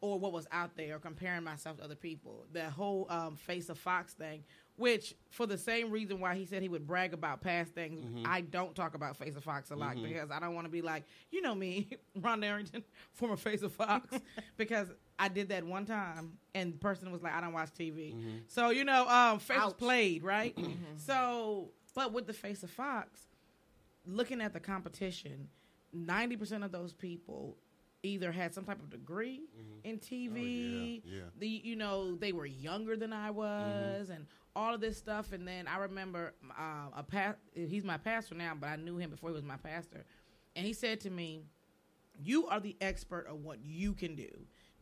or 0.00 0.18
what 0.18 0.32
was 0.32 0.46
out 0.52 0.76
there, 0.76 0.96
or 0.96 0.98
comparing 0.98 1.42
myself 1.42 1.78
to 1.78 1.84
other 1.84 1.94
people, 1.94 2.44
that 2.52 2.70
whole 2.70 3.06
um, 3.10 3.34
face 3.36 3.68
of 3.70 3.78
Fox 3.78 4.12
thing, 4.12 4.44
which 4.76 5.14
for 5.30 5.46
the 5.46 5.56
same 5.56 5.90
reason 5.90 6.20
why 6.20 6.34
he 6.34 6.44
said 6.44 6.60
he 6.62 6.68
would 6.68 6.86
brag 6.86 7.14
about 7.14 7.40
past 7.40 7.72
things, 7.74 8.04
Mhm. 8.04 8.26
I 8.26 8.42
don't 8.42 8.74
talk 8.74 8.94
about 8.94 9.16
Face 9.16 9.34
of 9.36 9.42
Fox 9.42 9.70
a 9.70 9.76
lot 9.76 9.96
Mhm. 9.96 10.02
because 10.02 10.30
I 10.30 10.38
don't 10.38 10.54
want 10.54 10.66
to 10.66 10.70
be 10.70 10.82
like, 10.82 11.04
you 11.30 11.40
know 11.40 11.54
me, 11.54 11.88
Ron 12.14 12.44
Arrington, 12.44 12.84
former 13.14 13.36
Face 13.36 13.62
of 13.62 13.72
Fox, 13.72 14.14
because 14.58 14.88
I 15.18 15.28
did 15.28 15.48
that 15.48 15.64
one 15.64 15.86
time 15.86 16.36
and 16.54 16.74
the 16.74 16.78
person 16.78 17.10
was 17.10 17.22
like, 17.22 17.32
I 17.32 17.40
don't 17.40 17.54
watch 17.54 17.70
TV. 17.72 18.14
Mhm. 18.14 18.40
So, 18.48 18.68
you 18.68 18.84
know, 18.84 19.08
um, 19.08 19.38
Face 19.38 19.56
was 19.56 19.72
Ouch. 19.72 19.78
played, 19.78 20.22
right? 20.22 20.54
Mm-hmm. 20.54 20.98
So, 20.98 21.70
but 21.94 22.12
with 22.12 22.26
the 22.26 22.34
Face 22.34 22.62
of 22.62 22.70
Fox, 22.70 23.28
looking 24.04 24.42
at 24.42 24.52
the 24.52 24.60
competition, 24.60 25.48
90% 25.96 26.62
of 26.64 26.70
those 26.70 26.92
people 26.92 27.56
either 28.02 28.30
had 28.32 28.54
some 28.54 28.64
type 28.64 28.78
of 28.80 28.90
degree 28.90 29.42
in 29.84 29.98
TV. 29.98 31.02
yeah, 31.04 31.16
yeah. 31.16 31.22
The 31.38 31.48
you 31.48 31.76
know 31.76 32.14
they 32.16 32.32
were 32.32 32.46
younger 32.46 32.96
than 32.96 33.12
I 33.12 33.30
was, 33.30 34.10
and 34.10 34.26
all 34.54 34.74
of 34.74 34.80
this 34.80 34.96
stuff. 34.96 35.32
And 35.32 35.46
then 35.46 35.66
I 35.68 35.78
remember 35.78 36.34
uh, 36.58 36.90
a 36.96 37.02
pa- 37.02 37.34
he's 37.54 37.84
my 37.84 37.98
pastor 37.98 38.34
now, 38.34 38.54
but 38.58 38.68
I 38.68 38.76
knew 38.76 38.96
him 38.96 39.10
before 39.10 39.30
he 39.30 39.34
was 39.34 39.44
my 39.44 39.56
pastor, 39.56 40.04
and 40.54 40.66
he 40.66 40.72
said 40.72 41.00
to 41.00 41.10
me, 41.10 41.42
"You 42.22 42.46
are 42.46 42.60
the 42.60 42.76
expert 42.80 43.26
of 43.28 43.42
what 43.44 43.58
you 43.64 43.92
can 43.92 44.14
do. 44.14 44.30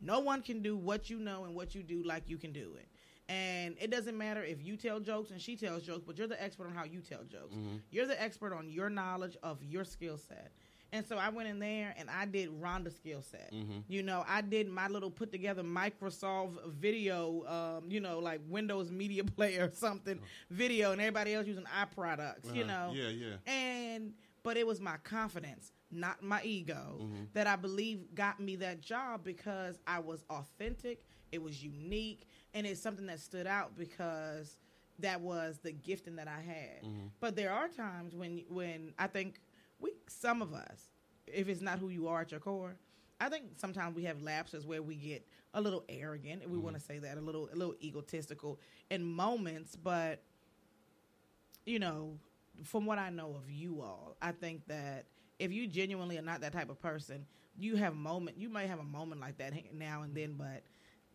No 0.01 0.19
one 0.19 0.41
can 0.41 0.61
do 0.61 0.75
what 0.77 1.09
you 1.09 1.17
know 1.19 1.45
and 1.45 1.55
what 1.55 1.73
you 1.75 1.83
do 1.83 2.03
like 2.03 2.29
you 2.29 2.37
can 2.37 2.51
do 2.53 2.75
it." 2.77 2.87
And 3.27 3.75
it 3.81 3.89
doesn't 3.89 4.15
matter 4.15 4.43
if 4.43 4.63
you 4.63 4.77
tell 4.77 4.99
jokes 4.99 5.31
and 5.31 5.41
she 5.41 5.55
tells 5.55 5.81
jokes, 5.81 6.03
but 6.05 6.15
you're 6.15 6.27
the 6.27 6.39
expert 6.41 6.67
on 6.67 6.75
how 6.75 6.83
you 6.83 7.01
tell 7.01 7.23
jokes. 7.23 7.55
Mhm. 7.55 7.81
You're 7.89 8.05
the 8.05 8.21
expert 8.21 8.53
on 8.53 8.69
your 8.69 8.87
knowledge 8.87 9.35
of 9.41 9.63
your 9.63 9.83
skill 9.83 10.17
set. 10.17 10.51
And 10.95 11.05
so 11.05 11.17
I 11.17 11.27
went 11.29 11.49
in 11.49 11.59
there 11.59 11.93
and 11.97 12.09
I 12.09 12.25
did 12.25 12.49
Rhonda's 12.61 12.95
skill 12.95 13.21
set. 13.21 13.51
Mhm. 13.53 13.83
You 13.89 14.01
know, 14.01 14.23
I 14.27 14.39
did 14.41 14.69
my 14.69 14.87
little 14.87 15.11
put 15.11 15.29
together 15.29 15.61
Microsoft 15.61 16.65
video, 16.69 17.43
um, 17.45 17.91
you 17.91 17.99
know, 17.99 18.19
like 18.19 18.39
Windows 18.47 18.91
Media 18.91 19.23
Player 19.37 19.65
or 19.65 19.71
something 19.71 20.19
video, 20.49 20.93
and 20.93 21.01
everybody 21.01 21.33
else 21.33 21.47
using 21.47 21.65
iProducts, 21.65 22.45
you 22.55 22.63
Uh-huh. 22.63 22.87
know. 22.87 22.93
Yeah, 22.95 23.09
yeah. 23.09 23.35
And 23.51 24.13
but 24.43 24.55
it 24.57 24.65
was 24.65 24.79
my 24.79 24.95
confidence, 24.97 25.71
not 25.91 26.21
my 26.23 26.41
ego, 26.43 26.99
Mhm. 27.01 27.27
that 27.33 27.45
I 27.47 27.55
believe 27.57 28.13
got 28.15 28.39
me 28.39 28.55
that 28.57 28.79
job 28.79 29.23
because 29.23 29.79
I 29.87 29.99
was 29.99 30.23
authentic, 30.29 31.03
it 31.33 31.41
was 31.41 31.61
unique, 31.63 32.25
and 32.53 32.65
it's 32.65 32.79
something 32.79 33.07
that 33.07 33.19
stood 33.19 33.47
out 33.47 33.75
because 33.75 34.57
that 34.99 35.19
was 35.19 35.57
the 35.59 35.73
gifting 35.73 36.15
that 36.15 36.27
I 36.29 36.39
had. 36.39 36.83
Mhm. 36.83 37.11
But 37.19 37.35
there 37.35 37.51
are 37.51 37.67
times 37.67 38.15
when 38.15 38.45
when 38.47 38.93
I 38.97 39.07
think 39.07 39.41
we 39.85 39.93
some 40.07 40.41
of 40.41 40.53
us, 40.53 40.89
if 41.27 41.47
it's 41.47 41.61
not 41.61 41.79
who 41.79 41.89
you 41.89 42.07
are 42.07 42.21
at 42.21 42.31
your 42.31 42.39
core, 42.39 42.75
I 43.19 43.29
think 43.29 43.45
sometimes 43.55 43.95
we 43.95 44.03
have 44.03 44.21
lapses 44.21 44.65
where 44.65 44.81
we 44.81 44.95
get 44.95 45.25
a 45.53 45.61
little 45.61 45.85
arrogant, 45.87 46.41
and 46.41 46.51
we 46.51 46.57
mm-hmm. 46.57 46.65
want 46.65 46.75
to 46.75 46.81
say 46.81 46.99
that 46.99 47.17
a 47.17 47.21
little 47.21 47.49
a 47.51 47.55
little 47.55 47.75
egotistical 47.81 48.59
in 48.89 49.03
moments, 49.03 49.75
but 49.75 50.21
you 51.65 51.79
know, 51.79 52.17
from 52.63 52.85
what 52.85 52.99
I 52.99 53.09
know 53.09 53.35
of 53.35 53.49
you 53.49 53.81
all, 53.81 54.17
I 54.21 54.31
think 54.31 54.67
that 54.67 55.05
if 55.39 55.51
you 55.51 55.67
genuinely 55.67 56.17
are 56.17 56.21
not 56.21 56.41
that 56.41 56.53
type 56.53 56.69
of 56.69 56.79
person, 56.81 57.25
you 57.57 57.75
have 57.77 57.95
moment. 57.95 58.37
You 58.37 58.49
might 58.49 58.69
have 58.69 58.79
a 58.79 58.83
moment 58.83 59.21
like 59.21 59.37
that 59.37 59.53
now 59.73 60.03
and 60.03 60.13
then, 60.13 60.35
but 60.37 60.63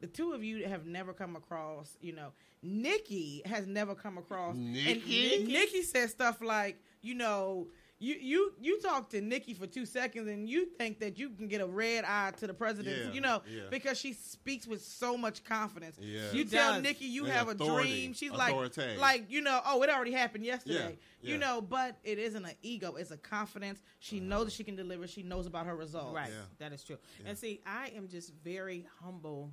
the 0.01 0.07
two 0.07 0.33
of 0.33 0.43
you 0.43 0.67
have 0.67 0.87
never 0.87 1.13
come 1.13 1.37
across. 1.37 1.97
You 2.01 2.15
know, 2.15 2.33
Nikki 2.63 3.43
has 3.45 3.67
never 3.67 3.95
come 3.95 4.19
across. 4.19 4.57
And 4.57 4.73
Nikki? 4.73 5.45
Nikki 5.47 5.83
says 5.83 6.11
stuff 6.11 6.41
like, 6.41 6.79
you 7.03 7.15
know. 7.15 7.69
You, 8.03 8.15
you 8.19 8.53
you 8.59 8.81
talk 8.81 9.11
to 9.11 9.21
Nikki 9.21 9.53
for 9.53 9.67
two 9.67 9.85
seconds 9.85 10.27
and 10.27 10.49
you 10.49 10.65
think 10.65 11.01
that 11.01 11.19
you 11.19 11.29
can 11.31 11.49
get 11.49 11.61
a 11.61 11.67
red 11.67 12.05
eye 12.07 12.33
to 12.39 12.47
the 12.47 12.55
president, 12.55 12.97
Yeah, 12.97 13.13
you 13.13 13.21
know, 13.21 13.43
yeah. 13.47 13.65
because 13.71 13.99
she 13.99 14.15
speaks 14.15 14.67
with 14.67 14.83
so 14.83 15.19
much 15.19 15.45
confidence. 15.45 15.99
Yeah. 16.01 16.33
You 16.33 16.45
She 16.45 16.45
tell 16.47 16.73
does. 16.75 16.83
Nikki 16.83 17.05
you 17.05 17.25
And 17.27 17.33
have 17.35 17.49
a 17.49 17.55
dream. 17.55 18.15
She's 18.15 18.31
like, 18.33 18.55
like 18.99 19.31
you 19.31 19.43
know, 19.43 19.61
oh, 19.67 19.83
it 19.83 19.91
already 19.91 20.13
happened 20.13 20.47
yesterday. 20.47 20.97
Yeah, 21.21 21.33
You 21.33 21.39
know, 21.39 21.61
but 21.61 21.97
it 22.03 22.19
isn't 22.19 22.43
an 22.43 22.55
ego; 22.63 22.95
it's 22.95 23.11
a 23.11 23.19
confidence. 23.19 23.83
She 23.99 24.19
knows 24.19 24.47
that 24.47 24.55
she 24.55 24.65
can 24.65 24.77
deliver. 24.77 25.07
She 25.07 25.23
knows 25.23 25.47
about 25.47 25.67
her 25.67 25.77
results. 25.77 26.15
Right. 26.15 26.31
That 26.59 26.73
is 26.73 26.83
true. 26.83 26.97
And 27.27 27.37
see, 27.37 27.61
I 27.67 27.93
am 27.95 28.09
just 28.09 28.33
very 28.43 28.87
humble 29.03 29.53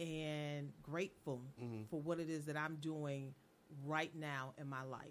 and 0.00 0.72
grateful 0.82 1.42
Mm-hmm. 1.62 1.82
for 1.90 2.00
what 2.00 2.18
it 2.18 2.30
is 2.30 2.46
that 2.46 2.56
I'm 2.56 2.76
doing 2.76 3.34
right 3.84 4.14
now 4.16 4.54
in 4.56 4.68
my 4.68 4.82
life. 4.84 5.02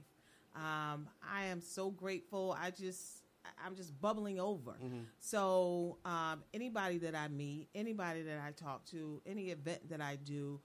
Um, 0.58 1.08
I 1.24 1.46
am 1.46 1.62
so 1.62 1.92
grateful. 1.92 2.58
I 2.60 2.72
just, 2.72 3.24
I- 3.46 3.66
I'm 3.66 3.76
just 3.76 4.00
bubbling 4.02 4.40
over. 4.40 4.72
Mm-hmm. 4.84 5.02
So 5.20 5.98
um, 6.04 6.44
anybody 6.54 6.98
that 7.00 7.14
I 7.16 7.28
meet, 7.28 7.70
anybody 7.76 8.24
that 8.24 8.40
I 8.46 8.52
talk 8.52 8.84
to, 8.88 9.22
any 9.26 9.52
event 9.52 9.88
that 9.90 10.02
I 10.02 10.16
do, 10.18 10.60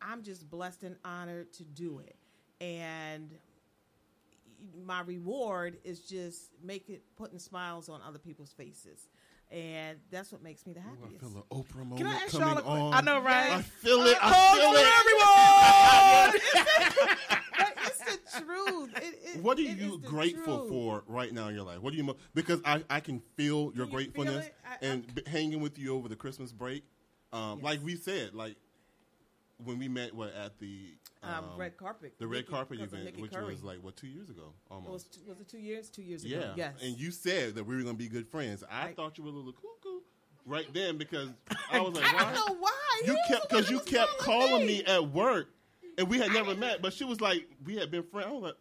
I'm 0.00 0.22
just 0.22 0.48
blessed 0.48 0.84
and 0.84 0.96
honored 1.04 1.52
to 1.54 1.64
do 1.64 1.98
it. 1.98 2.16
And 2.64 3.30
my 4.86 5.00
reward 5.02 5.78
is 5.84 6.00
just 6.00 6.50
make 6.62 6.88
it 6.88 7.02
putting 7.16 7.38
smiles 7.38 7.88
on 7.88 8.00
other 8.06 8.18
people's 8.18 8.52
faces, 8.52 9.08
and 9.50 9.98
that's 10.10 10.32
what 10.32 10.42
makes 10.42 10.66
me 10.66 10.72
the 10.72 10.80
I 10.80 10.82
happiest. 10.84 11.20
feel 11.20 11.28
the 11.30 11.42
Oprah 11.54 11.76
moment 11.78 11.98
Can 11.98 12.06
I 12.06 12.14
ask 12.14 12.30
coming 12.32 12.48
y'all 12.48 12.58
a 12.58 12.62
que- 12.62 12.68
on. 12.70 12.94
I 12.94 13.00
know, 13.02 13.20
right? 13.20 13.52
I 13.52 13.62
feel 13.62 14.00
it. 14.06 14.16
I 14.20 14.32
Oh, 14.34 14.56
feel 14.56 14.72
it. 14.72 14.86
but 16.32 16.40
it's 16.40 17.30
the 17.30 17.36
truth. 18.44 18.90
It, 18.96 19.36
it, 19.36 19.42
What 19.42 19.58
are 19.58 19.62
you 19.62 19.98
grateful 19.98 20.58
truth. 20.60 20.68
for 20.70 21.04
right 21.06 21.32
now 21.32 21.48
in 21.48 21.54
your 21.54 21.64
life? 21.64 21.80
What 21.80 21.90
do 21.92 21.96
you 21.96 22.04
mo- 22.04 22.16
because 22.34 22.60
I, 22.64 22.82
I 22.90 23.00
can 23.00 23.20
feel 23.36 23.72
your 23.74 23.86
you 23.86 23.92
gratefulness 23.92 24.46
it? 24.46 24.54
I- 24.64 24.84
and 24.86 25.14
b- 25.14 25.22
hanging 25.26 25.60
with 25.60 25.78
you 25.78 25.94
over 25.94 26.08
the 26.08 26.16
Christmas 26.16 26.52
break. 26.52 26.84
Um, 27.32 27.60
Like 27.60 27.82
we 27.82 27.96
said, 27.96 28.34
like 28.34 28.56
when 29.64 29.78
we 29.78 29.88
met 29.88 30.14
what 30.14 30.34
at 30.34 30.58
the 30.58 30.94
Um, 31.22 31.44
red 31.56 31.76
carpet. 31.76 32.14
the 32.18 32.26
red 32.26 32.46
carpet 32.46 32.80
event, 32.80 33.18
which 33.18 33.32
Curry. 33.32 33.46
was 33.52 33.62
like 33.64 33.78
what 33.82 33.96
two 33.96 34.06
years 34.06 34.28
ago 34.30 34.52
It 34.70 34.72
was, 34.74 34.84
almost. 34.86 35.14
t- 35.14 35.20
was 35.26 35.40
it 35.40 35.48
two 35.48 35.58
years? 35.58 35.88
Two 35.90 36.02
years 36.02 36.24
yeah, 36.24 36.38
ago. 36.38 36.52
Yes. 36.56 36.74
and 36.82 36.96
you 36.98 37.10
said 37.10 37.54
that 37.56 37.64
we 37.64 37.74
were 37.76 37.82
going 37.82 37.94
to 37.96 37.98
be 37.98 38.08
good 38.08 38.28
friends. 38.28 38.62
I 38.70 38.86
Right. 38.86 38.96
thought 38.96 39.16
you 39.18 39.24
were 39.24 39.30
a 39.30 39.32
little 39.32 39.52
cuckoo 39.52 40.00
right 40.44 40.66
then 40.74 40.98
because 40.98 41.30
I 41.70 41.80
was 41.80 41.94
like, 41.94 42.04
I 42.04 42.22
why? 42.22 42.34
don't 42.34 42.34
know 42.48 42.56
why. 42.60 43.02
You 43.06 43.18
kept 43.28 43.48
because 43.48 43.70
you 43.70 43.80
kept 43.80 44.18
calling 44.18 44.66
me 44.66 44.84
at 44.84 45.08
work, 45.08 45.48
and 45.98 46.08
we 46.08 46.18
had 46.18 46.32
never 46.32 46.54
met. 46.54 46.82
But 46.82 46.92
she 46.92 47.04
was 47.04 47.20
like, 47.20 47.48
we 47.64 47.76
had 47.76 47.90
been 47.90 48.02
friends. 48.02 48.28
I 48.28 48.32
was 48.32 48.42
like, 48.42 48.56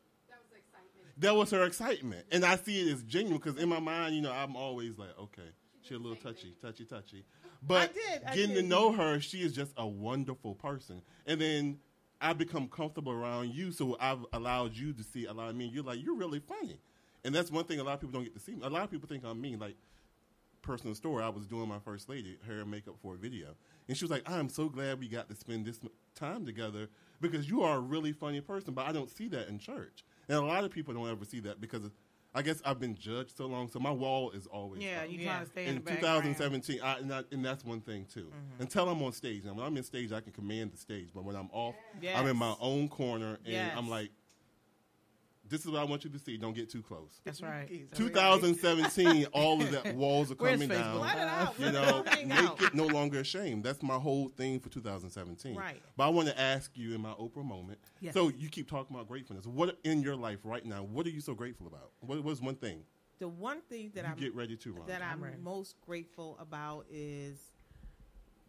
that 1.17 1.35
was 1.35 1.51
her 1.51 1.63
excitement, 1.63 2.25
and 2.31 2.43
I 2.43 2.57
see 2.57 2.81
it 2.81 2.93
as 2.93 3.01
genuine 3.03 3.39
because 3.41 3.61
in 3.61 3.69
my 3.69 3.79
mind, 3.79 4.15
you 4.15 4.21
know, 4.21 4.33
I'm 4.33 4.55
always 4.55 4.97
like, 4.97 5.17
okay, 5.19 5.49
she's 5.81 5.97
a 5.97 5.99
little 5.99 6.17
touchy, 6.17 6.53
touchy, 6.61 6.83
touchy. 6.83 7.23
But 7.65 7.93
did, 7.93 8.21
I 8.27 8.35
getting 8.35 8.55
to 8.55 8.61
know 8.61 8.91
her, 8.91 9.21
she 9.21 9.41
is 9.41 9.53
just 9.53 9.71
a 9.77 9.87
wonderful 9.87 10.55
person, 10.55 11.01
and 11.25 11.39
then. 11.39 11.79
I 12.21 12.31
become 12.31 12.69
comfortable 12.69 13.11
around 13.11 13.53
you, 13.53 13.73
so 13.73 13.97
I've 13.99 14.25
allowed 14.31 14.73
you 14.73 14.93
to 14.93 15.03
see 15.03 15.25
a 15.25 15.33
lot 15.33 15.49
of 15.49 15.55
me. 15.57 15.65
You're 15.71 15.83
like, 15.83 16.01
you're 16.01 16.15
really 16.15 16.39
funny, 16.39 16.79
and 17.25 17.35
that's 17.35 17.51
one 17.51 17.65
thing 17.65 17.81
a 17.81 17.83
lot 17.83 17.95
of 17.95 17.99
people 17.99 18.13
don't 18.13 18.23
get 18.23 18.33
to 18.33 18.39
see. 18.39 18.55
A 18.63 18.69
lot 18.69 18.83
of 18.83 18.89
people 18.89 19.07
think 19.07 19.25
I'm 19.25 19.39
mean. 19.39 19.59
Like, 19.59 19.75
personal 20.61 20.95
story, 20.95 21.23
I 21.23 21.29
was 21.29 21.45
doing 21.45 21.67
my 21.67 21.77
first 21.77 22.07
lady 22.07 22.37
hair 22.47 22.61
and 22.61 22.71
makeup 22.71 22.95
for 23.01 23.15
a 23.15 23.17
video, 23.17 23.49
and 23.89 23.97
she 23.97 24.05
was 24.05 24.11
like, 24.11 24.27
"I'm 24.27 24.47
so 24.47 24.69
glad 24.69 24.99
we 24.99 25.09
got 25.09 25.27
to 25.29 25.35
spend 25.35 25.65
this 25.65 25.79
time 26.15 26.45
together 26.45 26.87
because 27.21 27.49
you 27.49 27.63
are 27.63 27.77
a 27.77 27.81
really 27.81 28.11
funny 28.11 28.41
person." 28.41 28.73
But 28.73 28.87
I 28.87 28.91
don't 28.91 29.09
see 29.09 29.27
that 29.29 29.47
in 29.47 29.59
church, 29.59 30.03
and 30.27 30.37
a 30.37 30.41
lot 30.45 30.63
of 30.63 30.71
people 30.71 30.93
don't 30.93 31.09
ever 31.09 31.25
see 31.25 31.39
that 31.41 31.59
because 31.61 31.89
I 32.33 32.41
guess 32.41 32.61
I've 32.65 32.79
been 32.81 32.95
judged 32.95 33.37
so 33.37 33.45
long, 33.45 33.69
so 33.69 33.79
my 33.79 33.91
wall 33.91 34.31
is 34.31 34.45
always 34.47 34.83
Yeah, 34.83 35.03
up. 35.03 35.09
you 35.09 35.23
trying 35.23 35.45
to 35.45 35.49
stay 35.49 35.63
in, 35.67 35.77
in 35.77 35.83
the 35.85 35.91
2017, 35.91 36.81
I, 36.81 36.97
and, 36.97 37.13
I, 37.13 37.23
and 37.31 37.45
that's 37.45 37.63
one 37.63 37.79
thing 37.79 38.05
too. 38.13 38.25
Mm-hmm. 38.25 38.61
Until 38.63 38.89
I'm 38.89 39.01
on 39.01 39.13
stage, 39.13 39.45
now 39.45 39.53
when 39.53 39.65
I'm 39.65 39.77
in 39.77 39.83
stage, 39.83 40.11
I 40.11 40.19
can 40.19 40.33
command 40.33 40.73
the 40.73 40.77
stage, 40.77 41.11
but 41.15 41.23
when 41.23 41.37
I'm 41.37 41.49
off, 41.53 41.75
Yes. 42.01 42.17
I'm 42.19 42.27
in 42.27 42.35
my 42.35 42.53
own 42.59 42.89
corner, 42.89 43.35
and 43.45 43.53
Yes. 43.53 43.73
I'm 43.77 43.89
like, 43.89 44.09
"This 45.47 45.61
is 45.61 45.71
what 45.71 45.79
I 45.79 45.83
want 45.83 46.03
you 46.03 46.09
to 46.09 46.19
see. 46.19 46.37
Don't 46.37 46.55
get 46.55 46.69
too 46.69 46.81
close." 46.81 47.21
That's 47.23 47.41
right. 47.41 47.69
2017, 47.95 49.25
all 49.33 49.61
of 49.61 49.71
that 49.71 49.95
walls 49.95 50.31
are 50.31 50.35
coming 50.35 50.69
down. 50.69 50.99
Let 50.99 51.17
it 51.17 51.21
out. 51.21 51.59
You 51.59 51.71
know, 51.71 52.03
make 52.25 52.61
it 52.61 52.73
no 52.73 52.85
longer 52.85 53.19
a 53.19 53.23
shame. 53.23 53.61
That's 53.61 53.81
my 53.81 53.95
whole 53.95 54.29
thing 54.29 54.59
for 54.59 54.69
2017. 54.69 55.55
Right. 55.55 55.81
But 55.97 56.05
I 56.05 56.09
want 56.09 56.27
to 56.27 56.39
ask 56.39 56.71
you 56.75 56.95
in 56.95 57.01
my 57.01 57.13
Oprah 57.13 57.45
moment. 57.45 57.79
Yes. 57.99 58.13
So 58.13 58.29
you 58.29 58.49
keep 58.49 58.69
talking 58.69 58.95
about 58.95 59.07
gratefulness. 59.07 59.45
What 59.45 59.77
in 59.83 60.01
your 60.01 60.15
life 60.15 60.39
right 60.43 60.65
now? 60.65 60.83
What 60.83 61.05
are 61.05 61.11
you 61.11 61.21
so 61.21 61.33
grateful 61.33 61.67
about? 61.67 61.91
What 62.01 62.23
was 62.23 62.41
one 62.41 62.55
thing? 62.55 62.83
The 63.19 63.27
one 63.27 63.61
thing 63.61 63.91
that 63.95 64.05
I'm 64.05 64.17
get 64.17 64.35
ready 64.35 64.57
to, 64.57 64.73
Ron. 64.73 64.87
that 64.87 65.01
I'm, 65.01 65.23
I'm 65.23 65.41
most 65.41 65.79
grateful 65.85 66.37
about 66.39 66.85
is 66.91 67.37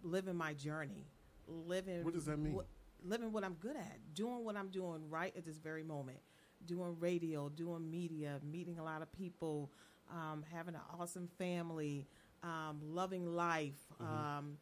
living 0.02 0.36
my 0.36 0.54
journey, 0.54 1.06
living. 1.46 2.02
What 2.02 2.14
does 2.14 2.24
that 2.24 2.38
mean? 2.38 2.54
What, 2.54 2.66
living 3.04 3.32
what 3.32 3.44
I'm 3.44 3.54
good 3.54 3.76
at, 3.76 3.98
doing 4.14 4.44
what 4.44 4.56
I'm 4.56 4.68
doing 4.68 5.08
right 5.08 5.32
at 5.36 5.44
this 5.44 5.58
very 5.58 5.82
moment, 5.84 6.18
doing 6.66 6.96
radio, 7.00 7.48
doing 7.48 7.90
media, 7.90 8.40
meeting 8.50 8.78
a 8.78 8.84
lot 8.84 9.02
of 9.02 9.12
people, 9.12 9.70
um, 10.10 10.44
having 10.52 10.74
an 10.74 10.80
awesome 10.98 11.28
family, 11.38 12.06
um, 12.42 12.80
loving 12.82 13.26
life, 13.34 13.74
Mm-hmm. 14.02 14.38
um, 14.38 14.58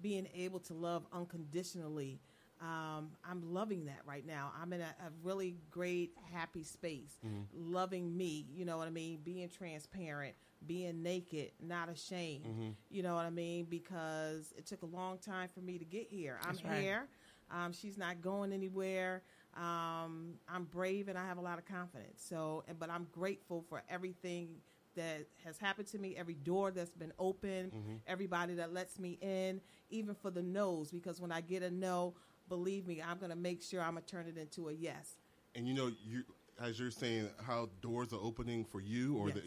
being 0.00 0.28
able 0.36 0.60
to 0.60 0.74
love 0.74 1.04
unconditionally. 1.12 2.20
Um, 2.60 3.10
I'm 3.28 3.52
loving 3.52 3.84
that 3.86 4.00
right 4.06 4.26
now. 4.26 4.52
I'm 4.60 4.72
in 4.72 4.80
a, 4.80 4.84
a 4.84 5.10
really 5.22 5.56
great, 5.70 6.12
happy 6.32 6.62
space, 6.64 7.18
Mm-hmm. 7.26 7.72
loving 7.72 8.16
me. 8.16 8.46
You 8.54 8.64
know 8.64 8.78
what 8.78 8.86
I 8.86 8.90
mean? 8.90 9.18
Being 9.24 9.48
transparent, 9.48 10.34
being 10.66 11.02
naked, 11.02 11.50
not 11.60 11.88
ashamed. 11.88 12.44
Mm-hmm. 12.46 12.68
You 12.90 13.02
know 13.02 13.14
what 13.14 13.26
I 13.26 13.30
mean? 13.30 13.66
Because 13.68 14.52
it 14.56 14.66
took 14.66 14.82
a 14.82 14.86
long 14.86 15.18
time 15.18 15.48
for 15.52 15.60
me 15.60 15.78
to 15.78 15.84
get 15.84 16.06
here. 16.10 16.38
I'm 16.42 16.52
That's 16.54 16.64
right. 16.64 16.80
here. 16.82 17.06
Um, 17.50 17.72
she's 17.72 17.96
not 17.96 18.20
going 18.22 18.52
anywhere. 18.52 19.22
Um, 19.56 20.34
I'm 20.48 20.64
brave 20.64 21.08
and 21.08 21.18
I 21.18 21.26
have 21.26 21.38
a 21.38 21.40
lot 21.40 21.58
of 21.58 21.64
confidence. 21.66 22.22
So, 22.22 22.64
and- 22.68 22.78
but 22.78 22.90
I'm 22.90 23.06
grateful 23.12 23.62
for 23.68 23.82
everything 23.88 24.60
that 24.94 25.26
has 25.44 25.58
happened 25.58 25.86
to 25.88 25.98
me, 25.98 26.16
every 26.16 26.34
door 26.34 26.70
that's 26.70 26.90
been 26.94 27.12
open, 27.18 27.70
Mm-hmm. 27.70 27.94
everybody 28.06 28.54
that 28.54 28.72
lets 28.72 28.98
me 28.98 29.18
in, 29.20 29.60
even 29.90 30.14
for 30.14 30.30
the 30.30 30.42
no's. 30.42 30.90
Because 30.90 31.20
when 31.20 31.30
I 31.32 31.40
get 31.40 31.62
a 31.62 31.70
no, 31.70 32.14
believe 32.48 32.86
me, 32.86 33.00
I'm 33.02 33.18
going 33.18 33.30
to 33.30 33.36
make 33.36 33.62
sure 33.62 33.80
I'm 33.82 33.92
going 33.92 34.04
to 34.04 34.08
turn 34.10 34.26
it 34.26 34.36
into 34.36 34.68
a 34.68 34.72
yes. 34.72 35.18
And 35.54 35.66
you 35.68 35.74
know, 35.74 35.90
you 36.04 36.24
as 36.60 36.78
you're 36.80 36.90
saying 36.90 37.28
how 37.46 37.68
doors 37.80 38.12
are 38.12 38.18
opening 38.20 38.64
for 38.64 38.80
you, 38.80 39.16
or 39.16 39.28
Yes. 39.28 39.36
the, 39.36 39.42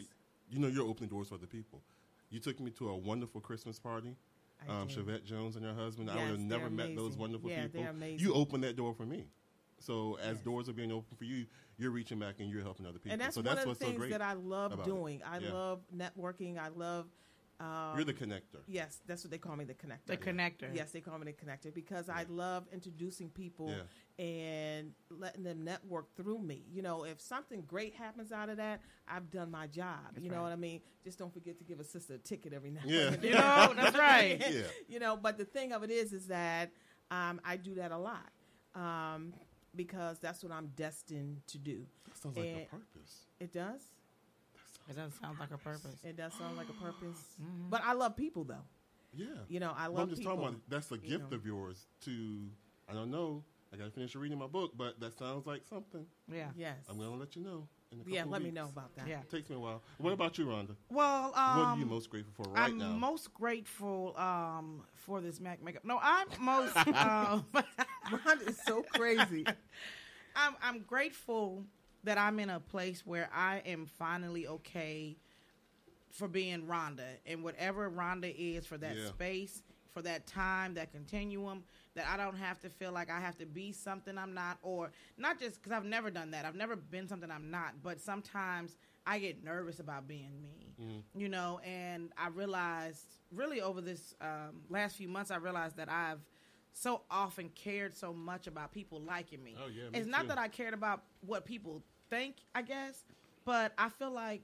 you 0.48 0.58
know, 0.58 0.68
you're 0.68 0.86
opening 0.86 1.10
doors 1.10 1.28
for 1.28 1.34
other 1.34 1.46
people. 1.46 1.82
You 2.30 2.40
took 2.40 2.58
me 2.58 2.70
to 2.72 2.88
a 2.88 2.96
wonderful 2.96 3.40
Christmas 3.42 3.78
party. 3.78 4.16
I 4.66 4.72
Um, 4.80 4.88
did. 4.88 4.96
Chevette 4.96 5.24
Jones 5.24 5.56
and 5.56 5.64
her 5.66 5.74
husband. 5.74 6.10
I 6.10 6.16
would 6.16 6.30
have 6.30 6.38
never 6.40 6.70
met 6.70 6.94
those 6.96 7.16
wonderful 7.18 7.50
Yeah, 7.50 7.64
people. 7.64 7.82
they're 7.82 7.90
amazing. 7.90 8.20
You 8.20 8.32
opened 8.32 8.64
that 8.64 8.76
door 8.76 8.94
for 8.94 9.04
me. 9.04 9.26
So 9.82 10.16
as 10.22 10.36
Yes. 10.36 10.44
doors 10.44 10.68
are 10.68 10.72
being 10.72 10.92
opened 10.92 11.18
for 11.18 11.24
you, 11.24 11.46
you're 11.76 11.90
reaching 11.90 12.18
back 12.18 12.36
and 12.40 12.48
you're 12.50 12.62
helping 12.62 12.86
other 12.86 12.98
people. 12.98 13.12
And 13.12 13.20
that's 13.20 13.34
so 13.34 13.40
one 13.40 13.44
that's 13.46 13.58
of 13.58 13.62
the 13.64 13.68
what's 13.70 13.80
so 13.80 13.86
things 13.86 13.98
great 13.98 14.10
that 14.10 14.22
I 14.22 14.34
love 14.34 14.72
about 14.72 14.86
it. 14.86 14.90
doing. 14.90 15.22
I 15.24 15.38
Yeah. 15.38 15.52
love 15.52 15.82
networking. 15.94 16.58
I 16.58 16.68
love. 16.68 17.06
Um, 17.60 17.94
You're 17.94 18.04
the 18.04 18.14
connector. 18.14 18.60
Yes, 18.66 19.00
that's 19.06 19.22
what 19.22 19.30
they 19.30 19.38
call 19.38 19.54
me, 19.54 19.64
the 19.64 19.74
connector. 19.74 20.06
The 20.06 20.16
connector. 20.16 20.74
Yes, 20.74 20.90
they 20.90 21.00
call 21.00 21.16
me 21.18 21.26
the 21.26 21.32
connector 21.32 21.72
because 21.72 22.08
I 22.08 22.24
love 22.28 22.66
introducing 22.72 23.30
people 23.30 23.68
Yeah. 23.68 24.24
and 24.24 24.94
letting 25.10 25.44
them 25.44 25.62
network 25.62 26.12
through 26.16 26.40
me. 26.40 26.64
You 26.72 26.82
know, 26.82 27.04
if 27.04 27.20
something 27.20 27.62
great 27.62 27.94
happens 27.94 28.32
out 28.32 28.48
of 28.48 28.56
that, 28.56 28.80
I've 29.06 29.30
done 29.30 29.50
my 29.52 29.68
job. 29.68 30.18
you 30.20 30.28
know 30.28 30.42
what 30.42 30.50
I 30.50 30.56
mean? 30.56 30.80
Just 31.04 31.18
don't 31.20 31.32
forget 31.32 31.56
to 31.58 31.64
give 31.64 31.78
a 31.78 31.84
sister 31.84 32.14
a 32.14 32.18
ticket 32.18 32.52
every 32.52 32.70
now 32.78 32.80
Yeah. 32.84 33.12
and 33.12 33.16
then. 33.22 33.30
You 33.30 33.34
know, 33.36 33.72
that's 33.76 33.96
right. 33.96 34.40
Yeah. 34.40 34.62
You 34.88 34.98
know, 34.98 35.16
but 35.16 35.38
the 35.38 35.44
thing 35.44 35.72
of 35.72 35.84
it 35.84 35.90
is, 35.90 36.12
is 36.12 36.26
that 36.28 36.72
um, 37.12 37.40
I 37.44 37.56
do 37.58 37.74
that 37.76 37.92
a 37.92 37.98
lot 37.98 38.32
um, 38.74 39.34
because 39.74 40.18
that's 40.18 40.42
what 40.42 40.52
I'm 40.52 40.68
destined 40.76 41.42
to 41.48 41.58
do. 41.58 41.84
That 42.06 42.16
sounds 42.18 42.36
like 42.36 42.46
a 42.46 42.66
purpose. 42.70 43.26
It 43.40 43.52
does. 43.52 43.80
It 44.88 44.96
does 44.96 45.12
sound 45.20 45.38
like 45.38 45.50
a 45.52 45.58
purpose. 45.58 45.96
It 46.04 46.16
does 46.16 46.32
sound 46.34 46.56
like 46.56 46.68
a 46.68 46.72
purpose. 46.84 47.18
Mm-hmm. 47.42 47.70
But 47.70 47.82
I 47.84 47.92
love 47.94 48.16
people, 48.16 48.44
though. 48.44 48.64
Yeah. 49.14 49.26
You 49.48 49.60
know, 49.60 49.72
I 49.76 49.88
Well, 49.88 49.98
love 49.98 50.02
I'm 50.04 50.08
just 50.10 50.22
people. 50.22 50.36
talking 50.36 50.48
about 50.48 50.60
that's 50.68 50.90
a 50.90 50.94
you 50.96 51.18
gift 51.18 51.30
know. 51.30 51.36
of 51.36 51.46
yours 51.46 51.86
to. 52.04 52.48
I 52.88 52.94
don't 52.94 53.10
know. 53.10 53.44
I 53.72 53.76
got 53.76 53.84
to 53.84 53.90
finish 53.90 54.14
reading 54.14 54.38
my 54.38 54.46
book, 54.46 54.72
but 54.76 55.00
that 55.00 55.16
sounds 55.18 55.46
like 55.46 55.62
something. 55.68 56.04
Yeah. 56.30 56.48
Yes. 56.56 56.76
I'm 56.90 56.98
going 56.98 57.10
to 57.10 57.16
let 57.16 57.36
you 57.36 57.42
know. 57.42 57.68
In 57.92 58.00
a 58.00 58.04
couple 58.04 58.14
yeah, 58.14 58.24
let 58.24 58.42
me 58.42 58.50
know 58.50 58.66
about 58.66 58.94
that. 58.96 59.06
Yeah. 59.06 59.20
it 59.20 59.30
Takes 59.30 59.50
me 59.50 59.56
a 59.56 59.58
while. 59.58 59.82
What 59.98 60.12
about 60.12 60.38
you, 60.38 60.46
Rhonda? 60.46 60.74
Well, 60.90 61.32
um, 61.34 61.56
what 61.58 61.68
are 61.68 61.78
you 61.78 61.86
most 61.86 62.08
grateful 62.10 62.32
for 62.44 62.50
right 62.50 62.74
now? 62.74 62.86
I'm 62.86 63.00
most 63.00 63.34
grateful 63.34 64.14
um, 64.16 64.84
for 64.94 65.20
this 65.20 65.40
Mac 65.40 65.62
makeup. 65.62 65.84
No, 65.84 65.98
I'm 66.02 66.26
most. 66.40 66.76
um, 66.88 67.44
Ron 68.10 68.40
is 68.46 68.58
so 68.58 68.82
crazy. 68.82 69.46
I'm 70.36 70.54
I'm 70.62 70.80
grateful 70.80 71.64
that 72.04 72.16
I'm 72.18 72.40
in 72.40 72.50
a 72.50 72.60
place 72.60 73.04
where 73.04 73.28
I 73.34 73.62
am 73.66 73.86
finally 73.86 74.46
okay 74.46 75.16
for 76.10 76.28
being 76.28 76.62
Rhonda 76.66 77.04
and 77.26 77.44
whatever 77.44 77.90
Rhonda 77.90 78.34
is 78.36 78.66
for 78.66 78.78
that 78.78 78.96
Yeah. 78.96 79.08
space, 79.08 79.62
for 79.92 80.02
that 80.02 80.26
time, 80.26 80.74
that 80.74 80.92
continuum. 80.92 81.64
That 81.94 82.06
I 82.08 82.16
don't 82.16 82.36
have 82.36 82.58
to 82.60 82.70
feel 82.70 82.90
like 82.90 83.10
I 83.10 83.20
have 83.20 83.36
to 83.38 83.46
be 83.46 83.70
something 83.72 84.16
I'm 84.16 84.32
not, 84.32 84.58
or 84.62 84.92
not 85.18 85.38
just 85.38 85.62
because 85.62 85.76
I've 85.76 85.84
never 85.84 86.10
done 86.10 86.30
that. 86.30 86.46
I've 86.46 86.54
never 86.54 86.74
been 86.74 87.06
something 87.06 87.30
I'm 87.30 87.50
not, 87.50 87.82
but 87.82 88.00
sometimes 88.00 88.76
I 89.06 89.18
get 89.18 89.44
nervous 89.44 89.78
about 89.78 90.08
being 90.08 90.40
me, 90.42 90.74
you 91.14 91.28
know. 91.28 91.60
And 91.64 92.10
I 92.16 92.28
realized, 92.28 93.18
really, 93.30 93.60
over 93.60 93.80
this 93.80 94.14
um, 94.20 94.62
last 94.70 94.96
few 94.96 95.08
months, 95.08 95.30
I 95.30 95.36
realized 95.36 95.76
that 95.76 95.90
I've 95.90 96.20
so 96.72 97.02
often 97.10 97.50
cared 97.50 97.94
so 97.94 98.12
much 98.12 98.46
about 98.46 98.72
people 98.72 99.00
liking 99.00 99.42
me. 99.42 99.54
Oh, 99.62 99.68
yeah, 99.68 99.90
me 99.90 99.98
it's 99.98 100.08
not 100.08 100.22
too. 100.22 100.28
that 100.28 100.38
I 100.38 100.48
cared 100.48 100.74
about 100.74 101.02
what 101.20 101.44
people 101.44 101.82
think, 102.08 102.36
I 102.54 102.62
guess, 102.62 103.04
but 103.44 103.72
I 103.76 103.88
feel 103.90 104.10
like 104.10 104.42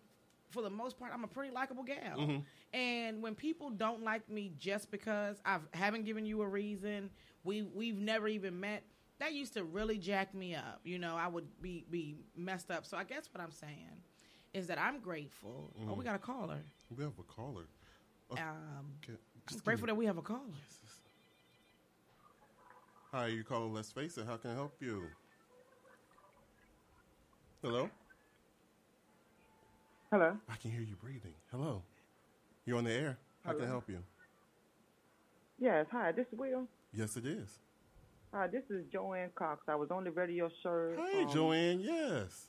for 0.51 0.63
the 0.63 0.71
most 0.71 0.99
part, 0.99 1.13
I'm 1.13 1.25
a 1.25 1.29
pretty 1.29 1.53
likable 1.53 1.83
gal. 1.83 2.19
Mm-hmm. 2.19 2.77
And 2.77 3.23
when 3.23 3.35
people 3.35 3.71
don't 3.71 4.03
like 4.03 4.29
me 4.29 4.53
just 4.59 4.91
because 4.91 5.41
I 5.45 5.59
haven't 5.73 6.05
given 6.05 6.27
you 6.27 6.43
a 6.43 6.49
reason, 6.49 7.11
we 7.49 7.63
we've 7.63 7.99
never 7.99 8.29
even 8.29 8.61
met, 8.61 8.83
that 9.21 9.33
used 9.33 9.55
to 9.55 9.65
really 9.65 9.97
jack 9.99 10.35
me 10.35 10.55
up. 10.55 10.81
You 10.85 10.99
know, 10.99 11.17
I 11.17 11.27
would 11.29 11.49
be 11.63 11.87
be 11.91 12.17
messed 12.37 12.71
up. 12.71 12.85
So 12.85 12.97
I 12.99 13.05
guess 13.05 13.29
what 13.33 13.43
I'm 13.43 13.51
saying 13.51 13.97
is 14.53 14.67
that 14.67 14.79
I'm 14.79 15.01
grateful. 15.01 15.73
Oh, 15.75 15.81
Mm-hmm. 15.83 15.99
we 15.99 16.05
got 16.05 16.15
a 16.15 16.19
caller. 16.19 16.59
We 16.97 17.03
have 17.05 17.19
a 17.19 17.23
caller. 17.23 17.65
Oh, 18.31 18.37
Um, 18.37 18.93
okay. 19.03 19.19
I'm 19.51 19.59
grateful 19.65 19.87
give 19.87 19.95
that 19.95 19.97
we 19.97 20.05
have 20.07 20.19
a 20.19 20.23
caller. 20.23 20.59
Hi, 23.13 23.29
you 23.29 23.43
calling 23.43 23.73
Let's 23.73 23.91
Face 23.91 24.19
It. 24.19 24.27
How 24.27 24.37
can 24.37 24.51
I 24.51 24.55
help 24.55 24.75
you? 24.81 25.05
Hello? 27.63 27.89
Hello. 30.11 30.37
I 30.49 30.57
can 30.57 30.71
hear 30.71 30.83
you 30.83 30.95
breathing. 31.03 31.35
Hello. 31.51 31.83
You're 32.67 32.77
on 32.79 32.85
the 32.85 32.93
air. 32.93 33.17
How 33.45 33.53
can 33.55 33.65
I 33.65 33.69
help 33.69 33.89
you? 33.89 34.03
Yes. 35.59 35.87
Hi. 35.91 36.13
This 36.13 36.27
is 36.33 36.39
Will. 36.39 36.67
Yes, 36.93 37.17
it 37.17 37.27
is. 37.27 37.59
Hi. 38.33 38.47
This 38.47 38.63
is 38.71 38.85
Joanne 38.93 39.31
Cox. 39.35 39.63
I 39.69 39.75
was 39.75 39.91
on 39.91 40.05
the 40.05 40.11
radio 40.11 40.51
show. 40.63 40.95
Hey, 41.13 41.23
um, 41.25 41.31
Joanne. 41.33 41.81
Yes. 41.81 42.47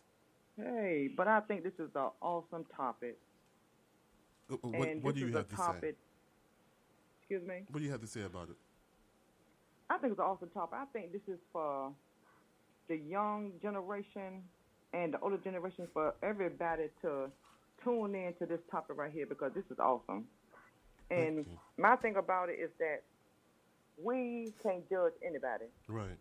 Hey, 0.57 1.09
but 1.15 1.27
I 1.27 1.39
think 1.41 1.63
this 1.63 1.73
is 1.79 1.89
an 1.95 2.09
awesome 2.21 2.65
topic. 2.75 3.17
Uh, 4.51 4.55
uh, 4.55 4.57
What, 4.69 4.89
what 5.01 5.15
do 5.15 5.21
you 5.21 5.35
have 5.35 5.47
to 5.49 5.55
topic. 5.55 5.95
say? 5.95 5.95
Excuse 7.21 7.47
me. 7.47 7.63
What 7.69 7.79
do 7.79 7.85
you 7.85 7.91
have 7.91 8.01
to 8.01 8.07
say 8.07 8.23
about 8.23 8.49
it? 8.49 8.55
I 9.89 9.97
think 9.97 10.11
it's 10.11 10.19
an 10.19 10.25
awesome 10.25 10.49
topic. 10.49 10.79
I 10.81 10.85
think 10.91 11.11
this 11.11 11.21
is 11.27 11.39
for 11.51 11.91
the 12.87 12.97
young 12.97 13.51
generation 13.61 14.43
and 14.93 15.13
the 15.13 15.19
older 15.19 15.37
generation 15.37 15.87
for 15.93 16.13
everybody 16.23 16.89
to 17.01 17.29
tune 17.83 18.15
in 18.15 18.33
to 18.39 18.45
this 18.45 18.59
topic 18.71 18.97
right 18.97 19.11
here 19.11 19.25
because 19.27 19.51
this 19.53 19.63
is 19.71 19.79
awesome. 19.79 20.25
And 21.11 21.45
my 21.77 21.95
thing 21.95 22.17
about 22.17 22.49
it 22.49 22.59
is 22.59 22.69
that 22.79 23.01
we 24.03 24.53
can't 24.63 24.87
judge 24.89 25.13
anybody. 25.25 25.65
Right. 25.87 26.17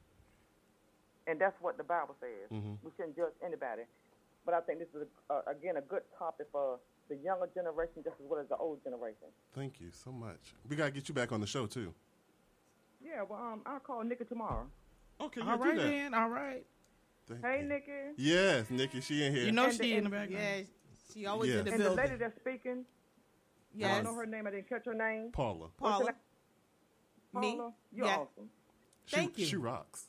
and 1.27 1.39
that's 1.39 1.57
what 1.61 1.77
the 1.77 1.85
Bible 1.85 2.17
says. 2.21 2.49
Mhm. 2.51 2.79
We 2.83 2.91
shouldn't 2.97 3.15
judge 3.17 3.35
anybody. 3.45 3.83
But 4.47 4.55
I 4.55 4.61
think 4.63 4.79
this 4.79 4.89
is 4.95 5.07
uh, 5.29 5.43
again 5.47 5.77
a 5.77 5.83
good 5.83 6.03
topic 6.19 6.47
for 6.51 6.79
the 7.11 7.17
younger 7.17 7.47
generation 7.55 8.03
just 8.03 8.17
as 8.19 8.27
well 8.27 8.41
as 8.41 8.49
the 8.49 8.57
old 8.57 8.83
generation. 8.83 9.29
Thank 9.55 9.79
you 9.81 9.91
so 9.93 10.11
much. 10.11 10.55
We 10.69 10.75
got 10.77 10.87
to 10.87 10.91
get 10.91 11.07
you 11.09 11.15
back 11.15 11.31
on 11.33 11.41
the 11.43 11.47
show, 11.47 11.67
too. 11.67 11.93
Yeah, 13.05 13.23
well, 13.29 13.39
um, 13.43 13.63
I'll 13.67 13.79
call 13.81 14.03
Nikki 14.05 14.25
tomorrow. 14.25 14.67
Okay, 15.21 15.41
All 15.43 15.59
right, 15.59 15.77
then. 15.77 16.15
All 16.15 16.29
right. 16.31 16.65
Thank 17.29 17.45
Hey, 17.45 17.61
you. 17.61 17.69
Nikki. 17.69 17.93
Yes, 18.17 18.71
Nikki, 18.71 19.01
she 19.03 19.23
in 19.25 19.35
here. 19.35 19.45
You 19.45 19.53
know 19.53 19.65
And 19.65 19.73
she 19.75 19.79
the- 19.81 19.93
in 19.97 20.05
the 20.05 20.17
and- 20.17 20.31
background. 20.31 20.33
Yeah, 20.33 20.65
she 21.13 21.27
always 21.27 21.51
Yes. 21.51 21.59
in 21.61 21.65
the 21.67 21.73
And 21.73 21.83
the 21.83 21.91
lady 21.91 22.17
that's 22.17 22.37
speaking, 22.41 22.87
I 23.77 23.81
don't 23.81 24.05
know 24.05 24.15
her 24.15 24.25
name. 24.27 24.47
I 24.47 24.51
didn't 24.51 24.69
catch 24.69 24.87
her 24.87 24.95
name. 24.95 25.31
Paula. 25.33 25.69
Paula. 25.77 26.15
Paula, 27.33 27.69
Me? 27.69 27.75
you're 27.93 28.07
Yeah. 28.07 28.17
awesome. 28.19 28.51
She, 29.07 29.17
Thank 29.17 29.39
you. 29.39 29.47
She 29.47 29.57
rocks. 29.57 30.07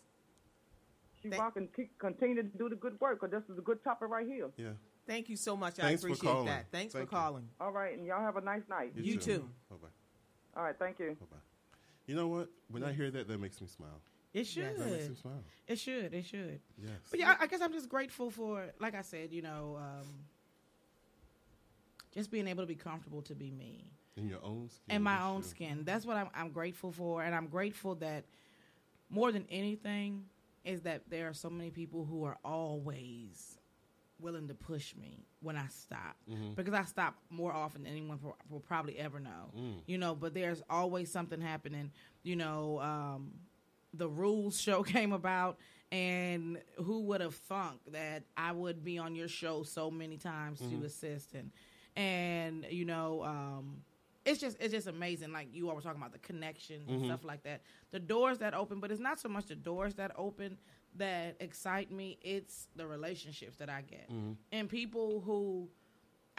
She 1.22 1.30
Thank- 1.30 1.42
rock 1.42 1.58
and 1.58 1.74
keep, 1.74 1.98
continue 2.00 2.36
to 2.36 2.44
do 2.44 2.70
the 2.70 2.76
good 2.76 3.00
work 3.00 3.20
because 3.22 3.32
this 3.42 3.50
is 3.50 3.58
a 3.58 3.62
good 3.62 3.84
topic 3.84 4.10
right 4.10 4.26
here. 4.28 4.50
Yeah. 4.58 4.70
Thank 5.06 5.28
you 5.30 5.36
so 5.36 5.58
much. 5.58 5.76
Thanks 5.76 6.04
I 6.04 6.08
for 6.08 6.14
appreciate 6.14 6.32
calling. 6.32 6.46
that. 6.46 6.68
Thanks 6.72 6.94
Thank 6.94 7.10
for 7.10 7.16
you. 7.16 7.20
calling. 7.22 7.50
All 7.60 7.72
right, 7.72 7.98
and 7.98 8.06
y'all 8.06 8.22
have 8.22 8.38
a 8.38 8.42
nice 8.42 8.62
night. 8.70 8.92
You 8.96 9.18
too. 9.18 9.50
Bye 9.70 9.76
bye. 9.82 9.88
All 10.56 10.64
right, 10.64 10.76
thank 10.78 11.00
you. 11.00 11.18
Bye 11.20 11.26
bye. 11.32 11.38
You 12.06 12.16
know 12.16 12.28
what? 12.28 12.50
When 12.70 12.84
I 12.84 12.92
hear 12.94 13.10
that, 13.12 13.28
that 13.28 13.40
makes 13.40 13.60
me 13.60 13.68
smile. 13.68 14.02
It 14.34 14.46
should. 14.46 14.78
That 14.78 14.86
makes 14.92 15.10
me 15.10 15.16
smile. 15.16 15.44
It 15.68 15.80
should. 15.80 16.14
It 16.14 16.26
should. 16.26 16.60
Yes. 16.78 16.92
But 17.10 17.20
yeah, 17.20 17.36
I 17.40 17.44
I 17.44 17.48
guess 17.48 17.62
I'm 17.62 17.74
just 17.74 17.90
grateful 17.90 18.30
for, 18.30 18.66
like 18.80 18.94
I 18.96 19.02
said, 19.02 19.32
you 19.34 19.42
know, 19.42 19.78
um, 19.80 20.08
just 22.14 22.30
being 22.32 22.48
able 22.48 22.64
to 22.64 22.68
be 22.68 22.76
comfortable 22.76 23.22
to 23.24 23.36
be 23.36 23.50
me 23.52 23.86
In 24.20 24.30
your 24.30 24.44
own 24.44 24.70
skin. 24.70 24.96
in 24.98 25.02
my 25.04 25.22
own 25.24 25.44
skin. 25.44 25.84
That's 25.86 26.06
what 26.06 26.18
I'm, 26.18 26.30
I'm 26.36 26.52
grateful 26.52 26.92
for, 26.92 27.24
and 27.24 27.34
I'm 27.34 27.48
grateful 27.48 27.96
that 27.96 28.26
more 29.10 29.32
than 29.32 29.46
anything 29.50 30.26
is 30.66 30.82
that 30.82 31.04
there 31.10 31.28
are 31.28 31.34
so 31.34 31.50
many 31.50 31.70
people 31.72 32.06
who 32.06 32.24
are 32.26 32.38
always 32.46 33.58
willing 34.20 34.48
to 34.50 34.54
push 34.54 34.94
me 34.96 35.26
when 35.42 35.56
I 35.56 35.68
stop 35.70 36.18
Mm-hmm. 36.30 36.54
because 36.56 36.74
I 36.74 36.84
stop 36.84 37.16
more 37.30 37.54
often 37.54 37.84
than 37.84 37.92
anyone 37.94 38.20
will- 38.22 38.38
will 38.50 38.60
probably 38.60 38.98
ever 39.00 39.20
know. 39.20 39.52
Mm. 39.58 39.82
You 39.88 39.98
know, 39.98 40.14
but 40.16 40.34
there's 40.34 40.62
always 40.70 41.10
something 41.10 41.40
happening. 41.40 41.92
You 42.24 42.36
know, 42.36 42.80
um, 42.82 43.32
the 43.94 44.10
rules 44.10 44.60
show 44.66 44.84
came 44.84 45.14
about, 45.14 45.58
and 45.92 46.62
who 46.84 47.00
would 47.04 47.22
have 47.22 47.34
thunk 47.36 47.80
that 47.92 48.24
I 48.38 48.52
would 48.52 48.84
be 48.84 48.98
on 49.00 49.16
your 49.16 49.30
show 49.30 49.64
so 49.64 49.90
many 49.90 50.18
times 50.18 50.60
Mm-hmm. 50.62 50.82
to 50.82 50.86
assist 50.86 51.34
and 51.34 51.52
and 51.96 52.66
you 52.70 52.86
know, 52.86 53.24
um, 53.24 53.82
it's 54.30 54.40
just 54.40 54.58
it's 54.60 54.74
just 54.74 54.88
amazing. 54.88 55.32
Like 55.32 55.48
you 55.54 55.70
all 55.70 55.76
were 55.76 55.82
talking 55.82 56.00
about 56.02 56.14
the 56.14 56.20
connections 56.20 56.88
and 56.90 57.02
Mhm. 57.02 57.06
stuff 57.06 57.24
like 57.24 57.44
that. 57.44 57.62
The 57.92 58.00
doors 58.00 58.38
that 58.40 58.54
open, 58.54 58.80
but 58.80 58.92
it's 58.92 59.02
not 59.02 59.20
so 59.20 59.30
much 59.30 59.46
the 59.48 59.56
doors 59.56 59.96
that 59.96 60.12
open 60.16 60.58
that 60.96 61.38
excite 61.40 61.92
me. 61.92 62.18
It's 62.22 62.68
the 62.76 62.86
relationships 62.88 63.58
that 63.58 63.70
I 63.70 63.82
get 63.82 64.10
Mhm. 64.12 64.36
and 64.52 64.70
people 64.70 65.22
who. 65.22 65.70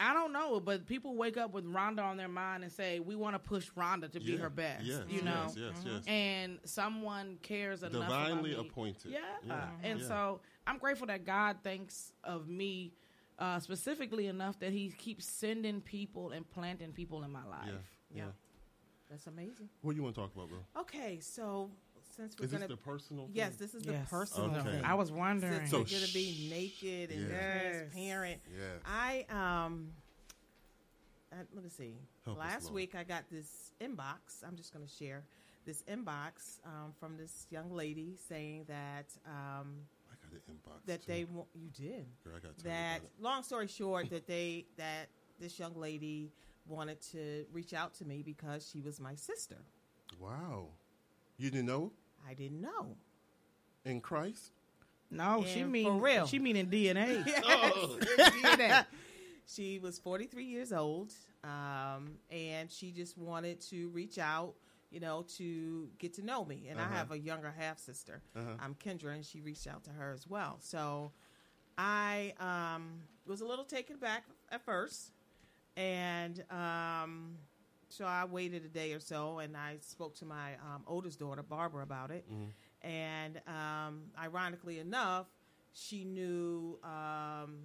I 0.03 0.13
don't 0.15 0.33
know, 0.33 0.59
but 0.59 0.87
people 0.87 1.15
wake 1.15 1.37
up 1.37 1.51
with 1.53 1.63
Rhonda 1.63 1.99
on 2.03 2.17
their 2.17 2.27
mind 2.27 2.63
and 2.63 2.71
say, 2.71 2.99
"We 2.99 3.15
want 3.15 3.35
to 3.35 3.39
push 3.39 3.69
Rhonda 3.73 4.11
to 4.13 4.19
be 4.19 4.35
her 4.35 4.49
best." 4.49 4.83
Yes, 4.83 5.05
you 5.07 5.21
know, 5.21 5.43
yes, 5.49 5.55
yes, 5.55 5.83
yes. 5.85 6.03
and 6.07 6.59
someone 6.65 7.37
cares 7.43 7.83
enough. 7.83 8.01
Divinely 8.09 8.55
appointed. 8.55 9.11
Yeah, 9.11 9.19
Yeah. 9.45 9.69
and 9.83 9.99
Yeah. 9.99 10.07
so 10.07 10.41
I'm 10.65 10.79
grateful 10.79 11.05
that 11.05 11.23
God 11.23 11.57
thinks 11.63 12.13
of 12.23 12.47
me 12.47 12.93
uh, 13.41 13.59
specifically 13.59 14.27
enough 14.27 14.59
that 14.59 14.71
He 14.71 14.89
keeps 14.97 15.25
sending 15.25 15.81
people 15.81 16.31
and 16.31 16.49
planting 16.49 16.91
people 16.93 17.23
in 17.23 17.31
my 17.31 17.43
life. 17.45 17.69
Yeah, 18.13 18.23
yeah. 18.23 18.31
That's 19.09 19.27
amazing. 19.27 19.67
What 19.81 19.91
do 19.91 19.97
you 19.97 20.03
want 20.03 20.15
to 20.15 20.21
talk 20.21 20.33
about, 20.33 20.47
bro? 20.49 20.59
Okay, 20.81 21.19
so 21.19 21.69
since 22.15 22.35
we're 22.39 22.45
Is 22.45 22.51
gonna 22.51 22.67
the 22.67 22.77
personal 22.77 23.29
yes, 23.33 23.49
thing? 23.49 23.57
this 23.59 23.73
is 23.75 23.85
Yes. 23.85 24.03
the 24.03 24.09
personal 24.15 24.55
Okay. 24.55 24.71
thing. 24.71 24.83
I 24.85 24.93
was 24.93 25.11
wondering. 25.11 25.53
Since 25.67 25.71
So 25.71 25.79
we're 25.79 25.83
gonna 25.85 26.13
be 26.13 26.33
sh- 26.33 26.49
naked 26.49 27.11
and 27.11 27.29
Yes. 27.29 27.61
transparent. 27.91 28.41
Yes. 28.57 28.81
I 28.85 29.25
um, 29.29 29.91
I, 31.33 31.37
let 31.53 31.63
me 31.63 31.69
see. 31.69 31.95
Help 32.25 32.37
Last 32.37 32.71
week 32.71 32.93
I 32.95 33.03
got 33.03 33.23
this 33.29 33.73
inbox. 33.81 34.43
I'm 34.45 34.55
just 34.55 34.71
gonna 34.73 34.87
share 34.87 35.23
this 35.65 35.83
inbox 35.83 36.59
um, 36.65 36.93
from 36.99 37.17
this 37.17 37.47
young 37.49 37.71
lady 37.71 38.17
saying 38.27 38.65
that 38.67 39.05
um, 39.25 39.75
I 40.33 40.37
an 40.47 40.55
inbox. 40.55 40.85
that 40.85 41.01
too. 41.05 41.11
they 41.11 41.23
want 41.25 41.47
you 41.53 41.69
did 41.69 42.05
Girl, 42.23 42.33
I 42.35 42.39
gotta 42.39 42.53
tell 42.55 42.71
you 42.71 42.77
that 42.77 42.97
about 42.99 43.09
it. 43.17 43.23
long 43.23 43.43
story 43.43 43.67
short 43.67 44.09
that 44.09 44.27
they 44.27 44.65
that 44.77 45.07
this 45.39 45.59
young 45.59 45.75
lady 45.75 46.31
wanted 46.67 47.01
to 47.11 47.45
reach 47.51 47.73
out 47.73 47.93
to 47.95 48.05
me 48.05 48.21
because 48.23 48.67
she 48.71 48.81
was 48.81 48.99
my 48.99 49.15
sister 49.15 49.57
Wow. 50.19 50.67
You 51.37 51.49
didn't 51.49 51.65
know 51.67 51.91
i 52.29 52.33
didn't 52.33 52.61
know 52.61 52.95
in 53.85 53.99
Christ? 54.01 54.51
No, 55.09 55.43
she 55.47 55.61
And 55.61 55.71
mean 55.71 55.85
for 55.85 56.05
real. 56.05 56.27
She 56.27 56.37
mean 56.39 56.55
in 56.61 56.67
DNA. 56.67 57.23
Oh. 57.43 57.97
Yes. 58.17 58.85
she 59.47 59.79
was 59.79 59.97
43 59.99 60.43
years 60.45 60.71
old 60.71 61.13
um, 61.43 62.11
and 62.29 62.69
she 62.71 62.91
just 62.91 63.17
wanted 63.17 63.59
to 63.61 63.89
reach 63.89 64.19
out 64.19 64.53
you 64.91 64.99
know 64.99 65.23
to 65.37 65.89
get 65.97 66.13
to 66.13 66.21
know 66.23 66.45
me 66.45 66.67
and 66.69 66.79
Uh-huh. 66.79 66.89
i 66.93 66.97
have 66.97 67.11
a 67.11 67.17
younger 67.19 67.51
half 67.51 67.79
sister 67.79 68.21
Uh-huh. 68.35 68.55
i'm 68.59 68.75
kendra 68.75 69.13
and 69.15 69.25
she 69.25 69.41
reached 69.41 69.67
out 69.67 69.83
to 69.85 69.91
her 69.91 70.11
as 70.13 70.27
well 70.27 70.57
so 70.59 71.11
i 71.77 72.33
um, 72.39 73.01
was 73.25 73.41
a 73.41 73.45
little 73.45 73.65
taken 73.65 73.97
back 73.97 74.25
at 74.51 74.61
first 74.63 75.11
and 75.77 76.43
um, 76.51 77.37
so 77.89 78.05
i 78.05 78.25
waited 78.25 78.65
a 78.65 78.69
day 78.69 78.93
or 78.93 78.99
so 78.99 79.39
and 79.39 79.55
i 79.57 79.77
spoke 79.81 80.15
to 80.15 80.25
my 80.25 80.53
um, 80.55 80.83
oldest 80.87 81.19
daughter 81.19 81.43
barbara 81.43 81.83
about 81.83 82.11
it 82.11 82.25
Mhm. 82.29 82.49
and 82.83 83.41
um, 83.47 84.03
ironically 84.21 84.79
enough 84.79 85.27
she 85.73 86.03
knew 86.03 86.77
um, 86.83 87.59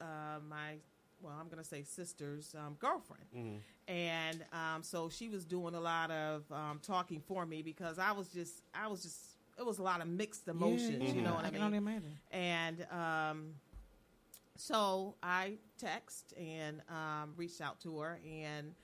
uh, 0.00 0.38
my 0.48 0.76
well 1.22 1.34
i'm 1.40 1.46
going 1.48 1.58
to 1.62 1.68
say 1.68 1.82
sister's 1.82 2.54
um, 2.54 2.76
girlfriend 2.78 3.24
Mhm. 3.36 3.58
and 3.88 4.44
um, 4.52 4.82
so 4.82 5.08
she 5.08 5.28
was 5.28 5.44
doing 5.44 5.74
a 5.74 5.80
lot 5.80 6.10
of 6.10 6.50
um, 6.52 6.80
talking 6.82 7.20
for 7.20 7.44
me 7.46 7.62
because 7.62 7.98
i 7.98 8.12
was 8.12 8.28
just 8.28 8.62
i 8.74 8.86
was 8.86 9.02
just 9.02 9.18
it 9.58 9.64
was 9.66 9.78
a 9.78 9.82
lot 9.82 10.00
of 10.00 10.08
mixed 10.08 10.48
emotions 10.48 11.14
you 11.14 11.22
know 11.22 11.34
what 11.34 11.44
i, 11.44 11.48
I 11.48 11.50
can 11.50 11.54
mean 11.58 11.64
only 11.66 11.78
imagine. 11.78 12.18
and 12.30 12.86
um, 12.90 13.54
so 14.56 15.14
I 15.22 15.54
text 15.78 16.34
and 16.38 16.82
um, 16.90 17.32
reached 17.36 17.60
out 17.62 17.80
to 17.80 17.98
her, 18.00 18.20
and 18.28 18.74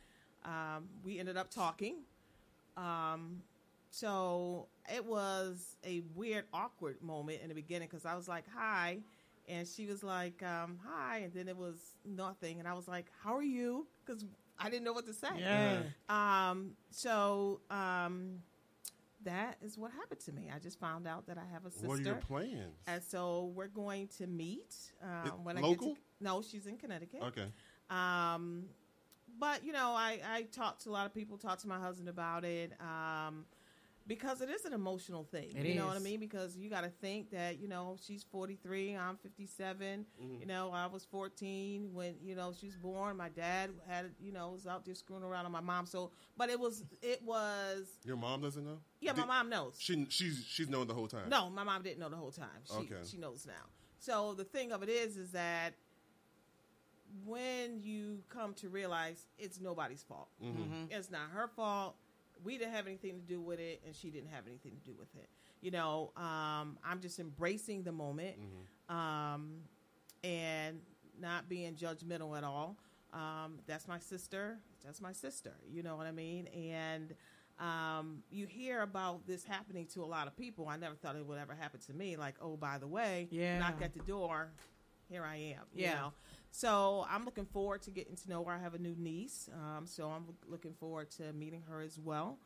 um, 0.45 0.89
we 1.05 1.19
ended 1.19 1.37
up 1.37 1.51
talking. 1.51 1.97
Um, 2.79 3.43
so 3.91 4.69
it 4.93 5.05
was 5.05 5.77
a 5.85 6.03
weird, 6.15 6.45
awkward 6.53 7.03
moment 7.03 7.41
in 7.43 7.49
the 7.49 7.55
beginning 7.55 7.89
because 7.91 8.07
I 8.07 8.15
was 8.15 8.27
like, 8.27 8.45
"Hi," 8.57 8.99
and 9.49 9.67
she 9.67 9.87
was 9.87 10.03
like, 10.03 10.43
um, 10.43 10.79
"Hi," 10.87 11.19
and 11.19 11.33
then 11.33 11.49
it 11.49 11.57
was 11.57 11.95
nothing, 12.05 12.59
and 12.59 12.69
I 12.69 12.75
was 12.75 12.89
like, 12.89 13.07
"How 13.23 13.35
are 13.37 13.43
you?" 13.43 13.87
Because 14.05 14.25
I 14.59 14.71
didn't 14.71 14.85
know 14.85 14.93
what 14.93 15.07
to 15.07 15.13
say. 15.13 15.29
Yeah. 15.39 15.83
Um, 16.09 16.73
so 16.91 17.61
um, 17.71 18.39
that 19.25 19.57
is 19.63 19.77
what 19.77 19.91
happened 19.93 20.21
to 20.21 20.33
me. 20.33 20.51
I 20.55 20.59
just 20.59 20.79
found 20.81 21.07
out 21.07 21.27
that 21.27 21.39
I 21.39 21.45
have 21.53 21.65
a 21.67 21.71
sister. 21.71 21.89
What 21.89 21.99
are 21.99 22.03
your 22.03 22.15
plans? 22.17 22.75
And 22.87 23.03
so 23.03 23.53
we're 23.55 23.67
going 23.69 24.09
to 24.19 24.27
meet 24.27 24.75
um, 25.03 25.27
It- 25.27 25.39
when 25.43 25.59
I 25.59 25.61
local? 25.61 25.89
get 25.89 25.95
to, 25.97 26.01
no, 26.21 26.43
she's 26.43 26.67
in 26.67 26.77
Connecticut. 26.77 27.23
Okay. 27.23 27.47
Um, 27.91 28.65
but 29.39 29.65
you 29.65 29.73
know, 29.73 29.91
I 29.95 30.21
I 30.27 30.43
talked 30.45 30.83
to 30.85 30.91
a 30.91 30.93
lot 30.93 31.07
of 31.07 31.13
people, 31.15 31.37
talked 31.37 31.61
to 31.63 31.69
my 31.69 31.79
husband 31.79 32.09
about 32.09 32.45
it. 32.45 32.73
Um, 32.81 33.45
because 34.07 34.41
it 34.41 34.49
is 34.49 34.65
an 34.65 34.73
emotional 34.73 35.25
thing, 35.25 35.51
It 35.57 35.67
you 35.67 35.75
know 35.75 35.87
what 35.87 35.97
I 35.97 36.01
mean? 36.01 36.21
Because 36.21 36.57
you 36.57 36.71
got 36.71 36.83
to 36.83 36.89
think 36.89 37.31
that 37.31 37.59
you 37.59 37.69
know 37.69 37.97
she's 38.01 38.23
forty 38.23 38.57
three, 38.63 38.95
I'm 38.97 39.17
fifty 39.17 39.47
Mhm. 39.47 40.41
You 40.41 40.47
know, 40.47 40.71
I 40.73 40.87
was 40.87 41.05
fourteen 41.05 41.93
when 41.93 42.15
you 42.23 42.35
know 42.35 42.53
she 42.53 42.67
was 42.67 42.77
born. 42.77 43.17
My 43.17 43.29
dad 43.29 43.71
had 43.87 44.15
you 44.21 44.33
know 44.33 44.51
was 44.51 44.67
out 44.67 44.85
there 44.85 44.95
screwing 44.95 45.23
around 45.23 45.47
on 45.47 45.53
my 45.53 45.61
mom. 45.61 45.87
So, 45.87 46.13
but 46.37 46.51
it 46.51 46.59
was 46.59 46.85
it 47.03 47.23
was 47.23 47.87
Your 48.05 48.17
mom 48.17 48.43
doesn't 48.43 48.65
know? 48.65 48.79
yeah, 49.01 49.13
my 49.13 49.25
mom 49.25 49.49
knows. 49.51 49.77
She 49.79 50.07
she's 50.09 50.45
she's 50.47 50.69
known 50.69 50.87
the 50.87 50.95
whole 50.95 51.09
time. 51.09 51.29
No, 51.29 51.51
my 51.51 51.65
mom 51.65 51.83
didn't 51.83 51.99
know 51.99 52.09
the 52.09 52.17
whole 52.17 52.33
time. 52.33 52.63
She 52.65 52.75
Okay. 52.75 53.03
she 53.05 53.17
knows 53.19 53.47
now. 53.47 53.65
So 53.99 54.35
the 54.35 54.45
thing 54.45 54.73
of 54.73 54.83
it 54.83 54.89
is 54.89 55.17
is 55.17 55.33
that 55.33 55.75
when 57.25 57.81
you 57.81 58.23
come 58.29 58.55
to 58.55 58.69
realize 58.69 59.27
it's 59.39 59.61
nobody's 59.61 60.03
fault. 60.03 60.29
Mhm. 60.43 60.89
It's 60.91 61.11
not 61.11 61.31
her 61.31 61.49
fault. 61.49 61.97
We 62.45 62.59
didn't 62.59 62.75
have 62.75 62.87
anything 62.87 63.15
to 63.21 63.27
do 63.27 63.41
with 63.41 63.59
it 63.61 63.83
and 63.87 63.95
she 63.95 64.11
didn't 64.11 64.31
have 64.31 64.47
anything 64.47 64.73
to 64.73 64.91
do 64.91 64.95
with 64.99 65.15
it. 65.17 65.29
You 65.61 65.71
know, 65.71 66.13
um, 66.17 66.79
I'm 66.85 67.01
just 67.01 67.19
embracing 67.19 67.83
the 67.83 67.93
moment 67.93 68.37
um, 68.89 69.63
and 70.23 70.81
not 71.21 71.49
being 71.49 71.75
judgmental 71.75 72.37
at 72.37 72.45
all. 72.45 72.77
Um, 73.13 73.59
that's 73.67 73.89
my 73.89 73.99
sister. 73.99 74.59
That's 74.85 75.01
my 75.01 75.13
sister. 75.13 75.55
You 75.69 75.83
know 75.83 75.97
what 75.97 76.07
I 76.07 76.13
mean? 76.13 76.47
And 76.49 77.15
um, 77.59 78.23
you 78.31 78.47
hear 78.47 78.83
about 78.83 79.27
this 79.27 79.43
happening 79.45 79.87
to 79.95 80.03
a 80.03 80.07
lot 80.07 80.27
of 80.27 80.37
people. 80.37 80.69
I 80.69 80.77
never 80.77 80.95
thought 80.95 81.17
it 81.17 81.25
would 81.25 81.39
ever 81.39 81.55
happen 81.55 81.81
to 81.87 81.95
me. 81.95 82.17
Like, 82.17 82.35
oh, 82.41 82.57
by 82.57 82.79
the 82.79 82.87
way, 82.87 83.29
Yeah. 83.31 83.59
knock 83.59 83.81
at 83.83 83.95
the 83.95 84.01
door. 84.01 84.51
Here 85.09 85.25
I 85.25 85.37
am. 85.37 85.63
You 85.75 85.85
Yeah. 85.85 85.95
know? 85.95 86.13
So 86.57 87.05
I'm 87.11 87.27
looking 87.27 87.45
forward 87.45 87.83
to 87.83 87.91
getting 87.91 88.17
to 88.17 88.31
know 88.31 88.43
her. 88.45 88.51
I 88.53 88.59
have 88.59 88.73
a 88.73 88.79
new 88.79 88.95
niece, 88.97 89.51
um, 89.53 89.87
so 89.87 90.09
I'm 90.09 90.25
looking 90.49 90.73
forward 90.73 91.11
to 91.19 91.31
meeting 91.35 91.63
her 91.69 91.83
as 91.83 91.99
well. 91.99 92.39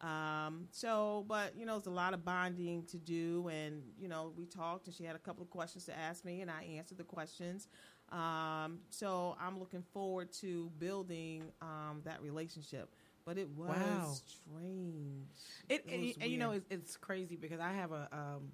Um, 0.00 0.68
so, 0.70 1.24
but 1.26 1.56
you 1.56 1.66
know, 1.66 1.76
it's 1.76 1.88
a 1.88 1.90
lot 1.90 2.14
of 2.14 2.24
bonding 2.24 2.84
to 2.84 2.98
do, 2.98 3.48
and 3.48 3.82
you 4.00 4.06
know, 4.06 4.32
we 4.36 4.46
talked, 4.46 4.86
and 4.86 4.94
she 4.94 5.02
had 5.02 5.16
a 5.16 5.18
couple 5.18 5.42
of 5.42 5.50
questions 5.50 5.86
to 5.86 5.98
ask 5.98 6.24
me, 6.24 6.40
and 6.40 6.48
I 6.52 6.62
answered 6.76 6.98
the 6.98 7.04
questions. 7.04 7.66
Um, 8.12 8.78
so 8.90 9.36
I'm 9.40 9.58
looking 9.58 9.82
forward 9.92 10.32
to 10.34 10.70
building 10.78 11.42
um, 11.60 12.02
that 12.04 12.22
relationship. 12.22 12.94
But 13.24 13.38
it 13.38 13.48
was 13.50 13.68
Wow. 13.68 14.14
strange. 14.24 15.26
It, 15.68 15.84
It 15.88 16.16
and, 16.20 16.30
you 16.30 16.38
know 16.38 16.52
it's, 16.52 16.66
it's 16.70 16.96
crazy 16.96 17.34
because 17.34 17.58
I 17.60 17.72
have 17.72 17.90
a 17.90 18.08
um, 18.12 18.52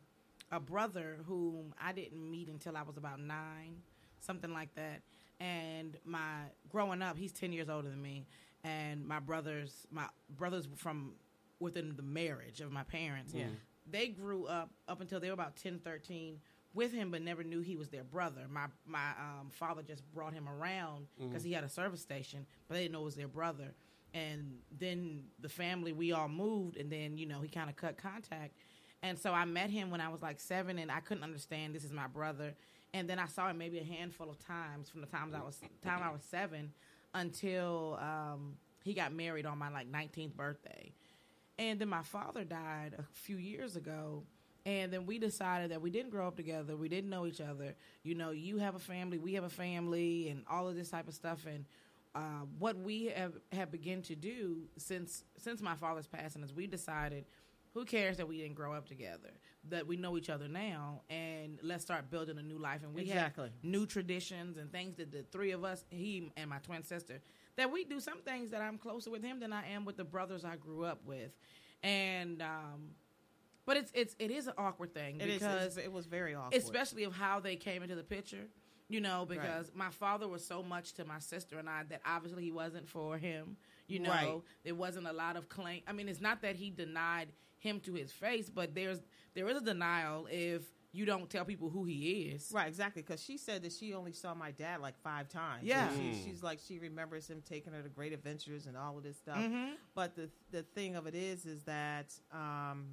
a 0.51 0.59
brother 0.60 1.18
whom 1.26 1.74
I 1.81 1.93
didn't 1.93 2.31
meet 2.31 2.48
until 2.48 2.76
I 2.76 2.82
was 2.82 2.97
about 2.97 3.20
nine, 3.20 3.76
something 4.25 4.53
like 4.53 4.75
that. 4.75 5.03
And 5.41 5.97
my 6.05 6.43
growing 6.69 7.03
up, 7.03 7.17
he's 7.17 7.33
ten 7.33 7.53
years 7.53 7.69
older 7.69 7.89
than 7.89 8.01
me, 8.03 8.27
and 8.63 9.07
my 9.07 9.21
brothers, 9.21 9.87
my 9.91 10.07
brothers 10.31 10.69
from 10.77 11.13
within 11.61 11.95
the 11.97 12.03
marriage 12.03 12.61
of 12.61 12.71
my 12.73 12.83
parents, 12.85 13.33
Yeah. 13.35 13.49
they 13.87 14.09
grew 14.09 14.47
up 14.47 14.71
up 14.89 15.01
until 15.01 15.21
they 15.21 15.29
were 15.29 15.35
about 15.35 15.57
10, 15.57 15.79
13 15.81 16.41
with 16.73 16.93
him, 16.93 17.11
but 17.11 17.23
never 17.23 17.45
knew 17.45 17.61
he 17.61 17.77
was 17.77 17.89
their 17.89 18.05
brother. 18.05 18.43
My 18.49 18.67
my 18.87 19.11
um, 19.19 19.51
father 19.51 19.83
just 19.83 20.03
brought 20.13 20.33
him 20.33 20.49
around 20.49 21.07
because 21.19 21.43
Mhm. 21.43 21.47
he 21.47 21.53
had 21.53 21.65
a 21.65 21.69
service 21.69 22.01
station, 22.01 22.47
but 22.69 22.75
they 22.75 22.83
didn't 22.83 22.93
know 22.93 23.03
it 23.03 23.05
was 23.05 23.17
their 23.17 23.29
brother. 23.29 23.75
And 24.13 24.61
then 24.71 25.25
the 25.41 25.49
family, 25.49 25.93
we 25.93 26.13
all 26.13 26.29
moved, 26.29 26.77
and 26.77 26.91
then 26.91 27.17
you 27.19 27.27
know 27.27 27.41
he 27.41 27.49
kind 27.49 27.69
of 27.69 27.77
cut 27.77 27.97
contact. 27.99 28.55
And 29.03 29.19
so 29.19 29.33
I 29.35 29.45
met 29.45 29.69
him 29.71 29.91
when 29.91 30.01
I 30.01 30.09
was 30.09 30.23
like 30.23 30.41
seven, 30.41 30.79
and 30.79 30.91
I 30.91 31.01
couldn't 31.01 31.25
understand 31.25 31.75
this 31.75 31.85
is 31.85 31.93
my 31.93 32.07
brother. 32.07 32.55
And 32.95 33.11
then 33.11 33.19
I 33.19 33.27
saw 33.27 33.51
him 33.51 33.59
maybe 33.59 33.81
a 33.81 33.85
handful 33.85 34.31
of 34.31 34.39
times 34.39 34.89
from 34.89 35.01
the 35.01 35.09
times 35.09 35.35
I 35.35 35.41
was 35.41 35.59
time 35.83 36.01
I 36.01 36.12
was 36.12 36.23
seven 36.23 36.73
until 37.12 37.99
um, 38.01 38.55
he 38.85 38.95
got 38.95 39.12
married 39.12 39.47
on 39.47 39.59
my 39.59 39.69
like 39.69 39.91
19th 39.91 40.35
birthday. 40.35 40.93
And 41.59 41.81
then 41.81 41.89
my 41.89 42.03
father 42.03 42.45
died 42.45 42.95
a 42.97 43.03
few 43.12 43.37
years 43.37 43.75
ago. 43.75 44.23
And 44.65 44.93
then 44.93 45.07
we 45.07 45.19
decided 45.19 45.73
that 45.73 45.83
we 45.83 45.91
didn't 45.91 46.11
grow 46.11 46.29
up 46.29 46.37
together. 46.37 46.77
We 46.77 46.89
didn't 46.89 47.11
know 47.11 47.27
each 47.27 47.41
other. 47.41 47.75
You 48.05 48.15
know, 48.15 48.31
you 48.31 48.59
have 48.59 48.77
a 48.77 48.79
family, 48.79 49.19
we 49.19 49.35
have 49.35 49.45
a 49.45 49.51
family, 49.51 50.29
and 50.29 50.45
all 50.49 50.69
of 50.69 50.77
this 50.77 50.89
type 50.89 51.09
of 51.09 51.15
stuff. 51.15 51.47
And 51.47 51.65
uh, 52.15 52.47
what 52.61 52.79
we 52.79 53.07
have, 53.07 53.33
have 53.53 53.73
begun 53.73 54.03
to 54.03 54.15
do 54.15 54.59
since 54.79 55.25
since 55.37 55.61
my 55.61 55.75
father's 55.75 56.07
passing 56.07 56.43
is 56.45 56.55
we 56.55 56.69
decided 56.69 57.25
who 57.75 57.85
cares 57.85 58.17
that 58.19 58.29
we 58.29 58.39
didn't 58.39 58.55
grow 58.55 58.73
up 58.73 58.87
together? 58.87 59.31
That 59.69 59.87
we 59.87 59.97
know 59.97 60.17
each 60.17 60.31
other 60.31 60.47
now, 60.49 61.03
and 61.11 61.59
let's 61.63 61.83
start 61.83 62.11
building 62.11 62.39
a 62.39 62.43
new 62.43 62.59
life. 62.59 62.83
And 62.85 62.95
we 62.95 63.03
Exactly. 63.03 63.45
have 63.49 63.65
new 63.65 63.85
traditions 63.87 64.57
and 64.57 64.71
things 64.71 64.95
that 64.97 65.11
the 65.11 65.25
three 65.33 65.51
of 65.51 65.65
us, 65.65 65.85
he 65.91 66.31
and 66.37 66.49
my 66.49 66.59
twin 66.59 66.83
sister, 66.85 67.21
that 67.57 67.71
we 67.73 67.85
do 67.85 67.99
some 68.01 68.23
things 68.23 68.51
that 68.51 68.61
I'm 68.63 68.79
closer 68.79 69.11
with 69.11 69.23
him 69.23 69.41
than 69.41 69.53
I 69.53 69.69
am 69.71 69.85
with 69.85 69.97
the 69.97 70.05
brothers 70.05 70.45
I 70.45 70.57
grew 70.57 70.85
up 70.85 71.05
with, 71.05 71.33
and 71.83 72.41
um, 72.43 72.91
but 73.67 73.77
it's 73.77 73.91
it's 73.95 74.15
it 74.19 74.31
is 74.31 74.47
an 74.47 74.55
awkward 74.59 74.95
thing 74.95 75.21
It 75.21 75.29
is- 75.29 75.35
because 75.41 75.63
it's- 75.79 75.85
it 75.85 75.93
was 75.93 76.07
very 76.07 76.35
awkward. 76.35 76.61
especially 76.61 77.05
of 77.05 77.15
how 77.15 77.41
they 77.41 77.57
came 77.57 77.83
into 77.83 77.97
the 77.97 78.05
picture. 78.05 78.47
You 78.87 79.01
know, 79.01 79.25
because 79.25 79.73
my 79.75 79.89
father 79.89 80.29
was 80.29 80.45
so 80.47 80.63
much 80.63 80.93
to 80.93 81.07
my 81.07 81.19
sister 81.19 81.59
and 81.59 81.71
I 81.71 81.85
that 81.85 82.03
obviously 82.05 82.45
he 82.45 82.53
wasn't 82.53 82.87
for 82.87 83.17
him. 83.17 83.57
You 83.89 84.01
know, 84.01 84.11
Right. 84.11 84.43
there 84.63 84.75
wasn't 84.75 85.07
a 85.07 85.13
lot 85.13 85.37
of 85.39 85.49
claim. 85.49 85.83
I 85.87 85.93
mean, 85.93 86.07
it's 86.07 86.21
not 86.21 86.43
that 86.43 86.55
he 86.57 86.69
denied 86.69 87.33
him 87.65 87.81
to 87.81 87.95
his 87.95 88.12
face, 88.12 88.49
but 88.51 88.74
there's 88.74 89.01
there 89.35 89.49
is 89.49 89.57
a 89.57 89.61
denial 89.61 90.28
if 90.31 90.62
you 90.93 91.05
don't 91.05 91.28
tell 91.28 91.45
people 91.45 91.70
who 91.70 91.82
he 91.85 92.31
is. 92.35 92.53
Right, 92.55 92.69
exactly. 92.69 93.03
Because 93.03 93.20
she 93.20 93.36
said 93.36 93.62
that 93.65 93.73
she 93.73 93.95
only 93.95 94.12
saw 94.12 94.32
my 94.32 94.53
dad 94.53 94.81
like 94.81 94.97
five 95.03 95.28
times. 95.28 95.65
Yeah. 95.65 95.89
And 95.91 95.99
Mm. 96.01 96.15
she, 96.24 96.31
she's 96.31 96.43
like 96.43 96.61
she 96.65 96.78
remembers 96.78 97.27
him 97.28 97.43
taking 97.49 97.73
her 97.73 97.82
to 97.82 97.89
great 97.89 98.12
adventures 98.12 98.66
and 98.66 98.77
all 98.77 98.97
of 98.97 99.03
this 99.03 99.16
stuff. 99.16 99.39
Mhm. 99.39 99.73
But 99.97 100.15
the 100.15 100.31
the 100.53 100.62
thing 100.62 100.95
of 100.95 101.07
it 101.09 101.16
is, 101.16 101.47
is 101.47 101.65
that, 101.65 102.12
um, 102.32 102.91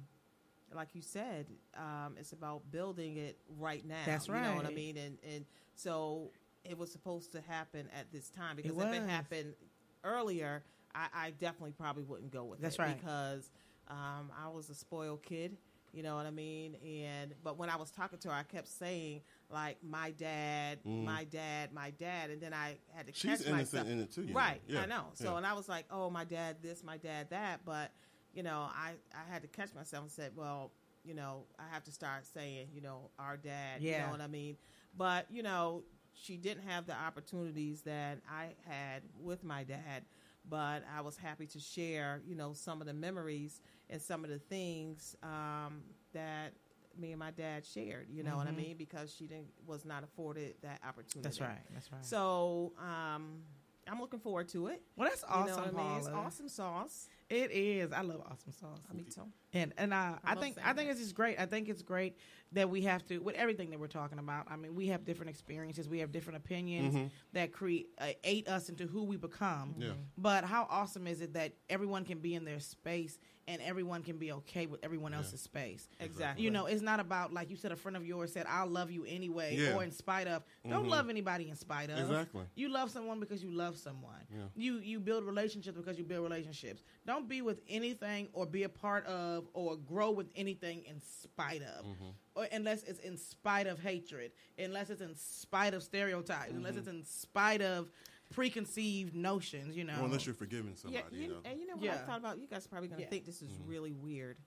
like 0.74 0.94
you 0.94 1.02
said, 1.02 1.46
um, 1.76 2.16
it's 2.18 2.32
about 2.32 2.62
building 2.72 3.18
it 3.18 3.36
right 3.60 3.86
now. 3.86 3.94
That's 4.06 4.28
right. 4.28 4.42
You 4.42 4.50
know 4.50 4.56
what 4.56 4.66
I 4.66 4.74
mean? 4.74 4.96
And 4.96 5.18
and 5.22 5.44
so 5.76 6.32
it 6.64 6.76
was 6.78 6.90
supposed 6.90 7.30
to 7.32 7.40
happen 7.42 7.88
at 7.96 8.10
this 8.10 8.30
time 8.30 8.56
because 8.56 8.76
if 8.76 8.92
it 8.92 9.02
happened 9.08 9.54
earlier, 10.02 10.64
I, 10.94 11.06
I 11.14 11.30
definitely 11.30 11.72
probably 11.72 12.04
wouldn't 12.04 12.32
go 12.32 12.44
with 12.44 12.60
That's 12.60 12.76
it 12.76 12.82
right. 12.82 12.96
because 13.00 13.50
um, 13.88 14.30
I 14.38 14.48
was 14.48 14.70
a 14.70 14.74
spoiled 14.74 15.22
kid. 15.22 15.56
You 15.92 16.02
know 16.02 16.16
what 16.16 16.24
I 16.24 16.30
mean? 16.30 16.74
And 16.86 17.34
but 17.44 17.58
when 17.58 17.68
I 17.68 17.76
was 17.76 17.90
talking 17.90 18.18
to 18.20 18.28
her, 18.28 18.34
I 18.34 18.44
kept 18.44 18.66
saying 18.68 19.20
like 19.50 19.76
my 19.84 20.10
dad, 20.12 20.78
Mhm. 20.86 21.04
my 21.04 21.24
dad, 21.24 21.70
my 21.74 21.90
dad, 21.90 22.30
and 22.30 22.40
then 22.40 22.54
I 22.54 22.78
had 22.94 23.06
to 23.08 23.12
She's 23.12 23.22
catch 23.22 23.46
innocent 23.46 23.56
myself. 23.56 23.88
in 23.88 24.00
it 24.00 24.10
too, 24.10 24.22
you 24.22 24.28
know. 24.28 24.34
right? 24.40 24.62
Yeah, 24.66 24.80
I 24.80 24.86
know. 24.86 25.08
So 25.12 25.32
yeah. 25.32 25.36
and 25.36 25.46
I 25.46 25.52
was 25.52 25.68
like, 25.68 25.84
oh, 25.90 26.08
my 26.08 26.24
dad, 26.24 26.56
this, 26.62 26.82
my 26.82 26.96
dad, 26.96 27.28
that. 27.28 27.60
But 27.66 27.90
you 28.32 28.42
know, 28.42 28.70
I 28.74 28.92
I 29.14 29.30
had 29.30 29.42
to 29.42 29.48
catch 29.48 29.74
myself 29.74 30.04
and 30.04 30.10
said, 30.10 30.32
well, 30.34 30.70
you 31.04 31.12
know, 31.12 31.44
I 31.58 31.64
have 31.70 31.84
to 31.84 31.92
start 31.92 32.24
saying, 32.24 32.68
you 32.72 32.80
know, 32.80 33.10
our 33.18 33.36
dad. 33.36 33.82
Yeah. 33.82 33.98
You 33.98 34.06
know 34.06 34.12
what 34.12 34.20
I 34.22 34.28
mean? 34.28 34.56
But 34.96 35.26
you 35.30 35.42
know, 35.42 35.82
she 36.14 36.38
didn't 36.38 36.62
have 36.66 36.86
the 36.86 36.94
opportunities 36.94 37.82
that 37.82 38.18
I 38.30 38.54
had 38.66 39.02
with 39.20 39.44
my 39.44 39.62
dad. 39.64 40.04
But 40.48 40.82
I 40.96 41.00
was 41.02 41.16
happy 41.16 41.46
to 41.46 41.60
share, 41.60 42.20
you 42.26 42.34
know, 42.34 42.52
some 42.52 42.80
of 42.80 42.86
the 42.86 42.92
memories 42.94 43.60
and 43.88 44.00
some 44.00 44.24
of 44.24 44.30
the 44.30 44.38
things 44.38 45.16
um, 45.22 45.82
that 46.12 46.52
me 46.98 47.12
and 47.12 47.18
my 47.18 47.30
dad 47.30 47.64
shared. 47.64 48.08
You 48.10 48.22
know 48.22 48.36
what 48.36 48.46
I 48.46 48.50
Mhm. 48.50 48.56
mean? 48.56 48.76
Because 48.76 49.14
she 49.14 49.26
didn't 49.26 49.52
was 49.66 49.84
not 49.84 50.02
afforded 50.04 50.56
that 50.62 50.80
opportunity. 50.86 51.22
That's 51.22 51.40
right. 51.40 51.60
That's 51.72 51.90
right. 51.92 52.04
So 52.04 52.72
um, 52.78 53.42
I'm 53.86 54.00
looking 54.00 54.20
forward 54.20 54.48
to 54.50 54.66
it. 54.68 54.82
Well, 54.96 55.08
that's 55.08 55.22
You 55.22 55.28
know 55.46 55.56
awesome, 55.56 55.74
what 55.74 55.82
I 55.84 55.88
mean? 55.88 55.98
It's 55.98 56.08
awesome 56.08 56.48
sauce. 56.48 57.08
It 57.32 57.50
is. 57.50 57.92
I 57.92 58.02
love 58.02 58.20
awesome 58.30 58.52
sauce. 58.52 58.80
Me 58.92 59.04
too. 59.04 59.22
And 59.54 59.72
and 59.78 59.94
uh, 59.94 60.16
I, 60.22 60.34
love 60.34 60.42
think 60.42 60.56
saying 60.56 60.66
I 60.68 60.72
think 60.74 60.88
that. 60.88 60.92
it's 60.92 61.00
just 61.00 61.14
great. 61.14 61.40
I 61.40 61.46
think 61.46 61.70
it's 61.70 61.80
great 61.80 62.18
that 62.52 62.68
we 62.68 62.82
have 62.82 63.06
to 63.06 63.20
with 63.20 63.36
everything 63.36 63.70
that 63.70 63.80
we're 63.80 63.86
talking 63.86 64.18
about. 64.18 64.46
I 64.50 64.56
mean, 64.56 64.74
we 64.74 64.88
have 64.88 65.06
different 65.06 65.30
experiences, 65.30 65.88
we 65.88 66.00
have 66.00 66.12
different 66.12 66.36
opinions 66.36 66.94
Mhm. 66.94 67.10
that 67.32 67.52
create 67.52 67.88
uh, 67.98 68.50
us 68.50 68.68
into 68.68 68.86
who 68.86 69.04
we 69.04 69.16
become. 69.16 69.74
Yeah. 69.78 69.92
But 70.18 70.44
how 70.44 70.66
awesome 70.68 71.06
is 71.06 71.22
it 71.22 71.32
that 71.32 71.54
everyone 71.70 72.04
can 72.04 72.18
be 72.18 72.34
in 72.34 72.44
their 72.44 72.60
space 72.60 73.18
and 73.48 73.60
everyone 73.62 74.02
can 74.02 74.18
be 74.18 74.32
okay 74.32 74.66
with 74.66 74.80
everyone 74.84 75.12
else's 75.14 75.40
space? 75.40 75.88
Exactly. 76.00 76.44
You 76.44 76.50
know, 76.50 76.66
it's 76.66 76.82
not 76.82 77.00
about 77.00 77.32
like 77.32 77.50
you 77.50 77.56
said. 77.56 77.72
A 77.72 77.76
friend 77.76 77.96
of 77.96 78.04
yours 78.06 78.32
said, 78.32 78.46
"I'll 78.48 78.66
love 78.68 78.90
you 78.90 79.04
anyway," 79.06 79.56
Yeah. 79.56 79.74
or 79.76 79.82
in 79.84 79.90
spite 79.90 80.26
of. 80.28 80.44
Don't 80.68 80.86
Mhm. 80.86 80.90
love 80.90 81.08
anybody 81.10 81.48
in 81.48 81.56
spite 81.56 81.90
of. 81.90 81.98
Exactly. 81.98 82.44
You 82.54 82.68
love 82.68 82.90
someone 82.90 83.20
because 83.20 83.42
you 83.42 83.50
love 83.50 83.76
someone. 83.76 84.26
Yeah. 84.30 84.44
You 84.54 84.78
you 84.78 85.00
build 85.00 85.24
relationships 85.24 85.76
because 85.76 85.98
you 85.98 86.04
build 86.04 86.22
relationships. 86.24 86.82
Don't 87.06 87.28
be 87.28 87.42
with 87.42 87.60
anything 87.68 88.28
or 88.32 88.46
be 88.46 88.62
a 88.62 88.68
part 88.68 89.04
of 89.06 89.48
or 89.52 89.76
grow 89.76 90.10
with 90.10 90.30
anything 90.36 90.84
in 90.84 91.00
spite 91.00 91.62
of. 91.62 91.84
Mm-hmm. 91.84 92.08
Or 92.34 92.44
unless 92.50 92.82
it's 92.84 93.00
in 93.00 93.16
spite 93.18 93.66
of 93.66 93.78
hatred, 93.80 94.32
unless 94.58 94.88
it's 94.88 95.02
in 95.02 95.14
spite 95.16 95.74
of 95.74 95.82
stereotypes, 95.82 96.50
unless 96.52 96.74
Mhm. 96.74 96.78
it's 96.78 96.88
in 96.88 97.04
spite 97.04 97.60
of 97.60 97.90
preconceived 98.32 99.14
notions, 99.14 99.76
you 99.76 99.84
know. 99.84 99.94
Well, 99.96 100.06
unless 100.06 100.26
you're 100.26 100.34
forgiving 100.34 100.74
somebody, 100.76 101.04
yeah, 101.12 101.16
you, 101.16 101.22
you, 101.24 101.28
know. 101.34 101.40
and 101.44 101.60
you 101.60 101.66
know 101.66 101.76
what 101.76 101.90
I 101.90 101.96
thought 101.98 102.18
about? 102.18 102.38
You 102.38 102.46
guys 102.46 102.66
are 102.66 102.68
probably 102.68 102.88
going 102.88 102.98
to 102.98 103.04
Yeah. 103.04 103.10
think 103.10 103.24
this 103.26 103.42
is 103.42 103.50
Mhm. 103.52 103.68
really 103.68 103.92
weird. 103.92 104.38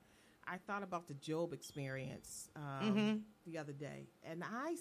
I 0.48 0.58
thought 0.58 0.84
about 0.84 1.08
the 1.08 1.16
Job 1.16 1.54
experience 1.54 2.50
um, 2.56 2.62
Mhm. 2.96 3.22
the 3.46 3.58
other 3.58 3.74
day, 3.74 4.08
and 4.24 4.44
I, 4.44 4.76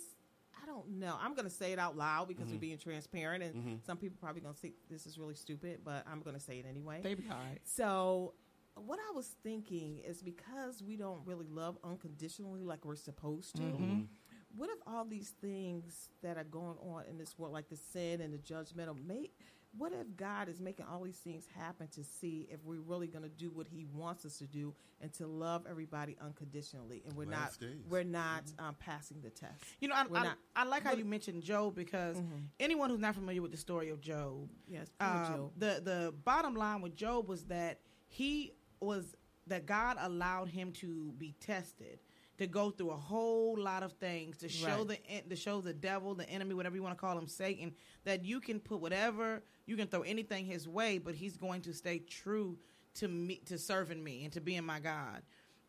I 0.62 0.66
don't 0.66 0.88
know. 0.98 1.16
I'm 1.20 1.34
going 1.34 1.44
to 1.46 1.54
say 1.54 1.72
it 1.72 1.78
out 1.78 1.96
loud 1.96 2.28
because 2.28 2.48
we're 2.50 2.56
Mhm. 2.56 2.60
being 2.60 2.78
transparent, 2.78 3.42
and 3.44 3.54
Mhm. 3.80 3.84
some 3.84 3.96
people 3.96 4.16
probably 4.20 4.40
going 4.42 4.54
to 4.54 4.60
think 4.60 4.74
this 4.88 5.06
is 5.06 5.18
really 5.18 5.34
stupid, 5.34 5.80
but 5.84 6.06
I'm 6.06 6.20
going 6.20 6.34
to 6.34 6.40
say 6.40 6.58
it 6.58 6.66
anyway. 6.66 7.00
They 7.02 7.14
be 7.14 7.28
all 7.30 7.36
right. 7.38 7.60
So, 7.64 8.34
what 8.76 8.98
I 8.98 9.12
was 9.12 9.28
thinking 9.42 9.98
is 10.00 10.20
because 10.22 10.82
we 10.82 10.96
don't 10.96 11.24
really 11.26 11.46
love 11.46 11.78
unconditionally 11.84 12.64
like 12.64 12.84
we're 12.84 12.96
supposed 12.96 13.54
to. 13.56 13.62
Mhm. 13.62 14.08
What 14.56 14.70
if 14.70 14.78
all 14.86 15.04
these 15.04 15.30
things 15.40 16.10
that 16.22 16.36
are 16.36 16.44
going 16.44 16.76
on 16.92 17.04
in 17.10 17.18
this 17.18 17.38
world, 17.38 17.52
like 17.52 17.68
the 17.68 17.76
sin 17.76 18.20
and 18.20 18.32
the 18.32 18.38
judgmental, 18.38 18.96
make 19.06 19.36
what 19.76 19.92
if 19.92 20.06
God 20.16 20.48
is 20.48 20.60
making 20.60 20.86
all 20.88 21.02
these 21.02 21.16
things 21.16 21.46
happen 21.56 21.88
to 21.88 22.04
see 22.04 22.46
if 22.48 22.60
we're 22.64 22.78
really 22.80 23.08
going 23.08 23.24
to 23.24 23.28
do 23.28 23.50
what 23.50 23.66
He 23.66 23.86
wants 23.92 24.24
us 24.24 24.38
to 24.38 24.46
do 24.46 24.72
and 25.00 25.12
to 25.14 25.26
love 25.26 25.66
everybody 25.68 26.16
unconditionally, 26.24 27.02
and 27.04 27.16
we're 27.16 27.26
Last 27.26 27.60
not 27.60 27.68
days. 27.68 27.80
we're 27.90 28.04
not 28.04 28.44
um, 28.60 28.76
passing 28.78 29.20
the 29.20 29.30
test. 29.30 29.60
You 29.80 29.88
know, 29.88 29.96
I, 29.96 30.02
I, 30.02 30.22
not- 30.22 30.38
I 30.54 30.64
like 30.64 30.84
how 30.84 30.92
you 30.92 31.04
mentioned 31.04 31.42
Job 31.42 31.74
because 31.74 32.16
Mhm. 32.18 32.44
anyone 32.60 32.88
who's 32.88 33.00
not 33.00 33.16
familiar 33.16 33.42
with 33.42 33.50
the 33.50 33.56
story 33.56 33.88
of 33.88 34.00
Job, 34.00 34.48
Yes, 34.68 34.86
um, 35.00 35.24
Job. 35.26 35.52
the 35.56 35.80
the 35.84 36.14
bottom 36.24 36.54
line 36.54 36.80
with 36.80 36.94
Job 36.94 37.26
was 37.26 37.42
that 37.46 37.80
he 38.06 38.52
was 38.78 39.16
that 39.48 39.66
God 39.66 39.96
allowed 40.00 40.48
him 40.50 40.70
to 40.74 41.12
be 41.18 41.34
tested, 41.40 41.98
to 42.38 42.46
go 42.46 42.70
through 42.70 42.90
a 42.90 42.96
whole 42.96 43.56
lot 43.56 43.82
of 43.82 43.92
things 43.92 44.38
to 44.38 44.48
show 44.48 44.82
Right. 44.84 45.00
the 45.28 45.30
to 45.30 45.36
show 45.36 45.60
the 45.60 45.72
devil, 45.72 46.14
the 46.14 46.28
enemy, 46.28 46.54
whatever 46.54 46.74
you 46.76 46.82
want 46.82 46.96
to 46.96 47.00
call 47.00 47.16
him, 47.16 47.28
Satan, 47.28 47.74
that 48.04 48.24
you 48.24 48.40
can 48.40 48.58
put 48.60 48.80
whatever 48.80 49.42
you 49.66 49.76
can 49.76 49.86
throw 49.88 50.02
anything 50.02 50.44
his 50.44 50.68
way, 50.68 50.98
but 50.98 51.14
he's 51.14 51.36
going 51.36 51.62
to 51.62 51.72
stay 51.72 51.98
true 52.00 52.58
to 52.94 53.08
me, 53.08 53.40
to 53.46 53.58
serving 53.58 54.02
me, 54.02 54.24
and 54.24 54.32
to 54.32 54.40
being 54.40 54.64
my 54.64 54.78
God. 54.80 55.22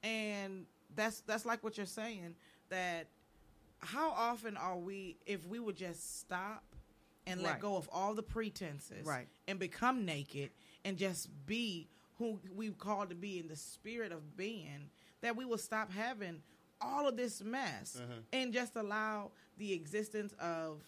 And 0.04 0.66
that's 0.96 1.22
that's 1.22 1.46
like 1.46 1.64
what 1.64 1.78
you're 1.78 1.86
saying 1.86 2.36
that 2.70 3.08
how 3.80 4.10
often 4.12 4.58
are 4.58 4.78
we 4.78 5.18
if 5.26 5.46
we 5.48 5.60
would 5.60 5.76
just 5.76 6.20
stop 6.20 6.64
and 7.28 7.42
let 7.42 7.54
Right. 7.54 7.62
go 7.62 7.76
of 7.76 7.90
all 7.92 8.14
the 8.16 8.24
pretenses 8.24 9.06
Right. 9.06 9.28
and 9.48 9.60
become 9.60 10.06
naked 10.06 10.52
and 10.84 10.98
just 10.98 11.30
be 11.46 11.90
who 12.18 12.40
we've 12.56 12.78
called 12.78 13.10
to 13.10 13.16
be 13.16 13.40
in 13.40 13.48
the 13.48 13.56
spirit 13.56 14.12
of 14.12 14.36
being 14.38 14.90
that 15.22 15.36
we 15.36 15.44
will 15.46 15.58
stop 15.58 15.92
having 15.92 16.42
all 16.82 17.08
of 17.08 17.16
this 17.18 17.42
mess 17.44 17.98
Uh-huh. 18.02 18.20
and 18.34 18.54
just 18.54 18.76
allow 18.76 19.32
the 19.58 19.74
existence 19.74 20.34
of 20.40 20.82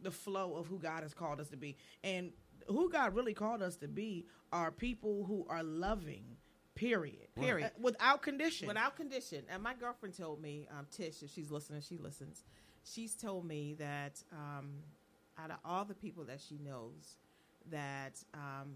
the 0.00 0.10
flow 0.10 0.54
of 0.56 0.66
who 0.66 0.78
God 0.78 1.02
has 1.02 1.14
called 1.14 1.40
us 1.40 1.48
to 1.50 1.56
be 1.56 1.76
and 2.02 2.32
who 2.68 2.90
God 2.90 3.14
really 3.14 3.34
called 3.34 3.62
us 3.62 3.76
to 3.76 3.88
be 3.88 4.26
are 4.52 4.70
people 4.70 5.24
who 5.24 5.46
are 5.48 5.62
loving 5.62 6.24
period 6.74 7.28
Period. 7.34 7.66
Uh, 7.76 7.80
without 7.80 8.22
condition 8.22 8.66
Without 8.68 8.96
condition. 8.96 9.44
And 9.50 9.62
my 9.62 9.74
girlfriend 9.74 10.16
told 10.16 10.40
me, 10.40 10.66
um, 10.70 10.86
Tish, 10.90 11.22
if 11.22 11.30
she's 11.32 11.50
listening, 11.50 11.80
she 11.82 11.98
listens. 11.98 12.44
She's 12.84 13.14
told 13.14 13.44
me 13.46 13.74
that 13.78 14.22
um, 14.32 14.70
out 15.38 15.50
of 15.50 15.58
all 15.64 15.84
the 15.84 15.94
people 15.94 16.24
that 16.24 16.40
she 16.40 16.58
knows, 16.58 17.16
that 17.70 18.22
um, 18.34 18.74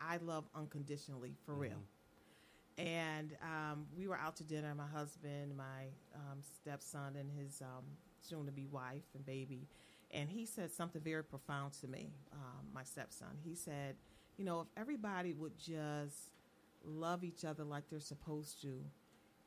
I 0.00 0.18
love 0.18 0.44
unconditionally 0.54 1.34
for 1.44 1.54
real. 1.54 1.82
And 2.76 3.36
um, 3.42 3.86
we 3.96 4.08
were 4.08 4.16
out 4.16 4.36
to 4.36 4.44
dinner, 4.44 4.74
my 4.74 4.86
husband, 4.86 5.56
my 5.56 5.86
um, 6.14 6.40
stepson, 6.42 7.16
and 7.16 7.30
his 7.30 7.62
um, 7.62 7.84
soon 8.20 8.46
to 8.46 8.52
be 8.52 8.66
wife 8.66 9.04
and 9.14 9.24
baby. 9.24 9.68
And 10.10 10.28
he 10.28 10.46
said 10.46 10.72
something 10.72 11.00
very 11.00 11.22
profound 11.24 11.72
to 11.80 11.88
me, 11.88 12.12
um, 12.32 12.66
my 12.72 12.82
stepson. 12.84 13.36
He 13.44 13.54
said, 13.54 13.96
You 14.36 14.44
know, 14.44 14.60
if 14.60 14.66
everybody 14.76 15.32
would 15.34 15.56
just 15.58 16.30
love 16.84 17.24
each 17.24 17.44
other 17.44 17.64
like 17.64 17.84
they're 17.90 18.00
supposed 18.00 18.60
to 18.62 18.80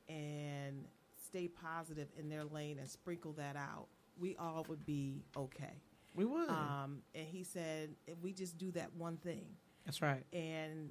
and 0.09 0.85
stay 1.25 1.47
positive 1.47 2.07
in 2.17 2.29
their 2.29 2.45
lane 2.45 2.79
and 2.79 2.89
sprinkle 2.89 3.33
that 3.33 3.55
out, 3.55 3.87
we 4.19 4.35
all 4.37 4.65
would 4.69 4.85
be 4.85 5.23
okay. 5.35 5.81
we 6.15 6.25
would 6.25 6.49
Um, 6.49 6.99
and 7.13 7.27
he 7.27 7.43
said, 7.43 7.89
if 8.07 8.17
we 8.21 8.31
just 8.33 8.57
do 8.57 8.71
that 8.71 8.93
one 8.95 9.17
thing, 9.17 9.45
that's 9.85 10.01
right 10.01 10.23
and 10.33 10.89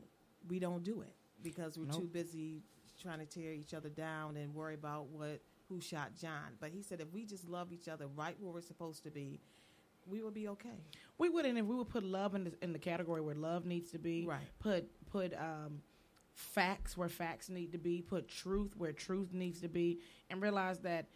we 0.49 0.59
don't 0.59 0.83
do 0.85 1.03
it 1.03 1.16
because 1.43 1.79
we're 1.79 1.87
Nope. 1.87 2.01
too 2.01 2.07
busy 2.07 2.63
trying 3.01 3.19
to 3.19 3.27
tear 3.27 3.53
each 3.53 3.75
other 3.75 3.89
down 3.89 4.37
and 4.37 4.55
worry 4.55 4.75
about 4.75 5.07
what 5.09 5.41
who 5.69 5.81
shot 5.81 6.13
John. 6.21 6.57
But 6.61 6.71
he 6.71 6.83
said 6.83 7.01
if 7.01 7.13
we 7.13 7.25
just 7.25 7.49
love 7.49 7.73
each 7.73 7.89
other 7.89 8.07
right 8.17 8.37
where 8.41 8.53
we're 8.53 8.61
supposed 8.61 9.03
to 9.05 9.11
be, 9.11 9.41
we 10.07 10.23
will 10.23 10.31
be 10.31 10.49
okay. 10.49 10.79
We 11.19 11.29
would, 11.29 11.45
and 11.45 11.59
if 11.59 11.65
we 11.67 11.75
would 11.75 11.89
put 11.89 12.05
love 12.05 12.35
in 12.37 12.45
the, 12.45 12.53
in 12.63 12.73
the 12.73 12.79
category 12.79 13.21
where 13.21 13.35
love 13.35 13.67
needs 13.67 13.91
to 13.91 13.99
be, 13.99 14.25
Right. 14.27 14.41
Put 14.61 14.89
put 15.11 15.35
um, 15.35 15.83
facts 16.35 16.97
where 16.97 17.09
facts 17.09 17.49
need 17.49 17.73
to 17.73 17.79
be, 17.79 18.03
put 18.03 18.29
truth 18.29 18.75
where 18.77 18.93
truth 18.93 19.33
needs 19.33 19.61
to 19.63 19.69
be, 19.69 19.99
and 20.31 20.41
realize 20.41 20.79
that 20.81 21.07
th- 21.09 21.11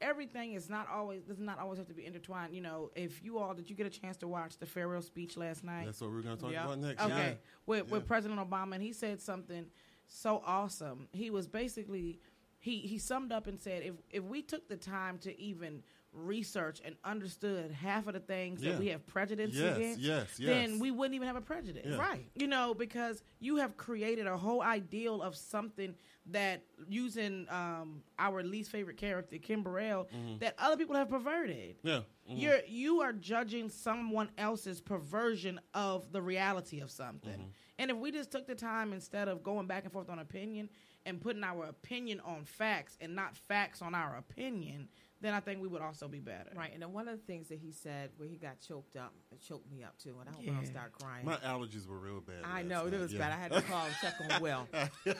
everything 0.00 0.54
is 0.54 0.68
not 0.70 0.88
always 0.88 1.22
does 1.22 1.38
not 1.38 1.58
always 1.58 1.78
have 1.78 1.88
to 1.88 1.94
be 1.94 2.06
intertwined. 2.06 2.54
You 2.54 2.60
know, 2.62 2.90
if 2.94 3.22
you 3.22 3.38
all 3.38 3.54
did 3.54 3.68
you 3.68 3.76
get 3.76 3.86
a 3.86 3.90
chance 3.90 4.16
to 4.18 4.28
watch 4.28 4.58
the 4.58 4.66
farewell 4.66 5.02
speech 5.02 5.36
last 5.36 5.64
night? 5.64 5.86
That's 5.86 6.00
what 6.00 6.10
we're 6.10 6.22
going 6.22 6.36
to 6.36 6.42
talk 6.42 6.52
Yeah. 6.52 6.64
about 6.64 6.78
next. 6.78 7.02
Okay, 7.02 7.28
Yeah. 7.30 7.34
with 7.66 7.90
with 7.90 8.06
President 8.06 8.40
Obama, 8.40 8.74
and 8.74 8.82
he 8.82 8.92
said 8.92 9.20
something 9.20 9.66
so 10.06 10.42
awesome. 10.44 11.08
He 11.12 11.30
was 11.30 11.46
basically 11.46 12.20
he 12.58 12.78
he 12.78 12.98
summed 12.98 13.32
up 13.32 13.46
and 13.46 13.60
said 13.60 13.82
if 13.82 13.94
if 14.10 14.24
we 14.24 14.42
took 14.42 14.68
the 14.68 14.76
time 14.76 15.18
to 15.18 15.38
even 15.40 15.82
research 16.12 16.80
and 16.84 16.96
understood 17.04 17.70
half 17.70 18.06
of 18.06 18.14
the 18.14 18.20
things 18.20 18.62
Yeah. 18.62 18.72
that 18.72 18.80
we 18.80 18.88
have 18.88 19.06
prejudice 19.06 19.54
Yes, 19.54 19.76
against, 19.76 20.00
yes, 20.00 20.36
then 20.38 20.78
we 20.80 20.90
wouldn't 20.90 21.14
even 21.14 21.28
have 21.28 21.36
a 21.36 21.40
prejudice. 21.40 21.86
Yeah. 21.86 21.96
Right. 21.96 22.28
You 22.34 22.48
know, 22.48 22.74
because 22.74 23.22
you 23.38 23.56
have 23.56 23.76
created 23.76 24.26
a 24.26 24.36
whole 24.36 24.60
ideal 24.62 25.22
of 25.22 25.36
something 25.36 25.94
that 26.26 26.64
using 26.88 27.46
um, 27.48 28.02
our 28.18 28.42
least 28.42 28.70
favorite 28.70 28.96
character, 28.96 29.38
Kim 29.38 29.62
Burrell, 29.62 30.08
that 30.40 30.54
other 30.58 30.76
people 30.76 30.96
have 30.96 31.08
perverted. 31.08 31.76
Mm-hmm. 31.78 31.88
Yeah. 31.88 32.00
mhm. 32.28 32.40
You're 32.40 32.60
you 32.66 33.00
are 33.02 33.12
judging 33.12 33.68
someone 33.68 34.30
else's 34.36 34.80
perversion 34.80 35.60
of 35.74 36.10
the 36.12 36.20
reality 36.22 36.80
of 36.80 36.90
something. 36.90 37.30
Mm-hmm. 37.32 37.48
And 37.78 37.90
if 37.90 37.96
we 37.96 38.10
just 38.10 38.30
took 38.30 38.46
the 38.46 38.54
time 38.54 38.92
instead 38.92 39.28
of 39.28 39.42
going 39.42 39.66
back 39.66 39.84
and 39.84 39.92
forth 39.92 40.10
on 40.10 40.18
opinion 40.18 40.68
and 41.06 41.18
putting 41.20 41.42
our 41.42 41.64
opinion 41.64 42.20
on 42.20 42.44
facts 42.44 42.98
and 43.00 43.14
not 43.14 43.34
facts 43.36 43.80
on 43.80 43.94
our 43.94 44.16
opinion, 44.16 44.88
then 45.20 45.34
I 45.34 45.40
think 45.40 45.60
we 45.60 45.68
would 45.68 45.82
also 45.82 46.08
be 46.08 46.18
better. 46.20 46.50
Right, 46.56 46.72
and 46.72 46.82
then 46.82 46.92
one 46.92 47.06
of 47.08 47.18
the 47.18 47.24
things 47.26 47.48
that 47.48 47.58
he 47.58 47.72
said 47.72 48.10
where 48.16 48.28
he 48.28 48.36
got 48.36 48.60
choked 48.66 48.96
up, 48.96 49.12
it 49.30 49.40
choked 49.46 49.70
me 49.70 49.82
up 49.82 49.98
too, 49.98 50.16
and 50.20 50.28
I 50.28 50.32
hope 50.32 50.42
I 50.42 50.52
don't 50.56 50.66
start 50.66 50.92
crying. 50.92 51.26
My 51.26 51.36
allergies 51.36 51.86
were 51.86 51.98
real 51.98 52.20
bad. 52.20 52.36
I 52.44 52.62
last 52.62 52.68
know 52.68 52.86
it 52.86 52.98
was 52.98 53.12
yeah. 53.12 53.18
bad. 53.18 53.32
I 53.32 53.36
had 53.36 53.52
to 53.52 53.62
call 53.62 53.84
and 53.84 53.94
check 54.00 54.14
on 54.30 54.40
Will. 54.42 54.66
and 54.74 54.90
he 55.04 55.12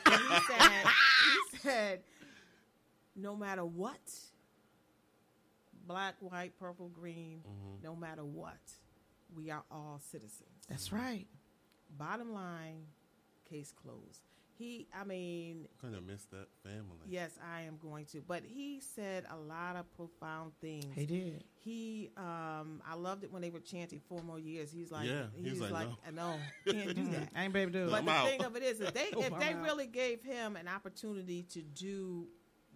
said, 0.47 0.87
he 1.51 1.59
said, 1.59 2.01
no 3.15 3.37
matter 3.37 3.65
what, 3.65 4.01
black, 5.87 6.15
white, 6.21 6.59
purple, 6.59 6.89
green, 6.89 7.41
Mm-hmm. 7.47 7.85
no 7.85 7.95
matter 7.97 8.25
what, 8.25 8.59
we 9.35 9.51
are 9.51 9.65
all 9.71 10.01
citizens. 10.11 10.49
That's 10.69 10.93
right. 10.93 11.27
Bottom 11.99 12.33
line, 12.33 12.85
case 13.49 13.73
closed. 13.73 14.23
He, 14.61 14.87
I 14.95 15.05
mean, 15.05 15.67
Kind 15.81 15.95
of 15.95 16.05
missed 16.07 16.31
that 16.33 16.49
family. 16.63 16.99
yes, 17.09 17.31
I 17.43 17.63
am 17.63 17.79
going 17.83 18.05
to, 18.13 18.21
but 18.21 18.43
he 18.45 18.79
said 18.95 19.25
a 19.31 19.37
lot 19.37 19.75
of 19.77 19.91
profound 19.97 20.53
things. 20.61 20.85
He 20.95 21.07
did. 21.07 21.45
He, 21.65 22.11
um, 22.19 22.83
I 22.87 22.95
loved 22.95 23.25
it 23.25 23.33
when 23.33 23.41
they 23.41 23.49
were 23.49 23.61
chanting 23.61 24.01
four 24.07 24.23
more 24.23 24.39
years. 24.39 24.71
He's 24.71 24.93
like, 24.93 25.09
Yeah, 25.09 25.25
he's, 25.35 25.53
he's 25.53 25.61
like, 25.63 25.73
like, 25.73 25.89
no. 25.89 25.95
I 26.07 26.11
know, 26.11 26.37
can't 26.73 26.95
do 26.95 27.05
that. 27.13 27.29
I 27.35 27.45
ain't 27.45 27.53
baby 27.55 27.73
do 27.73 27.85
it. 27.87 27.91
But 27.91 28.01
I'm 28.01 28.05
the 28.05 28.11
out. 28.13 28.29
thing 28.29 28.45
of 28.45 28.55
it 28.57 28.63
is, 28.63 28.81
if 28.83 28.93
they 28.93 29.09
Oh, 29.17 29.23
if 29.23 29.39
they 29.39 29.55
really 29.55 29.87
gave 29.87 30.23
him 30.23 30.57
an 30.57 30.69
opportunity 30.69 31.43
to 31.55 31.63
do 31.63 32.29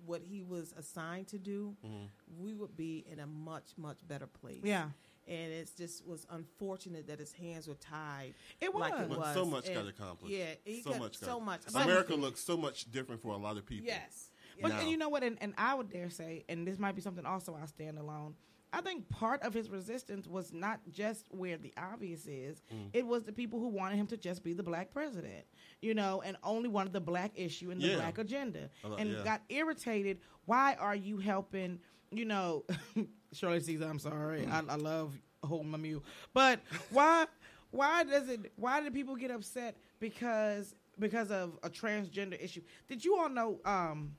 what 0.06 0.22
he 0.22 0.42
was 0.42 0.72
assigned 0.78 1.28
to 1.28 1.38
do, 1.38 1.76
Mm-hmm. 1.84 2.42
we 2.42 2.54
would 2.54 2.74
be 2.76 3.04
in 3.12 3.18
a 3.20 3.26
much 3.26 3.72
much 3.76 3.98
better 4.08 4.26
place. 4.26 4.60
Yeah. 4.64 4.88
And 5.26 5.52
it 5.52 5.70
just 5.76 6.06
was 6.06 6.26
unfortunate 6.30 7.06
that 7.08 7.18
his 7.18 7.32
hands 7.32 7.66
were 7.68 7.74
tied. 7.74 8.34
It 8.60 8.74
like 8.74 8.94
it 9.00 9.08
was. 9.08 9.34
So 9.34 9.44
much 9.44 9.72
got 9.72 9.86
accomplished. 9.86 10.34
Yeah, 10.34 10.54
he 10.64 10.82
so 10.82 10.90
got 10.90 10.98
much. 11.00 11.16
so 11.18 11.26
got- 11.38 11.42
much. 11.44 11.60
America 11.74 12.14
looks 12.14 12.40
so 12.40 12.56
much 12.56 12.90
different 12.90 13.22
for 13.22 13.32
a 13.32 13.36
lot 13.38 13.56
of 13.56 13.66
people. 13.66 13.86
Yes, 13.86 14.30
But 14.60 14.68
Now. 14.68 14.80
and 14.80 14.90
you 14.90 14.96
know 14.96 15.08
what? 15.08 15.22
And, 15.22 15.36
and 15.40 15.54
I 15.58 15.74
would 15.74 15.90
dare 15.90 16.10
say, 16.10 16.44
and 16.48 16.66
this 16.66 16.78
might 16.78 16.94
be 16.94 17.00
something 17.00 17.24
also 17.26 17.58
I 17.60 17.66
stand 17.66 17.98
alone. 17.98 18.34
I 18.72 18.80
think 18.80 19.08
part 19.08 19.40
of 19.44 19.54
his 19.54 19.70
resistance 19.70 20.26
was 20.26 20.52
not 20.52 20.80
just 20.90 21.28
where 21.30 21.56
the 21.56 21.72
obvious 21.76 22.26
is. 22.26 22.60
Mm. 22.74 22.88
It 22.92 23.06
was 23.06 23.22
the 23.22 23.32
people 23.32 23.60
who 23.60 23.68
wanted 23.68 23.94
him 23.98 24.08
to 24.08 24.16
just 24.16 24.42
be 24.42 24.52
the 24.52 24.64
black 24.64 24.92
president, 24.92 25.44
you 25.80 25.94
know, 25.94 26.22
and 26.26 26.36
only 26.42 26.68
wanted 26.68 26.92
the 26.92 27.00
black 27.00 27.30
issue 27.36 27.70
and 27.70 27.80
the 27.80 27.86
Yeah. 27.86 27.94
black 27.96 28.18
agenda, 28.18 28.70
I 28.84 28.88
lo- 28.88 28.96
and 28.96 29.12
yeah. 29.12 29.22
got 29.22 29.42
irritated. 29.48 30.18
Why 30.46 30.74
are 30.74 30.96
you 30.96 31.18
helping? 31.18 31.78
You 32.10 32.24
know, 32.24 32.64
Shirley 33.34 33.60
Caesar. 33.60 33.86
I'm 33.86 33.98
sorry. 33.98 34.46
I, 34.46 34.62
I 34.68 34.76
love 34.76 35.12
holding 35.44 35.70
my 35.70 35.78
mule, 35.78 36.02
but 36.32 36.60
why? 36.90 37.26
Why 37.70 38.04
does 38.04 38.28
it? 38.28 38.52
Why 38.56 38.80
do 38.82 38.90
people 38.90 39.16
get 39.16 39.30
upset 39.30 39.76
because 40.00 40.74
because 40.98 41.30
of 41.30 41.58
a 41.62 41.68
transgender 41.70 42.42
issue? 42.42 42.62
Did 42.88 43.04
you 43.04 43.16
all 43.16 43.28
know? 43.28 43.60
Um, 43.64 44.16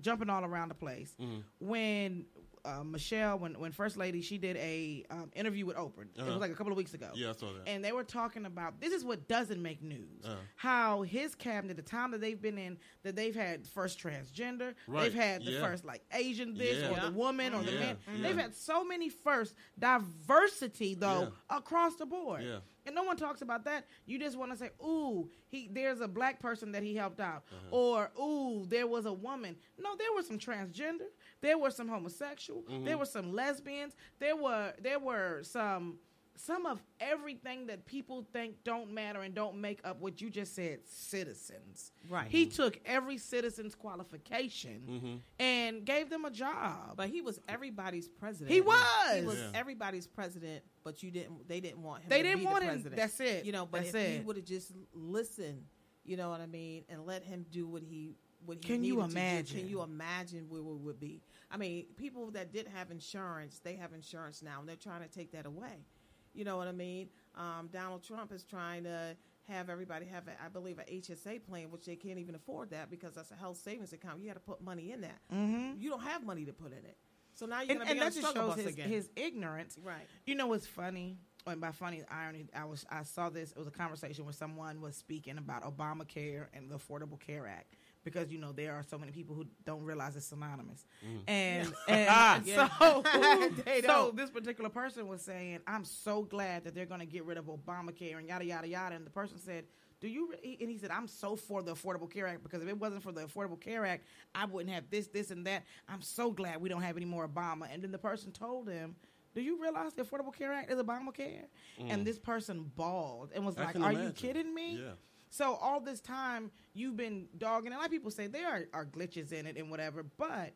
jumping 0.00 0.28
all 0.28 0.44
around 0.44 0.70
the 0.70 0.74
place 0.74 1.14
Mm-hmm. 1.22 1.38
when 1.60 2.24
uh, 2.64 2.82
Michelle, 2.82 3.38
when 3.38 3.58
when 3.60 3.72
First 3.72 3.96
Lady, 3.96 4.22
she 4.22 4.38
did 4.38 4.56
a 4.56 5.04
um, 5.10 5.30
interview 5.34 5.66
with 5.66 5.76
Oprah. 5.76 6.02
It 6.14 6.20
Uh-huh. 6.20 6.30
was 6.30 6.36
like 6.40 6.50
a 6.50 6.54
couple 6.54 6.72
of 6.72 6.76
weeks 6.78 6.94
ago. 6.94 7.10
Yeah, 7.14 7.30
I 7.30 7.32
saw 7.32 7.52
that. 7.52 7.68
And 7.68 7.84
they 7.84 7.92
were 7.92 8.04
talking 8.04 8.46
about 8.46 8.80
this 8.80 8.92
is 8.92 9.04
what 9.04 9.28
doesn't 9.28 9.60
make 9.60 9.82
news. 9.82 10.24
Uh-huh. 10.24 10.34
How 10.56 11.02
his 11.02 11.34
cabinet, 11.34 11.76
the 11.76 11.82
time 11.82 12.10
that 12.12 12.20
they've 12.20 12.40
been 12.40 12.56
in, 12.58 12.78
that 13.02 13.16
they've 13.16 13.34
had 13.34 13.66
first 13.66 13.98
transgender, 13.98 14.74
Right, 14.86 15.02
they've 15.04 15.14
had 15.14 15.44
the 15.44 15.52
yeah. 15.52 15.60
first 15.60 15.84
like 15.84 16.02
Asian 16.12 16.54
this 16.54 16.78
Yeah. 16.80 16.90
or 16.90 17.10
the 17.10 17.12
woman 17.16 17.52
or 17.54 17.62
the 17.62 17.72
man. 17.72 17.96
They've 18.22 18.36
had 18.36 18.54
so 18.54 18.84
many 18.84 19.08
first 19.10 19.54
diversity 19.78 20.94
though 20.94 21.32
across 21.50 21.96
the 21.96 22.06
board. 22.06 22.42
Yeah. 22.42 22.58
And 22.86 22.94
no 22.94 23.02
one 23.02 23.16
talks 23.16 23.40
about 23.40 23.64
that. 23.64 23.86
You 24.04 24.18
just 24.18 24.36
want 24.36 24.52
to 24.52 24.58
say, 24.58 24.68
"Ooh, 24.84 25.30
he 25.48 25.68
there's 25.72 26.00
a 26.02 26.08
black 26.08 26.38
person 26.38 26.72
that 26.72 26.82
he 26.82 26.94
helped 26.94 27.18
out," 27.18 27.44
Uh-huh. 27.50 27.68
or 27.70 28.10
"Ooh, 28.20 28.66
there 28.68 28.86
was 28.86 29.06
a 29.06 29.12
woman." 29.12 29.56
No, 29.78 29.96
there 29.96 30.12
were 30.14 30.22
some 30.22 30.38
transgender. 30.38 31.08
There 31.44 31.58
were 31.58 31.70
some 31.70 31.88
homosexual. 31.88 32.62
Mm-hmm. 32.62 32.84
There 32.84 32.98
were 32.98 33.04
some 33.06 33.32
lesbians. 33.34 33.94
There 34.18 34.36
were 34.36 34.72
there 34.82 34.98
were 34.98 35.42
some 35.42 35.98
some 36.36 36.66
of 36.66 36.82
everything 36.98 37.68
that 37.68 37.86
people 37.86 38.26
think 38.32 38.56
don't 38.64 38.90
matter 38.92 39.20
and 39.20 39.32
don't 39.36 39.60
make 39.60 39.78
up 39.84 40.00
what 40.00 40.20
you 40.20 40.28
just 40.30 40.52
said 40.56 40.80
citizens. 40.84 41.92
Right. 42.10 42.26
He 42.28 42.46
took 42.46 42.80
every 42.84 43.18
citizen's 43.18 43.76
qualification 43.76 44.82
Mm-hmm. 44.90 45.14
and 45.38 45.84
gave 45.84 46.10
them 46.10 46.24
a 46.24 46.30
job. 46.30 46.96
But 46.96 47.08
he 47.10 47.20
was 47.20 47.40
everybody's 47.48 48.08
president. 48.08 48.50
He 48.50 48.60
was. 48.60 49.14
He 49.14 49.22
was 49.22 49.38
Yeah. 49.38 49.50
everybody's 49.54 50.06
president, 50.08 50.64
but 50.82 51.02
you 51.02 51.10
didn't. 51.12 51.46
They 51.48 51.60
didn't 51.60 51.82
want 51.82 52.02
him. 52.02 52.08
They 52.08 52.22
to 52.22 52.28
didn't 52.28 52.40
be 52.40 52.46
want 52.46 52.60
the 52.60 52.64
him. 52.66 52.70
President. 52.82 52.96
That's 52.96 53.20
it. 53.20 53.44
You 53.44 53.52
know, 53.52 53.66
but 53.66 53.82
That's 53.84 53.94
if 53.94 54.14
he 54.18 54.20
would 54.26 54.36
have 54.36 54.44
just 54.44 54.72
listened, 54.92 55.62
you 56.04 56.16
know 56.16 56.30
what 56.30 56.40
I 56.40 56.46
mean, 56.46 56.84
and 56.88 57.06
let 57.06 57.22
him 57.22 57.46
do 57.50 57.66
what 57.68 57.82
he 57.82 58.16
what 58.44 58.58
he 58.58 58.62
Can 58.62 58.84
you 58.84 58.96
needed 58.96 59.08
to 59.08 59.14
do, 59.14 59.20
imagine? 59.20 59.58
can 59.60 59.68
you 59.70 59.82
imagine 59.82 60.46
where 60.50 60.62
we 60.62 60.74
would 60.76 61.00
be? 61.00 61.22
I 61.54 61.56
mean, 61.56 61.86
people 61.96 62.32
that 62.32 62.52
didn't 62.52 62.72
have 62.72 62.90
insurance, 62.90 63.60
they 63.62 63.76
have 63.76 63.92
insurance 63.92 64.42
now, 64.42 64.58
and 64.58 64.68
they're 64.68 64.74
trying 64.74 65.02
to 65.02 65.08
take 65.08 65.30
that 65.32 65.46
away. 65.46 65.86
You 66.34 66.44
know 66.44 66.56
what 66.56 66.66
I 66.66 66.72
mean? 66.72 67.10
Um, 67.36 67.68
Donald 67.72 68.02
Trump 68.02 68.32
is 68.32 68.42
trying 68.42 68.82
to 68.84 69.16
have 69.48 69.70
everybody 69.70 70.04
have, 70.06 70.26
a, 70.26 70.32
I 70.44 70.48
believe, 70.48 70.80
a 70.80 70.82
HSA 70.82 71.44
plan, 71.46 71.70
which 71.70 71.84
they 71.84 71.94
can't 71.94 72.18
even 72.18 72.34
afford 72.34 72.70
that 72.70 72.90
because 72.90 73.14
that's 73.14 73.30
a 73.30 73.36
health 73.36 73.58
savings 73.58 73.92
account. 73.92 74.20
You 74.20 74.26
got 74.26 74.34
to 74.34 74.40
put 74.40 74.60
money 74.60 74.90
in 74.90 75.02
that. 75.02 75.20
Mm-hmm. 75.32 75.80
You 75.80 75.90
don't 75.90 76.02
have 76.02 76.24
money 76.24 76.44
to 76.44 76.52
put 76.52 76.72
in 76.72 76.78
it, 76.78 76.96
so 77.34 77.46
now 77.46 77.60
you're 77.60 77.76
going 77.76 77.86
to 77.86 77.94
be 77.94 78.00
on 78.00 78.04
that 78.04 78.14
the 78.14 78.20
just 78.20 78.30
struggle 78.30 78.50
shows 78.50 78.56
bus 78.56 78.64
his, 78.64 78.74
again. 78.74 78.88
his 78.88 79.10
ignorance. 79.14 79.78
Right. 79.80 80.06
You 80.26 80.34
know 80.34 80.48
what's 80.48 80.66
funny? 80.66 81.18
And 81.46 81.60
by 81.60 81.72
funny 81.72 82.02
irony, 82.10 82.46
I 82.56 82.64
was 82.64 82.86
I 82.90 83.02
saw 83.04 83.28
this. 83.28 83.52
It 83.52 83.58
was 83.58 83.68
a 83.68 83.72
conversation 83.72 84.24
where 84.24 84.32
someone 84.32 84.80
was 84.80 84.96
speaking 84.96 85.38
about 85.38 85.62
Obamacare 85.62 86.46
and 86.52 86.70
the 86.70 86.76
Affordable 86.78 87.20
Care 87.20 87.46
Act 87.46 87.74
because 88.04 88.30
you 88.30 88.38
know 88.38 88.52
there 88.52 88.74
are 88.74 88.82
so 88.82 88.98
many 88.98 89.10
people 89.12 89.34
who 89.34 89.44
don't 89.64 89.82
realize 89.82 90.14
it's 90.16 90.26
synonymous. 90.26 90.86
And 91.26 91.72
and 91.88 92.46
Yeah. 92.46 92.68
so 92.78 93.02
so 93.86 94.12
this 94.14 94.30
particular 94.30 94.70
person 94.70 95.08
was 95.08 95.22
saying, 95.22 95.60
"I'm 95.66 95.84
so 95.84 96.22
glad 96.22 96.64
that 96.64 96.74
they're 96.74 96.86
going 96.86 97.00
to 97.00 97.06
get 97.06 97.24
rid 97.24 97.38
of 97.38 97.46
Obamacare 97.46 98.18
and 98.18 98.28
yada 98.28 98.44
yada 98.44 98.68
yada." 98.68 98.94
And 98.94 99.06
the 99.06 99.10
person 99.10 99.38
said. 99.38 99.64
Do 100.00 100.08
you 100.10 100.28
re-" 100.32 100.58
and 100.60 100.68
he 100.68 100.76
said 100.76 100.90
I'm 100.90 101.06
so 101.08 101.34
for 101.34 101.62
the 101.62 101.72
Affordable 101.72 102.10
Care 102.12 102.26
Act 102.26 102.42
because 102.42 102.60
if 102.62 102.68
it 102.68 102.78
wasn't 102.78 103.02
for 103.02 103.12
the 103.12 103.22
Affordable 103.22 103.58
Care 103.58 103.86
Act, 103.86 104.04
I 104.34 104.44
wouldn't 104.44 104.74
have 104.74 104.90
this, 104.90 105.06
this, 105.06 105.30
and 105.30 105.46
that. 105.46 105.64
I'm 105.88 106.02
so 106.02 106.30
glad 106.30 106.60
we 106.60 106.68
don't 106.68 106.82
have 106.82 106.96
any 106.98 107.06
more 107.06 107.26
Obama. 107.26 107.68
And 107.72 107.82
then 107.82 107.90
the 107.90 107.96
person 107.96 108.30
told 108.30 108.68
him, 108.68 108.96
"Do 109.34 109.40
you 109.40 109.58
realize 109.62 109.94
the 109.94 110.02
Affordable 110.02 110.34
Care 110.34 110.52
Act 110.52 110.70
is 110.70 110.78
Obamacare?" 110.78 111.44
And 111.78 112.04
this 112.06 112.18
person 112.18 112.70
bawled 112.76 113.30
and 113.34 113.46
was 113.46 113.54
Mm. 113.54 113.60
I 113.60 113.64
like, 113.64 113.76
"Are 113.80 113.92
you 114.02 114.10
kidding 114.10 114.52
me?" 114.52 114.78
Yeah. 114.84 114.92
So 115.36 115.54
all 115.60 115.80
this 115.80 116.00
time 116.00 116.52
you've 116.74 116.96
been 116.96 117.26
dogging, 117.38 117.66
and 117.68 117.74
a 117.74 117.78
lot 117.78 117.86
of 117.86 117.90
people 117.90 118.12
say 118.12 118.28
there 118.28 118.46
are, 118.48 118.66
are 118.72 118.84
glitches 118.86 119.32
in 119.32 119.46
it 119.46 119.56
and 119.56 119.68
whatever, 119.68 120.04
but 120.16 120.52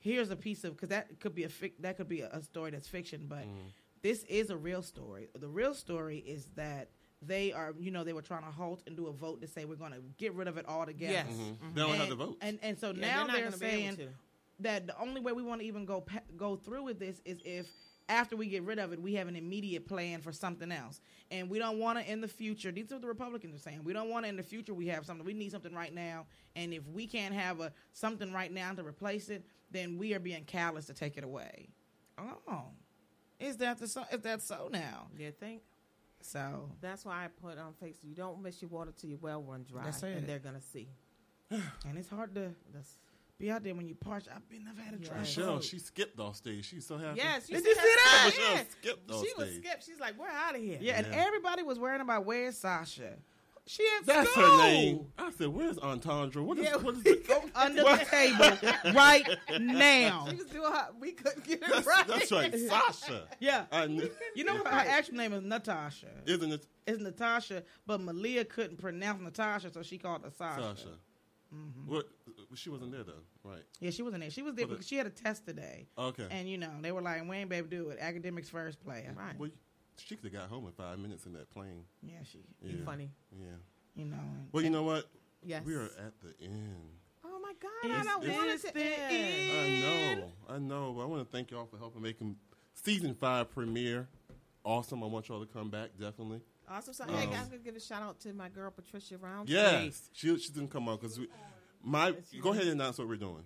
here's 0.00 0.30
a 0.30 0.36
piece 0.36 0.64
of 0.64 0.74
because 0.76 0.90
that 0.90 1.18
could 1.18 1.34
be 1.34 1.44
a 1.44 1.48
fic, 1.48 1.72
that 1.80 1.96
could 1.96 2.10
be 2.10 2.20
a, 2.20 2.28
a 2.30 2.42
story 2.42 2.70
that's 2.72 2.86
fiction, 2.88 3.24
but 3.26 3.38
Mm-hmm. 3.38 3.68
this 4.02 4.24
is 4.24 4.50
a 4.50 4.56
real 4.56 4.82
story. 4.82 5.28
The 5.38 5.48
real 5.48 5.72
story 5.72 6.18
is 6.18 6.50
that 6.56 6.88
they 7.22 7.52
are, 7.52 7.72
you 7.80 7.90
know, 7.90 8.04
they 8.04 8.12
were 8.12 8.20
trying 8.20 8.42
to 8.44 8.50
halt 8.50 8.82
and 8.86 8.96
do 8.98 9.06
a 9.06 9.12
vote 9.12 9.40
to 9.40 9.46
say 9.48 9.64
we're 9.64 9.76
going 9.76 9.92
to 9.92 10.02
get 10.18 10.34
rid 10.34 10.46
of 10.46 10.58
it 10.58 10.68
altogether. 10.68 11.12
Yes. 11.14 11.26
Mm-hmm. 11.30 11.74
They 11.74 11.80
don't 11.80 11.90
have 11.92 12.00
And- 12.02 12.10
the 12.10 12.16
votes. 12.16 12.36
And 12.42 12.58
and 12.62 12.78
so 12.78 12.90
Yeah, 12.90 13.06
now 13.06 13.26
they're 13.28 13.34
they're 13.36 13.44
gonna 13.44 13.56
be 13.56 13.66
able 13.66 13.96
saying 13.96 14.08
that 14.60 14.86
the 14.88 15.00
only 15.00 15.22
way 15.22 15.32
we 15.32 15.42
want 15.42 15.62
to 15.62 15.66
even 15.66 15.86
go 15.86 16.02
pa- 16.02 16.20
go 16.36 16.56
through 16.56 16.82
with 16.82 16.98
this 16.98 17.22
is 17.24 17.38
if 17.46 17.66
after 18.12 18.36
we 18.36 18.46
get 18.46 18.62
rid 18.62 18.78
of 18.78 18.92
it, 18.92 19.00
we 19.00 19.14
have 19.14 19.26
an 19.26 19.36
immediate 19.36 19.86
plan 19.88 20.20
for 20.20 20.32
something 20.32 20.70
else, 20.70 21.00
and 21.30 21.48
we 21.48 21.58
don't 21.58 21.78
want 21.78 21.98
to 21.98 22.10
in 22.10 22.20
the 22.20 22.28
future. 22.28 22.70
These 22.70 22.92
are 22.92 22.96
what 22.96 23.02
the 23.02 23.08
Republicans 23.08 23.54
are 23.56 23.58
saying. 23.58 23.82
We 23.84 23.92
don't 23.92 24.10
want 24.10 24.24
to 24.24 24.28
in 24.28 24.36
the 24.36 24.42
future. 24.42 24.74
We 24.74 24.86
have 24.88 25.06
something. 25.06 25.24
We 25.24 25.32
need 25.32 25.50
something 25.50 25.74
right 25.74 25.94
now, 25.94 26.26
and 26.54 26.74
if 26.74 26.86
we 26.88 27.06
can't 27.06 27.34
have 27.34 27.60
a 27.60 27.72
something 27.92 28.32
right 28.32 28.52
now 28.52 28.72
to 28.74 28.84
replace 28.84 29.30
it, 29.30 29.44
then 29.70 29.96
we 29.98 30.14
are 30.14 30.20
being 30.20 30.44
callous 30.44 30.86
to 30.86 30.94
take 30.94 31.16
it 31.16 31.24
away. 31.24 31.70
Oh, 32.18 32.64
is 33.40 33.56
that 33.56 33.78
the 33.78 33.88
so? 33.88 34.04
Is 34.12 34.20
that 34.20 34.42
so 34.42 34.68
now? 34.70 35.08
You 35.18 35.30
think? 35.32 35.62
So 36.20 36.70
That's 36.80 37.04
why 37.04 37.24
I 37.24 37.28
put 37.28 37.58
on 37.58 37.72
Facebook. 37.82 38.04
You 38.04 38.14
don't 38.14 38.42
miss 38.42 38.62
your 38.62 38.68
water 38.68 38.92
till 38.96 39.10
your 39.10 39.18
well 39.20 39.42
run 39.42 39.64
dry, 39.68 39.84
That's 39.84 40.02
it. 40.02 40.16
and 40.18 40.26
they're 40.28 40.38
gonna 40.38 40.60
see. 40.60 40.88
and 41.50 41.96
it's 41.98 42.08
hard 42.08 42.34
to 42.36 42.54
That's 42.72 42.98
be 43.42 43.50
out 43.50 43.64
there 43.64 43.74
when 43.74 43.88
you 43.88 43.94
parch. 43.96 44.24
I've 44.34 44.48
been, 44.48 44.64
I've 44.70 44.78
had 44.78 44.94
a 44.94 44.98
dry 44.98 45.18
Michelle, 45.18 45.44
throat. 45.54 45.64
she 45.64 45.78
skipped 45.80 46.18
off 46.20 46.36
stage. 46.36 46.64
She's 46.64 46.86
so 46.86 46.96
happy. 46.96 47.16
yes. 47.18 47.50
You 47.50 47.56
Did 47.56 47.64
see 47.64 47.70
you 47.70 47.74
see 47.74 47.80
that? 47.82 48.22
Michelle 48.26 48.54
Yeah. 48.54 48.62
skipped 48.70 49.10
off 49.10 49.24
She 49.26 49.32
was 49.36 49.48
stage. 49.48 49.64
skipped. 49.64 49.84
She's 49.84 50.00
like, 50.00 50.18
"We're 50.18 50.28
out 50.28 50.54
of 50.54 50.60
here." 50.62 50.78
Yeah, 50.80 50.98
and 50.98 51.06
everybody 51.12 51.62
was 51.64 51.78
worrying 51.78 52.00
about 52.00 52.24
where's 52.24 52.56
Sasha. 52.56 53.14
She 53.66 53.84
at 54.00 54.06
That's 54.06 54.30
school. 54.30 54.42
her 54.44 54.56
name. 54.58 55.06
I 55.18 55.30
said, 55.32 55.48
"Where's 55.48 55.78
Entendre? 55.78 56.42
What 56.42 56.58
is, 56.58 56.64
Yeah, 56.64 56.76
what 56.76 56.94
is 56.96 57.04
we 57.04 57.10
it? 57.12 57.30
Under 57.54 57.82
the 57.82 58.06
table 58.10 58.92
right 58.94 59.28
now. 59.60 60.26
She 60.30 60.36
was 60.36 60.46
doing 60.46 60.72
her. 60.72 60.86
We 61.00 61.12
couldn't 61.12 61.44
get 61.44 61.62
it 61.62 61.68
That's, 61.68 61.86
right. 61.86 62.06
that's 62.06 62.32
right, 62.32 62.58
Sasha. 62.58 63.28
Yeah. 63.40 63.66
I 63.72 63.86
knew. 63.86 64.10
You 64.34 64.44
know 64.44 64.56
her 64.56 64.66
actual 64.68 65.14
name 65.16 65.32
is 65.32 65.42
Natasha. 65.42 66.08
Isn't 66.26 66.52
it 66.52 66.66
It's 66.86 67.00
Natasha, 67.00 67.62
but 67.86 68.00
Malia 68.00 68.44
couldn't 68.44 68.78
pronounce 68.80 69.20
Natasha, 69.22 69.72
so 69.72 69.82
she 69.82 69.96
called 69.98 70.22
her 70.24 70.30
Sasha. 70.30 70.62
Sasha? 70.76 70.88
Mm-hmm. 71.54 71.92
What? 71.92 72.08
She 72.54 72.70
wasn't 72.70 72.92
there 72.92 73.04
though, 73.04 73.22
right? 73.44 73.62
Yeah, 73.80 73.90
she 73.90 74.02
wasn't 74.02 74.22
there. 74.22 74.30
She 74.30 74.42
was 74.42 74.54
there 74.54 74.66
Was 74.66 74.72
it- 74.72 74.76
because 74.76 74.88
she 74.88 74.96
had 74.96 75.06
a 75.06 75.10
test 75.10 75.46
today. 75.46 75.88
Okay. 75.96 76.26
And 76.30 76.48
you 76.48 76.58
know, 76.58 76.70
they 76.80 76.92
were 76.92 77.02
like, 77.02 77.26
"We 77.28 77.36
ain't 77.36 77.48
baby 77.50 77.68
do 77.68 77.88
it. 77.90 77.98
Academics 78.00 78.48
first 78.48 78.80
player." 78.84 79.14
Right. 79.16 79.38
Well, 79.38 79.50
she 79.96 80.16
could 80.16 80.24
have 80.32 80.32
got 80.32 80.48
home 80.50 80.66
in 80.66 80.72
five 80.72 80.98
minutes 80.98 81.26
in 81.26 81.32
that 81.34 81.50
plane. 81.50 81.84
Yeah, 82.02 82.14
she. 82.24 82.38
Yeah. 82.62 82.84
funny. 82.84 83.10
Yeah. 83.38 83.46
You 83.94 84.06
know. 84.06 84.16
and- 84.16 84.48
Well, 84.52 84.62
you 84.64 84.70
know 84.70 84.82
what? 84.82 85.08
Yes. 85.44 85.64
We 85.64 85.74
are 85.74 85.84
at 85.84 86.12
the 86.20 86.34
end. 86.40 86.88
Oh 87.24 87.38
my 87.40 87.52
God! 87.60 87.70
It's- 87.84 88.00
I 88.00 88.04
don't 88.04 88.28
want 88.36 88.50
it 88.50 88.60
to 88.62 88.78
end. 88.78 89.52
I 89.52 90.14
know. 90.20 90.32
I 90.48 90.58
know. 90.58 90.92
But 90.94 91.02
I 91.02 91.04
want 91.06 91.26
to 91.28 91.30
thank 91.36 91.50
y'all 91.50 91.66
for 91.66 91.78
helping 91.78 92.02
making 92.02 92.36
season 92.74 93.14
five 93.14 93.50
premiere 93.50 94.08
awesome. 94.64 95.02
I 95.02 95.06
want 95.06 95.28
y'all 95.28 95.44
to 95.44 95.52
come 95.52 95.70
back 95.70 95.90
definitely. 95.98 96.40
Awesome. 96.68 96.94
So, 96.94 97.04
Um, 97.04 97.10
hey, 97.10 97.24
I'm 97.24 97.30
gonna 97.48 97.58
give 97.58 97.74
a 97.76 97.80
shout 97.80 98.02
out 98.02 98.20
to 98.20 98.32
my 98.32 98.48
girl 98.48 98.70
Patricia 98.70 99.18
Roundtree. 99.18 99.54
Yes, 99.56 100.08
she 100.12 100.38
she 100.38 100.52
didn't 100.52 100.70
come 100.70 100.88
on 100.88 100.96
because 100.96 101.18
we. 101.18 101.28
My 101.82 102.14
go 102.40 102.50
ahead 102.50 102.62
and 102.64 102.72
announce 102.80 102.98
what 102.98 103.08
we're 103.08 103.16
doing. 103.16 103.44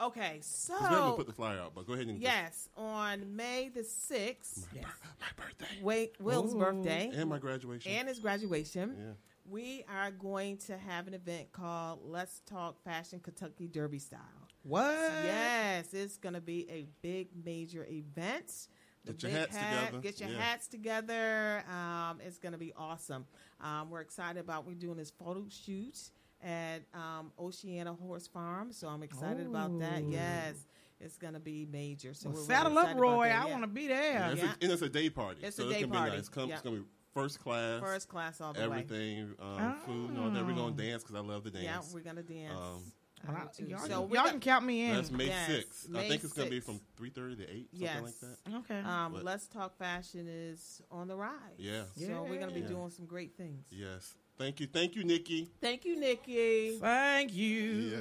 Okay, 0.00 0.38
'Cause 0.40 0.70
we 0.80 0.86
haven't 0.86 1.16
put 1.16 1.26
the 1.28 1.32
flyer 1.32 1.60
out, 1.60 1.72
but 1.74 1.86
go 1.86 1.92
ahead 1.92 2.08
and 2.08 2.20
yes, 2.20 2.68
on 2.76 3.36
May 3.36 3.68
the 3.68 3.84
sixth, 3.84 4.68
Yes. 4.74 4.84
my 5.20 5.26
birthday 5.44 5.78
wait, 5.82 6.20
Will's 6.20 6.52
Ooh. 6.54 6.58
birthday 6.58 7.10
and 7.14 7.30
my 7.30 7.38
graduation. 7.38 7.92
and 7.92 8.08
his 8.08 8.18
graduation. 8.18 8.96
yeah. 8.98 9.12
We 9.46 9.84
are 9.88 10.10
going 10.10 10.56
to 10.66 10.76
have 10.78 11.06
an 11.06 11.14
event 11.14 11.52
called 11.52 12.00
Let's 12.02 12.40
Talk 12.46 12.82
Fashion 12.82 13.20
Kentucky 13.20 13.68
Derby 13.68 13.98
Style. 13.98 14.18
What? 14.62 14.90
Yes, 14.94 15.92
it's 15.92 16.16
going 16.16 16.32
to 16.34 16.40
be 16.40 16.68
a 16.70 16.86
big 17.02 17.28
major 17.44 17.84
event. 17.88 18.68
The 19.04 19.12
Get 19.12 19.22
your 19.22 19.30
hats 19.32 19.54
hat- 19.56 19.84
together. 19.86 20.00
Get 20.02 20.20
your 20.20 20.30
Yeah. 20.30 20.38
hats 20.40 20.66
together. 20.66 21.62
Um, 21.70 22.20
it's 22.22 22.38
going 22.38 22.52
to 22.52 22.58
be 22.58 22.72
awesome. 22.72 23.26
Um, 23.60 23.90
we're 23.90 24.00
excited 24.00 24.40
about 24.40 24.66
we're 24.66 24.74
doing 24.74 24.96
this 24.96 25.10
photo 25.10 25.44
shoot 25.50 26.10
at 26.44 26.82
um, 26.94 27.32
Oceana 27.38 27.92
Horse 27.94 28.26
Farm, 28.26 28.70
so 28.72 28.88
I'm 28.88 29.02
excited 29.02 29.46
about 29.46 29.78
that. 29.80 30.04
Yes, 30.04 30.54
it's 31.00 31.16
going 31.16 31.34
to 31.34 31.40
be 31.40 31.66
major. 31.70 32.14
So 32.14 32.28
Well, 32.28 32.34
we're 32.34 32.40
really 32.42 32.54
saddle 32.54 32.78
up, 32.78 32.96
Roy. 32.96 33.22
I 33.24 33.28
yeah. 33.28 33.44
want 33.46 33.62
to 33.62 33.66
be 33.68 33.82
Yeah, 33.82 33.88
there. 33.88 34.32
it's 34.32 34.42
Yeah. 34.42 34.48
A, 34.60 34.64
and 34.64 34.72
it's 34.72 34.82
a 34.82 34.88
day 34.88 35.10
party. 35.10 35.40
It's 35.42 35.56
so 35.56 35.66
a 35.66 35.70
day 35.70 35.74
it's 35.80 35.86
gonna 35.86 35.94
party. 35.98 36.10
Be 36.12 36.16
nice. 36.18 36.28
Come, 36.28 36.48
Yeah. 36.48 36.54
It's 36.56 36.62
gonna 36.62 36.76
be 36.76 36.84
first 37.14 37.40
class. 37.40 37.80
First 37.80 38.08
class 38.08 38.40
all 38.40 38.52
the 38.52 38.60
way. 38.60 38.64
everything, 38.66 39.34
um, 39.40 39.76
food, 39.86 40.10
and 40.10 40.18
all 40.18 40.30
that. 40.30 40.46
We're 40.46 40.54
gonna 40.54 40.76
dance 40.76 41.02
because 41.02 41.16
I 41.16 41.20
love 41.20 41.44
to 41.44 41.50
dance. 41.50 41.64
Yeah, 41.64 41.80
we're 41.94 42.00
going 42.00 42.16
to 42.16 42.22
dance. 42.22 42.58
Um, 42.58 42.92
I 43.26 43.32
Well, 43.32 43.36
I- 43.58 43.62
y'all, 43.64 43.78
so 43.86 44.08
y'all 44.12 44.28
can 44.28 44.38
count 44.40 44.66
me 44.66 44.84
in. 44.84 44.96
That's 44.96 45.10
May 45.10 45.26
Yes, 45.28 45.46
sixth. 45.46 45.88
I 45.96 46.06
think 46.08 46.24
it's 46.24 46.34
gonna 46.34 46.50
be 46.50 46.60
from 46.60 46.78
three 46.94 47.08
thirty 47.08 47.36
to 47.36 47.42
eight, 47.50 47.70
something 47.70 47.80
Yes. 47.80 48.02
like 48.02 48.18
that. 48.20 48.54
okay. 48.56 48.80
Um, 48.80 49.14
But- 49.14 49.24
Let's 49.24 49.46
Talk 49.48 49.78
Fashion 49.78 50.26
is 50.28 50.82
on 50.90 51.08
the 51.08 51.16
rise. 51.16 51.32
Yeah. 51.56 51.84
So 51.96 52.22
we're 52.24 52.36
going 52.36 52.48
to 52.50 52.54
be 52.54 52.60
Yeah. 52.60 52.66
doing 52.68 52.90
some 52.90 53.06
great 53.06 53.34
things. 53.34 53.64
Yes. 53.70 54.14
Thank 54.38 54.60
you. 54.60 54.66
Thank 54.66 54.96
you, 54.96 55.04
Nikki. 55.04 55.48
Thank 55.60 55.84
you, 55.84 55.98
Nikki. 55.98 56.78
Thank 56.78 57.32
you. 57.34 57.60
Yeah. 57.60 57.96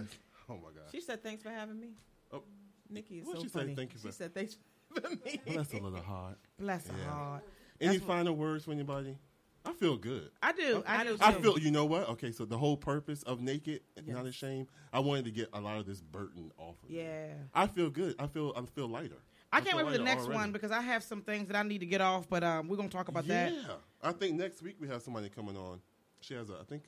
Oh 0.49 0.55
my 0.55 0.69
God. 0.75 0.89
She 0.91 0.99
said 1.01 1.23
thanks 1.23 1.43
for 1.43 1.49
having 1.49 1.79
me. 1.79 1.89
Oh. 2.31 2.43
Nikki 2.89 3.19
is 3.19 3.25
What'd 3.25 3.41
so 3.41 3.43
she 3.45 3.49
say? 3.49 3.59
funny. 3.59 3.75
Thank 3.75 3.93
you 3.93 3.99
she 4.03 4.11
said 4.11 4.33
thanks 4.33 4.57
for 4.93 5.09
me. 5.09 5.41
Well, 5.45 5.57
that's 5.57 5.73
a 5.73 5.77
little 5.77 6.01
heart. 6.01 6.37
Bless 6.59 6.87
her 6.87 6.93
Yeah. 6.97 7.09
heart. 7.09 7.43
Any 7.79 7.93
That's 7.97 8.01
what- 8.07 8.15
final 8.15 8.35
words 8.35 8.63
from 8.65 8.73
anybody? 8.73 9.17
I 9.65 9.71
feel 9.71 9.95
good. 9.95 10.29
I 10.41 10.51
do. 10.51 10.83
I, 10.85 10.97
I 10.97 11.03
do. 11.05 11.17
do 11.17 11.23
I 11.23 11.31
feel. 11.33 11.57
You 11.57 11.71
know 11.71 11.85
what? 11.85 12.09
Okay, 12.09 12.33
so 12.33 12.43
the 12.43 12.57
whole 12.57 12.75
purpose 12.75 13.23
of 13.23 13.39
Naked, 13.39 13.79
and 13.95 14.05
not 14.07 14.25
Yes. 14.25 14.33
ashamed. 14.35 14.67
I 14.91 14.99
wanted 14.99 15.23
to 15.25 15.31
get 15.31 15.47
a 15.53 15.61
lot 15.61 15.77
of 15.77 15.85
this 15.85 16.01
burden 16.01 16.51
off 16.57 16.75
of 16.83 16.89
me. 16.89 16.97
Yeah. 16.97 17.27
I 17.53 17.67
feel 17.67 17.89
good. 17.89 18.15
I 18.19 18.27
feel. 18.27 18.51
I 18.57 18.61
feel 18.65 18.89
lighter. 18.89 19.15
I 19.53 19.61
can't 19.61 19.77
feel 19.77 19.85
wait 19.85 19.91
for 19.93 19.97
the 19.97 20.03
next 20.03 20.23
already. 20.23 20.35
one 20.37 20.51
because 20.51 20.71
I 20.71 20.81
have 20.81 21.01
some 21.03 21.21
things 21.21 21.47
that 21.47 21.55
I 21.55 21.63
need 21.63 21.79
to 21.79 21.85
get 21.85 22.01
off, 22.01 22.27
but 22.27 22.43
um, 22.43 22.67
we're 22.67 22.75
gonna 22.75 22.89
talk 22.89 23.07
about 23.07 23.25
yeah. 23.25 23.45
that. 23.45 23.53
Yeah. 23.53 23.73
I 24.01 24.11
think 24.11 24.35
next 24.35 24.61
week 24.61 24.75
we 24.81 24.87
have 24.89 25.01
somebody 25.01 25.29
coming 25.29 25.55
on. 25.55 25.79
She 26.23 26.33
has 26.35 26.49
a. 26.49 26.53
I 26.53 26.63
think 26.63 26.83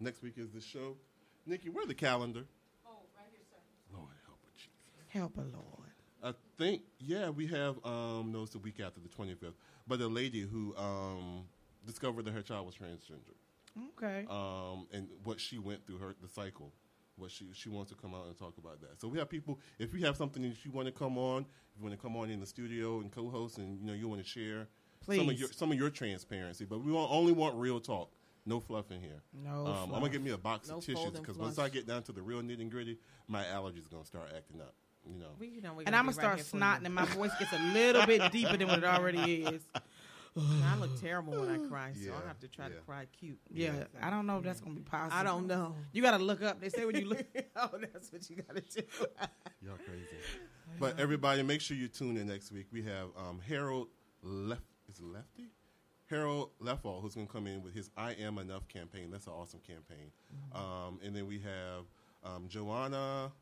next 0.00 0.22
week 0.22 0.34
is 0.38 0.50
the 0.50 0.60
show. 0.60 0.96
Nikki, 1.44 1.68
where's 1.68 1.88
the 1.88 1.94
calendar? 1.94 2.44
Oh, 2.86 2.90
right 3.16 3.26
here, 3.30 3.40
sir. 3.50 3.96
Lord 3.96 4.08
help 4.24 4.38
her, 4.44 4.50
Jesus. 4.56 4.72
Help 5.08 5.36
her, 5.36 5.44
Lord. 5.52 5.90
I 6.22 6.32
think 6.56 6.82
yeah, 6.98 7.28
we 7.28 7.46
have 7.48 7.84
um 7.84 8.32
no, 8.32 8.42
it's 8.42 8.52
the 8.52 8.58
week 8.58 8.80
after 8.80 9.00
the 9.00 9.08
twenty 9.08 9.34
fifth. 9.34 9.56
But 9.86 10.00
a 10.00 10.06
lady 10.06 10.40
who 10.40 10.74
um 10.76 11.44
discovered 11.84 12.24
that 12.24 12.32
her 12.32 12.42
child 12.42 12.64
was 12.64 12.74
transgender. 12.74 13.34
Okay. 13.98 14.26
Um 14.30 14.86
and 14.92 15.08
what 15.24 15.38
she 15.38 15.58
went 15.58 15.86
through 15.86 15.98
her 15.98 16.14
the 16.22 16.28
cycle. 16.28 16.72
What 17.16 17.30
she 17.30 17.48
she 17.52 17.68
wants 17.68 17.90
to 17.90 17.96
come 17.96 18.14
out 18.14 18.26
and 18.26 18.38
talk 18.38 18.54
about 18.56 18.80
that. 18.80 19.00
So 19.00 19.08
we 19.08 19.18
have 19.18 19.28
people 19.28 19.58
if 19.78 19.92
you 19.92 20.06
have 20.06 20.16
something 20.16 20.42
that 20.42 20.64
you 20.64 20.70
want 20.70 20.86
to 20.86 20.92
come 20.92 21.18
on, 21.18 21.42
if 21.42 21.78
you 21.78 21.84
want 21.84 21.94
to 21.94 22.00
come 22.00 22.16
on 22.16 22.30
in 22.30 22.40
the 22.40 22.46
studio 22.46 23.00
and 23.00 23.12
co 23.12 23.28
host 23.28 23.58
and 23.58 23.78
you 23.80 23.86
know 23.86 23.92
you 23.92 24.08
want 24.08 24.22
to 24.22 24.26
share 24.26 24.68
Please. 25.04 25.18
some 25.18 25.28
of 25.28 25.38
your 25.38 25.48
some 25.48 25.72
of 25.72 25.78
your 25.78 25.90
transparency. 25.90 26.64
But 26.64 26.82
we 26.82 26.92
want, 26.92 27.10
only 27.10 27.32
want 27.32 27.56
real 27.56 27.80
talk. 27.80 28.10
No 28.44 28.60
fluff 28.60 28.90
in 28.90 29.00
here. 29.00 29.22
No 29.32 29.66
Um, 29.66 29.94
I'm 29.94 30.00
gonna 30.00 30.08
get 30.08 30.22
me 30.22 30.30
a 30.30 30.38
box 30.38 30.68
No 30.68 30.78
of 30.78 30.84
tissues 30.84 31.12
because 31.12 31.38
once. 31.38 31.58
I 31.58 31.68
get 31.68 31.86
down 31.86 32.02
to 32.04 32.12
the 32.12 32.22
real 32.22 32.42
nitty 32.42 32.68
gritty, 32.70 32.98
my 33.28 33.44
allergies 33.44 33.88
gonna 33.90 34.04
start 34.04 34.32
acting 34.36 34.60
up. 34.60 34.74
You 35.08 35.18
know. 35.18 35.30
We, 35.38 35.48
you 35.48 35.60
know, 35.62 35.80
and 35.84 35.94
I'm 35.94 36.04
gonna 36.04 36.12
start 36.12 36.36
here 36.36 36.44
for 36.44 36.56
you. 36.56 36.62
snotting, 36.62 36.84
and 36.84 36.94
my 36.94 37.04
voice 37.06 37.32
gets 37.38 37.52
a 37.52 37.58
little 37.58 38.06
bit 38.06 38.30
deeper 38.32 38.56
than 38.56 38.68
what 38.68 38.78
it 38.78 38.84
already 38.84 39.42
is. 39.46 39.62
I 40.36 40.78
look 40.78 41.00
terrible 41.00 41.40
when 41.40 41.50
I 41.50 41.68
cry, 41.68 41.92
so 41.92 42.06
Yeah, 42.06 42.12
I 42.24 42.26
have 42.26 42.38
to 42.40 42.48
try 42.48 42.68
to 42.68 42.74
cry 42.86 43.06
cute. 43.18 43.38
Yeah, 43.50 43.84
I 44.00 44.10
don't 44.10 44.26
know 44.26 44.38
if 44.38 44.44
that's 44.44 44.60
gonna 44.60 44.76
be 44.76 44.82
possible. 44.82 45.16
I 45.18 45.22
don't 45.22 45.46
know. 45.46 45.74
You 45.92 46.02
gotta 46.02 46.22
look 46.22 46.42
up. 46.42 46.60
They 46.60 46.68
say 46.68 46.84
when 46.84 46.96
you 46.96 47.06
look. 47.06 47.24
oh, 47.56 47.70
that's 47.92 48.12
what 48.12 48.28
you 48.30 48.36
got 48.36 48.56
to 48.56 48.62
do. 48.62 48.86
Y'all 49.60 49.76
crazy. 49.86 50.06
But 50.80 50.98
everybody, 50.98 51.42
make 51.42 51.60
sure 51.60 51.76
you 51.76 51.88
tune 51.88 52.16
in 52.16 52.28
next 52.28 52.50
week. 52.50 52.66
We 52.72 52.82
have 52.82 53.08
um, 53.16 53.40
Harold 53.46 53.88
Left. 54.22 54.62
Is 54.88 55.00
Lefty? 55.00 55.50
Harold 56.12 56.50
Leffall, 56.62 57.00
who's 57.00 57.14
going 57.14 57.26
to 57.26 57.32
come 57.32 57.46
in 57.46 57.62
with 57.62 57.74
his 57.74 57.90
"I 57.96 58.12
Am 58.12 58.38
Enough" 58.38 58.68
campaign. 58.68 59.10
That's 59.10 59.26
an 59.26 59.32
awesome 59.32 59.60
campaign. 59.60 60.10
Um, 60.54 61.00
and 61.04 61.14
then 61.16 61.26
we 61.26 61.38
have 61.40 61.84
um, 62.24 62.46
Joanna 62.48 63.32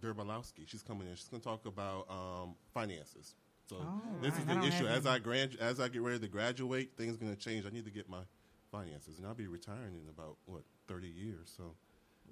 Derbalowski. 0.00 0.66
She's 0.66 0.82
coming 0.82 1.06
in. 1.08 1.14
She's 1.14 1.28
going 1.28 1.40
to 1.40 1.48
talk 1.48 1.66
about 1.66 2.06
um, 2.10 2.54
finances. 2.74 3.34
So 3.68 3.76
Oh, 3.80 4.00
this 4.20 4.32
right. 4.34 4.42
is 4.42 4.48
I 4.48 4.60
the 4.60 4.66
issue. 4.66 4.86
As. 4.86 5.06
I 5.06 5.18
grad, 5.18 5.56
as 5.60 5.80
I 5.80 5.88
get 5.88 6.02
ready 6.02 6.18
to 6.18 6.28
graduate, 6.28 6.92
things 6.96 7.14
are 7.14 7.18
going 7.18 7.34
to 7.34 7.40
change. 7.40 7.64
I 7.66 7.70
need 7.70 7.84
to 7.84 7.90
get 7.90 8.08
my 8.08 8.22
finances, 8.70 9.18
and 9.18 9.26
I'll 9.26 9.34
be 9.34 9.46
retiring 9.46 9.94
in 10.02 10.08
about 10.08 10.36
what 10.46 10.62
thirty 10.88 11.08
years. 11.08 11.52
So. 11.56 11.74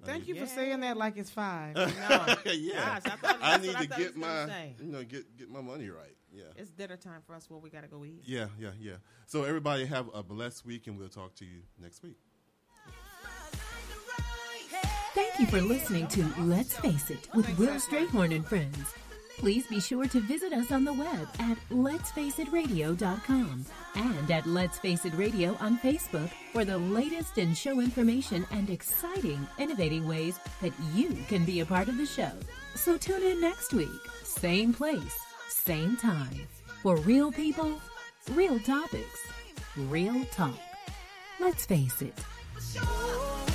Thank 0.03 0.27
you 0.27 0.33
for 0.33 0.47
saying 0.47 0.79
that 0.79 0.97
like 0.97 1.15
it's 1.17 1.29
five. 1.29 1.75
No. 1.75 1.85
yeah. 2.51 2.99
Gosh, 3.03 3.13
I, 3.23 3.53
I 3.53 3.57
need 3.57 3.67
what 3.67 3.75
I 3.77 3.85
to 3.85 3.87
get 3.99 4.17
my 4.17 4.45
you 4.79 4.91
know 4.91 5.03
get 5.03 5.37
get 5.37 5.51
my 5.51 5.61
money 5.61 5.89
right. 5.89 6.15
Yeah. 6.33 6.43
It's 6.55 6.71
dinner 6.71 6.97
time 6.97 7.21
for 7.25 7.35
us. 7.35 7.49
Where 7.49 7.59
we 7.59 7.69
got 7.69 7.81
to 7.81 7.87
go 7.87 8.05
eat. 8.05 8.23
Yeah, 8.25 8.47
yeah, 8.59 8.71
yeah. 8.79 8.95
So 9.25 9.43
everybody 9.43 9.85
have 9.85 10.09
a 10.13 10.23
blessed 10.23 10.65
week 10.65 10.87
and 10.87 10.97
we'll 10.97 11.09
talk 11.09 11.35
to 11.35 11.45
you 11.45 11.61
next 11.79 12.03
week. 12.03 12.17
Thank 15.13 15.39
you 15.39 15.45
for 15.47 15.59
listening 15.61 16.07
to 16.07 16.25
Let's 16.39 16.73
Face 16.77 17.09
It 17.09 17.27
with 17.35 17.57
Will 17.59 17.75
Strayhorn 17.75 18.33
and 18.33 18.45
Friends. 18.45 18.93
Please 19.37 19.65
be 19.67 19.79
sure 19.81 20.05
to 20.05 20.19
visit 20.21 20.53
us 20.53 20.71
on 20.71 20.85
the 20.85 20.93
web 20.93 21.27
at 21.39 21.57
letsfaceitradio.com 21.69 23.65
and 23.95 24.31
at 24.31 24.45
Let's 24.45 24.77
Face 24.79 25.03
It 25.03 25.13
Radio 25.15 25.57
on 25.59 25.79
Facebook 25.79 26.29
for 26.53 26.63
the 26.63 26.77
latest 26.77 27.37
in 27.37 27.53
show 27.55 27.79
information 27.79 28.45
and 28.51 28.69
exciting, 28.69 29.45
innovating 29.57 30.07
ways 30.07 30.39
that 30.61 30.73
you 30.93 31.17
can 31.27 31.43
be 31.43 31.61
a 31.61 31.65
part 31.65 31.89
of 31.89 31.97
the 31.97 32.05
show. 32.05 32.31
So 32.75 32.97
tune 32.97 33.23
in 33.23 33.41
next 33.41 33.73
week, 33.73 33.89
same 34.23 34.73
place, 34.73 35.19
same 35.51 35.97
time, 35.97 36.47
for 36.81 36.95
real 36.97 37.31
people, 37.31 37.79
real 38.31 38.59
topics, 38.59 39.19
real 39.75 40.23
talk. 40.31 40.57
Let's 41.39 41.65
face 41.65 42.01
it. 42.01 43.50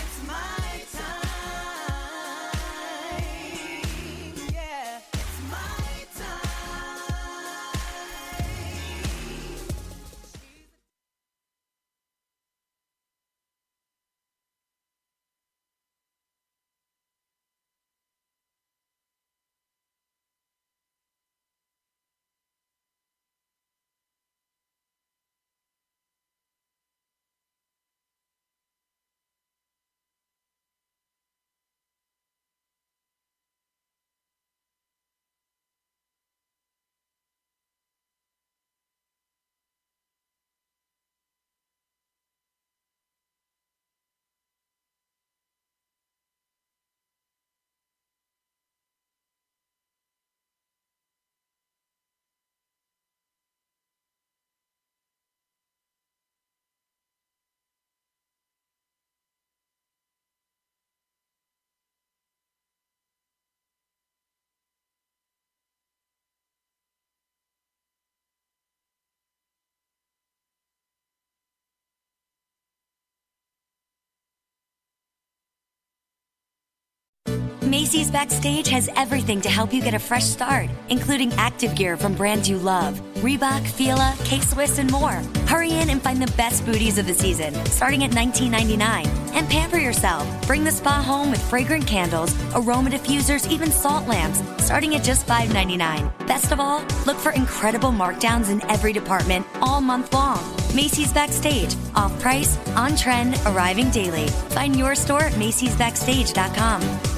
Macy's 77.67 78.13
Backstage 78.13 78.69
has 78.69 78.89
everything 78.95 79.41
to 79.41 79.49
help 79.49 79.73
you 79.73 79.83
get 79.83 79.93
a 79.93 79.99
fresh 79.99 80.25
start, 80.25 80.71
including 80.89 81.33
active 81.33 81.75
gear 81.75 81.97
from 81.97 82.15
brands 82.15 82.49
you 82.49 82.59
love 82.59 83.01
Reebok, 83.17 83.67
Fila, 83.67 84.15
K 84.25 84.41
Swiss, 84.41 84.79
and 84.79 84.91
more. 84.91 85.21
Hurry 85.47 85.73
in 85.73 85.91
and 85.91 86.01
find 86.01 86.23
the 86.23 86.33
best 86.37 86.65
booties 86.65 86.97
of 86.97 87.07
the 87.07 87.15
season, 87.15 87.53
starting 87.67 88.05
at 88.05 88.13
$19.99. 88.13 89.07
And 89.35 89.49
pamper 89.49 89.79
yourself. 89.79 90.47
Bring 90.47 90.63
the 90.63 90.71
spa 90.71 91.03
home 91.03 91.31
with 91.31 91.43
fragrant 91.51 91.87
candles, 91.87 92.35
aroma 92.55 92.91
diffusers, 92.91 93.51
even 93.51 93.73
salt 93.73 94.07
lamps, 94.07 94.43
starting 94.65 94.95
at 94.95 95.03
just 95.03 95.27
$5.99. 95.27 96.27
Best 96.29 96.53
of 96.53 96.61
all, 96.61 96.85
look 97.05 97.17
for 97.17 97.33
incredible 97.33 97.91
markdowns 97.91 98.49
in 98.49 98.63
every 98.71 98.93
department 98.93 99.45
all 99.61 99.81
month 99.81 100.13
long. 100.13 100.39
Macy's 100.75 101.13
Backstage, 101.13 101.75
off 101.95 102.17
price, 102.21 102.59
on 102.77 102.97
trend, 102.97 103.41
arriving 103.47 103.91
daily. 103.91 104.29
Find 104.55 104.77
your 104.77 104.95
store 104.95 105.23
at 105.23 105.33
Macy'sBackstage.com. 105.33 107.16